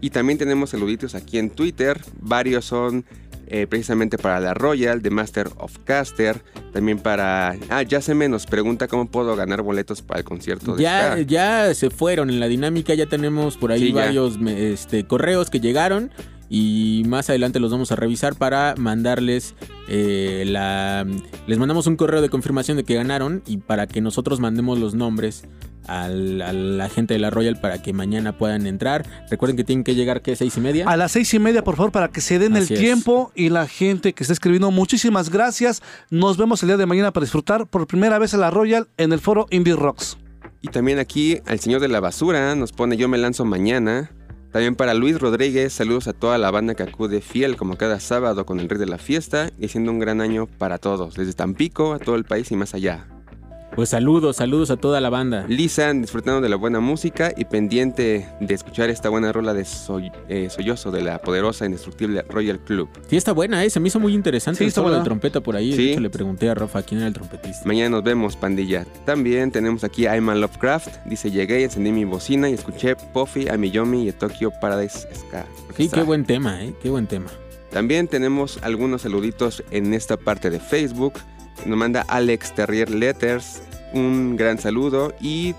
Y 0.00 0.10
también 0.10 0.38
tenemos 0.38 0.70
saluditos 0.70 1.14
aquí 1.14 1.38
en 1.38 1.50
Twitter. 1.50 2.00
Varios 2.20 2.64
son 2.64 3.04
eh, 3.46 3.66
precisamente 3.66 4.16
para 4.16 4.40
la 4.40 4.54
Royal, 4.54 5.02
The 5.02 5.10
Master 5.10 5.50
of 5.58 5.76
Caster. 5.84 6.42
También 6.72 6.98
para... 6.98 7.56
Ah, 7.68 7.82
ya 7.82 8.00
se 8.00 8.14
me 8.14 8.28
nos 8.28 8.46
pregunta 8.46 8.86
cómo 8.88 9.10
puedo 9.10 9.34
ganar 9.36 9.62
boletos 9.62 10.02
para 10.02 10.20
el 10.20 10.24
concierto 10.24 10.76
de 10.76 10.82
Ya, 10.82 11.18
ya 11.18 11.74
se 11.74 11.90
fueron 11.90 12.30
en 12.30 12.40
la 12.40 12.46
dinámica, 12.46 12.94
ya 12.94 13.06
tenemos 13.06 13.56
por 13.56 13.72
ahí 13.72 13.88
Sí, 13.88 13.92
varios 13.92 14.38
este, 14.46 15.04
correos 15.04 15.50
que 15.50 15.60
llegaron 15.60 16.12
y 16.50 17.04
más 17.06 17.30
adelante 17.30 17.60
los 17.60 17.70
vamos 17.70 17.92
a 17.92 17.96
revisar 17.96 18.34
para 18.34 18.74
mandarles 18.76 19.54
eh, 19.88 20.42
la... 20.46 21.06
Les 21.46 21.58
mandamos 21.58 21.86
un 21.86 21.94
correo 21.96 22.20
de 22.20 22.28
confirmación 22.28 22.76
de 22.76 22.84
que 22.84 22.94
ganaron 22.94 23.42
y 23.46 23.58
para 23.58 23.86
que 23.86 24.00
nosotros 24.00 24.40
mandemos 24.40 24.78
los 24.80 24.94
nombres 24.94 25.44
al- 25.86 26.42
a 26.42 26.52
la 26.52 26.88
gente 26.88 27.14
de 27.14 27.20
la 27.20 27.30
Royal 27.30 27.60
para 27.60 27.80
que 27.80 27.92
mañana 27.92 28.36
puedan 28.36 28.66
entrar. 28.66 29.06
Recuerden 29.30 29.56
que 29.56 29.62
tienen 29.64 29.84
que 29.84 29.94
llegar, 29.94 30.22
¿qué? 30.22 30.34
¿Seis 30.34 30.56
y 30.56 30.60
media? 30.60 30.86
A 30.88 30.96
las 30.96 31.12
seis 31.12 31.32
y 31.34 31.38
media, 31.38 31.62
por 31.64 31.76
favor, 31.76 31.92
para 31.92 32.08
que 32.08 32.20
se 32.20 32.38
den 32.40 32.56
Así 32.56 32.74
el 32.74 32.78
es. 32.78 32.84
tiempo 32.84 33.30
y 33.36 33.48
la 33.50 33.68
gente 33.68 34.12
que 34.12 34.24
está 34.24 34.32
escribiendo. 34.32 34.70
Muchísimas 34.72 35.30
gracias. 35.30 35.82
Nos 36.10 36.36
vemos 36.36 36.62
el 36.64 36.68
día 36.70 36.76
de 36.76 36.86
mañana 36.86 37.12
para 37.12 37.24
disfrutar 37.24 37.68
por 37.68 37.86
primera 37.86 38.18
vez 38.18 38.34
a 38.34 38.38
la 38.38 38.50
Royal 38.50 38.88
en 38.96 39.12
el 39.12 39.20
foro 39.20 39.46
Indie 39.50 39.76
Rocks. 39.76 40.18
Y 40.62 40.68
también 40.68 40.98
aquí 40.98 41.38
al 41.46 41.60
señor 41.60 41.80
de 41.80 41.88
la 41.88 42.00
basura 42.00 42.54
nos 42.56 42.72
pone 42.72 42.96
Yo 42.96 43.08
me 43.08 43.18
lanzo 43.18 43.44
mañana. 43.44 44.10
También 44.52 44.74
para 44.74 44.94
Luis 44.94 45.20
Rodríguez, 45.20 45.72
saludos 45.72 46.08
a 46.08 46.12
toda 46.12 46.36
la 46.36 46.50
banda 46.50 46.74
que 46.74 46.82
acude 46.82 47.20
fiel 47.20 47.56
como 47.56 47.76
cada 47.76 48.00
sábado 48.00 48.44
con 48.46 48.58
el 48.58 48.68
rey 48.68 48.80
de 48.80 48.86
la 48.86 48.98
fiesta 48.98 49.50
y 49.60 49.68
siendo 49.68 49.92
un 49.92 50.00
gran 50.00 50.20
año 50.20 50.46
para 50.46 50.78
todos, 50.78 51.14
desde 51.14 51.34
Tampico 51.34 51.92
a 51.92 52.00
todo 52.00 52.16
el 52.16 52.24
país 52.24 52.50
y 52.50 52.56
más 52.56 52.74
allá. 52.74 53.06
Pues 53.74 53.88
saludos, 53.90 54.36
saludos 54.36 54.70
a 54.70 54.76
toda 54.76 55.00
la 55.00 55.10
banda. 55.10 55.46
Lisa, 55.48 55.92
disfrutando 55.92 56.40
de 56.40 56.48
la 56.48 56.56
buena 56.56 56.80
música 56.80 57.32
y 57.36 57.44
pendiente 57.44 58.28
de 58.40 58.54
escuchar 58.54 58.90
esta 58.90 59.08
buena 59.08 59.32
rola 59.32 59.54
de 59.54 59.64
Soy- 59.64 60.10
eh, 60.28 60.50
Sollozo 60.50 60.90
de 60.90 61.02
la 61.02 61.18
poderosa 61.20 61.64
e 61.64 61.68
indestructible 61.68 62.22
Royal 62.28 62.58
Club. 62.58 62.88
Sí, 63.08 63.16
está 63.16 63.32
buena, 63.32 63.64
¿eh? 63.64 63.70
Se 63.70 63.78
me 63.80 63.88
hizo 63.88 64.00
muy 64.00 64.12
interesante 64.12 64.58
Sí, 64.58 64.64
el 64.64 64.72
solo 64.72 64.90
de 64.90 65.02
trompeta 65.02 65.40
por 65.40 65.54
ahí. 65.56 65.72
Sí. 65.72 65.84
De 65.86 65.90
hecho, 65.92 66.00
le 66.00 66.10
pregunté 66.10 66.50
a 66.50 66.54
Rafa 66.54 66.82
quién 66.82 66.98
era 67.00 67.06
el 67.08 67.14
trompetista. 67.14 67.64
Mañana 67.64 67.90
nos 67.90 68.02
vemos, 68.02 68.36
pandilla. 68.36 68.84
También 69.06 69.50
tenemos 69.52 69.84
aquí 69.84 70.06
a 70.06 70.16
Emma 70.16 70.34
Lovecraft. 70.34 71.06
Dice, 71.06 71.30
llegué, 71.30 71.62
encendí 71.62 71.92
mi 71.92 72.04
bocina 72.04 72.50
y 72.50 72.54
escuché 72.54 72.96
Puffy, 72.96 73.48
Amiyomi 73.48 74.08
y 74.08 74.12
Tokyo 74.12 74.50
Paradise 74.60 75.08
Ska. 75.14 75.46
Sí, 75.76 75.88
qué 75.88 76.02
buen 76.02 76.24
tema, 76.24 76.62
¿eh? 76.64 76.74
Qué 76.82 76.90
buen 76.90 77.06
tema. 77.06 77.30
También 77.70 78.08
tenemos 78.08 78.58
algunos 78.62 79.02
saluditos 79.02 79.62
en 79.70 79.94
esta 79.94 80.16
parte 80.16 80.50
de 80.50 80.58
Facebook. 80.58 81.14
Nos 81.66 81.78
manda 81.78 82.04
Alex 82.08 82.54
Terrier 82.54 82.90
Letters. 82.90 83.62
Un 83.92 84.36
gran 84.36 84.58
saludo. 84.58 85.12
Y 85.20 85.54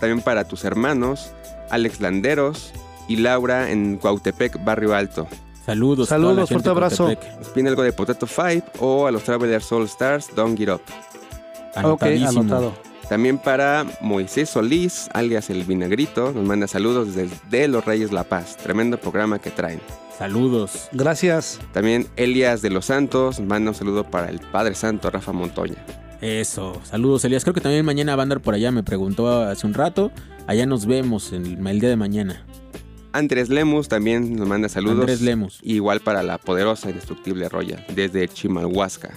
también 0.00 0.20
para 0.22 0.44
tus 0.44 0.64
hermanos, 0.64 1.32
Alex 1.70 2.00
Landeros 2.00 2.72
y 3.08 3.16
Laura 3.16 3.70
en 3.70 3.96
Cuautepec, 3.96 4.62
Barrio 4.64 4.94
Alto. 4.94 5.26
Saludos. 5.64 6.08
Saludos, 6.08 6.48
fuerte 6.48 6.70
abrazo. 6.70 7.08
Nos 7.38 7.48
pide 7.48 7.68
algo 7.68 7.82
de 7.82 7.92
Potato 7.92 8.26
Five 8.26 8.62
o 8.80 9.06
a 9.06 9.10
los 9.10 9.22
Travelers 9.24 9.70
All 9.72 9.84
Stars, 9.84 10.30
Don't 10.34 10.56
Get 10.56 10.70
Up. 10.70 10.82
Ok, 11.84 12.02
anotado. 12.26 12.87
También 13.08 13.38
para 13.38 13.86
Moisés 14.02 14.50
Solís, 14.50 15.08
alias 15.14 15.48
El 15.48 15.64
Vinagrito, 15.64 16.32
nos 16.32 16.44
manda 16.44 16.66
saludos 16.66 17.14
desde 17.14 17.66
Los 17.66 17.84
Reyes 17.84 18.12
La 18.12 18.24
Paz. 18.24 18.56
Tremendo 18.58 18.98
programa 18.98 19.38
que 19.38 19.50
traen. 19.50 19.80
Saludos. 20.18 20.88
Gracias. 20.92 21.58
También 21.72 22.06
Elias 22.16 22.60
de 22.60 22.70
los 22.70 22.86
Santos 22.86 23.40
manda 23.40 23.70
un 23.70 23.74
saludo 23.74 24.04
para 24.04 24.28
el 24.28 24.40
Padre 24.40 24.74
Santo 24.74 25.10
Rafa 25.10 25.32
Montoya. 25.32 25.76
Eso. 26.20 26.80
Saludos, 26.84 27.24
Elías. 27.24 27.44
Creo 27.44 27.54
que 27.54 27.60
también 27.60 27.84
mañana 27.86 28.16
va 28.16 28.22
a 28.22 28.24
andar 28.24 28.40
por 28.40 28.54
allá. 28.54 28.70
Me 28.72 28.82
preguntó 28.82 29.42
hace 29.42 29.66
un 29.66 29.74
rato. 29.74 30.10
Allá 30.46 30.66
nos 30.66 30.84
vemos 30.86 31.32
en 31.32 31.46
el, 31.46 31.66
el 31.66 31.80
día 31.80 31.88
de 31.88 31.96
mañana. 31.96 32.44
Andrés 33.12 33.48
Lemus 33.48 33.88
también 33.88 34.36
nos 34.36 34.46
manda 34.46 34.68
saludos. 34.68 35.00
Andrés 35.00 35.22
Lemus. 35.22 35.60
Igual 35.62 36.00
para 36.00 36.22
la 36.22 36.38
poderosa 36.38 36.88
e 36.88 36.90
indestructible 36.90 37.48
Royal, 37.48 37.84
desde 37.94 38.28
Chimalhuasca. 38.28 39.14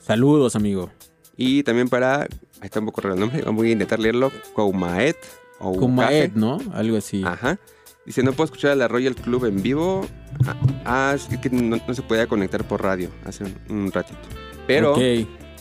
Saludos, 0.00 0.56
amigo. 0.56 0.90
Y 1.36 1.62
también 1.62 1.88
para, 1.88 2.26
ahí 2.62 2.66
está 2.66 2.78
un 2.80 2.86
poco 2.86 3.00
raro 3.00 3.14
el 3.14 3.20
nombre, 3.20 3.42
voy 3.50 3.68
a 3.70 3.72
intentar 3.72 3.98
leerlo, 3.98 4.30
Coumaet. 4.54 5.16
o 5.58 5.70
Ucaje. 5.72 6.30
¿no? 6.34 6.58
Algo 6.72 6.96
así. 6.96 7.22
Ajá. 7.24 7.58
Dice, 8.06 8.22
no 8.22 8.32
puedo 8.32 8.46
escuchar 8.46 8.70
a 8.70 8.74
la 8.76 8.88
Royal 8.88 9.14
Club 9.14 9.44
en 9.46 9.62
vivo. 9.62 10.06
Ah, 10.46 10.56
Ah, 10.84 11.14
es 11.14 11.28
que 11.38 11.50
no, 11.50 11.78
no 11.86 11.94
se 11.94 12.02
podía 12.02 12.26
conectar 12.26 12.64
por 12.66 12.82
radio 12.82 13.10
hace 13.24 13.44
un, 13.44 13.54
un 13.68 13.92
ratito. 13.92 14.18
Pero 14.66 14.96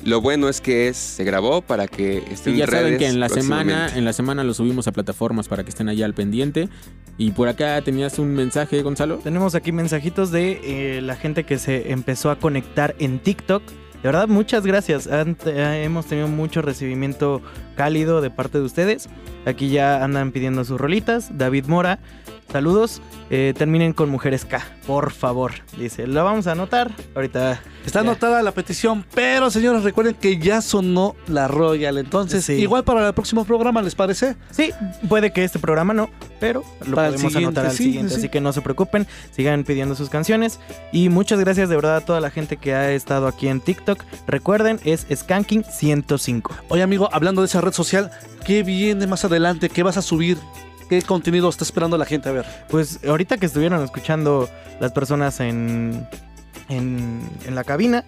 lo 0.04 0.22
bueno 0.22 0.50
es 0.50 0.62
que 0.62 0.88
es, 0.88 0.98
se 0.98 1.24
grabó 1.24 1.62
para 1.62 1.88
que 1.88 2.20
esté 2.32 2.36
Sí, 2.36 2.50
en 2.52 2.56
ya 2.58 2.66
redes 2.66 2.84
saben 2.84 2.98
que 2.98 3.08
en 3.08 3.20
la 3.20 3.30
semana, 3.30 3.90
en 3.96 4.06
la 4.06 4.14
semana 4.14 4.44
lo 4.44 4.54
subimos 4.56 4.88
a 4.88 4.92
plataformas 4.92 5.48
para 5.48 5.64
que 5.64 5.70
estén 5.70 5.90
allá 5.90 6.06
al 6.06 6.14
pendiente. 6.16 6.70
Y 7.20 7.32
por 7.32 7.48
acá 7.48 7.80
tenías 7.84 8.18
un 8.18 8.34
mensaje, 8.34 8.82
Gonzalo. 8.82 9.18
Tenemos 9.18 9.54
aquí 9.54 9.72
mensajitos 9.72 10.32
de 10.32 10.60
eh, 10.98 11.02
la 11.02 11.16
gente 11.16 11.44
que 11.44 11.60
se 11.60 11.92
empezó 11.92 12.32
a 12.32 12.40
conectar 12.40 12.96
en 12.98 13.20
TikTok. 13.20 13.62
De 14.02 14.08
verdad, 14.08 14.28
muchas 14.28 14.66
gracias. 14.66 15.08
Eh, 15.08 15.84
hemos 15.84 16.08
tenido 16.08 16.28
mucho 16.28 16.64
recibimiento 16.64 17.42
cálido 17.76 18.22
de 18.22 18.32
parte 18.32 18.58
de 18.58 18.64
ustedes. 18.64 19.10
Aquí 19.46 19.70
ya 19.70 20.04
andan 20.04 20.32
pidiendo 20.32 20.66
sus 20.66 20.82
rolitas. 20.82 21.38
David 21.38 21.66
Mora, 21.68 22.00
saludos. 22.52 23.02
Eh, 23.30 23.54
terminen 23.58 23.94
con 23.94 24.10
Mujeres 24.10 24.44
K, 24.46 24.62
por 24.86 25.12
favor. 25.12 25.54
Dice, 25.78 26.06
lo 26.08 26.24
vamos 26.24 26.48
a 26.48 26.52
anotar. 26.52 26.92
Ahorita 27.16 27.62
Está 27.86 28.04
Ya. 28.04 28.10
anotada 28.12 28.44
la 28.44 28.52
petición, 28.52 29.04
pero 29.16 29.50
señores, 29.50 29.84
recuerden 29.84 30.14
que 30.14 30.38
ya 30.38 30.62
sonó 30.62 31.16
la 31.28 31.48
Royal. 31.48 31.98
Entonces, 31.98 32.46
Sí. 32.46 32.54
igual 32.54 32.84
para 32.84 33.08
el 33.08 33.14
próximo 33.16 33.44
programa, 33.44 33.82
¿les 33.82 33.96
parece? 33.96 34.36
Sí, 34.52 34.70
puede 35.10 35.34
que 35.34 35.44
este 35.44 35.58
programa 35.58 35.92
no, 35.94 36.10
pero 36.40 36.64
lo 36.86 36.96
Para 36.96 37.10
podemos 37.10 37.36
anotar 37.36 37.66
al 37.66 37.72
sí, 37.72 37.86
siguiente, 37.86 38.12
sí. 38.14 38.20
así 38.20 38.30
que 38.30 38.40
no 38.40 38.54
se 38.54 38.62
preocupen, 38.62 39.08
sigan 39.32 39.64
pidiendo 39.64 39.96
sus 39.96 40.10
canciones 40.10 40.60
y 40.92 41.10
muchas 41.10 41.40
gracias 41.40 41.70
de 41.70 41.76
verdad 41.76 41.96
a 41.96 42.02
toda 42.02 42.22
la 42.22 42.30
gente 42.30 42.58
que 42.58 42.76
ha 42.76 42.92
estado 42.92 43.26
aquí 43.28 43.48
en 43.48 43.62
TikTok. 43.62 44.04
Recuerden, 44.28 44.80
es 44.86 45.08
Skanking 45.12 45.64
105. 45.64 46.54
Oye, 46.70 46.84
amigo, 46.84 47.10
hablando 47.12 47.42
de 47.42 47.48
esa 47.48 47.62
red 47.62 47.74
social, 47.74 48.12
¿qué 48.46 48.62
viene 48.62 49.08
más 49.08 49.26
adelante? 49.26 49.70
¿Qué 49.70 49.82
vas 49.82 49.98
a 49.98 50.04
subir? 50.04 50.38
¿Qué 50.92 51.02
contenido 51.03 51.48
está 51.48 51.64
esperando 51.64 51.98
la 51.98 52.03
gente 52.03 52.28
a 52.28 52.34
ver? 52.34 52.45
Pues 52.68 53.00
ahorita 53.08 53.38
que 53.38 53.45
estuvieron 53.45 53.82
escuchando 53.82 54.50
las 54.82 54.92
personas 54.92 55.40
en, 55.40 56.06
en, 56.68 57.22
en 57.45 57.56
la 57.56 57.64
cabina, 57.64 58.03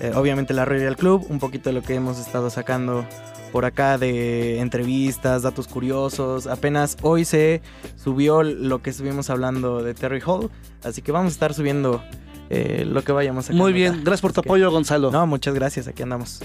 eh, 0.00 0.10
obviamente 0.16 0.52
la 0.52 0.64
Royal 0.64 0.96
Club, 0.96 1.24
un 1.28 1.38
poquito 1.38 1.70
de 1.70 1.74
lo 1.74 1.82
que 1.82 1.94
hemos 1.94 2.18
estado 2.18 2.50
sacando 2.50 3.06
por 3.52 3.64
acá 3.64 3.98
de 3.98 4.58
entrevistas, 4.58 5.42
datos 5.42 5.68
curiosos. 5.68 6.48
Apenas 6.48 6.96
hoy 7.02 7.24
se 7.24 7.62
subió 7.94 8.42
lo 8.42 8.82
que 8.82 8.90
estuvimos 8.90 9.30
hablando 9.30 9.84
de 9.84 9.94
Terry 9.94 10.20
Hall, 10.26 10.50
así 10.82 11.02
que 11.02 11.12
vamos 11.12 11.30
a 11.30 11.34
estar 11.34 11.54
subiendo 11.54 12.02
eh, 12.50 12.84
lo 12.84 13.04
que 13.04 13.12
vayamos 13.12 13.48
a 13.48 13.52
Muy 13.52 13.72
bien, 13.72 14.00
gracias 14.02 14.22
por 14.22 14.32
tu 14.32 14.40
apoyo, 14.40 14.72
Gonzalo. 14.72 15.12
No, 15.12 15.24
muchas 15.28 15.54
gracias, 15.54 15.86
aquí 15.86 16.02
andamos. 16.02 16.40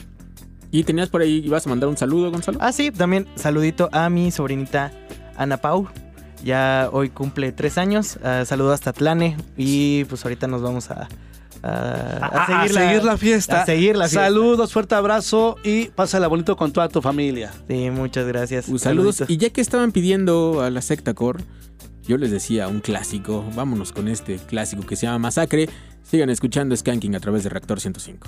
Y 0.69 0.83
tenías 0.83 1.09
por 1.09 1.21
ahí, 1.21 1.41
ibas 1.43 1.65
a 1.65 1.69
mandar 1.71 1.89
un 1.89 1.97
saludo, 1.97 2.29
Gonzalo. 2.29 2.59
Ah, 2.61 2.71
sí, 2.71 2.91
también 2.91 3.25
saludito 3.33 3.89
a 3.91 4.07
mi 4.11 4.29
sobrinita 4.29 4.91
Ana 5.39 5.57
Pau. 5.57 5.87
Ya 6.43 6.89
hoy 6.91 7.09
cumple 7.09 7.51
tres 7.51 7.77
años. 7.77 8.17
Ah, 8.23 8.43
saludo 8.45 8.71
hasta 8.73 8.93
Tlane. 8.93 9.35
Y 9.57 10.03
pues 10.05 10.23
ahorita 10.23 10.47
nos 10.47 10.61
vamos 10.61 10.91
a, 10.91 11.07
a, 11.63 11.69
A, 12.25 12.61
a 12.63 12.67
seguir 12.67 13.03
la 13.03 13.17
fiesta. 13.17 13.63
A 13.63 13.65
seguir 13.65 13.95
la 13.95 14.05
fiesta. 14.05 14.25
Saludos, 14.25 14.71
fuerte 14.71 14.95
abrazo 14.95 15.55
y 15.63 15.85
pásala 15.87 16.27
bonito 16.27 16.55
con 16.55 16.71
toda 16.71 16.87
tu 16.89 17.01
familia. 17.01 17.51
Sí, 17.67 17.89
muchas 17.89 18.27
gracias. 18.27 18.65
Pues, 18.69 18.81
saludos. 18.81 19.15
Saluditos. 19.17 19.35
Y 19.35 19.37
ya 19.37 19.49
que 19.49 19.61
estaban 19.61 19.91
pidiendo 19.91 20.61
a 20.61 20.69
la 20.69 20.81
secta 20.81 21.13
core, 21.13 21.43
yo 22.03 22.17
les 22.17 22.31
decía 22.31 22.67
un 22.67 22.79
clásico. 22.79 23.43
Vámonos 23.55 23.91
con 23.91 24.07
este 24.07 24.37
clásico 24.37 24.85
que 24.85 24.95
se 24.95 25.05
llama 25.07 25.19
Masacre. 25.19 25.69
Sigan 26.03 26.29
escuchando 26.29 26.75
Skanking 26.75 27.15
a 27.15 27.19
través 27.19 27.43
de 27.43 27.49
Reactor 27.49 27.79
105. 27.79 28.27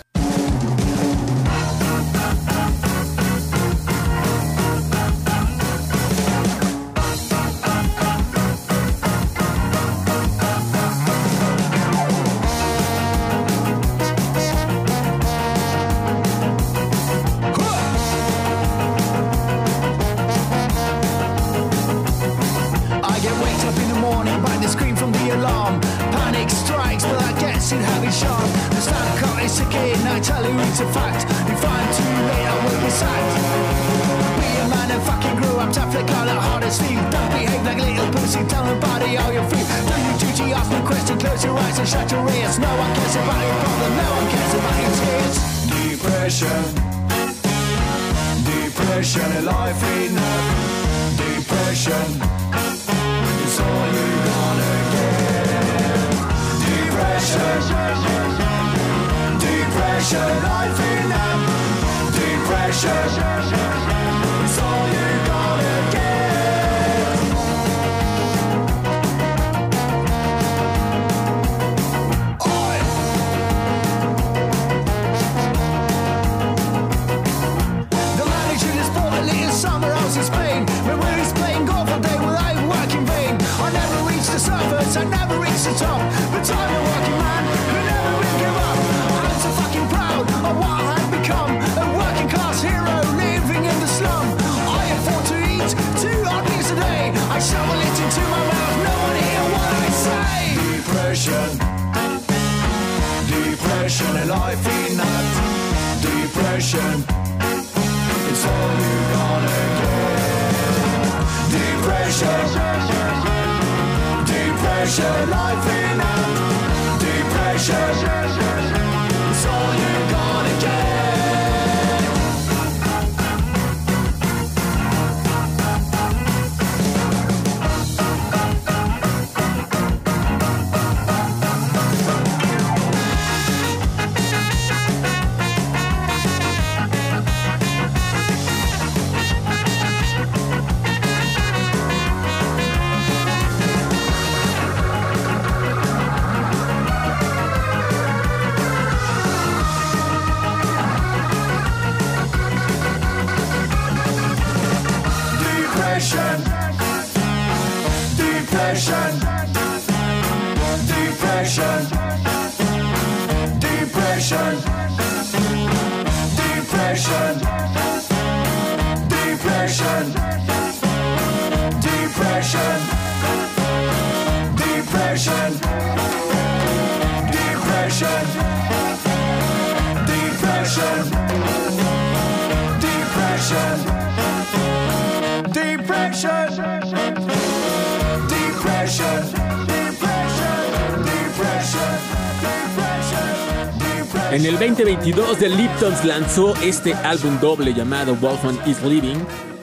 2022 194.81 195.37
The 195.37 195.49
Liptons 195.49 196.05
lanzó 196.05 196.55
este 196.63 196.95
álbum 196.95 197.39
doble 197.39 197.71
llamado 197.71 198.15
Wolfman 198.15 198.57
is 198.65 198.81
Living 198.81 199.19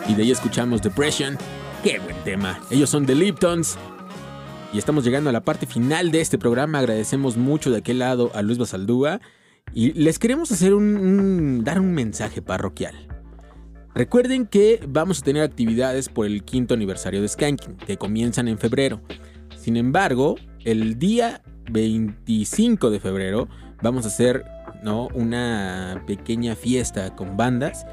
y 0.06 0.14
de 0.14 0.22
ahí 0.22 0.30
escuchamos 0.30 0.80
Depression. 0.80 1.36
Qué 1.82 1.98
buen 1.98 2.14
tema. 2.22 2.60
Ellos 2.70 2.88
son 2.88 3.04
The 3.04 3.16
Liptons. 3.16 3.76
Y 4.72 4.78
estamos 4.78 5.02
llegando 5.02 5.28
a 5.28 5.32
la 5.32 5.40
parte 5.40 5.66
final 5.66 6.12
de 6.12 6.20
este 6.20 6.38
programa. 6.38 6.78
Agradecemos 6.78 7.36
mucho 7.36 7.72
de 7.72 7.78
aquel 7.78 7.98
lado 7.98 8.30
a 8.32 8.42
Luis 8.42 8.58
Basaldúa 8.58 9.20
y 9.74 9.92
les 9.94 10.20
queremos 10.20 10.52
hacer 10.52 10.72
un, 10.72 11.64
dar 11.64 11.80
un 11.80 11.94
mensaje 11.94 12.40
parroquial. 12.40 12.94
Recuerden 13.96 14.46
que 14.46 14.80
vamos 14.86 15.18
a 15.18 15.24
tener 15.24 15.42
actividades 15.42 16.08
por 16.08 16.26
el 16.26 16.44
quinto 16.44 16.74
aniversario 16.74 17.20
de 17.20 17.26
Skanking, 17.26 17.76
que 17.76 17.96
comienzan 17.96 18.46
en 18.46 18.56
febrero. 18.56 19.00
Sin 19.56 19.76
embargo, 19.76 20.36
el 20.64 20.96
día 20.96 21.42
25 21.72 22.90
de 22.90 23.00
febrero 23.00 23.48
vamos 23.82 24.04
a 24.04 24.08
hacer 24.08 24.44
¿no? 24.82 25.08
una 25.14 26.02
pequeña 26.06 26.54
fiesta 26.54 27.14
con 27.14 27.36
bandas. 27.36 27.86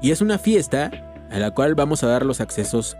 Y 0.00 0.10
es 0.10 0.20
una 0.20 0.38
fiesta 0.38 0.90
a 1.30 1.38
la 1.38 1.52
cual 1.52 1.74
vamos 1.74 2.02
a 2.02 2.08
dar 2.08 2.24
los 2.26 2.40
accesos 2.40 2.96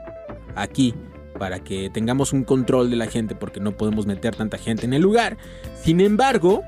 aquí 0.55 0.95
para 1.39 1.61
que 1.61 1.91
tengamos 1.91 2.33
un 2.33 2.45
control 2.45 2.91
de 2.91 2.97
la 2.97 3.07
gente 3.07 3.35
porque 3.35 3.61
no 3.61 3.77
podemos 3.77 4.07
meter 4.07 4.37
tanta 4.37 4.59
gente 4.59 4.87
en 4.87 4.93
el 4.93 5.03
lugar. 5.03 5.37
Sin 5.83 6.01
embargo, 6.01 6.63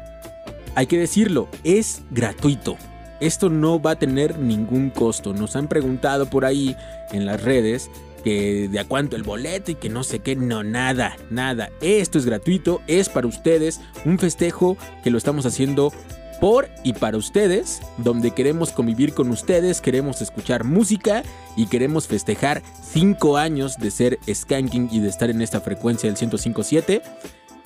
hay 0.75 0.86
que 0.86 0.99
decirlo, 0.99 1.49
es 1.62 2.02
gratuito. 2.10 2.76
Esto 3.20 3.49
no 3.49 3.81
va 3.81 3.93
a 3.93 3.99
tener 3.99 4.39
ningún 4.39 4.91
costo. 4.91 5.33
Nos 5.33 5.57
han 5.57 5.68
preguntado 5.68 6.26
por 6.26 6.44
ahí 6.44 6.76
en 7.12 7.26
las 7.26 7.43
redes 7.43 7.91
que 8.25 8.68
de 8.68 8.78
a 8.81 8.84
cuánto 8.84 9.17
el 9.17 9.23
boleto 9.23 9.70
y 9.70 9.75
que 9.76 9.89
no 9.89 10.02
sé 10.02 10.18
qué. 10.18 10.34
No, 10.34 10.65
nada, 10.65 11.17
nada. 11.31 11.70
Esto 11.81 12.18
es 12.18 12.26
gratuito, 12.26 12.83
es 12.86 13.09
para 13.09 13.28
ustedes. 13.28 13.81
Un 14.05 14.18
festejo 14.18 14.76
que 15.05 15.10
lo 15.10 15.18
estamos 15.18 15.47
haciendo 15.47 15.93
por 16.41 16.69
y 16.83 16.93
para 16.93 17.17
ustedes, 17.17 17.81
donde 17.99 18.33
queremos 18.33 18.71
convivir 18.71 19.15
con 19.15 19.31
ustedes, 19.31 19.81
queremos 19.81 20.21
escuchar 20.23 20.65
música 20.65 21.23
y 21.57 21.67
queremos 21.67 22.07
festejar 22.07 22.63
5 22.93 23.37
años 23.37 23.79
de 23.79 23.91
ser 23.91 24.19
Skanking 24.33 24.89
y 24.91 25.01
de 25.01 25.09
estar 25.09 25.31
en 25.31 25.43
esta 25.43 25.61
frecuencia 25.61 26.13
del 26.13 26.19
105.7. 26.19 27.03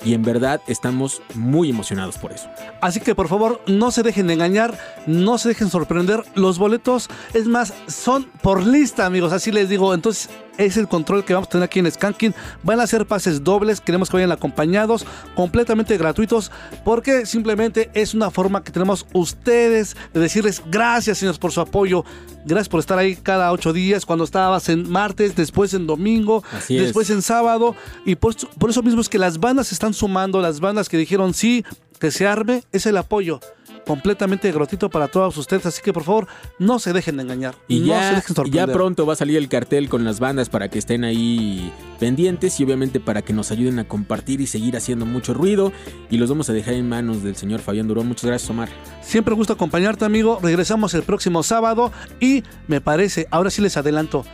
Y 0.04 0.14
en 0.14 0.22
verdad 0.22 0.60
estamos 0.68 1.22
muy 1.34 1.70
emocionados 1.70 2.18
por 2.18 2.30
eso. 2.30 2.48
Así 2.80 3.00
que 3.00 3.16
por 3.16 3.26
favor 3.26 3.60
no 3.66 3.90
se 3.90 4.04
dejen 4.04 4.28
de 4.28 4.34
engañar, 4.34 4.78
no 5.06 5.38
se 5.38 5.48
dejen 5.48 5.70
sorprender. 5.70 6.22
Los 6.36 6.58
boletos, 6.58 7.08
es 7.34 7.46
más, 7.46 7.74
son 7.88 8.30
por 8.42 8.64
lista, 8.64 9.06
amigos. 9.06 9.32
Así 9.32 9.50
les 9.50 9.68
digo. 9.68 9.92
Entonces 9.94 10.30
es 10.58 10.76
el 10.76 10.86
control 10.88 11.24
que 11.24 11.32
vamos 11.32 11.46
a 11.48 11.50
tener 11.52 11.64
aquí 11.64 11.78
en 11.78 11.90
Skanking. 11.90 12.34
Van 12.62 12.80
a 12.80 12.86
ser 12.86 13.06
pases 13.06 13.42
dobles, 13.42 13.80
queremos 13.80 14.10
que 14.10 14.16
vayan 14.18 14.32
acompañados, 14.32 15.06
completamente 15.34 15.96
gratuitos, 15.96 16.50
porque 16.84 17.24
simplemente 17.24 17.90
es 17.94 18.12
una 18.12 18.30
forma 18.30 18.62
que 18.62 18.72
tenemos 18.72 19.06
ustedes 19.14 19.96
de 20.12 20.20
decirles 20.20 20.62
gracias, 20.70 21.18
señores, 21.18 21.38
por 21.38 21.52
su 21.52 21.60
apoyo. 21.60 22.04
Gracias 22.44 22.68
por 22.68 22.80
estar 22.80 22.98
ahí 22.98 23.14
cada 23.16 23.52
ocho 23.52 23.72
días, 23.72 24.04
cuando 24.06 24.24
estabas 24.24 24.68
en 24.68 24.90
martes, 24.90 25.36
después 25.36 25.72
en 25.74 25.86
domingo, 25.86 26.42
Así 26.52 26.76
es. 26.76 26.82
después 26.84 27.08
en 27.10 27.22
sábado. 27.22 27.74
Y 28.04 28.16
por, 28.16 28.34
eso- 28.34 28.48
por 28.58 28.70
eso 28.70 28.82
mismo 28.82 29.00
es 29.00 29.08
que 29.08 29.18
las 29.18 29.38
bandas 29.38 29.68
se 29.68 29.74
están 29.74 29.94
sumando, 29.94 30.40
las 30.40 30.60
bandas 30.60 30.88
que 30.88 30.96
dijeron 30.96 31.34
sí, 31.34 31.64
que 32.00 32.10
se 32.10 32.26
arme, 32.26 32.62
es 32.72 32.86
el 32.86 32.96
apoyo 32.96 33.40
completamente 33.88 34.52
gratuito 34.52 34.90
para 34.90 35.08
todos 35.08 35.36
ustedes. 35.38 35.64
Así 35.64 35.80
que 35.82 35.94
por 35.94 36.04
favor, 36.04 36.28
no 36.58 36.78
se 36.78 36.92
dejen 36.92 37.16
de 37.16 37.22
engañar. 37.22 37.54
Y 37.66 37.80
no 37.80 37.86
se 37.86 37.88
ya, 37.88 38.14
dejen 38.16 38.52
ya 38.52 38.66
pronto 38.66 39.06
va 39.06 39.14
a 39.14 39.16
salir 39.16 39.38
el 39.38 39.48
cartel 39.48 39.88
con 39.88 40.04
las 40.04 40.20
bandas 40.20 40.50
para 40.50 40.68
que 40.68 40.78
estén 40.78 41.04
ahí 41.04 41.72
pendientes 41.98 42.60
y 42.60 42.64
obviamente 42.64 43.00
para 43.00 43.22
que 43.22 43.32
nos 43.32 43.50
ayuden 43.50 43.78
a 43.78 43.88
compartir 43.88 44.42
y 44.42 44.46
seguir 44.46 44.76
haciendo 44.76 45.06
mucho 45.06 45.32
ruido. 45.32 45.72
Y 46.10 46.18
los 46.18 46.28
vamos 46.28 46.50
a 46.50 46.52
dejar 46.52 46.74
en 46.74 46.86
manos 46.86 47.22
del 47.22 47.34
señor 47.34 47.60
Fabián 47.60 47.88
Durón. 47.88 48.06
Muchas 48.06 48.26
gracias, 48.26 48.50
Omar. 48.50 48.68
Siempre 49.00 49.34
gusto 49.34 49.54
acompañarte, 49.54 50.04
amigo. 50.04 50.38
Regresamos 50.42 50.92
el 50.92 51.02
próximo 51.02 51.42
sábado 51.42 51.90
y 52.20 52.44
me 52.66 52.82
parece, 52.82 53.26
ahora 53.30 53.50
sí 53.50 53.62
les 53.62 53.78
adelanto, 53.78 54.26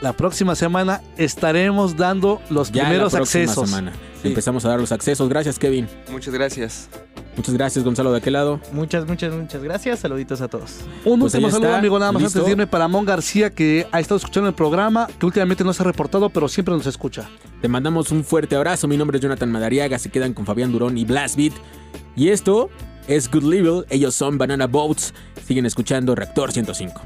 la 0.00 0.12
próxima 0.12 0.54
semana 0.54 1.00
estaremos 1.16 1.96
dando 1.96 2.40
los 2.50 2.72
Ya 2.72 2.84
primeros 2.84 3.12
la 3.12 3.18
próxima 3.18 3.44
accesos. 3.44 3.68
semana. 3.70 3.92
Empezamos 4.22 4.64
a 4.64 4.68
dar 4.70 4.80
los 4.80 4.92
accesos. 4.92 5.28
Gracias, 5.28 5.58
Kevin. 5.58 5.88
Muchas 6.10 6.34
gracias. 6.34 6.88
Muchas 7.36 7.54
gracias, 7.54 7.84
Gonzalo, 7.84 8.10
de 8.12 8.18
aquel 8.18 8.34
lado. 8.34 8.60
Muchas, 8.72 9.06
muchas, 9.06 9.32
muchas 9.32 9.62
gracias. 9.62 10.00
Saluditos 10.00 10.40
a 10.40 10.48
todos. 10.48 10.80
Un 11.04 11.20
Pues 11.20 11.32
último 11.34 11.50
saludo, 11.50 11.68
está, 11.68 11.78
amigo, 11.78 11.98
nada 11.98 12.12
más 12.12 12.22
listo. 12.22 12.38
antes 12.40 12.46
de 12.46 12.50
irme 12.52 12.66
para 12.66 12.88
Mon 12.88 13.04
García, 13.06 13.50
que 13.50 13.86
ha 13.92 14.00
estado 14.00 14.16
escuchando 14.18 14.48
el 14.48 14.54
programa, 14.54 15.06
que 15.18 15.24
últimamente 15.26 15.64
no 15.64 15.72
se 15.72 15.82
ha 15.82 15.86
reportado, 15.86 16.28
pero 16.28 16.48
siempre 16.48 16.74
nos 16.74 16.86
escucha. 16.86 17.28
Te 17.62 17.68
mandamos 17.68 18.10
un 18.10 18.24
fuerte 18.24 18.56
abrazo. 18.56 18.88
Mi 18.88 18.96
nombre 18.96 19.16
es 19.18 19.22
Jonathan 19.22 19.50
Madariaga. 19.50 19.98
Se 19.98 20.10
quedan 20.10 20.34
con 20.34 20.44
Fabián 20.44 20.72
Durón 20.72 20.98
y 20.98 21.04
Blast 21.04 21.36
Beat. 21.36 21.52
Y 22.16 22.28
esto 22.28 22.68
es 23.06 23.30
Good 23.30 23.44
Level. 23.44 23.86
Ellos 23.88 24.14
son 24.14 24.36
Banana 24.36 24.66
Boats. 24.66 25.14
Siguen 25.46 25.64
escuchando 25.66 26.14
Reactor 26.14 26.52
105. 26.52 27.00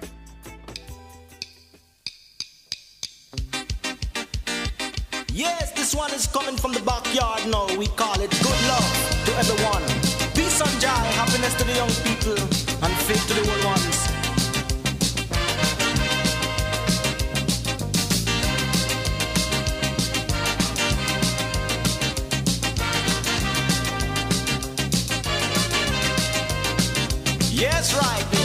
This 5.84 5.94
one 5.94 6.14
is 6.14 6.26
coming 6.26 6.56
from 6.56 6.72
the 6.72 6.80
backyard 6.80 7.46
now. 7.46 7.66
We 7.76 7.88
call 7.88 8.18
it 8.18 8.30
good 8.30 8.60
love 8.72 8.90
to 9.26 9.32
everyone. 9.36 9.82
Peace 10.32 10.58
and 10.58 10.80
joy, 10.80 10.88
happiness 10.88 11.54
to 11.56 11.64
the 11.64 11.74
young 11.74 11.90
people, 12.08 12.40
and 12.84 12.92
faith 13.04 13.28
to 13.28 13.34
the 13.34 13.40
old 13.52 13.64
ones. 13.66 13.98
Yes, 27.52 27.92
right 27.94 28.43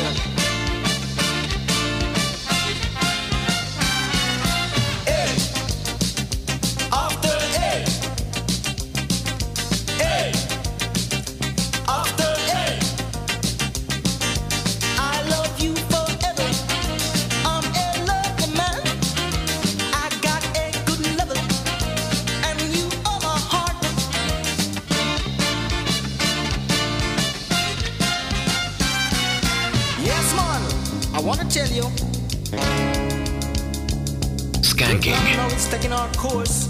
skanking. 34.79 35.69
Taking 35.69 35.93
our 35.93 36.07
course. 36.13 36.69